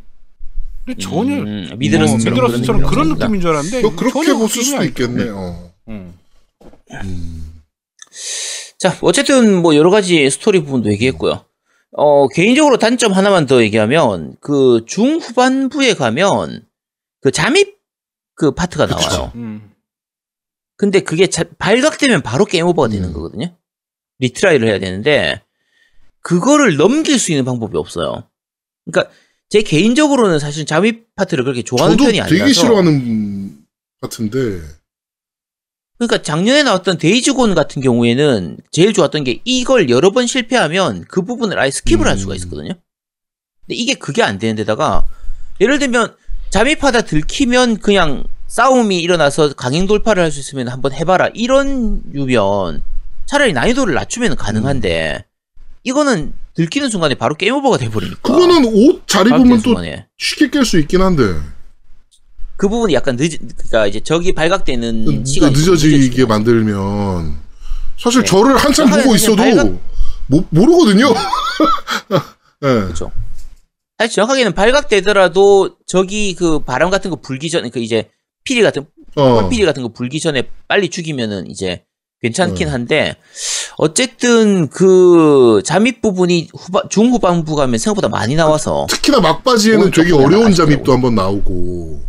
근데 0.95 1.03
전혀 1.03 1.35
음, 1.37 1.67
뭐 1.69 1.77
Middle-earth처럼 1.77 2.35
Middle-earth처럼 2.35 2.83
그런 2.83 3.09
느낌이었습니다. 3.11 3.25
느낌인 3.27 3.41
줄 3.41 3.51
알았는데 3.51 3.81
뭐 3.83 3.97
그렇게 3.97 4.33
그 4.33 4.47
수도 4.49 4.79
게임이 4.79 4.87
있겠네 4.89 5.15
아니더라고. 5.23 5.41
어. 5.41 5.73
응. 5.89 6.15
음. 7.05 7.63
자, 8.79 8.97
어쨌든 9.03 9.61
뭐 9.63 9.77
여러 9.77 9.91
가지 9.91 10.29
스토리 10.31 10.61
부분도 10.65 10.91
얘기했고요. 10.93 11.45
어, 11.93 12.29
개인적으로 12.29 12.79
단점 12.79 13.13
하나만 13.13 13.47
더 13.47 13.63
얘기하면 13.63 14.37
그 14.41 14.85
중후반부에 14.87 15.95
가면 15.95 16.65
그 17.21 17.31
잠입 17.31 17.79
그 18.35 18.53
파트가 18.53 18.87
그쵸. 18.87 18.99
나와요. 18.99 19.33
음. 19.35 19.71
근데 20.77 21.01
그게 21.01 21.27
자- 21.27 21.45
발각되면 21.59 22.23
바로 22.23 22.47
게임 22.47 22.67
오버가 22.67 22.89
되는 22.89 23.09
음. 23.09 23.13
거거든요. 23.13 23.55
retry를 24.19 24.67
해야 24.69 24.79
되는데 24.79 25.43
그거를 26.23 26.77
넘길 26.77 27.19
수 27.19 27.33
있는 27.33 27.45
방법이 27.45 27.77
없어요. 27.77 28.25
그러니까 28.87 29.13
제 29.51 29.63
개인적으로는 29.63 30.39
사실 30.39 30.65
잠입 30.65 31.15
파트를 31.17 31.45
그렇게 31.45 31.63
좋아하는 31.63 31.97
편이 31.97 32.21
아니라서 32.21 32.45
되게 32.45 32.53
싫어하는 32.53 33.59
같은데 34.01 34.63
그러니까 35.99 36.23
작년에 36.23 36.63
나왔던 36.63 36.97
Days 36.99 37.27
Gone 37.27 37.55
같은 37.55 37.83
경우에는 37.83 38.57
제일 38.71 38.95
좋았던 38.95 39.25
게 39.25 39.41
이걸 39.45 39.91
여러 39.91 40.13
번 40.13 40.27
실패하면 40.27 41.05
그 41.09 41.23
부분을 41.23 41.59
아예 41.59 41.69
skip을 41.69 42.05
할 42.05 42.17
수가 42.17 42.33
음. 42.33 42.37
있었거든요. 42.37 42.69
근데 42.69 43.75
이게 43.75 43.95
그게 43.95 44.23
안 44.23 44.39
되는 44.39 44.55
데다가 44.57 45.05
예를 45.61 45.79
들면 45.79 46.15
잠입하다 46.51 47.03
들키면 47.03 47.79
그냥 47.79 48.25
싸움이 48.47 49.01
일어나서 49.01 49.53
강행 49.55 49.87
돌파를 49.87 50.23
할 50.23 50.31
수 50.31 50.41
있으면 50.41 50.69
한번 50.69 50.93
해봐라 50.93 51.29
이런 51.35 52.03
류면 52.15 52.83
차라리 53.27 53.53
난이도를 53.53 53.95
낮추면 53.95 54.37
가능한데 54.37 55.25
이거는 55.85 56.33
들키는 56.55 56.91
순간에 56.91 57.15
바로 57.15 57.35
게임 57.37 57.55
오버가 57.55 57.79
돼버리니까 57.79 58.21
그거는 58.23 58.65
옷 58.67 59.07
잘 59.07 59.27
입으면 59.27 59.59
또 59.59 59.71
순간에. 59.71 60.07
쉽게 60.19 60.49
깰 60.49 60.65
수 60.65 60.79
있긴 60.79 61.01
한데 61.03 61.23
그 62.57 62.69
부분이 62.69 62.93
약간 62.95 63.17
늦 63.17 63.39
그러니까 63.57 63.87
이제 63.87 64.01
적이 64.01 64.33
발각되는 64.35 65.05
늦- 65.05 65.27
시간이 65.27 65.55
좀 65.55 65.75
늦어지게. 65.75 66.27
만들면 66.27 67.37
사실 67.99 68.23
네. 68.23 68.27
저를 68.27 68.57
한참 68.57 68.89
하긴 68.89 69.05
보고 69.05 69.15
있어도 69.15 69.37
발각- 69.37 69.79
모, 70.27 70.45
모르거든요. 70.51 71.09
네. 72.61 72.69
그렇죠. 72.69 73.11
사실 73.99 74.15
정확하게는 74.15 74.53
발각되더라도 74.55 75.77
저기 75.87 76.35
그 76.35 76.61
바람 76.61 76.91
같은 76.91 77.11
거 77.11 77.17
불기 77.17 77.51
전에 77.51 77.69
그 77.71 77.81
이제 77.81 78.11
피리 78.45 78.63
같은 78.63 78.87
어. 79.17 79.41
펄피리 79.43 79.65
같은 79.65 79.83
거 79.83 79.89
불기 79.89 80.21
전에 80.21 80.45
빨리 80.69 80.89
죽이면은 80.89 81.51
이제 81.51 81.85
괜찮긴 82.23 82.67
네. 82.67 82.71
한데 82.71 83.17
어쨌든 83.77 84.69
그 84.69 85.63
잠입 85.65 86.03
부분이 86.03 86.49
후반 86.55 86.83
중후반부 86.91 87.57
가면 87.57 87.79
생각보다 87.79 88.09
많이 88.09 88.35
나와서 88.35 88.87
특히나 88.91 89.21
막바지에는 89.21 89.91
되게 89.91 90.13
어려운. 90.13 90.53
잠입도 90.53 90.93
한번 90.93 91.15
나오고 91.15 92.03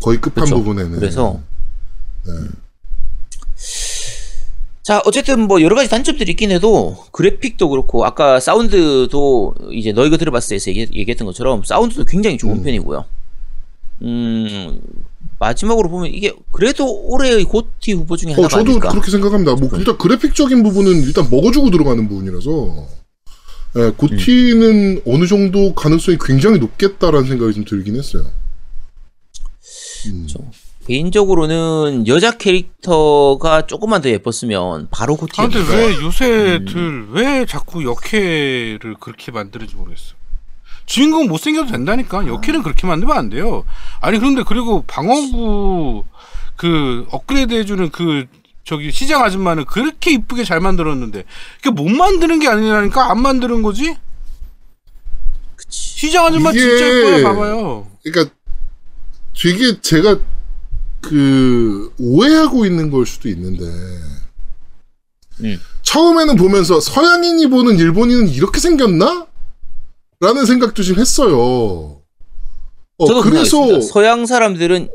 거의 0.00 0.18
끝판 0.20 0.44
그렇죠. 0.44 0.56
부분에는 0.56 0.98
그래서 0.98 1.40
네. 2.26 2.32
자 4.82 5.02
어쨌든 5.04 5.40
뭐 5.40 5.60
여러 5.60 5.76
가지 5.76 5.88
단점들이 5.90 6.30
있긴 6.32 6.50
해도 6.50 6.96
그래픽도 7.12 7.68
그렇고 7.68 8.04
아까 8.06 8.40
사운드도 8.40 9.54
이제 9.72 9.92
너희가 9.92 10.16
들어봤을 10.16 10.58
때 10.58 10.70
얘기, 10.70 10.80
얘기했던 10.98 11.26
것처럼 11.26 11.62
사운드도 11.62 12.04
굉장히 12.06 12.38
좋은 12.38 12.56
음. 12.56 12.62
편이고요. 12.62 13.04
음 14.02 14.80
마지막으로 15.38 15.88
보면 15.88 16.12
이게 16.12 16.32
그래도 16.52 16.86
올해의 17.08 17.44
고티 17.44 17.92
후보 17.92 18.16
중에 18.16 18.32
어, 18.32 18.36
하나가 18.36 18.48
저도 18.48 18.70
아닐까. 18.70 18.88
그렇게 18.90 19.10
생각합니다. 19.10 19.54
뭐 19.54 19.70
일단 19.78 19.98
그래픽적인 19.98 20.62
부분은 20.62 21.02
일단 21.02 21.28
먹어주고 21.30 21.70
들어가는 21.70 22.08
부분이라서 22.08 22.86
예, 23.76 23.90
고티는 23.96 24.96
음. 24.96 25.00
어느 25.06 25.26
정도 25.26 25.74
가능성이 25.74 26.18
굉장히 26.20 26.58
높겠다라는 26.58 27.26
생각이 27.26 27.54
좀 27.54 27.64
들긴 27.64 27.96
했어요. 27.96 28.26
음. 30.06 30.26
개인적으로는 30.86 32.06
여자 32.08 32.36
캐릭터가 32.36 33.66
조금만 33.66 34.02
더 34.02 34.10
예뻤으면 34.10 34.88
바로 34.90 35.14
아, 35.14 35.16
고티였는데 35.16 35.64
근데 35.64 35.86
왜 35.86 36.02
요새들 36.02 36.76
음. 36.76 37.10
왜 37.12 37.46
자꾸 37.46 37.84
역해를 37.84 38.96
그렇게 38.98 39.30
만드는지 39.32 39.76
모르겠어. 39.76 40.14
주인공 40.86 41.26
못생겨도 41.28 41.70
된다니까. 41.70 42.26
역해는 42.26 42.62
그렇게 42.62 42.86
만들면 42.86 43.16
안 43.16 43.30
돼요. 43.30 43.64
아니 44.00 44.18
그런데 44.18 44.42
그리고 44.46 44.82
방어구 44.86 46.04
그 46.56 47.06
업그레이드 47.10 47.54
해주는 47.54 47.90
그 47.90 48.26
저기 48.64 48.92
시장 48.92 49.22
아줌마는 49.24 49.64
그렇게 49.64 50.12
이쁘게 50.12 50.44
잘 50.44 50.60
만들었는데 50.60 51.24
그게 51.62 51.70
못 51.70 51.88
만드는 51.88 52.38
게 52.40 52.48
아니라니까 52.48 53.10
안 53.10 53.20
만드는 53.20 53.62
거지? 53.62 53.96
그치. 55.56 55.98
시장 56.00 56.26
아줌마 56.26 56.50
이게- 56.50 56.60
진짜 56.60 56.86
예뻐요. 56.88 57.24
봐봐요. 57.24 57.88
그러니까 58.04 58.34
되게 59.40 59.80
제가 59.80 60.18
그 61.00 61.92
오해하고 61.98 62.64
있는 62.66 62.90
걸 62.90 63.06
수도 63.06 63.28
있는데 63.28 63.64
음. 65.40 65.60
처음에는 65.82 66.36
보면서 66.36 66.80
서양인이 66.80 67.48
보는 67.48 67.78
일본인은 67.78 68.28
이렇게 68.28 68.60
생겼나? 68.60 69.26
라는 70.22 70.46
생각도 70.46 70.84
좀 70.84 70.98
했어요. 71.00 72.00
어, 72.96 73.06
저도 73.06 73.22
그래서. 73.22 73.80
서양 73.80 74.24
사람들은 74.24 74.88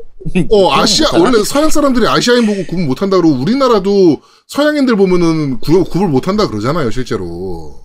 어 0.50 0.72
아시아? 0.72 1.10
원래 1.12 1.44
서양 1.44 1.68
사람들이 1.68 2.08
아시아인 2.08 2.46
보고 2.46 2.64
구분 2.66 2.86
못한다 2.86 3.18
그러고 3.18 3.36
우리나라도 3.36 4.22
서양인들 4.46 4.96
보면은 4.96 5.60
구, 5.60 5.84
구분 5.84 6.10
못한다 6.10 6.48
그러잖아요 6.48 6.90
실제로. 6.90 7.84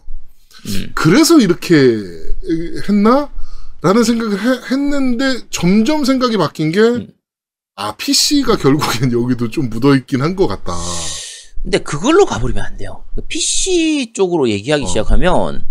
음. 0.68 0.92
그래서 0.96 1.38
이렇게 1.40 1.76
했나? 2.88 3.30
라는 3.82 4.06
생각을 4.06 4.40
해- 4.42 4.62
했는데 4.72 5.42
점점 5.50 6.06
생각이 6.06 6.38
바뀐 6.38 6.72
게 6.72 6.80
음. 6.80 7.08
아, 7.76 7.94
PC가 7.98 8.56
결국엔 8.56 9.12
여기도 9.12 9.50
좀 9.50 9.70
묻어있긴 9.70 10.22
한 10.22 10.38
것 10.38 10.48
같다. 10.48 10.74
근데 11.62 11.80
그걸로 11.80 12.26
가버리면 12.26 12.64
안 12.64 12.78
돼요. 12.78 13.04
PC 13.28 14.14
쪽으로 14.16 14.50
얘기하기 14.50 14.86
어. 14.86 14.88
시작하면 14.88 15.66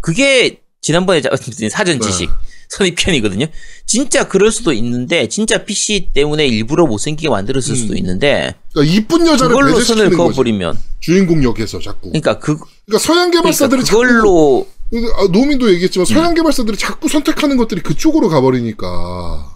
그게 0.00 0.61
지난번에 0.82 1.20
자- 1.22 1.30
사전 1.70 1.98
네. 1.98 2.06
지식 2.06 2.28
선입견이거든요. 2.68 3.46
진짜 3.86 4.26
그럴 4.28 4.50
수도 4.50 4.72
있는데 4.72 5.28
진짜 5.28 5.64
PC 5.64 6.08
때문에 6.14 6.46
일부러 6.46 6.86
못생기게 6.86 7.28
만들었을 7.28 7.76
수도 7.76 7.92
음. 7.92 7.98
있는데 7.98 8.54
그러니까 8.72 8.94
이쁜 8.94 9.26
여자를 9.26 9.56
그걸로 9.56 9.80
선을. 9.80 10.10
그어버리면 10.10 10.78
주인공 11.00 11.44
역에서 11.44 11.78
자꾸. 11.78 12.08
그러니까 12.08 12.38
그 12.38 12.58
그러니까 12.86 12.98
서양 12.98 13.30
그러니까 13.30 13.40
개발사들이 13.42 13.82
그걸로 13.82 14.66
근데 14.90 15.06
아, 15.16 15.26
노민도 15.30 15.72
얘기했지만 15.72 16.04
서양 16.06 16.34
개발사들이 16.34 16.76
자꾸 16.76 17.08
선택하는 17.08 17.56
것들이 17.56 17.82
그쪽으로 17.82 18.28
가버리니까 18.28 19.50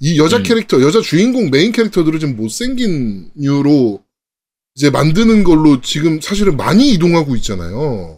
이 0.00 0.18
여자 0.18 0.38
음. 0.38 0.42
캐릭터, 0.42 0.80
여자 0.82 1.00
주인공 1.00 1.50
메인 1.50 1.72
캐릭터들을 1.72 2.18
좀 2.20 2.36
못생긴 2.36 3.30
이유로 3.36 4.00
이제 4.74 4.90
만드는 4.90 5.42
걸로 5.42 5.80
지금 5.80 6.20
사실은 6.20 6.56
많이 6.56 6.90
이동하고 6.92 7.34
있잖아요. 7.36 8.15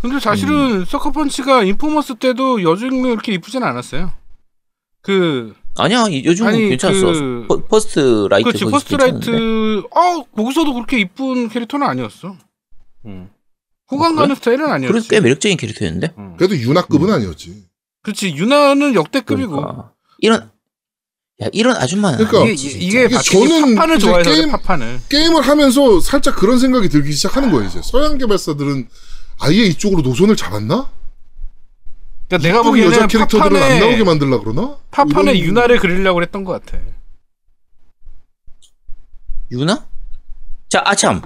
근데 0.00 0.20
사실은 0.20 0.84
Sucker 0.84 1.21
Punch가 1.21 1.64
Infamous 1.64 2.16
때도 2.16 2.62
여주인공 2.62 3.10
이렇게 3.12 3.32
이쁘진 3.32 3.62
않았어요. 3.62 4.12
그 5.02 5.54
아니야, 5.76 6.06
이- 6.10 6.22
요즘 6.24 6.46
아니, 6.46 6.68
괜찮았어. 6.70 7.06
그- 7.06 7.46
퍼- 7.48 7.64
First 7.66 8.26
Light 8.30 8.44
그렇지 8.48 8.64
거기 8.64 8.72
First 8.72 8.94
Light 8.96 9.18
괜찮은데? 9.20 9.88
어 9.92 10.22
거기서도 10.36 10.74
그렇게 10.74 10.98
이쁜 10.98 11.48
캐릭터는 11.48 11.86
아니었어. 11.86 12.36
응. 13.06 13.30
호감 13.90 14.12
어, 14.12 14.14
그래? 14.14 14.20
가는 14.22 14.34
스타일은 14.34 14.58
그래도 14.66 14.74
아니었지. 14.74 15.08
꽤 15.08 15.20
매력적인 15.20 15.56
캐릭터였는데. 15.56 16.14
응. 16.18 16.34
그래도 16.36 16.56
유나급은 16.56 17.08
음. 17.08 17.14
아니었지. 17.14 17.64
그렇지 18.02 18.34
유나는 18.34 18.94
역대급이고. 18.94 19.50
그러니까. 19.56 19.92
이런 20.18 20.50
야 21.42 21.46
이런 21.52 21.76
아줌마는 21.76 22.18
그러니까 22.26 22.52
이게 22.52 22.68
이게. 22.68 23.04
이게 23.04 23.08
저는 23.08 23.72
이제 23.96 23.98
좋아해서 23.98 24.28
그래, 24.30 24.34
게임- 24.40 24.50
팝판을. 24.50 25.00
게임을 25.08 25.42
하면서 25.42 26.00
살짝 26.00 26.34
그런 26.36 26.58
생각이 26.58 26.88
들기 26.88 27.12
시작하는 27.12 27.52
거예요, 27.52 27.68
이제. 27.68 27.80
서양 27.84 28.18
개발사들은 28.18 28.88
아예 29.40 29.64
이쪽으로 29.64 30.02
노선을 30.02 30.36
잡았나? 30.36 30.90
그러니까 32.28 32.48
내가 32.48 32.62
또 32.62 32.70
보기에는 32.70 32.92
여자 32.92 33.06
캐릭터들은 33.06 33.56
안 33.62 33.68
나오게 33.68 33.80
팝판에 33.90 34.04
만들라 34.04 34.38
그러나? 34.40 34.76
팝판에 34.90 35.32
이런- 35.34 35.36
유나를 35.48 35.78
그리려고 35.78 36.16
그랬던 36.16 36.44
것 36.44 36.64
같아. 36.64 36.78
유나? 39.50 39.86
자, 40.68 40.82
아참. 40.84 41.22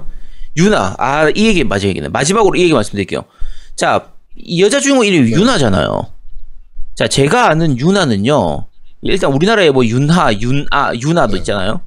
유나. 0.56 0.94
아, 0.98 1.28
이 1.30 1.46
얘기 1.46 1.64
맞아 1.64 1.88
얘기네. 1.88 2.08
마지막으로 2.08 2.54
이 2.56 2.62
얘기 2.62 2.72
말씀드릴게요. 2.72 3.24
자, 3.74 4.12
이 4.36 4.62
여자 4.62 4.78
주인공 4.80 5.04
이름이 5.04 5.30
네. 5.30 5.36
유나잖아요. 5.40 6.12
자, 6.94 7.08
제가 7.08 7.48
아는 7.50 7.78
유나는요. 7.78 8.66
일단 9.02 9.32
우리나라에 9.32 9.70
뭐 9.70 9.84
윤하, 9.84 10.32
윤아, 10.34 10.92
유나도 11.02 11.32
네. 11.32 11.38
있잖아요. 11.38 11.80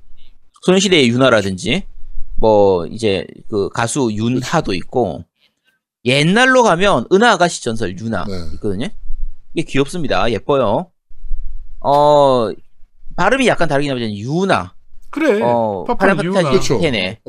소녀시대의 0.63 1.07
유나라든지 1.09 1.83
뭐 2.37 2.85
이제 2.87 3.25
그 3.49 3.69
가수 3.69 4.09
윤하도 4.11 4.73
있고 4.73 5.23
옛날로 6.05 6.63
가면 6.63 7.07
은하 7.11 7.31
아가씨 7.31 7.63
전설 7.63 7.97
유나 7.97 8.25
네. 8.25 8.33
있거든요. 8.55 8.87
이게 9.53 9.65
귀엽습니다. 9.71 10.29
예뻐요. 10.31 10.91
어 11.79 12.49
발음이 13.15 13.47
약간 13.47 13.67
다르긴 13.67 13.91
하지만 13.91 14.11
유나. 14.11 14.75
그래. 15.09 15.39
어, 15.41 15.85
파란 15.97 16.23
유나. 16.23 16.49
그렇죠. 16.49 16.79
네. 16.79 17.19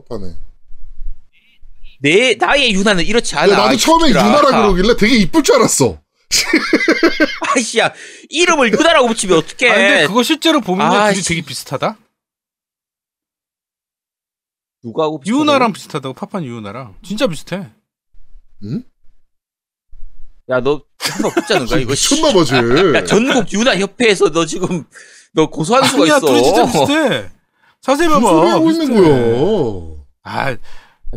내 2.01 2.35
나의 2.35 2.75
유나는 2.75 3.05
이렇지 3.05 3.37
않아. 3.37 3.47
근데 3.47 3.63
나도 3.63 3.77
처음에. 3.77 4.11
유나라 4.11 4.43
그러길래 4.43 4.97
되게 4.97 5.17
이쁠 5.17 5.43
줄 5.43 5.55
알았어. 5.57 5.99
아이씨야 7.55 7.93
이름을 8.29 8.73
유나라고 8.73 9.07
붙이면 9.09 9.39
어떡해? 9.39 9.71
아 9.71 9.75
근데 9.75 10.07
그거 10.09 10.23
실제로 10.23 10.61
보면 10.61 10.87
아, 10.93 11.11
둘이 11.13 11.23
씨. 11.23 11.29
되게 11.29 11.41
비슷하다. 11.43 11.97
누가 14.83 15.05
하고 15.05 15.21
비슷하다고? 15.21 15.41
유나랑 15.43 15.73
비슷하다고 15.73 16.15
팝판 16.15 16.45
유나랑 16.45 16.97
진짜 17.03 17.27
비슷해. 17.27 17.71
야 20.49 20.61
너 20.61 20.83
한번 20.99 21.31
붙자는 21.33 21.67
거야 21.67 21.81
이거. 21.81 21.91
미쳤나 21.91 22.33
봐, 22.33 22.45
쟤. 22.45 22.57
야 22.99 23.05
전국 23.05 23.53
유나 23.53 23.77
협회에서 23.77 24.31
너 24.31 24.47
지금 24.47 24.85
너 25.33 25.49
고소할 25.51 25.85
수가 25.89 26.03
아니야 26.05 26.17
있어. 26.19 26.27
둘이 26.27 26.43
진짜 26.43 26.65
비슷해. 26.67 27.31
자세히 27.81 28.09
무슨 28.09 28.23
봐봐. 28.23 28.37
소리 28.37 28.51
하고 28.51 28.71
있는. 28.71 28.95
거야. 28.95 29.97
아 30.23 30.57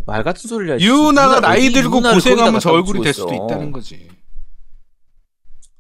말 0.06 0.24
같은 0.24 0.48
소리를 0.48 0.76
하지. 0.76 0.86
유나가 0.86 1.38
유나 1.38 1.48
나이 1.48 1.72
들고 1.72 2.02
고생하면 2.02 2.60
저 2.60 2.70
얼굴이 2.72 3.04
될 3.04 3.12
수도. 3.14 3.34
있다는 3.34 3.72
거지. 3.72 4.08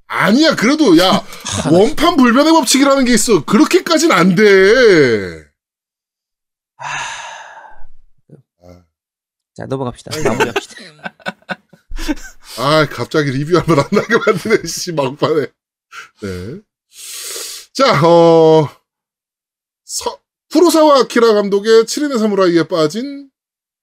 아니야, 0.07 0.55
그래도, 0.55 0.97
야, 0.97 1.23
원판 1.71 2.17
불변의 2.17 2.51
법칙이라는 2.53 3.05
게 3.05 3.13
있어. 3.13 3.45
그렇게까지는 3.45 4.15
안 4.15 4.33
돼. 4.33 5.43
자 9.53 9.65
넘어갑시다. 9.67 10.11
마무리합시다. 10.23 10.75
아, 12.59 12.85
갑자기 12.87 13.31
리뷰하면 13.31 13.79
안 13.79 13.85
나게 13.91 14.15
만드네, 14.25 14.67
씨, 14.67 14.91
막판에. 14.91 15.47
네. 16.21 16.61
자, 17.73 18.05
어, 18.05 18.67
서, 19.85 20.19
쿠로사와 20.51 20.99
아키라 21.01 21.33
감독의 21.33 21.83
7인의 21.85 22.19
사무라이에 22.19 22.67
빠진 22.67 23.29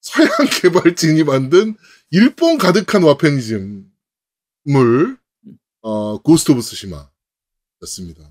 서양 0.00 0.28
개발진이 0.62 1.24
만든 1.24 1.76
일본 2.10 2.58
가득한 2.58 3.02
와패니즘물, 3.02 3.86
어, 5.82 6.18
Ghost 6.22 6.52
of 6.52 6.60
Tsushima 6.60 7.08
였습니다. 7.82 8.22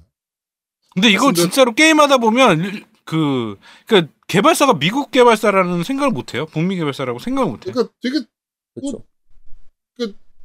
근데 0.93 1.09
이거 1.09 1.25
근데- 1.27 1.41
진짜로 1.41 1.73
게임하다 1.73 2.17
보면 2.17 2.59
일- 2.63 2.85
그, 3.03 3.57
그 3.87 4.07
개발사가 4.27 4.79
미국 4.79 5.11
개발사라는 5.11 5.83
생각을 5.83 6.11
못해요. 6.11 6.45
북미 6.47 6.75
개발사라고 6.77 7.19
생각을 7.19 7.51
못해. 7.51 7.69
요 7.69 7.73
그러니까 7.73 7.93
되게 8.01 8.19
그렇죠. 8.73 9.05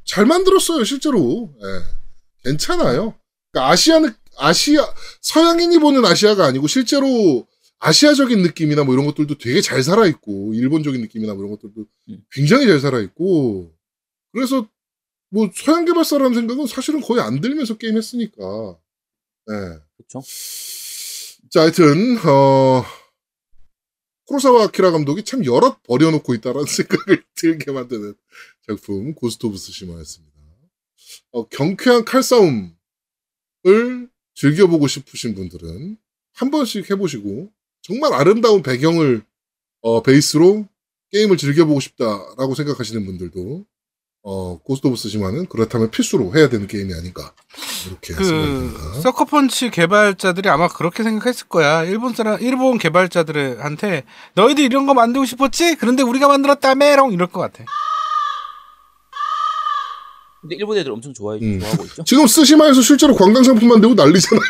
잘 0.05 0.25
만들었어요, 0.25 0.83
실제로. 0.83 1.53
예. 1.61 2.49
괜찮아요. 2.49 3.15
그러니까 3.51 3.71
아시아는, 3.71 4.13
아시아, 4.37 4.93
서양인이 5.21 5.77
보는 5.79 6.03
아시아가 6.05 6.45
아니고 6.45 6.67
실제로 6.67 7.47
아시아적인 7.79 8.41
느낌이나 8.41 8.83
뭐 8.83 8.93
이런 8.93 9.05
것들도 9.05 9.37
되게 9.37 9.61
잘 9.61 9.83
살아있고, 9.83 10.53
일본적인 10.53 11.01
느낌이나 11.01 11.33
뭐 11.33 11.43
이런 11.43 11.51
것들도 11.57 11.85
음. 12.09 12.23
굉장히 12.31 12.67
잘 12.67 12.79
살아있고, 12.79 13.73
그래서 14.31 14.67
뭐 15.29 15.49
서양 15.55 15.85
개발사라는 15.85 16.33
생각은 16.33 16.67
사실은 16.67 17.01
거의 17.01 17.21
안 17.21 17.41
들면서 17.41 17.77
게임 17.77 17.97
했으니까. 17.97 18.77
예. 19.49 19.79
그렇죠. 19.97 20.21
자, 21.49 21.61
하여튼, 21.61 22.17
어, 22.25 22.83
쿠로사와 24.31 24.65
아키라 24.65 24.91
감독이 24.91 25.23
참 25.23 25.43
여럿 25.45 25.83
버려놓고 25.83 26.33
있다라는 26.35 26.63
생각을 26.65 27.23
들게 27.35 27.71
만드는 27.71 28.13
작품, 28.65 29.13
Ghost 29.13 29.45
of 29.45 29.57
Tsushima였습니다. 29.57 30.31
어, 31.31 31.47
경쾌한 31.49 32.05
칼싸움을 32.05 32.71
즐겨보고 34.35 34.87
싶으신 34.87 35.35
분들은 35.35 35.97
한 36.33 36.51
번씩 36.51 36.89
해보시고, 36.89 37.51
정말 37.81 38.13
아름다운 38.13 38.61
배경을, 38.61 39.23
어, 39.81 40.01
베이스로 40.01 40.67
게임을 41.11 41.35
즐겨보고 41.35 41.79
싶다라고 41.81 42.55
생각하시는 42.55 43.05
분들도, 43.05 43.65
어, 44.23 44.59
Ghost 44.63 44.85
of 44.87 44.95
Tsushima는 44.97 45.47
그렇다면 45.47 45.89
필수로 45.89 46.35
해야 46.35 46.47
되는 46.47 46.67
게임이 46.67 46.93
아닌가. 46.93 47.33
이렇게 47.87 48.13
생각이 48.13 48.29
그 48.29 48.45
듭니다. 48.73 49.01
서커펀치 49.01 49.71
개발자들이 49.71 50.47
아마 50.47 50.67
그렇게 50.67 51.01
생각했을 51.03 51.47
거야. 51.47 51.83
일본 51.83 52.13
사람, 52.13 52.39
일본 52.39 52.77
개발자들한테 52.77 54.03
너희들 54.35 54.63
이런 54.63 54.85
거 54.85 54.93
만들고 54.93 55.25
싶었지? 55.25 55.75
그런데 55.75 56.03
우리가 56.03 56.27
만들었다메롱 56.27 57.13
이럴 57.13 57.27
것 57.27 57.39
같아. 57.39 57.63
근데 60.41 60.55
일본 60.55 60.77
애들 60.77 60.91
엄청 60.91 61.13
좋아해 61.13 61.39
음. 61.41 61.59
좋아하고 61.59 61.83
있죠. 61.85 62.03
지금 62.05 62.25
스시마에서 62.27 62.81
실제로 62.81 63.15
관광 63.15 63.43
상품 63.43 63.69
만들고 63.69 63.95
난리잖아요. 63.95 64.41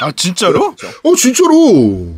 아 0.00 0.12
진짜로? 0.12 0.74
어, 1.04 1.14
진짜로. 1.16 2.14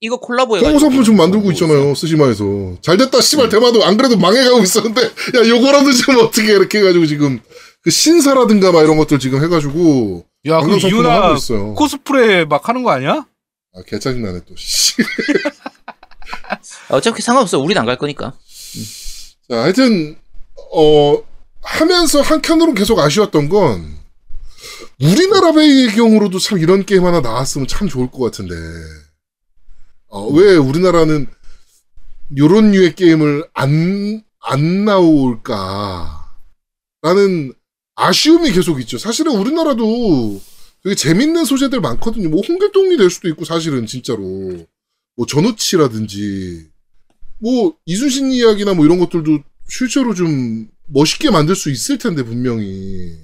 이거 0.00 0.16
콜라보해 0.18 0.62
홍보 0.62 0.78
상품 0.78 1.02
좀 1.02 1.16
만들고 1.16 1.50
있잖아요, 1.52 1.94
스시마에서. 1.94 2.76
잘 2.82 2.96
됐다, 2.96 3.20
씨발, 3.20 3.48
대마도 3.48 3.84
안 3.84 3.96
그래도 3.96 4.16
망해가고 4.16 4.60
있었는데, 4.62 5.02
야, 5.36 5.48
요거라도 5.48 5.92
좀 5.92 6.18
어떻게 6.18 6.52
이렇게 6.52 6.78
해가지고 6.78 7.06
지금, 7.06 7.40
그 7.82 7.90
신사라든가 7.90 8.70
막 8.70 8.82
이런 8.82 8.96
것들 8.96 9.18
지금 9.18 9.42
해가지고, 9.42 10.24
야, 10.46 10.60
그 10.60 10.76
이유나. 10.76 11.34
코스프레 11.74 12.44
막 12.44 12.68
하는 12.68 12.84
거 12.84 12.90
아니야? 12.92 13.26
아, 13.74 13.82
개짜증나네, 13.86 14.40
또. 14.48 14.54
씨. 14.56 14.94
어차피 16.90 17.20
상관없어. 17.22 17.58
우린 17.58 17.76
안 17.78 17.86
갈 17.86 17.96
거니까. 17.96 18.34
자, 19.50 19.62
하여튼, 19.62 20.16
어, 20.72 21.18
하면서 21.62 22.20
한켠으로 22.20 22.74
계속 22.74 22.98
아쉬웠던 23.00 23.48
건, 23.48 23.98
우리나라 25.00 25.52
배경으로도 25.52 26.38
참 26.38 26.58
이런 26.58 26.84
게임 26.84 27.04
하나 27.04 27.20
나왔으면 27.20 27.66
참 27.66 27.88
좋을 27.88 28.10
것 28.10 28.18
같은데, 28.20 28.54
어, 30.08 30.26
왜 30.28 30.56
우리나라는 30.56 31.26
요런 32.36 32.72
류의 32.72 32.94
게임을 32.94 33.48
안, 33.54 34.22
안 34.40 34.84
나올까, 34.84 36.34
라는 37.02 37.52
아쉬움이 37.94 38.52
계속 38.52 38.80
있죠. 38.80 38.98
사실은 38.98 39.32
우리나라도 39.32 40.40
되게 40.82 40.94
재밌는 40.94 41.44
소재들 41.44 41.80
많거든요. 41.80 42.28
뭐, 42.28 42.42
홍길동이 42.46 42.96
될 42.96 43.10
수도 43.10 43.28
있고, 43.28 43.44
사실은, 43.44 43.86
진짜로. 43.86 44.66
뭐, 45.16 45.26
전우치라든지, 45.26 46.70
뭐 47.38 47.76
이순신 47.86 48.32
이야기나 48.32 48.74
뭐 48.74 48.84
이런 48.84 48.98
것들도 48.98 49.40
실제로 49.68 50.14
좀 50.14 50.68
멋있게 50.86 51.30
만들 51.30 51.54
수 51.54 51.70
있을 51.70 51.98
텐데 51.98 52.22
분명히 52.22 53.16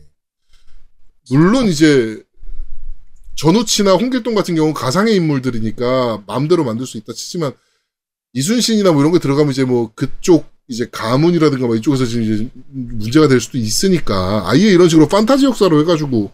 물론 1.31 1.67
이제 1.67 2.23
전우치나 3.37 3.93
홍길동 3.95 4.35
같은 4.35 4.55
경우는 4.55 4.75
가상의 4.75 5.15
인물들이니까 5.17 6.23
마음대로 6.27 6.65
만들 6.65 6.87
수 6.87 6.97
있다 6.99 7.13
치지만 7.13 7.53
이순신이나 8.33 8.93
뭐 8.93 9.01
이런 9.03 9.13
거 9.13 9.19
들어가면 9.19 9.53
이제 9.53 9.65
뭐 9.65 9.93
그쪽 9.95 10.53
이제 10.69 10.89
가문이라든가 10.91 11.67
뭐 11.67 11.77
이쪽에서 11.77 12.07
지금 12.07 12.23
이제 12.23 12.49
문제가 12.71 13.29
될 13.29 13.41
수도 13.41 13.59
있으니까 13.59 14.49
아예 14.49 14.61
이런 14.61 14.89
식으로 14.89 15.09
판타지 15.09 15.45
역사로 15.45 15.81
해가지고 15.81 16.33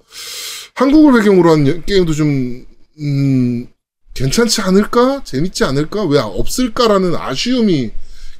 한국을 0.74 1.18
배경으로 1.20 1.50
한 1.50 1.66
여- 1.66 1.80
게임도 1.82 2.14
좀 2.14 2.64
음, 3.00 3.66
괜찮지 4.14 4.60
않을까 4.60 5.24
재밌지 5.24 5.64
않을까 5.64 6.04
왜 6.04 6.18
없을까라는 6.20 7.14
아쉬움이 7.16 7.90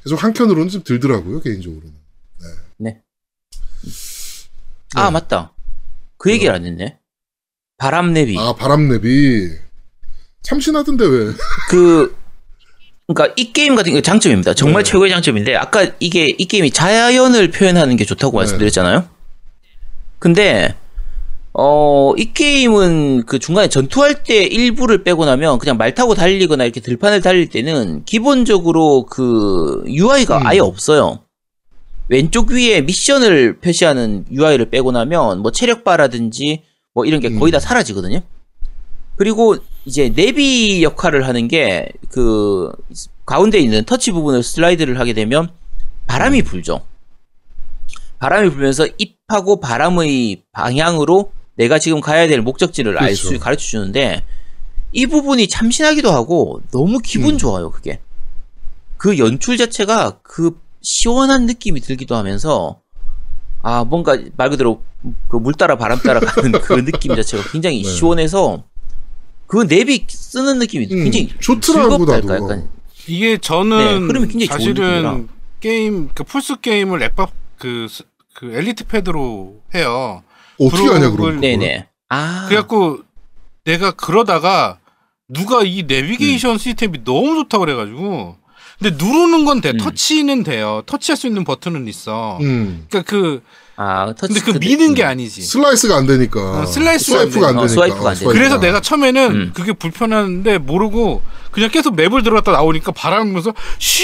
계속 0.03 0.23
한켠으로는 0.23 0.69
좀 0.69 0.83
들더라고요 0.83 1.41
개인적으로는. 1.41 1.93
아 4.95 5.05
네. 5.05 5.11
맞다. 5.11 5.53
그 6.17 6.31
얘기를 6.31 6.53
안 6.53 6.65
했네. 6.65 6.97
바람내비. 7.81 8.37
아 8.37 8.53
바람내비 8.53 9.49
참신하던데 10.43 11.03
왜? 11.03 11.31
그 11.69 12.15
그러니까 13.07 13.33
이 13.35 13.51
게임 13.51 13.75
같은 13.75 13.91
게 13.91 14.01
장점입니다. 14.01 14.53
정말 14.53 14.83
네. 14.83 14.91
최고의 14.91 15.09
장점인데 15.09 15.55
아까 15.55 15.91
이게 15.99 16.27
이 16.37 16.45
게임이 16.45 16.69
자연을 16.69 17.49
표현하는 17.49 17.95
게 17.97 18.05
좋다고 18.05 18.33
네. 18.33 18.37
말씀드렸잖아요. 18.37 19.05
근데 20.19 20.75
어, 21.53 22.13
이 22.17 22.31
게임은 22.33 23.25
그 23.25 23.39
중간에 23.39 23.67
전투할 23.67 24.23
때 24.23 24.43
일부를 24.43 25.03
빼고 25.03 25.25
나면 25.25 25.57
그냥 25.57 25.77
말 25.77 25.95
타고 25.95 26.13
달리거나 26.13 26.63
이렇게 26.63 26.81
들판을 26.81 27.21
달릴 27.21 27.49
때는 27.49 28.05
기본적으로 28.05 29.07
그 29.07 29.83
UI가 29.87 30.37
음. 30.37 30.45
아예 30.45 30.59
없어요. 30.59 31.23
왼쪽 32.09 32.51
위에 32.51 32.81
미션을 32.81 33.57
표시하는 33.57 34.25
UI를 34.31 34.69
빼고 34.69 34.91
나면 34.91 35.39
뭐 35.39 35.51
체력바라든지 35.51 36.61
뭐 36.93 37.05
이런 37.05 37.19
게 37.19 37.29
음. 37.29 37.39
거의 37.39 37.51
다 37.51 37.59
사라지거든요. 37.59 38.21
그리고 39.15 39.57
이제 39.85 40.09
내비 40.09 40.83
역할을 40.83 41.27
하는 41.27 41.47
게 41.47 41.91
그 42.11 42.71
가운데 43.25 43.57
있는 43.59 43.85
터치 43.85 44.11
부분을 44.11 44.43
슬라이드를 44.43 44.99
하게 44.99 45.13
되면 45.13 45.49
바람이 46.07 46.43
불죠. 46.43 46.85
바람이 48.19 48.49
불면서 48.51 48.87
입하고 48.97 49.59
바람의 49.59 50.43
방향으로 50.51 51.31
내가 51.55 51.79
지금 51.79 52.01
가야 52.01 52.27
될 52.27 52.41
목적지를 52.41 52.97
알수 52.99 53.29
그렇죠. 53.29 53.43
가르쳐 53.43 53.61
주는데 53.63 54.23
이 54.91 55.07
부분이 55.07 55.47
참신하기도 55.47 56.11
하고 56.11 56.61
너무 56.71 56.99
기분 56.99 57.35
음. 57.35 57.37
좋아요, 57.37 57.71
그게. 57.71 58.01
그 58.97 59.17
연출 59.17 59.57
자체가 59.57 60.19
그 60.21 60.59
시원한 60.81 61.45
느낌이 61.45 61.79
들기도 61.79 62.15
하면서 62.15 62.81
아, 63.63 63.83
뭔가 63.83 64.17
말 64.37 64.49
그대로 64.49 64.81
그 65.27 65.37
물 65.39 65.53
따라 65.53 65.77
바람 65.77 65.99
따라 65.99 66.19
가는 66.19 66.51
그 66.51 66.73
느낌 66.85 67.15
자체가 67.15 67.43
굉장히 67.51 67.81
네. 67.83 67.89
시원해서 67.89 68.63
그 69.47 69.67
내비 69.67 70.05
쓰는 70.07 70.59
느낌이 70.59 70.85
음, 70.91 71.03
굉장히 71.05 71.29
좋더라고 71.39 72.05
나도. 72.05 72.33
약간 72.33 72.69
이게 73.07 73.31
네, 73.31 73.37
저는 73.37 74.07
느낌이라. 74.07 74.53
사실은 74.53 75.27
게임 75.59 76.09
그 76.13 76.23
플스 76.23 76.59
게임을 76.59 76.99
랩밥 76.99 77.29
그, 77.57 77.87
스- 77.89 78.03
그 78.33 78.53
엘리트 78.53 78.85
패드로 78.85 79.61
해요. 79.75 80.23
어떻게 80.59 80.87
하냐 80.87 81.09
그럼? 81.11 81.39
네네. 81.41 81.87
아. 82.09 82.45
그래갖고 82.47 82.99
내가 83.65 83.91
그러다가 83.91 84.79
누가 85.27 85.63
이 85.63 85.83
내비게이션 85.83 86.57
시스템이 86.57 87.03
너무 87.03 87.35
좋다 87.35 87.57
그래가지고 87.59 88.37
근데 88.81 89.03
누르는 89.03 89.45
건 89.45 89.61
돼, 89.61 89.69
음. 89.71 89.77
터치는 89.77 90.43
돼요. 90.43 90.81
터치할 90.87 91.15
수 91.15 91.27
있는 91.27 91.43
버튼은 91.43 91.87
있어. 91.87 92.39
음. 92.41 92.85
그러니까 92.89 93.09
그 93.09 93.41
아, 93.75 94.13
터치 94.17 94.41
근데 94.41 94.59
그. 94.59 94.65
미는 94.65 94.95
게 94.95 95.03
음. 95.03 95.07
아니지. 95.09 95.41
슬라이스가 95.43 95.95
안 95.97 96.07
되니까. 96.07 96.61
어, 96.61 96.65
슬라이스가 96.65 97.17
swipe가 97.19 97.47
안. 97.47 97.53
되니까. 97.55 97.61
어, 97.63 97.67
swipe가 97.67 98.09
안 98.09 98.15
돼. 98.15 98.25
그래서 98.25 98.59
내가 98.59 98.79
처음에는 98.79 99.31
음. 99.31 99.51
그게 99.55 99.73
불편한데 99.73 100.57
모르고 100.57 101.21
그냥 101.51 101.69
계속 101.69 101.95
map을 101.95 102.23
들어갔다 102.23 102.51
나오니까 102.53 102.91
바람 102.91 103.25
불면서 103.25 103.53
슈 103.77 104.03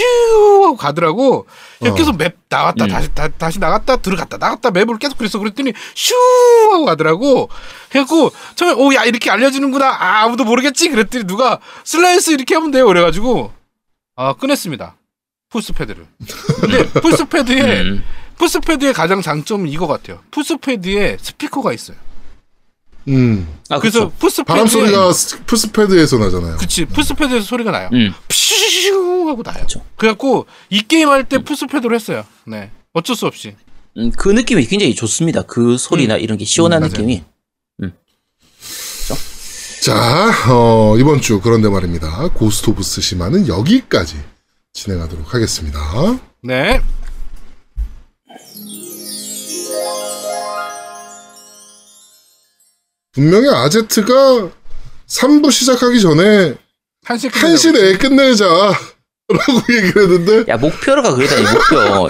하고 0.64 0.76
가더라고. 0.78 1.48
그냥 1.80 1.94
어. 1.94 1.96
계속 1.98 2.18
map 2.18 2.36
나갔다 2.50 2.86
음. 2.86 2.90
다시 2.90 3.10
다, 3.16 3.28
다시 3.30 3.60
나갔다 3.60 3.98
들어갔다 3.98 4.38
나갔다 4.38 4.70
map을 4.72 5.00
계속 5.00 5.18
그랬어. 5.18 5.40
그랬더니 5.40 5.74
슈 5.96 6.14
하고 6.72 6.86
가더라고. 6.86 7.50
그래갖고 7.90 8.32
처음에 8.56 8.74
오야 8.74 9.06
이렇게 9.06 9.32
알려주는구나. 9.32 9.88
아, 9.88 10.24
아무도 10.24 10.44
모르겠지. 10.44 10.90
그랬더니 10.90 11.26
누가 11.26 11.60
슬라이스 11.84 12.32
이렇게 12.32 12.54
하면 12.56 12.70
돼요. 12.72 12.86
그래가지고 12.86 13.57
아 14.18 14.34
꺼냈습니다. 14.34 14.96
플스패드를. 15.50 16.06
근데 16.60 16.86
플스패드에 16.90 17.82
음. 17.82 18.04
플스패드의 18.38 18.94
가장 18.94 19.22
장점은 19.22 19.70
이거 19.70 19.88
같아요. 19.88 20.20
플스패드에 20.32 21.18
스피커가 21.22 21.72
있어요. 21.74 21.96
음. 23.08 23.48
아, 23.70 23.80
그래서 23.80 24.10
플스패드에 24.20 24.44
바람 24.54 24.68
소리가 24.68 25.14
스- 25.14 25.42
플스패드에서 25.46 26.18
나잖아요. 26.18 26.58
그치 26.58 26.84
플스패드에서 26.86 27.46
소리가 27.46 27.72
나요. 27.72 27.90
음. 27.94 28.12
하고 29.28 29.44
나요. 29.44 29.62
그쵸. 29.62 29.84
그래갖고 29.98 30.48
이 30.70 30.82
게임 30.82 31.10
할때 31.10 31.38
플스패드로 31.40 31.94
했어요. 31.96 32.26
네, 32.46 32.72
어쩔 32.94 33.16
수 33.16 33.26
없이. 33.28 33.56
음, 33.98 34.12
그 34.12 34.30
느낌이 34.30 34.66
굉장히 34.66 34.96
좋습니다. 34.96 35.42
그 35.44 35.78
소리나 35.78 36.16
이런 36.18 36.38
게 36.38 36.46
시원한 36.46 36.82
음. 36.84 36.88
느낌이. 36.90 37.24
자, 39.82 40.32
어, 40.50 40.98
이번 40.98 41.22
주 41.22 41.40
그런데 41.40 41.70
말입니다. 41.70 42.30
Ghost 42.34 42.72
of 42.72 42.84
Tsushima는 42.84 43.48
여기까지 43.48 44.18
진행하도록 44.74 45.34
하겠습니다. 45.34 45.80
네, 46.44 46.82
분명히 53.12 53.50
아제트가 53.50 54.52
3부 55.08 55.52
시작하기 55.52 56.00
전에 56.02 56.56
한시 57.06 57.30
1시 57.30 57.74
내에 57.74 57.98
끝내자. 57.98 58.46
라고 58.46 59.54
얘기를 59.74 60.04
했는데, 60.04 60.52
야, 60.52 60.58
목표가 60.58 61.14
그러다니, 61.14 61.44
목표. 61.44 62.10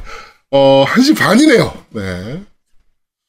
어, 0.52 0.84
1시 0.86 1.16
반이네요. 1.16 1.84
네. 1.90 2.42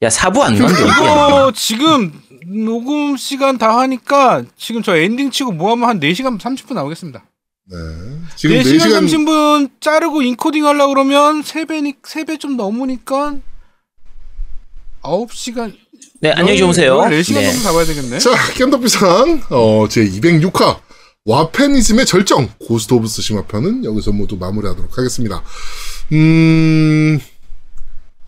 야, 0.02 0.10
사부 0.10 0.42
안 0.42 0.54
어디야. 0.54 0.66
이거 0.66 1.52
지금 1.54 2.12
녹음 2.46 3.16
시간 3.16 3.56
다 3.56 3.78
하니까 3.78 4.44
지금 4.56 4.82
저 4.82 4.96
엔딩 4.96 5.30
치고 5.30 5.52
뭐 5.52 5.65
하면 5.65 5.88
한 5.88 6.00
4시간 6.00 6.38
30분 6.40 6.74
나오겠습니다. 6.74 7.24
네. 7.70 7.76
지금 8.36 8.56
4시간 8.56 8.78
4시간, 8.78 9.06
30분 9.06 9.70
자르고 9.80 10.22
인코딩 10.22 10.66
하려고 10.66 10.92
그러면 10.94 11.42
3배니 11.42 12.02
3배 12.02 12.40
좀 12.40 12.56
넘으니까 12.56 13.36
9시간 15.02 15.72
네, 16.20 16.32
안녕히 16.32 16.58
주무세요. 16.58 16.98
4시간 16.98 17.34
네. 17.34 17.50
정도 17.52 17.62
잡아야 17.62 17.84
되겠네. 17.84 18.18
자, 18.18 18.30
겜덕비상, 18.54 19.42
어, 19.50 19.86
제 19.88 20.04
206화, 20.04 20.78
와패니즘의 21.24 22.06
절정, 22.06 22.48
Ghost 22.60 22.94
of 22.94 23.08
Tsushima 23.08 23.46
편은 23.46 23.84
여기서 23.84 24.12
모두 24.12 24.36
마무리하도록 24.36 24.96
하겠습니다. 24.96 25.42
음, 26.12 27.18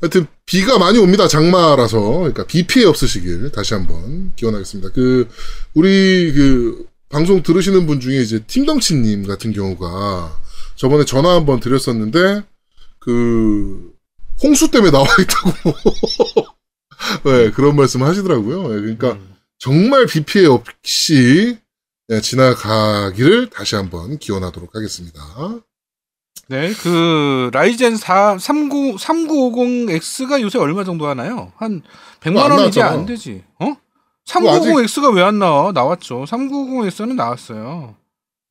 하여튼, 0.04 0.26
비가 0.44 0.78
많이 0.78 0.98
옵니다. 0.98 1.26
장마라서. 1.26 2.00
그러니까, 2.00 2.44
비 2.46 2.66
피해 2.66 2.84
없으시길 2.84 3.50
다시 3.52 3.72
한번 3.72 4.32
기원하겠습니다. 4.36 4.90
그, 4.92 5.28
우리, 5.72 6.32
그, 6.34 6.86
방송 7.08 7.42
들으시는 7.42 7.86
분 7.86 8.00
중에 8.00 8.20
이제 8.20 8.40
팀덩치님 8.46 9.26
같은 9.26 9.52
경우가 9.52 10.38
저번에 10.76 11.06
전화 11.06 11.34
한번 11.34 11.58
드렸었는데, 11.60 12.42
그, 12.98 13.94
홍수 14.42 14.70
때문에 14.70 14.90
나와 14.90 15.06
있다고. 15.06 15.78
네, 17.24 17.50
그런 17.52 17.74
말씀 17.74 18.02
하시더라고요. 18.02 18.62
네, 18.68 18.80
그러니까, 18.80 19.12
음. 19.12 19.34
정말 19.58 20.04
비 20.04 20.22
피해 20.22 20.44
없이 20.44 21.56
네, 22.08 22.20
지나가기를 22.20 23.48
다시 23.48 23.76
한번 23.76 24.18
기원하도록 24.18 24.74
하겠습니다. 24.74 25.22
네, 26.48 26.72
그 26.74 27.50
라이젠 27.52 27.96
4 27.96 28.38
39 28.38 28.96
3950X가 28.98 30.40
요새 30.42 30.58
얼마 30.58 30.84
정도 30.84 31.06
하나요? 31.06 31.52
한 31.56 31.82
100만 32.20 32.38
안 32.38 32.50
원이지 32.52 32.78
나왔잖아. 32.78 32.90
안 33.00 33.06
되지. 33.06 33.42
어? 33.60 33.74
그거 34.30 34.50
아직- 34.54 34.70
3950X가 34.70 35.14
왜안 35.14 35.38
나와? 35.38 35.72
나왔죠. 35.72 36.24
3950X는 36.26 37.14
나왔어요. 37.14 37.94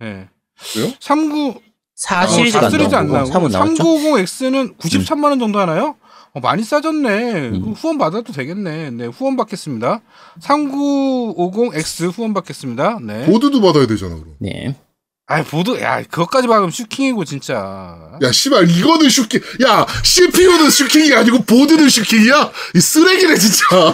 예. 0.01 0.05
네. 0.05 0.29
그래요? 0.73 0.91
39 0.99 1.55
4 1.95 2.23
어, 2.23 2.27
시리즈가 2.27 2.59
사안 2.61 2.71
시리즈 2.71 2.95
안 2.95 3.07
나오고, 3.07 3.29
나오고 3.29 3.47
3은 3.47 3.51
나왔죠? 3.51 3.83
3950X는 3.83 4.77
93만 4.77 5.23
원 5.25 5.39
정도 5.39 5.59
하나요? 5.59 5.95
어, 6.33 6.39
많이 6.39 6.63
싸졌네. 6.63 7.49
음. 7.49 7.73
후원 7.77 7.99
받아도 7.99 8.33
되겠네. 8.33 8.89
네, 8.89 9.05
후원 9.05 9.37
받겠습니다. 9.37 10.01
3950X 10.41 12.11
후원 12.17 12.33
받겠습니다. 12.33 12.99
네. 13.03 13.25
보드도 13.27 13.61
받아야 13.61 13.85
되잖아, 13.85 14.15
그럼. 14.15 14.35
네. 14.39 14.75
아, 15.27 15.41
보드 15.43 15.79
야, 15.81 16.03
그것까지 16.03 16.47
받으면 16.47 16.69
슈킹이고 16.69 17.23
진짜. 17.23 18.11
야, 18.21 18.31
씨발, 18.31 18.69
이거는 18.69 19.09
슈킹. 19.09 19.39
야, 19.65 19.85
CPU는 20.03 20.69
슈킹이 20.69 21.13
아니고 21.13 21.39
보드는 21.43 21.87
슈킹이야? 21.87 22.51
이 22.75 22.79
쓰레기네, 22.79 23.35
진짜. 23.37 23.65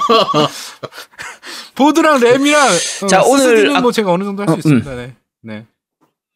보드랑 1.75 2.19
램이랑 2.19 2.67
어, 3.03 3.07
자, 3.07 3.21
오늘 3.23 3.45
SSD는 3.45 3.75
아- 3.75 3.81
뭐 3.81 3.91
제가 3.91 4.11
어느 4.11 4.23
정도 4.23 4.41
할수 4.41 4.53
어, 4.53 4.55
음. 4.55 4.59
있습니다. 4.59 4.95
네. 4.95 5.15
네. 5.41 5.65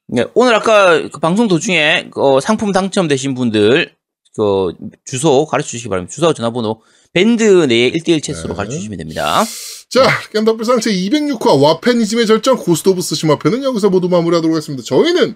네, 0.07 0.25
오늘 0.35 0.53
아까 0.55 1.01
그 1.09 1.19
방송 1.19 1.47
도중에 1.47 2.09
어, 2.15 2.39
상품 2.39 2.71
당첨되신 2.71 3.33
분들 3.33 3.93
그 4.35 4.73
주소 5.05 5.45
가르쳐 5.45 5.69
주시기 5.69 5.89
바랍니다. 5.89 6.13
주소와 6.13 6.33
전화번호 6.33 6.81
밴드 7.13 7.43
내에 7.43 7.91
1대1 7.91 8.23
채스로 8.23 8.49
네. 8.49 8.55
가르쳐 8.55 8.75
주시면 8.75 8.97
됩니다. 8.97 9.43
자, 9.89 10.01
겜덕비상 10.31 10.79
제 10.79 10.91
206화 10.91 11.61
와패니즘의 11.61 12.25
절정 12.25 12.57
Ghost 12.57 12.89
of 12.89 13.01
Tsushima 13.01 13.37
편은 13.37 13.63
여기서 13.63 13.89
모두 13.91 14.09
마무리하도록 14.09 14.55
하겠습니다. 14.55 14.83
저희는 14.83 15.35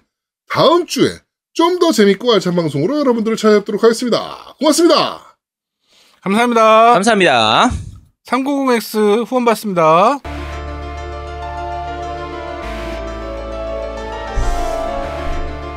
다음 0.50 0.88
주에 0.88 1.10
좀 1.54 1.80
더 1.80 1.92
재밌고 1.92 2.32
알찬 2.34 2.56
방송으로 2.56 3.00
여러분들을 3.00 3.38
찾아뵙도록 3.38 3.84
하겠습니다. 3.84 4.56
고맙습니다. 4.60 5.38
감사합니다. 6.22 6.94
감사합니다. 6.94 7.72
390X 8.28 9.26
후원 9.28 9.46
받습니다. 9.46 10.20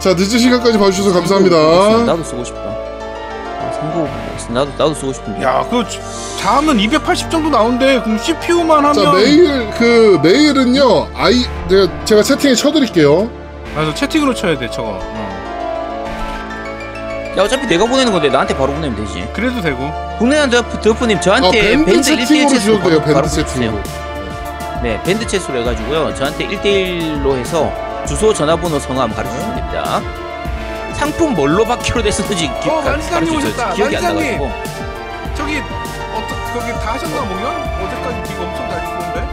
자, 0.00 0.14
늦은 0.14 0.38
시간까지 0.38 0.78
봐주셔서 0.78 1.10
어, 1.10 1.12
감사합니다. 1.12 2.04
나도 2.04 2.24
쓰고 2.24 2.44
싶다. 2.44 2.69
아, 3.80 4.38
상고 4.38 4.52
나도 4.52 4.70
나도 4.72 4.94
쓰고 4.94 5.12
싶은데. 5.12 5.42
야, 5.42 5.64
그 5.70 5.84
잠은 6.38 6.78
280 6.78 7.30
정도 7.30 7.50
나온대. 7.50 8.00
그럼 8.02 8.18
CPU만 8.18 8.84
하면 8.84 8.94
자, 8.94 9.12
메일, 9.12 9.70
그, 9.70 10.20
메일은요, 10.22 11.08
아이, 11.16 11.44
제가, 11.68 12.04
제가 12.04 12.22
채팅에 12.22 12.54
쳐 12.54 12.70
드릴게요. 12.72 13.30
맞아, 13.74 13.94
채팅으로 13.94 14.34
쳐야 14.34 14.58
돼, 14.58 14.68
저거. 14.70 14.98
어. 15.00 15.30
야 17.38 17.42
어차피 17.44 17.66
내가 17.68 17.86
보내는 17.86 18.10
건데 18.12 18.28
나한테 18.28 18.56
바로 18.56 18.72
보내면 18.72 18.96
되지. 18.96 19.26
그래도 19.32 19.60
되고. 19.60 19.78
보내는 20.18 20.50
드프님 20.80 21.18
아, 21.18 21.20
저한테 21.20 21.60
밴드 21.60 21.84
밴드 21.84 22.10
1대1 22.10 22.26
채팅으로 22.26 22.48
주셔도 22.48 22.88
돼요, 22.88 23.02
밴드. 23.04 23.28
채팅으로. 23.28 23.78
네, 24.82 25.00
밴드 25.04 25.26
채수로 25.26 25.60
해 25.60 25.64
가지고요. 25.64 26.14
저한테 26.14 26.48
1대1로 26.48 27.36
해서 27.36 27.70
주소, 28.06 28.34
전화번호, 28.34 28.78
성함 28.80 29.14
가르쳐 29.14 29.32
주면 29.38 29.54
됩니다. 29.56 30.00
상품 31.00 31.32
뭘로 31.34 31.64
바퀴로 31.64 32.02
됐었는지 32.02 32.50
기, 32.62 32.68
어, 32.68 32.82
만지장님 32.82 33.34
오셨다. 33.34 33.72
기억이 33.72 33.94
만지장님. 33.94 34.34
안 34.34 34.50
나가지고. 34.50 35.34
저기 35.34 35.58
어떻 36.14 36.52
거기 36.52 36.72
다 36.72 36.92
하셨나 36.92 37.20
공연? 37.26 37.46
어제까지 37.80 38.22
비가 38.30 38.42
엄청 38.42 38.68
날 38.68 38.84
추운데. 38.84 39.29